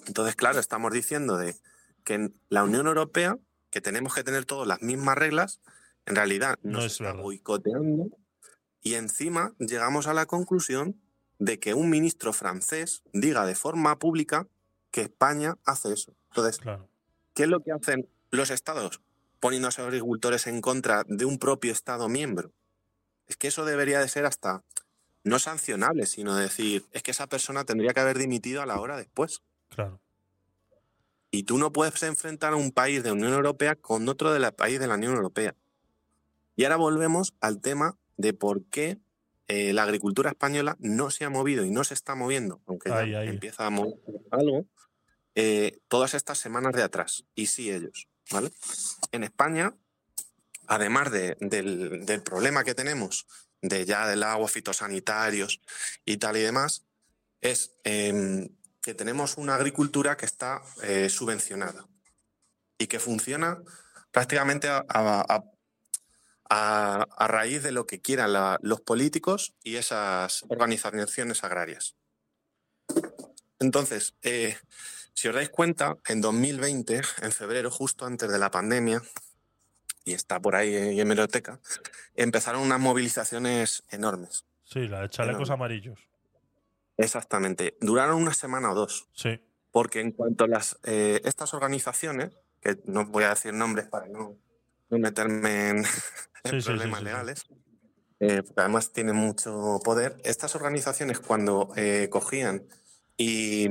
[0.07, 1.57] Entonces, claro, estamos diciendo de
[2.05, 3.39] que en la Unión Europea,
[3.71, 5.61] que tenemos que tener todas las mismas reglas,
[6.07, 8.11] en realidad nos está boicoteando
[8.83, 11.01] y encima llegamos a la conclusión
[11.39, 14.47] de que un ministro francés diga de forma pública
[14.91, 16.15] que España hace eso.
[16.31, 16.61] Entonces,
[17.35, 19.01] ¿qué es lo que hacen los estados
[19.41, 22.53] poniendo a sus agricultores en contra de un propio estado miembro?
[23.27, 24.63] Es que eso debería de ser hasta
[25.25, 28.99] no sancionable, sino decir, es que esa persona tendría que haber dimitido a la hora
[28.99, 29.43] después.
[29.71, 30.01] Claro.
[31.35, 34.53] Y tú no puedes enfrentar a un país de la Unión Europea con otro del
[34.53, 35.57] país de la Unión Europea.
[36.55, 38.99] Y ahora volvemos al tema de por qué
[39.49, 43.25] eh, la agricultura española no se ha movido y no se está moviendo, aunque ya
[43.25, 43.99] empieza a mover
[44.31, 44.65] algo,
[45.35, 47.25] eh, todas estas semanas de atrás.
[47.35, 48.09] Y sí ellos.
[48.31, 48.53] ¿vale?
[49.11, 49.75] En España,
[50.69, 53.27] además del, del problema que tenemos
[53.61, 55.61] de ya del agua, fitosanitarios
[56.05, 56.85] y tal y demás,
[57.41, 58.49] es em,
[58.85, 61.87] que tenemos una agricultura que está eh, subvencionada
[62.79, 63.63] y que funciona
[64.13, 64.85] prácticamente a,
[66.51, 71.97] a, raíz de lo que quieran los políticos y esas organizaciones agrarias.
[73.59, 74.59] Entonces, eh,
[75.15, 79.03] si os dais cuenta, en 2020, en febrero, justo antes de la pandemia,
[80.05, 81.59] y está por ahí en hemeroteca,
[82.15, 84.45] empezaron unas movilizaciones enormes.
[84.65, 85.99] Sí, la de chalecos amarillos.
[86.97, 87.77] Exactamente.
[87.81, 89.09] Duraron una semana o dos.
[89.13, 89.41] Sí.
[89.71, 94.07] Porque en cuanto a las, eh, estas organizaciones, que no voy a decir nombres para
[94.07, 94.39] no,
[94.91, 95.85] meterme en,
[96.65, 97.45] problemas legales,
[98.21, 102.69] eh, porque además tienen mucho poder, estas organizaciones cuando eh, cogían
[103.17, 103.67] y,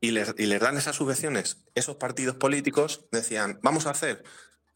[0.00, 4.22] y, les, y les dan esas subvenciones, esos partidos políticos decían, vamos a hacer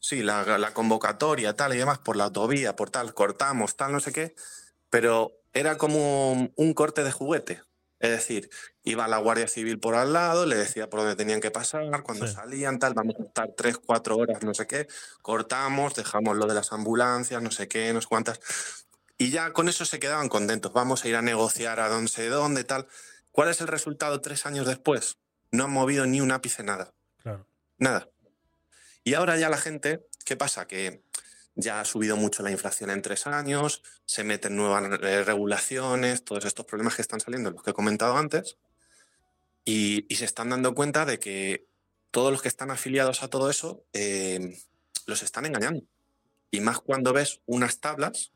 [0.00, 4.12] sí, la, convocatoria, tal y demás, por la autovía, por tal, cortamos, tal, no sé
[4.12, 4.34] qué,
[4.88, 7.62] pero era como un corte de juguete.
[8.00, 8.48] Es decir,
[8.82, 12.26] iba la Guardia Civil por al lado, le decía por dónde tenían que pasar, cuando
[12.26, 14.88] salían, tal, vamos a estar tres, cuatro horas, no sé qué,
[15.20, 18.40] cortamos, dejamos lo de las ambulancias, no sé qué, no sé cuántas.
[19.18, 20.72] Y ya con eso se quedaban contentos.
[20.72, 22.88] Vamos a ir a negociar a dónde sé dónde, tal.
[23.32, 25.18] ¿Cuál es el resultado tres años después?
[25.50, 26.94] No han movido ni un ápice nada.
[27.22, 27.46] Claro.
[27.76, 28.08] Nada.
[29.04, 30.66] Y ahora ya la gente, ¿qué pasa?
[30.66, 31.02] Que
[31.54, 36.44] ya ha subido mucho la inflación en tres años, se meten nuevas eh, regulaciones, todos
[36.44, 38.56] estos problemas que están saliendo, los que he comentado antes,
[39.64, 41.66] y, se están dando cuenta de que
[42.10, 44.58] todos los que están afiliados a todo eso eh,
[45.06, 45.84] los están engañando.
[46.50, 48.32] Y más cuando ves unas tablas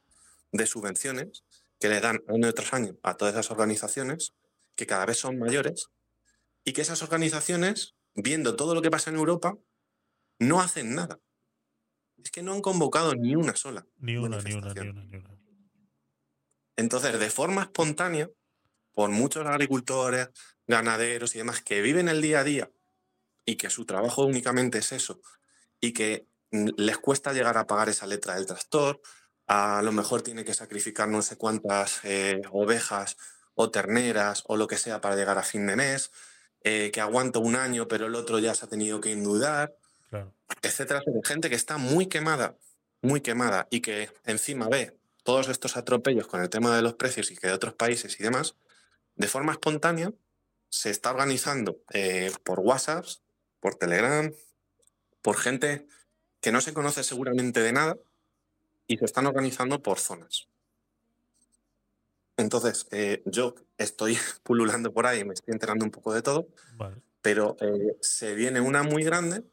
[0.52, 1.44] de subvenciones
[1.80, 4.34] que le dan año tras año a todas esas organizaciones,
[4.76, 5.88] que cada vez son mayores,
[6.64, 9.56] y que esas organizaciones, viendo todo lo que pasa en Europa,
[10.38, 11.20] no hacen nada.
[12.24, 13.86] Es que no han convocado ni una sola.
[13.98, 15.38] Ni una, ni una, ni una, ni una.
[16.76, 18.30] Entonces, de forma espontánea,
[18.92, 20.30] por muchos agricultores,
[20.66, 22.70] ganaderos y demás que viven el día a día
[23.44, 25.20] y que su trabajo únicamente es eso
[25.80, 29.00] y que les cuesta llegar a pagar esa letra del tractor,
[29.46, 33.16] a lo mejor tiene que sacrificar no sé cuántas eh, ovejas
[33.54, 36.10] o terneras o lo que sea para llegar a fin de mes,
[36.62, 39.74] eh, que aguanta un año pero el otro ya se ha tenido que indudar,
[40.62, 42.56] etcétera, gente que está muy quemada,
[43.02, 47.30] muy quemada y que encima ve todos estos atropellos con el tema de los precios
[47.30, 48.56] y que de otros países y demás,
[49.16, 50.12] de forma espontánea
[50.68, 53.06] se está organizando eh, por WhatsApp,
[53.60, 54.32] por Telegram,
[55.22, 55.86] por gente
[56.40, 57.96] que no se conoce seguramente de nada
[58.86, 60.48] y se están organizando por zonas.
[62.36, 66.48] Entonces, eh, yo estoy pululando por ahí, me estoy enterando un poco de todo.
[67.22, 69.44] pero eh, se viene una muy grande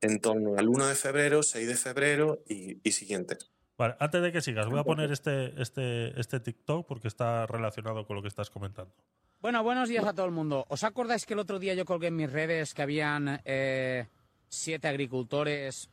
[0.00, 3.50] en torno al 1 de febrero, 6 de febrero y, y siguientes.
[3.76, 8.06] Vale, antes de que sigas, voy a poner este, este, este TikTok porque está relacionado
[8.06, 8.94] con lo que estás comentando.
[9.40, 10.66] Bueno, buenos días a todo el mundo.
[10.68, 14.06] ¿Os acordáis que el otro día yo colgué en mis redes que habían eh,
[14.50, 15.88] siete agricultores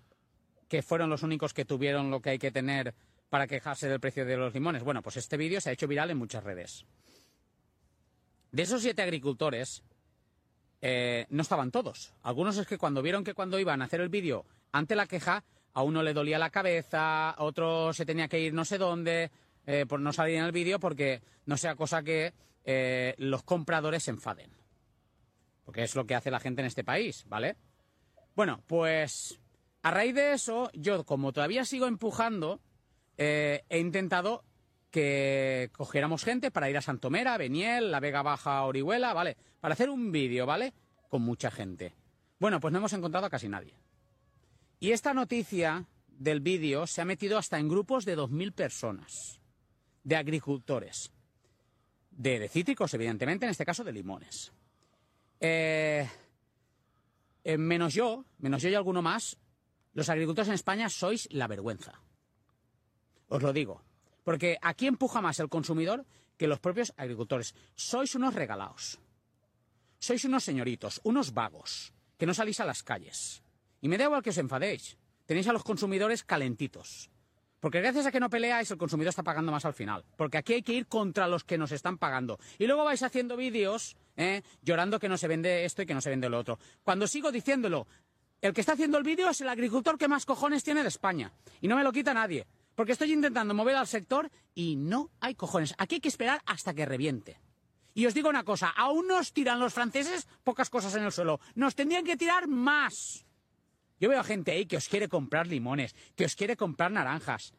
[0.67, 2.93] que fueron los únicos que tuvieron lo que hay que tener
[3.29, 4.83] para quejarse del precio de los limones?
[4.83, 6.85] Bueno, pues este vídeo se ha hecho viral en muchas redes.
[8.51, 9.83] De esos siete agricultores,
[10.81, 12.13] eh, no estaban todos.
[12.23, 15.43] Algunos es que cuando vieron que cuando iban a hacer el vídeo ante la queja,
[15.73, 19.31] a uno le dolía la cabeza, a otro se tenía que ir no sé dónde
[19.65, 22.33] eh, por no salir en el vídeo porque no sea cosa que
[22.63, 24.51] eh, los compradores se enfaden.
[25.65, 27.57] Porque es lo que hace la gente en este país, ¿vale?
[28.35, 29.39] Bueno, pues
[29.81, 32.61] a raíz de eso, yo como todavía sigo empujando,
[33.17, 34.43] he intentado
[34.91, 39.37] que cogiéramos gente para ir a Santomera, Beniel, La Vega Baja, Orihuela, ¿vale?
[39.59, 40.73] Para hacer un vídeo, ¿vale?
[41.09, 41.93] Con mucha gente.
[42.39, 43.73] Bueno, pues no hemos encontrado a casi nadie.
[44.79, 49.39] Y esta noticia del vídeo se ha metido hasta en grupos de 2.000 personas,
[50.03, 51.11] de agricultores,
[52.11, 54.51] de, cítricos, evidentemente, en este caso de limones.
[55.39, 56.07] Eh,
[57.43, 59.37] eh, menos yo, menos yo y alguno más,
[59.93, 62.01] los agricultores en España sois la vergüenza.
[63.29, 63.86] Os lo digo.
[64.27, 67.55] Porque aquí empuja más el consumidor que los propios agricultores.
[67.75, 68.99] Sois unos regalados.
[69.99, 73.41] Sois unos señoritos, unos vagos, que no salís a las calles.
[73.79, 74.97] Y me da igual que os enfadéis.
[75.25, 77.09] Tenéis a los consumidores calentitos.
[77.61, 80.03] Porque gracias a que no peleáis, el consumidor está pagando más al final.
[80.17, 82.37] Porque aquí hay que ir contra los que nos están pagando.
[82.59, 84.41] Y luego vais haciendo vídeos ¿eh?
[84.61, 86.59] llorando que no se vende esto y que no se vende lo otro.
[86.83, 87.87] Cuando sigo diciéndolo,
[88.41, 91.31] el que está haciendo el vídeo es el agricultor que más cojones tiene de España.
[91.61, 92.45] Y no me lo quita nadie.
[92.77, 95.73] Porque estoy intentando mover al sector y no hay cojones.
[95.79, 97.41] Aquí hay que esperar hasta que reviente.
[97.95, 101.39] Y os digo una cosa, aún nos tiran los franceses pocas cosas en el suelo.
[101.55, 103.25] Nos tendrían que tirar más.
[103.99, 107.55] Yo veo gente ahí que os quiere comprar limones, que os quiere comprar naranjas.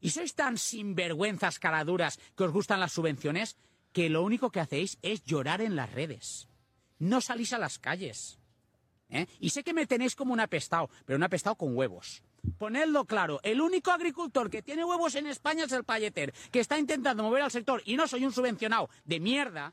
[0.00, 3.56] Y sois tan sinvergüenzas caraduras que os gustan las subvenciones
[3.92, 6.48] que lo único que hacéis es llorar en las redes.
[6.98, 8.40] No salís a las calles.
[9.10, 9.28] ¿eh?
[9.38, 12.24] Y sé que me tenéis como un apestado, pero un apestado con huevos.
[12.58, 16.78] Ponedlo claro, el único agricultor que tiene huevos en España es el payeter, que está
[16.78, 19.72] intentando mover al sector y no soy un subvencionado de mierda,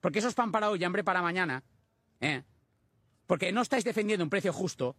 [0.00, 1.62] porque eso es pan para hoy y hambre para mañana,
[2.20, 2.42] ¿eh?
[3.26, 4.96] porque no estáis defendiendo un precio justo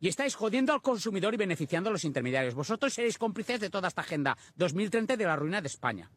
[0.00, 2.54] y estáis jodiendo al consumidor y beneficiando a los intermediarios.
[2.54, 6.10] Vosotros seréis cómplices de toda esta agenda 2030 de la ruina de España.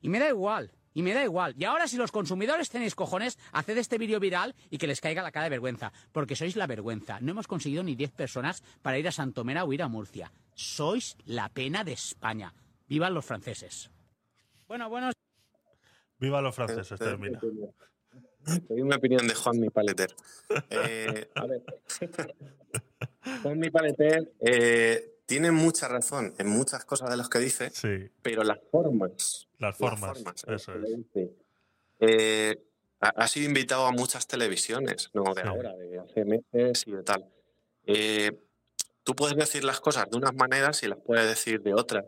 [0.00, 1.54] Y me da igual, y me da igual.
[1.56, 5.22] Y ahora si los consumidores tenéis cojones, haced este vídeo viral y que les caiga
[5.22, 5.92] la cara de vergüenza.
[6.10, 7.20] Porque sois la vergüenza.
[7.20, 10.32] No hemos conseguido ni 10 personas para ir a Santomera o ir a Murcia.
[10.54, 12.52] Sois la pena de España.
[12.88, 13.92] ¡Vivan los franceses!
[14.66, 15.12] Bueno, bueno.
[16.18, 17.38] Viva los franceses, termina.
[17.38, 20.16] Tengo una opinión de Juan Mi Paleter.
[20.68, 21.62] Eh, a ver.
[23.44, 27.70] Juan Mi Paleter eh, tiene mucha razón en muchas cosas de las que dice,
[28.22, 29.46] pero las formas.
[29.58, 31.28] Las formas, eso es.
[32.00, 32.58] Eh,
[33.00, 37.26] ha, sido invitado a muchas televisiones, no de ahora, de hace meses y de tal.
[37.84, 38.40] Eh,
[39.04, 42.06] tú puedes decir las cosas de unas maneras y las puedes decir de otras.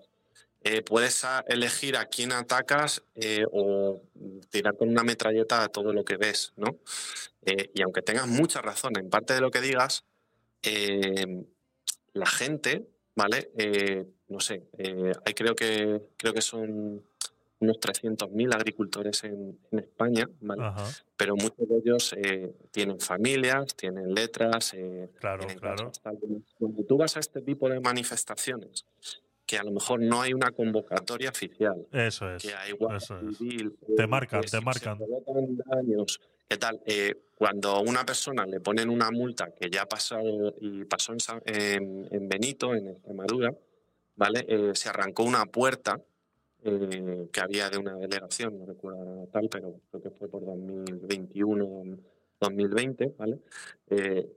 [0.63, 4.01] Eh, puedes a- elegir a quién atacas eh, o
[4.49, 6.79] tirar con una metralleta a todo lo que ves, ¿no?
[7.45, 10.05] Y aunque tengas mucha razón en parte de lo que digas,
[12.13, 13.51] la gente, ¿vale?
[13.57, 17.03] Eh, no sé, eh, hay creo que creo que son
[17.63, 20.63] unos 300.000 agricultores en, en España, ¿vale?
[21.17, 25.93] Pero muchos de ellos eh, tienen familias, tienen letras, eh, Claro, tienen claro.
[26.59, 28.87] Cuando tú vas a este tipo de manifestaciones,
[29.45, 32.43] que a lo mejor no hay una convocatoria oficial, Eso es.
[32.45, 33.37] que hay guardia Eso es.
[33.37, 34.99] civil, Te eh, marcan, te marcan.
[35.67, 36.19] daños,
[36.51, 36.81] ¿qué tal?
[36.85, 41.15] Eh, cuando a una persona le ponen una multa que ya pasado y pasó
[41.45, 43.55] en, Benito, en Extremadura,
[44.17, 44.45] ¿vale?
[44.49, 46.01] Eh, se arrancó una puerta
[46.65, 51.99] eh, que había de una delegación, no recuerdo tal, pero creo que fue por 2021,
[52.41, 53.39] 2020, ¿vale?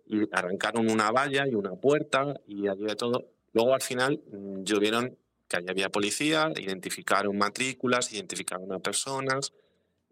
[0.06, 3.26] Y arrancaron una valla y una puerta y allí de todo.
[3.54, 5.18] Luego al final mm, yo vieron
[5.48, 9.52] que allí había policía, identificaron matrículas, identificaron a personas.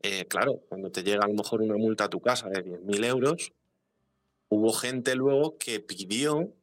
[0.04, 3.06] Eh, claro, cuando te llega a lo mejor una multa a tu casa de 10.000
[3.06, 3.54] euros,
[4.50, 6.54] hubo gente luego que pidió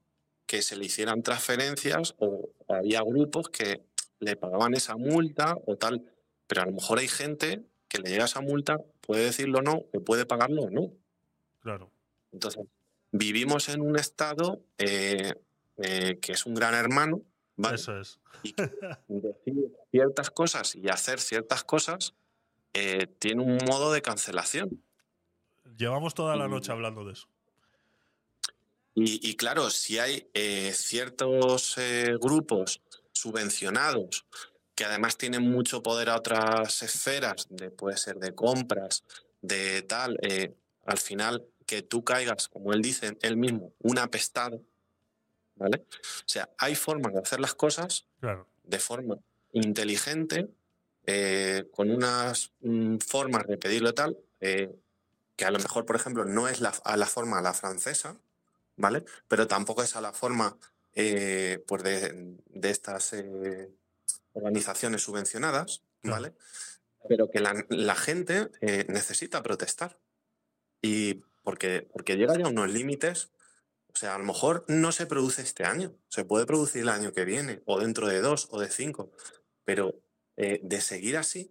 [0.46, 3.82] que se le hicieran transferencias o había grupos que
[4.18, 6.04] le pagaban esa multa o tal,
[6.46, 9.84] pero a lo mejor hay gente que le llega esa multa, puede decirlo o no,
[9.92, 10.92] o puede pagarlo o no.
[11.60, 11.90] Claro.
[12.32, 12.64] Entonces,
[13.12, 15.34] vivimos en un estado eh,
[15.76, 17.22] eh, que es un gran hermano,
[17.56, 17.76] ¿vale?
[17.76, 18.18] Eso es.
[18.42, 18.70] Y que
[19.08, 22.14] decir ciertas cosas y hacer ciertas cosas
[22.74, 24.82] eh, tiene un modo de cancelación.
[25.76, 27.28] Llevamos toda la noche hablando de eso.
[28.94, 32.80] Y, y claro, si hay eh, ciertos eh, grupos
[33.12, 34.26] subvencionados
[34.74, 39.04] que además tienen mucho poder a otras esferas, de, puede ser de compras,
[39.42, 40.18] de tal,
[40.86, 44.62] al final que tú caigas, como él dice, él mismo, un apestado,
[45.56, 45.84] ¿vale?
[45.90, 48.48] O sea, hay formas de hacer las cosas Claro.
[48.64, 49.16] de forma
[49.52, 50.48] inteligente,
[51.10, 54.78] eh, con unas mm, formas de pedirlo tal, eh,
[55.36, 58.20] que a lo mejor, por ejemplo, no es la, a la forma a la francesa,
[58.76, 59.06] ¿vale?
[59.26, 60.58] Pero tampoco es a la forma
[60.92, 63.14] eh, pues de, de estas
[64.34, 66.34] organizaciones subvencionadas, ¿vale?
[67.08, 68.50] Pero que la, la gente
[68.88, 69.98] necesita protestar.
[70.82, 73.30] Y porque, porque llega ya a unos límites,
[73.94, 77.14] o sea, a lo mejor no se produce este año, se puede producir el año
[77.14, 79.10] que viene, o dentro de dos o de cinco,
[79.64, 80.02] pero
[80.38, 81.50] eh, de seguir así,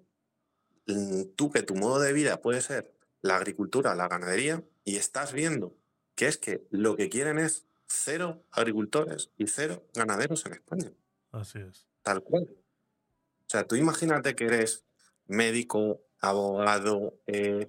[0.87, 5.33] mm, tú que tu modo de vida puede ser la agricultura, la ganadería, y estás
[5.33, 5.75] viendo
[6.15, 10.91] que es que lo que quieren es cero agricultores y cero ganaderos en España,
[11.33, 11.85] Así es.
[12.01, 12.47] tal cual.
[12.49, 14.85] O sea, tú imagínate que eres
[15.27, 17.67] médico, abogado, eh,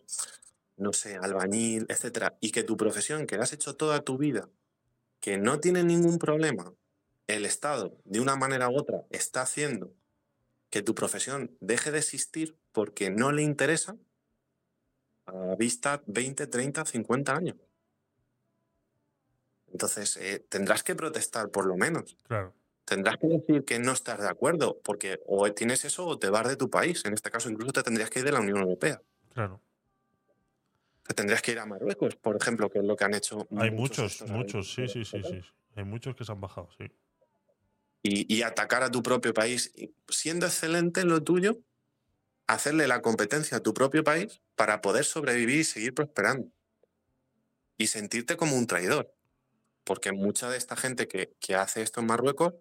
[0.76, 4.48] no sé, albañil, etcétera, y que tu profesión, que la has hecho toda tu vida,
[5.18, 6.72] que no tiene ningún problema,
[7.26, 9.92] el Estado, de una manera u otra, está haciendo
[10.70, 13.96] que tu profesión deje de existir porque no le interesa,
[15.26, 17.56] a vista 20, 30, 50 años.
[19.72, 22.16] Entonces, eh, tendrás que protestar por lo menos.
[22.26, 22.54] Claro.
[22.84, 26.48] Tendrás que decir que no estás de acuerdo, porque o tienes eso o te vas
[26.48, 27.04] de tu país.
[27.04, 29.02] En este caso, incluso te tendrías que ir de la Unión Europea.
[29.34, 29.60] Claro.
[31.06, 33.46] Te tendrías que ir a Marruecos, por ejemplo, que es lo que han hecho.
[33.58, 35.40] Hay muchos muchos, muchos, sí, sí, sí, sí.
[35.76, 36.90] Hay muchos que se han bajado, sí.
[38.02, 39.72] Y, atacar a tu propio país,
[40.08, 41.58] siendo excelente en lo tuyo,
[42.46, 46.48] hacerle la competencia a tu propio país para poder sobrevivir y seguir prosperando.
[47.76, 49.12] Y sentirte como un traidor.
[49.84, 52.54] Porque mucha de esta gente que, que hace esto en Marruecos,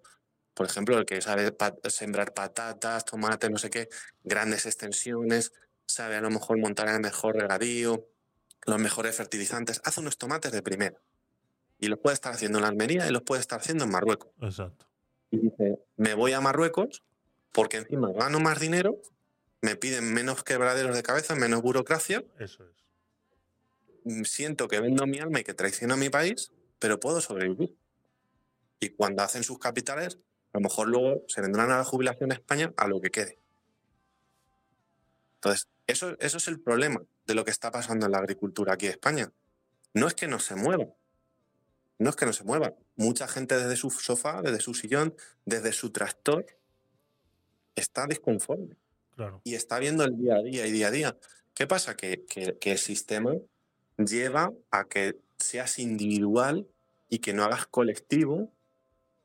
[0.53, 1.55] por ejemplo, el que sabe
[1.89, 3.89] sembrar patatas, tomate, no sé qué,
[4.23, 5.53] grandes extensiones,
[5.85, 8.07] sabe a lo mejor montar el mejor regadío,
[8.65, 10.99] los mejores fertilizantes, hace unos tomates de primera.
[11.79, 14.86] Y los puede estar haciendo en Almería y los puede estar haciendo en Marruecos Exacto.
[15.31, 17.03] Y dice, me voy a Marruecos
[17.51, 19.01] porque encima gano más dinero,
[19.61, 22.85] me piden menos quebraderos de cabeza, menos burocracia, Eso es.
[24.03, 27.75] mm, siento que vendo mi alma y que traiciono a mi país, pero puedo sobrevivir.
[28.79, 30.19] Y cuando hacen sus capitales,
[30.53, 33.39] a lo mejor luego se vendrán a la jubilación a España a lo que quede.
[35.35, 38.85] Entonces, eso, eso es el problema de lo que está pasando en la agricultura aquí
[38.85, 39.31] en España.
[39.93, 40.85] No es que no se mueva,
[41.99, 42.73] no es que no se mueva.
[42.95, 46.45] Mucha gente desde su sofá, desde su sillón, desde su tractor,
[47.75, 48.75] está disconforme
[49.15, 49.41] Claro.
[49.43, 51.17] y está viendo el día a día y día a día.
[51.53, 51.95] ¿Qué pasa?
[51.95, 53.33] Que, que- que el sistema
[53.97, 56.67] lleva a que seas individual
[57.09, 58.51] y que no hagas colectivo,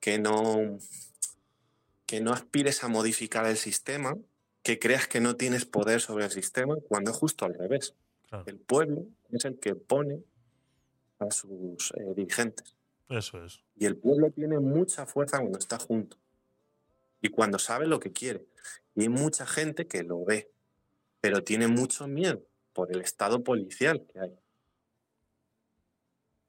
[0.00, 0.78] que no,
[2.06, 4.16] que no aspires a modificar el sistema,
[4.62, 7.94] que creas que no tienes poder sobre el sistema, cuando es justo al revés.
[8.28, 8.44] Claro.
[8.46, 10.22] El pueblo es el que pone
[11.22, 12.76] a sus eh, dirigentes.
[13.08, 13.62] Eso es.
[13.76, 16.16] Y el pueblo tiene mucha fuerza cuando está junto
[17.20, 18.46] y cuando sabe lo que quiere.
[18.94, 20.50] Y hay mucha gente que lo ve,
[21.20, 22.42] pero tiene mucho miedo
[22.72, 24.32] por el estado policial que hay.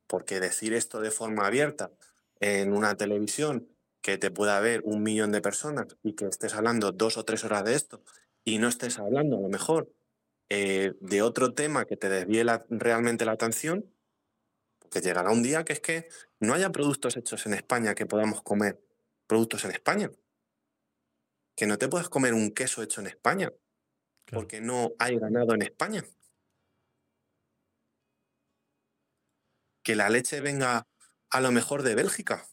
[0.08, 1.92] Porque decir esto de forma abierta
[2.40, 3.68] en una televisión
[4.02, 7.44] que te pueda ver un millón de personas y que estés hablando dos o tres
[7.46, 8.04] horas de esto
[8.44, 9.90] y no estés hablando a lo mejor
[10.50, 13.86] eh, de otro tema que te desvíe la- realmente la atención,
[14.94, 16.08] porque llegará un día que es que
[16.40, 18.80] no haya productos hechos en España que podamos comer
[19.26, 20.12] productos en España.
[21.56, 23.52] Que no te puedas comer un queso hecho en España,
[24.28, 26.04] porque no hay ganado en España.
[29.84, 30.88] Que la leche venga
[31.32, 32.48] a lo mejor de Bélgica.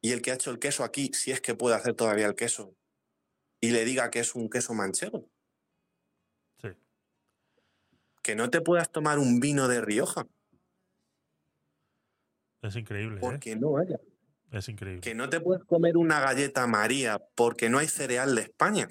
[0.00, 2.36] Y el que ha hecho el queso aquí, si es que puede hacer todavía el
[2.36, 2.74] queso,
[3.60, 5.28] y le diga que es un queso manchego.
[6.62, 6.68] Sí.
[8.22, 10.26] Que no te puedas tomar un vino de Rioja,
[12.62, 13.20] Es increíble, ¿eh?
[13.20, 14.00] porque no haya.
[14.50, 15.00] Es increíble.
[15.00, 18.88] Que no te puedes comer una galleta María porque no hay cereal de España.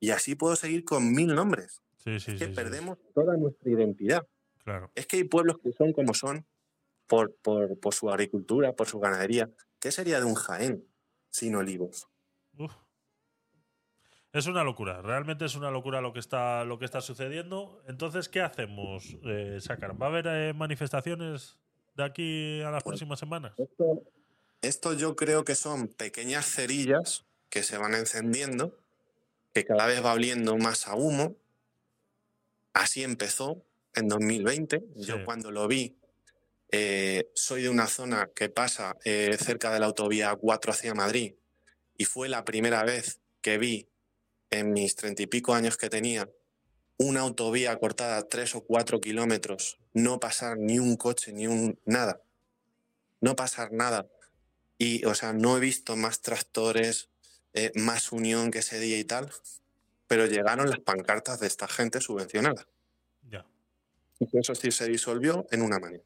[0.00, 1.82] Y así puedo seguir con mil nombres.
[1.96, 4.26] Sí, sí, Es que sí, perdemos toda nuestra identidad.
[4.64, 4.90] Claro.
[4.94, 6.44] Es que hay pueblos que son como son
[7.06, 9.50] por, por, por su agricultura, por su ganadería.
[9.78, 10.84] ¿Qué sería de un Jaén
[11.30, 12.08] sin olivos?
[12.58, 12.72] Uf.
[14.32, 17.82] Es una locura, realmente es una locura lo que está, lo que está sucediendo.
[17.86, 20.00] Entonces, ¿qué hacemos, eh, Sácar?
[20.00, 21.61] ¿Va a haber eh, manifestaciones
[21.94, 23.52] de aquí a las próximas semanas?
[23.58, 24.02] Esto,
[24.62, 28.78] esto yo creo que son pequeñas cerillas que se van encendiendo,
[29.52, 31.36] que cada vez va oliendo más a humo.
[32.72, 33.64] Así empezó,
[33.94, 34.84] en 2020.
[34.96, 35.96] Yo cuando lo vi,
[36.70, 41.34] eh, soy de una zona que pasa eh, cerca de la autovía 4 hacia Madrid
[41.96, 43.88] y fue la primera vez que vi
[44.50, 46.30] en mis treinta y pico años que tenía
[46.98, 52.22] una autovía cortada tres o cuatro kilómetros, no pasar ni un coche, ni un nada,
[53.20, 54.06] no pasar nada.
[54.78, 57.08] Y, o sea, no he visto más tractores,
[57.54, 59.30] eh, más unión que ese día y tal,
[60.06, 62.66] pero llegaron las pancartas de esta gente subvencionada.
[63.30, 63.46] Ya.
[64.18, 66.04] Y eso sí se disolvió en una manera.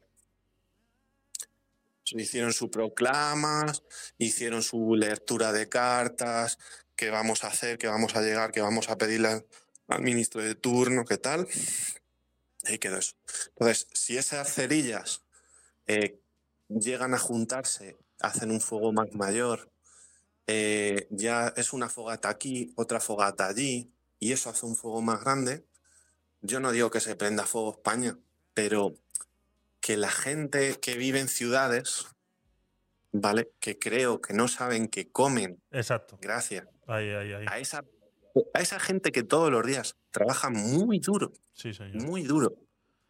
[2.11, 3.83] Hicieron su proclamas,
[4.17, 6.57] hicieron su lectura de cartas,
[6.95, 9.45] qué vamos a hacer, qué vamos a llegar, qué vamos a pedirle
[9.87, 11.47] al ministro de turno, qué tal.
[12.67, 13.15] Ahí quedó eso.
[13.49, 15.23] Entonces, si esas cerillas
[15.87, 16.19] eh,
[16.67, 19.71] llegan a juntarse, hacen un fuego más mayor,
[20.47, 25.21] eh, ya es una fogata aquí, otra fogata allí, y eso hace un fuego más
[25.21, 25.65] grande,
[26.41, 28.17] yo no digo que se prenda fuego España,
[28.53, 28.95] pero
[29.79, 32.07] que la gente que vive en ciudades,
[33.11, 33.51] ¿vale?
[33.59, 35.61] Que creo que no saben que comen.
[35.71, 36.17] Exacto.
[36.21, 36.67] Gracias.
[36.87, 37.45] Ahí, ahí, ahí.
[37.47, 37.85] A esa,
[38.53, 41.31] a esa gente que todos los días trabaja muy duro.
[41.53, 42.03] Sí, señor.
[42.03, 42.55] Muy duro.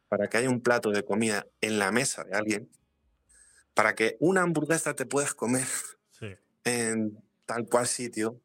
[0.10, 2.70] Para que haya un plato de comida en la mesa de alguien.
[3.74, 5.66] Para que una hamburguesa te puedas comer
[6.12, 6.28] Sí.
[6.64, 8.42] en tal cual sitio.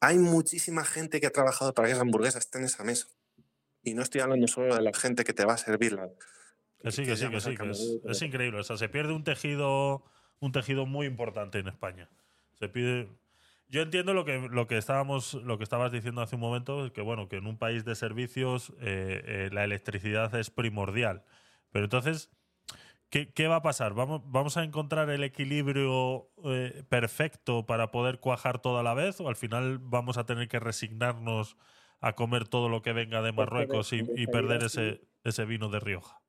[0.00, 3.06] Hay muchísima gente que ha trabajado para que esa hamburguesa esté en esa mesa.
[3.84, 6.08] Y no estoy hablando solo de la gente que te va a servir la,
[6.80, 8.58] Que sí, que sí, que sí, que es, es increíble.
[8.60, 10.04] O sea, se pierde un tejido,
[10.40, 12.08] un tejido muy importante en España.
[12.58, 13.08] Se pide.
[13.72, 17.00] Yo entiendo lo que, lo que estábamos, lo que estabas diciendo hace un momento, que
[17.00, 21.24] bueno, que en un país de servicios eh, eh, la electricidad es primordial.
[21.70, 22.30] Pero entonces,
[23.08, 23.94] ¿qué, qué va a pasar?
[23.94, 29.18] ¿Vamos, ¿Vamos a encontrar el equilibrio eh, perfecto para poder cuajar todo a la vez?
[29.22, 31.56] ¿O al final vamos a tener que resignarnos
[32.00, 35.80] a comer todo lo que venga de Marruecos y, y perder ese, ese vino de
[35.80, 36.20] Rioja?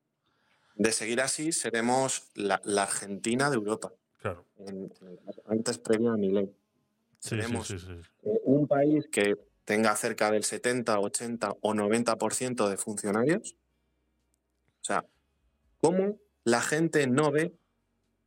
[0.76, 3.92] De seguir así, seremos la, la Argentina de Europa.
[4.22, 4.46] Claro.
[4.56, 6.50] En- en- antes previo a mi ley.
[7.24, 7.86] Sí, sí.
[8.22, 13.56] eh, un país que tenga cerca del 70, 80 o 90% de funcionarios.
[14.82, 15.06] O sea,
[15.78, 17.56] ¿cómo la gente no ve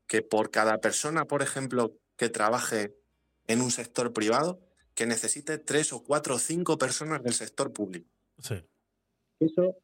[0.07, 2.95] que por cada persona, por ejemplo, que trabaje
[3.45, 4.59] en un sector privado,
[4.95, 8.09] que necesite tres o cuatro o cinco personas del sector público?
[8.39, 8.65] Sí.
[9.39, 9.77] Eso,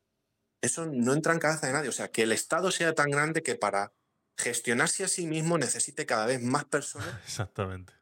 [0.61, 1.89] eso no entra en cabeza de nadie.
[1.89, 3.93] O sea, que el Estado sea tan grande que para
[4.37, 7.93] gestionarse a sí mismo necesite cada vez más personas Exactamente.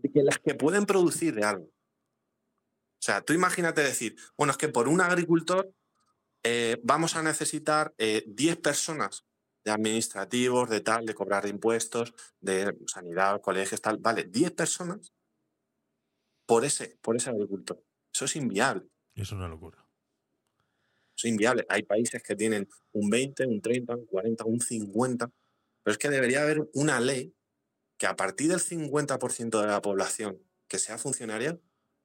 [0.00, 1.64] Que las que pueden producir de algo.
[1.64, 5.72] O sea, tú imagínate decir, bueno, es que por un agricultor
[6.42, 9.24] eh, vamos a necesitar eh, 10 personas
[9.64, 13.98] de administrativos, de tal, de cobrar impuestos, de sanidad, colegios, tal.
[13.98, 15.12] Vale, 10 personas
[16.46, 17.82] por ese, por ese agricultor.
[18.12, 18.88] Eso es inviable.
[19.14, 19.84] Es una locura.
[21.16, 21.66] Es inviable.
[21.68, 25.30] Hay países que tienen un 20, un 30, un 40, un 50.
[25.82, 27.34] Pero es que debería haber una ley
[27.98, 31.58] que a partir del 50% de la población que sea funcionaria,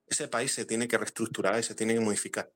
[0.07, 2.51] ese país se tiene que reestructurar y se tiene que modificar.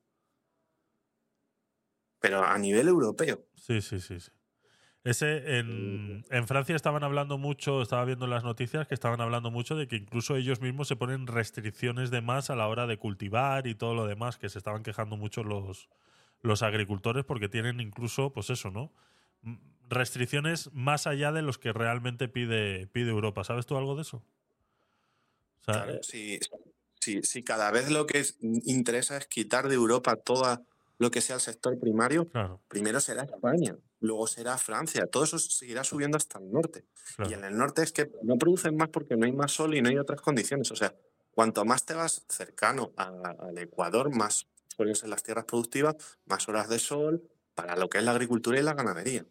[2.20, 3.46] Pero a nivel europeo.
[3.54, 4.32] Sí, sí, sí, sí.
[5.04, 9.76] Ese en, Francia estaban hablando mucho, estaba viendo en las noticias que estaban hablando mucho
[9.76, 13.66] de que incluso ellos mismos se ponen restricciones de más a la hora de cultivar
[13.66, 15.88] y todo lo demás, que se estaban quejando mucho los,
[16.42, 18.92] los agricultores porque tienen incluso, pues eso, ¿no?
[19.88, 23.44] Restricciones más allá de los que realmente pide, pide Europa.
[23.44, 24.18] ¿Sabes tú algo de eso?
[25.60, 30.62] O sea, Claro, si cada vez lo que es- interesa es quitar de Europa todo
[30.98, 32.60] lo que sea el sector primario, Claro.
[32.68, 36.84] primero será España, luego será Francia, todo eso seguirá subiendo hasta el norte.
[37.16, 37.30] Claro.
[37.30, 39.80] Y en el norte es que no producen más porque no hay más sol y
[39.80, 40.70] no hay otras condiciones.
[40.72, 40.94] O sea,
[41.30, 46.48] cuanto más te vas cercano a- al Ecuador, más suelen ser las tierras productivas, más
[46.48, 47.22] horas de sol
[47.54, 49.24] para lo que es la agricultura y la ganadería.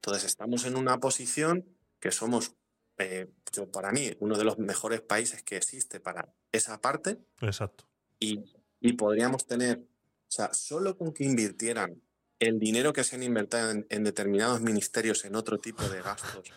[0.00, 1.66] Entonces estamos en una posición
[2.00, 2.56] que somos,
[2.96, 7.84] eh, yo para mí, uno de los mejores países que existe para esa parte Exacto.
[8.18, 8.42] y,
[8.80, 12.00] y podríamos tener, o sea, solo con que invirtieran
[12.38, 16.50] el dinero que se han invertido en, en determinados ministerios en otro tipo de gastos,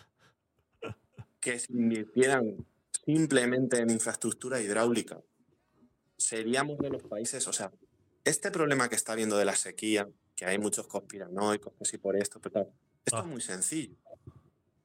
[1.40, 2.66] que se invirtieran
[3.04, 5.20] simplemente en infraestructura hidráulica,
[6.16, 7.70] seríamos de los países, o sea,
[8.24, 12.16] este problema que está habiendo de la sequía, que hay muchos conspiranoicos, que sí por
[12.16, 12.72] esto, pero tal,
[13.04, 13.94] esto es muy sencillo.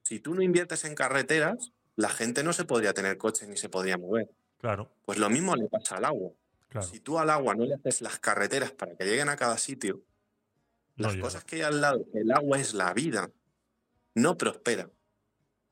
[0.04, 3.70] Si tú no inviertes en carreteras, la gente no se podría tener coches ni se
[3.70, 4.30] podría mover.
[4.60, 4.90] Claro.
[5.06, 6.32] Pues lo mismo le pasa al agua.
[6.70, 6.88] Claro.
[6.88, 10.02] Si tú al agua no le haces las carreteras para que lleguen a cada sitio,
[10.96, 11.24] No las llega.
[11.26, 13.30] cosas que hay al lado, el agua es la vida,
[14.16, 14.90] no prospera.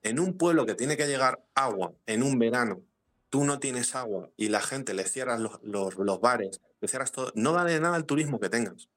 [0.04, 2.82] En un pueblo que tiene que llegar agua en un verano,
[3.30, 7.12] tú no tienes agua y la gente le cierras los, los- los bares, le cierras
[7.12, 8.88] todo, no vale nada el turismo que tengas.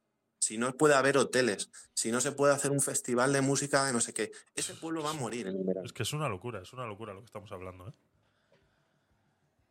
[0.40, 3.92] Si no puede haber hoteles, si no se puede hacer un festival de música de
[3.92, 5.86] no sé qué, ese pueblo va a morir en el verano.
[5.86, 7.92] Es que es una locura, es una locura lo que estamos hablando, ¿eh?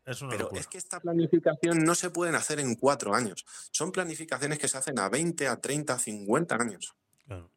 [0.06, 0.62] Es una Pero locura.
[0.62, 3.46] es que esta planificación no se pueden hacer en cuatro años.
[3.72, 6.96] Son planificaciones que se hacen a 20, a 30, a 50 años.
[7.28, 7.52] Claro.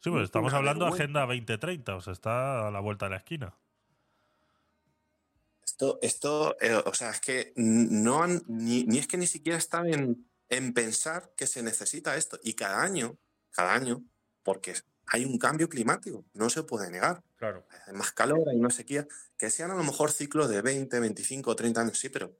[0.00, 0.92] Sí, pues Es estamos una hablando de.
[0.92, 3.54] Agenda 2030, o sea, está a la vuelta de la esquina.
[5.64, 9.56] Esto, esto eh, o sea, es que no han, ni, ni es que ni siquiera
[9.58, 12.38] están en, en pensar que se necesita esto.
[12.42, 13.16] Y cada año,
[13.50, 14.04] cada año,
[14.42, 14.74] porque
[15.06, 17.22] hay un cambio climático, no se puede negar.
[17.36, 17.66] Claro.
[17.86, 19.08] Hay más calor, hay más sequía,
[19.38, 22.36] que sean a lo mejor ciclos de 20, 25, 30 años, sí, pero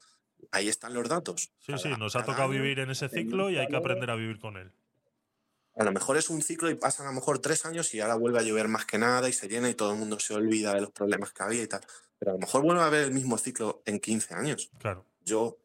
[0.51, 1.53] ahí están los datos.
[1.59, 4.15] Sí, sí, nos ha tocado año vivir en ese ciclo y hay que aprender a
[4.15, 4.71] vivir con él.
[5.75, 8.17] A lo mejor es un ciclo y pasan a lo mejor tres años y ahora
[8.17, 10.75] vuelve a llover más que nada y se llena y todo el mundo se olvida
[10.75, 11.81] de los problemas que había y tal.
[12.19, 14.71] Pero a lo mejor vuelve a haber el mismo ciclo en 15 años.
[14.79, 15.07] Claro.
[15.25, 15.62] Yo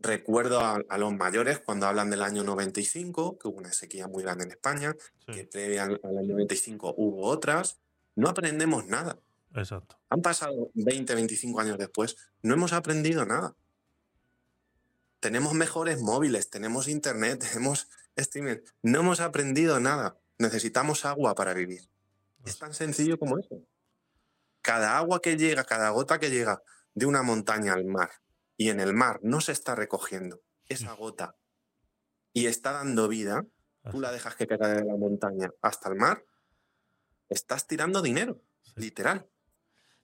[0.00, 4.22] recuerdo a, a los mayores cuando hablan del año 95, que hubo una sequía muy
[4.22, 4.94] grande en España,
[5.26, 7.78] que previa al, al año 95 hubo otras.
[8.14, 9.18] No aprendemos nada.
[9.54, 9.98] Exacto.
[10.10, 13.54] Han pasado 20, 25 años después, no hemos aprendido nada.
[15.20, 18.58] Tenemos mejores móviles, tenemos internet, tenemos streaming.
[18.82, 20.16] No hemos aprendido nada.
[20.38, 21.88] Necesitamos agua para vivir.
[22.44, 23.62] Es tan sencillo como eso.
[24.62, 26.62] Cada agua que llega, cada gota que llega
[26.94, 28.10] de una montaña al mar
[28.58, 31.36] y en el mar no se está recogiendo esa gota
[32.34, 33.46] y está dando vida,
[33.90, 36.24] tú la dejas que caiga de la montaña hasta el mar,
[37.30, 38.42] estás tirando dinero,
[38.74, 39.26] literal.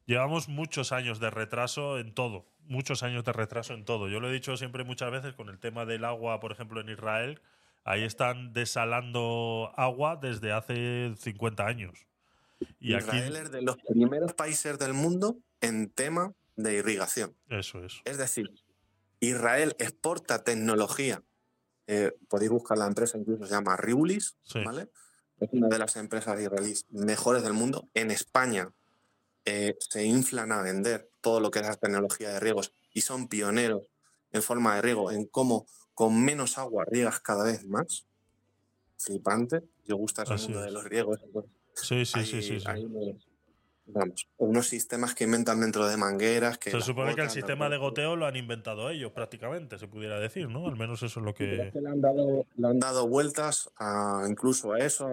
[0.07, 4.09] Llevamos muchos años de retraso en todo, muchos años de retraso en todo.
[4.09, 6.89] Yo lo he dicho siempre muchas veces con el tema del agua, por ejemplo, en
[6.89, 7.43] Israel.
[7.83, 12.07] Ahí están desalando agua desde hace 50 años.
[12.79, 17.37] Y aquí, Israel es de los primeros países del mundo en tema de irrigación.
[17.49, 18.01] eso es.
[18.05, 18.51] Es decir,
[19.21, 21.23] Israel exporta tecnología.
[21.87, 24.89] eh, podéis buscar la empresa, incluso se llama Riulis, ¿vale?
[25.39, 27.89] Es una de las empresas israelíes mejores del mundo.
[27.93, 28.73] En España
[29.45, 33.29] eh, se inflan a vender todo lo que es la tecnología de riegos y son
[33.29, 33.91] pioneros
[34.33, 38.07] en forma de riego, en cómo con menos agua riegas cada vez más.
[38.99, 39.63] Flipante.
[39.85, 40.67] Yo gusta ese Así mundo es.
[40.67, 41.21] de los riegos.
[41.33, 42.67] pues, Sí, sí, hay- sí, sí, sí.
[42.67, 43.29] hay unos,
[43.87, 46.59] vamos, unos sistemas que inventan dentro de mangueras.
[46.59, 50.19] Que Se supone que el sistema de goteo lo han inventado ellos prácticamente, se pudiera
[50.19, 50.67] decir, ¿no?
[50.67, 51.71] Al menos eso es lo es que...
[51.73, 55.13] que le han dado, le han dado vueltas a, incluso a eso, a-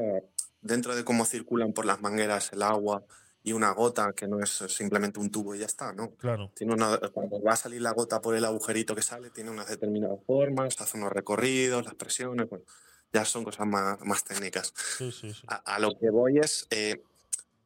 [0.61, 3.03] dentro de cómo circulan por las mangueras el agua
[3.43, 6.11] y una gota que no es simplemente un tubo y ya está, ¿no?
[6.11, 6.51] Claro.
[6.55, 9.67] Tiene una, cuando va a salir la gota por el agujerito que sale, tiene unas
[9.67, 12.63] determinadas formas, hace unos recorridos, las presiones, bueno,
[13.11, 14.71] ya son cosas más, más técnicas.
[14.97, 15.41] Sí, sí, sí.
[15.47, 17.01] A, a lo que voy es, eh,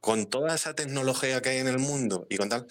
[0.06, 2.68] con toda esa tecnología que hay en el mundo y con tal,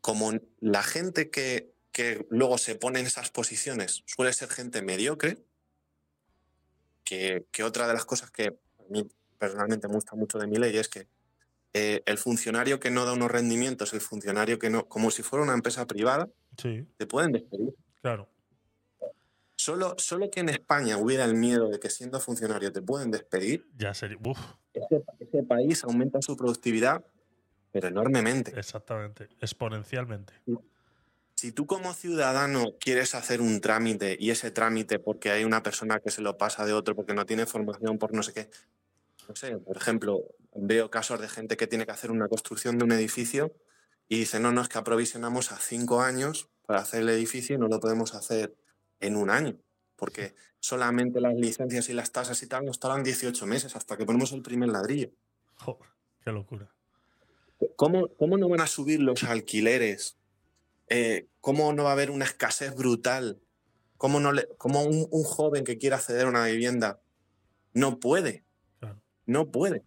[0.00, 5.38] como la gente que, que luego se pone en esas posiciones suele ser gente mediocre,
[7.02, 9.04] que, que otra de las cosas que a mí
[9.38, 11.08] personalmente me gusta mucho de mi ley es que
[11.74, 15.42] eh, el funcionario que no da unos rendimientos, el funcionario que no, como si fuera
[15.42, 16.28] una empresa privada,
[16.62, 17.74] Sí, te pueden despedir.
[18.00, 18.28] claro.
[19.56, 23.66] Solo, solo que en España hubiera el miedo de que siendo funcionario te pueden despedir,
[23.76, 24.16] Ya sería...
[24.24, 24.38] Uf,
[24.78, 27.04] ese, ese país aumenta su productividad,
[27.70, 28.52] pero enormemente.
[28.58, 30.32] exactamente, exponencialmente.
[31.34, 36.00] Si tú como ciudadano quieres hacer un trámite y ese trámite porque hay una persona
[36.00, 38.50] que se lo pasa de otro porque no tiene formación por no sé qué,
[39.28, 40.24] no sé, por ejemplo,
[40.54, 43.54] veo casos de gente que tiene que hacer una construcción de un edificio
[44.08, 47.58] y dice, no, no, es que aprovisionamos a cinco años para hacer el edificio y
[47.58, 48.56] no lo podemos hacer
[49.00, 49.58] en un año,
[49.98, 54.06] porque solamente las licencias y las tasas y tal nos tardan 18 meses hasta que
[54.06, 55.10] ponemos el primer ladrillo.
[55.56, 55.88] Joder,
[56.24, 56.72] qué locura.
[57.74, 60.16] ¿Cómo, cómo no van a subir los alquileres?
[60.88, 63.40] Eh, ¿Cómo no va a haber una escasez brutal?
[63.96, 67.00] ¿Cómo, no le, cómo un, un joven que quiera acceder a una vivienda
[67.72, 68.44] no puede?
[69.26, 69.84] No puede.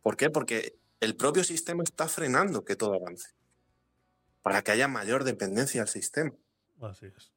[0.00, 0.30] ¿Por qué?
[0.30, 3.34] Porque el propio sistema está frenando que todo avance.
[4.42, 6.32] Para que haya mayor dependencia del sistema.
[6.80, 7.33] Así es.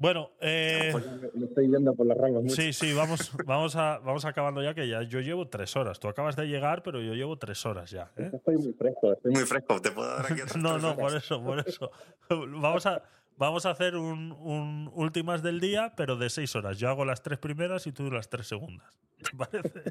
[0.00, 1.04] Bueno, eh, Pues
[1.34, 2.54] me estoy yendo por las ramas mucho.
[2.54, 5.98] sí, sí, vamos, vamos, a, vamos acabando ya, que ya yo llevo tres horas.
[5.98, 8.10] Tú acabas de llegar, pero yo llevo tres horas ya.
[8.16, 8.30] ¿eh?
[8.32, 9.80] Estoy muy fresco, estoy muy fresco.
[9.82, 11.90] Te puedo dar aquí otras No, no, por eso, por eso.
[12.30, 13.02] Vamos a,
[13.36, 16.78] vamos a hacer un, un últimas del día, pero de seis horas.
[16.78, 18.96] Yo hago las tres primeras y tú las tres segundas.
[19.18, 19.82] ¿Te parece?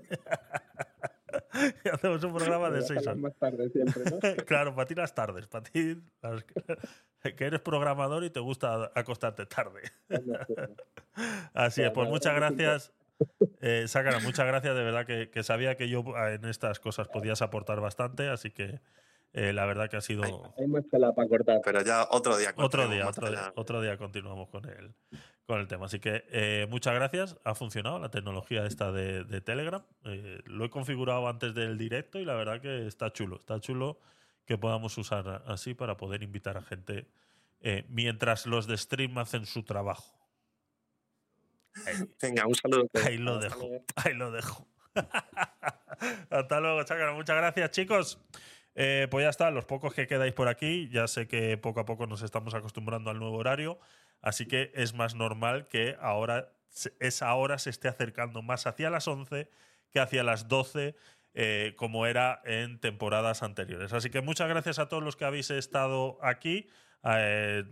[1.84, 3.18] Y hacemos un programa de seis horas.
[3.18, 4.19] más tarde siempre, ¿no?
[4.45, 6.44] claro, para ti las tardes, para ti las-
[7.36, 9.82] que eres programador y te gusta acostarte tarde.
[11.53, 12.94] Así es, pues muchas gracias.
[13.61, 17.42] Eh, Sácara, muchas gracias, de verdad que, que sabía que yo en estas cosas podías
[17.42, 18.80] aportar bastante, así que
[19.34, 20.24] eh, la verdad que ha sido...
[20.58, 22.53] Hay más tela para cortar, pero ya otro día.
[22.56, 24.94] Otro día, más otro día, otro día continuamos con el,
[25.48, 25.85] con el tema.
[25.85, 27.38] Así que eh, muchas gracias.
[27.45, 29.82] Ha funcionado la tecnología esta de, de Telegram.
[30.03, 33.38] Eh, lo he configurado antes del directo y la verdad que está chulo.
[33.38, 33.98] Está chulo
[34.45, 37.08] que podamos usar así para poder invitar a gente
[37.61, 40.14] eh, mientras los de stream hacen su trabajo.
[42.22, 42.90] Venga, un saludo.
[43.06, 43.69] Ahí lo dejo.
[43.95, 44.67] Ahí lo dejo.
[46.30, 47.14] Hasta luego, Chácara.
[47.14, 48.19] Muchas gracias, chicos.
[48.74, 52.06] Pues ya está, los pocos que quedáis por aquí, ya sé que poco a poco
[52.06, 53.80] nos estamos acostumbrando al nuevo horario,
[54.21, 56.51] así que es más normal que ahora
[56.99, 59.49] esa hora se esté acercando más hacia las 11
[59.91, 60.95] que hacia las 12,
[61.33, 63.93] eh, como era en temporadas anteriores.
[63.93, 66.67] Así que muchas gracias a todos los que habéis estado aquí.
[67.03, 67.63] Eh,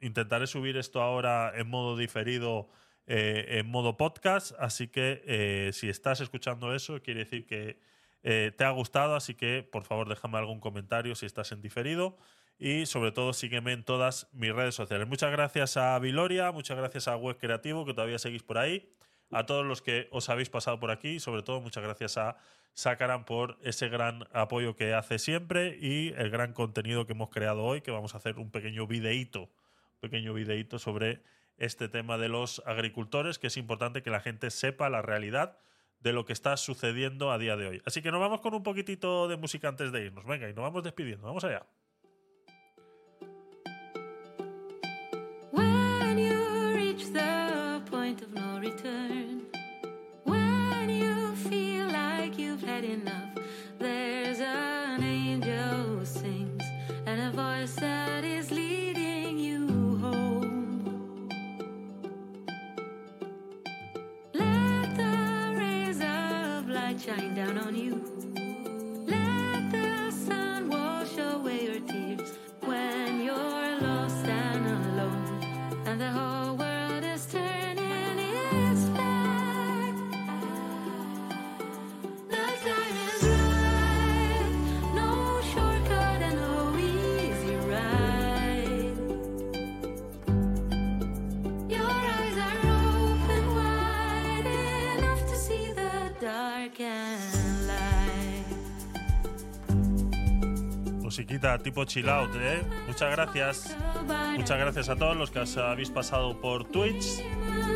[0.00, 2.70] intentaré subir esto ahora en modo diferido,
[3.06, 7.78] eh, en modo podcast, así que si estás escuchando eso, quiere decir que
[8.22, 12.18] te ha gustado, así que por favor déjame algún comentario si estás en diferido
[12.58, 15.06] y sobre todo sígueme en todas mis redes sociales.
[15.06, 18.92] Muchas gracias a Viloria, muchas gracias a Web Creativo, que todavía seguís por ahí,
[19.30, 22.36] a todos los que os habéis pasado por aquí y sobre todo muchas gracias a
[22.74, 27.64] Sakaran por ese gran apoyo que hace siempre y el gran contenido que hemos creado
[27.64, 31.22] hoy, que vamos a hacer un pequeño videíto, un pequeño videíto sobre
[31.56, 35.58] este tema de los agricultores, que es importante que la gente sepa la realidad
[36.00, 37.82] de lo que está sucediendo a día de hoy.
[37.84, 40.24] Así que nos vamos con un poquitito de música antes de irnos.
[40.24, 41.26] Venga, y nos vamos despidiendo.
[41.26, 41.66] Vamos allá.
[45.50, 49.42] When you reach the point of no return,
[50.24, 53.30] when you feel like you've had enough,
[53.78, 56.64] there's an angel who sings
[57.06, 58.07] and a voice that
[101.18, 102.62] Musiquita tipo chill out, ¿eh?
[102.86, 103.76] Muchas gracias.
[104.36, 107.24] Muchas gracias a todos los que os habéis pasado por Twitch,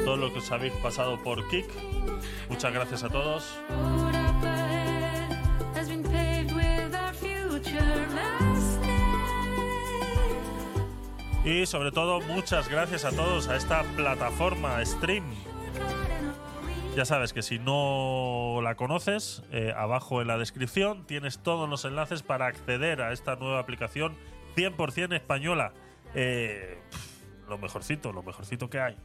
[0.05, 1.67] todos los que os habéis pasado por Kick.
[2.49, 3.43] Muchas gracias a todos.
[11.45, 15.25] Y sobre todo, muchas gracias a todos a esta plataforma Stream.
[16.95, 21.87] Ya sabes que si no la conoces, eh, abajo en la descripción tienes todos los
[21.87, 24.15] enlaces para acceder a esta nueva aplicación
[24.57, 25.73] 100% española.
[26.15, 26.79] Eh,
[27.49, 28.97] lo mejorcito, lo mejorcito que hay.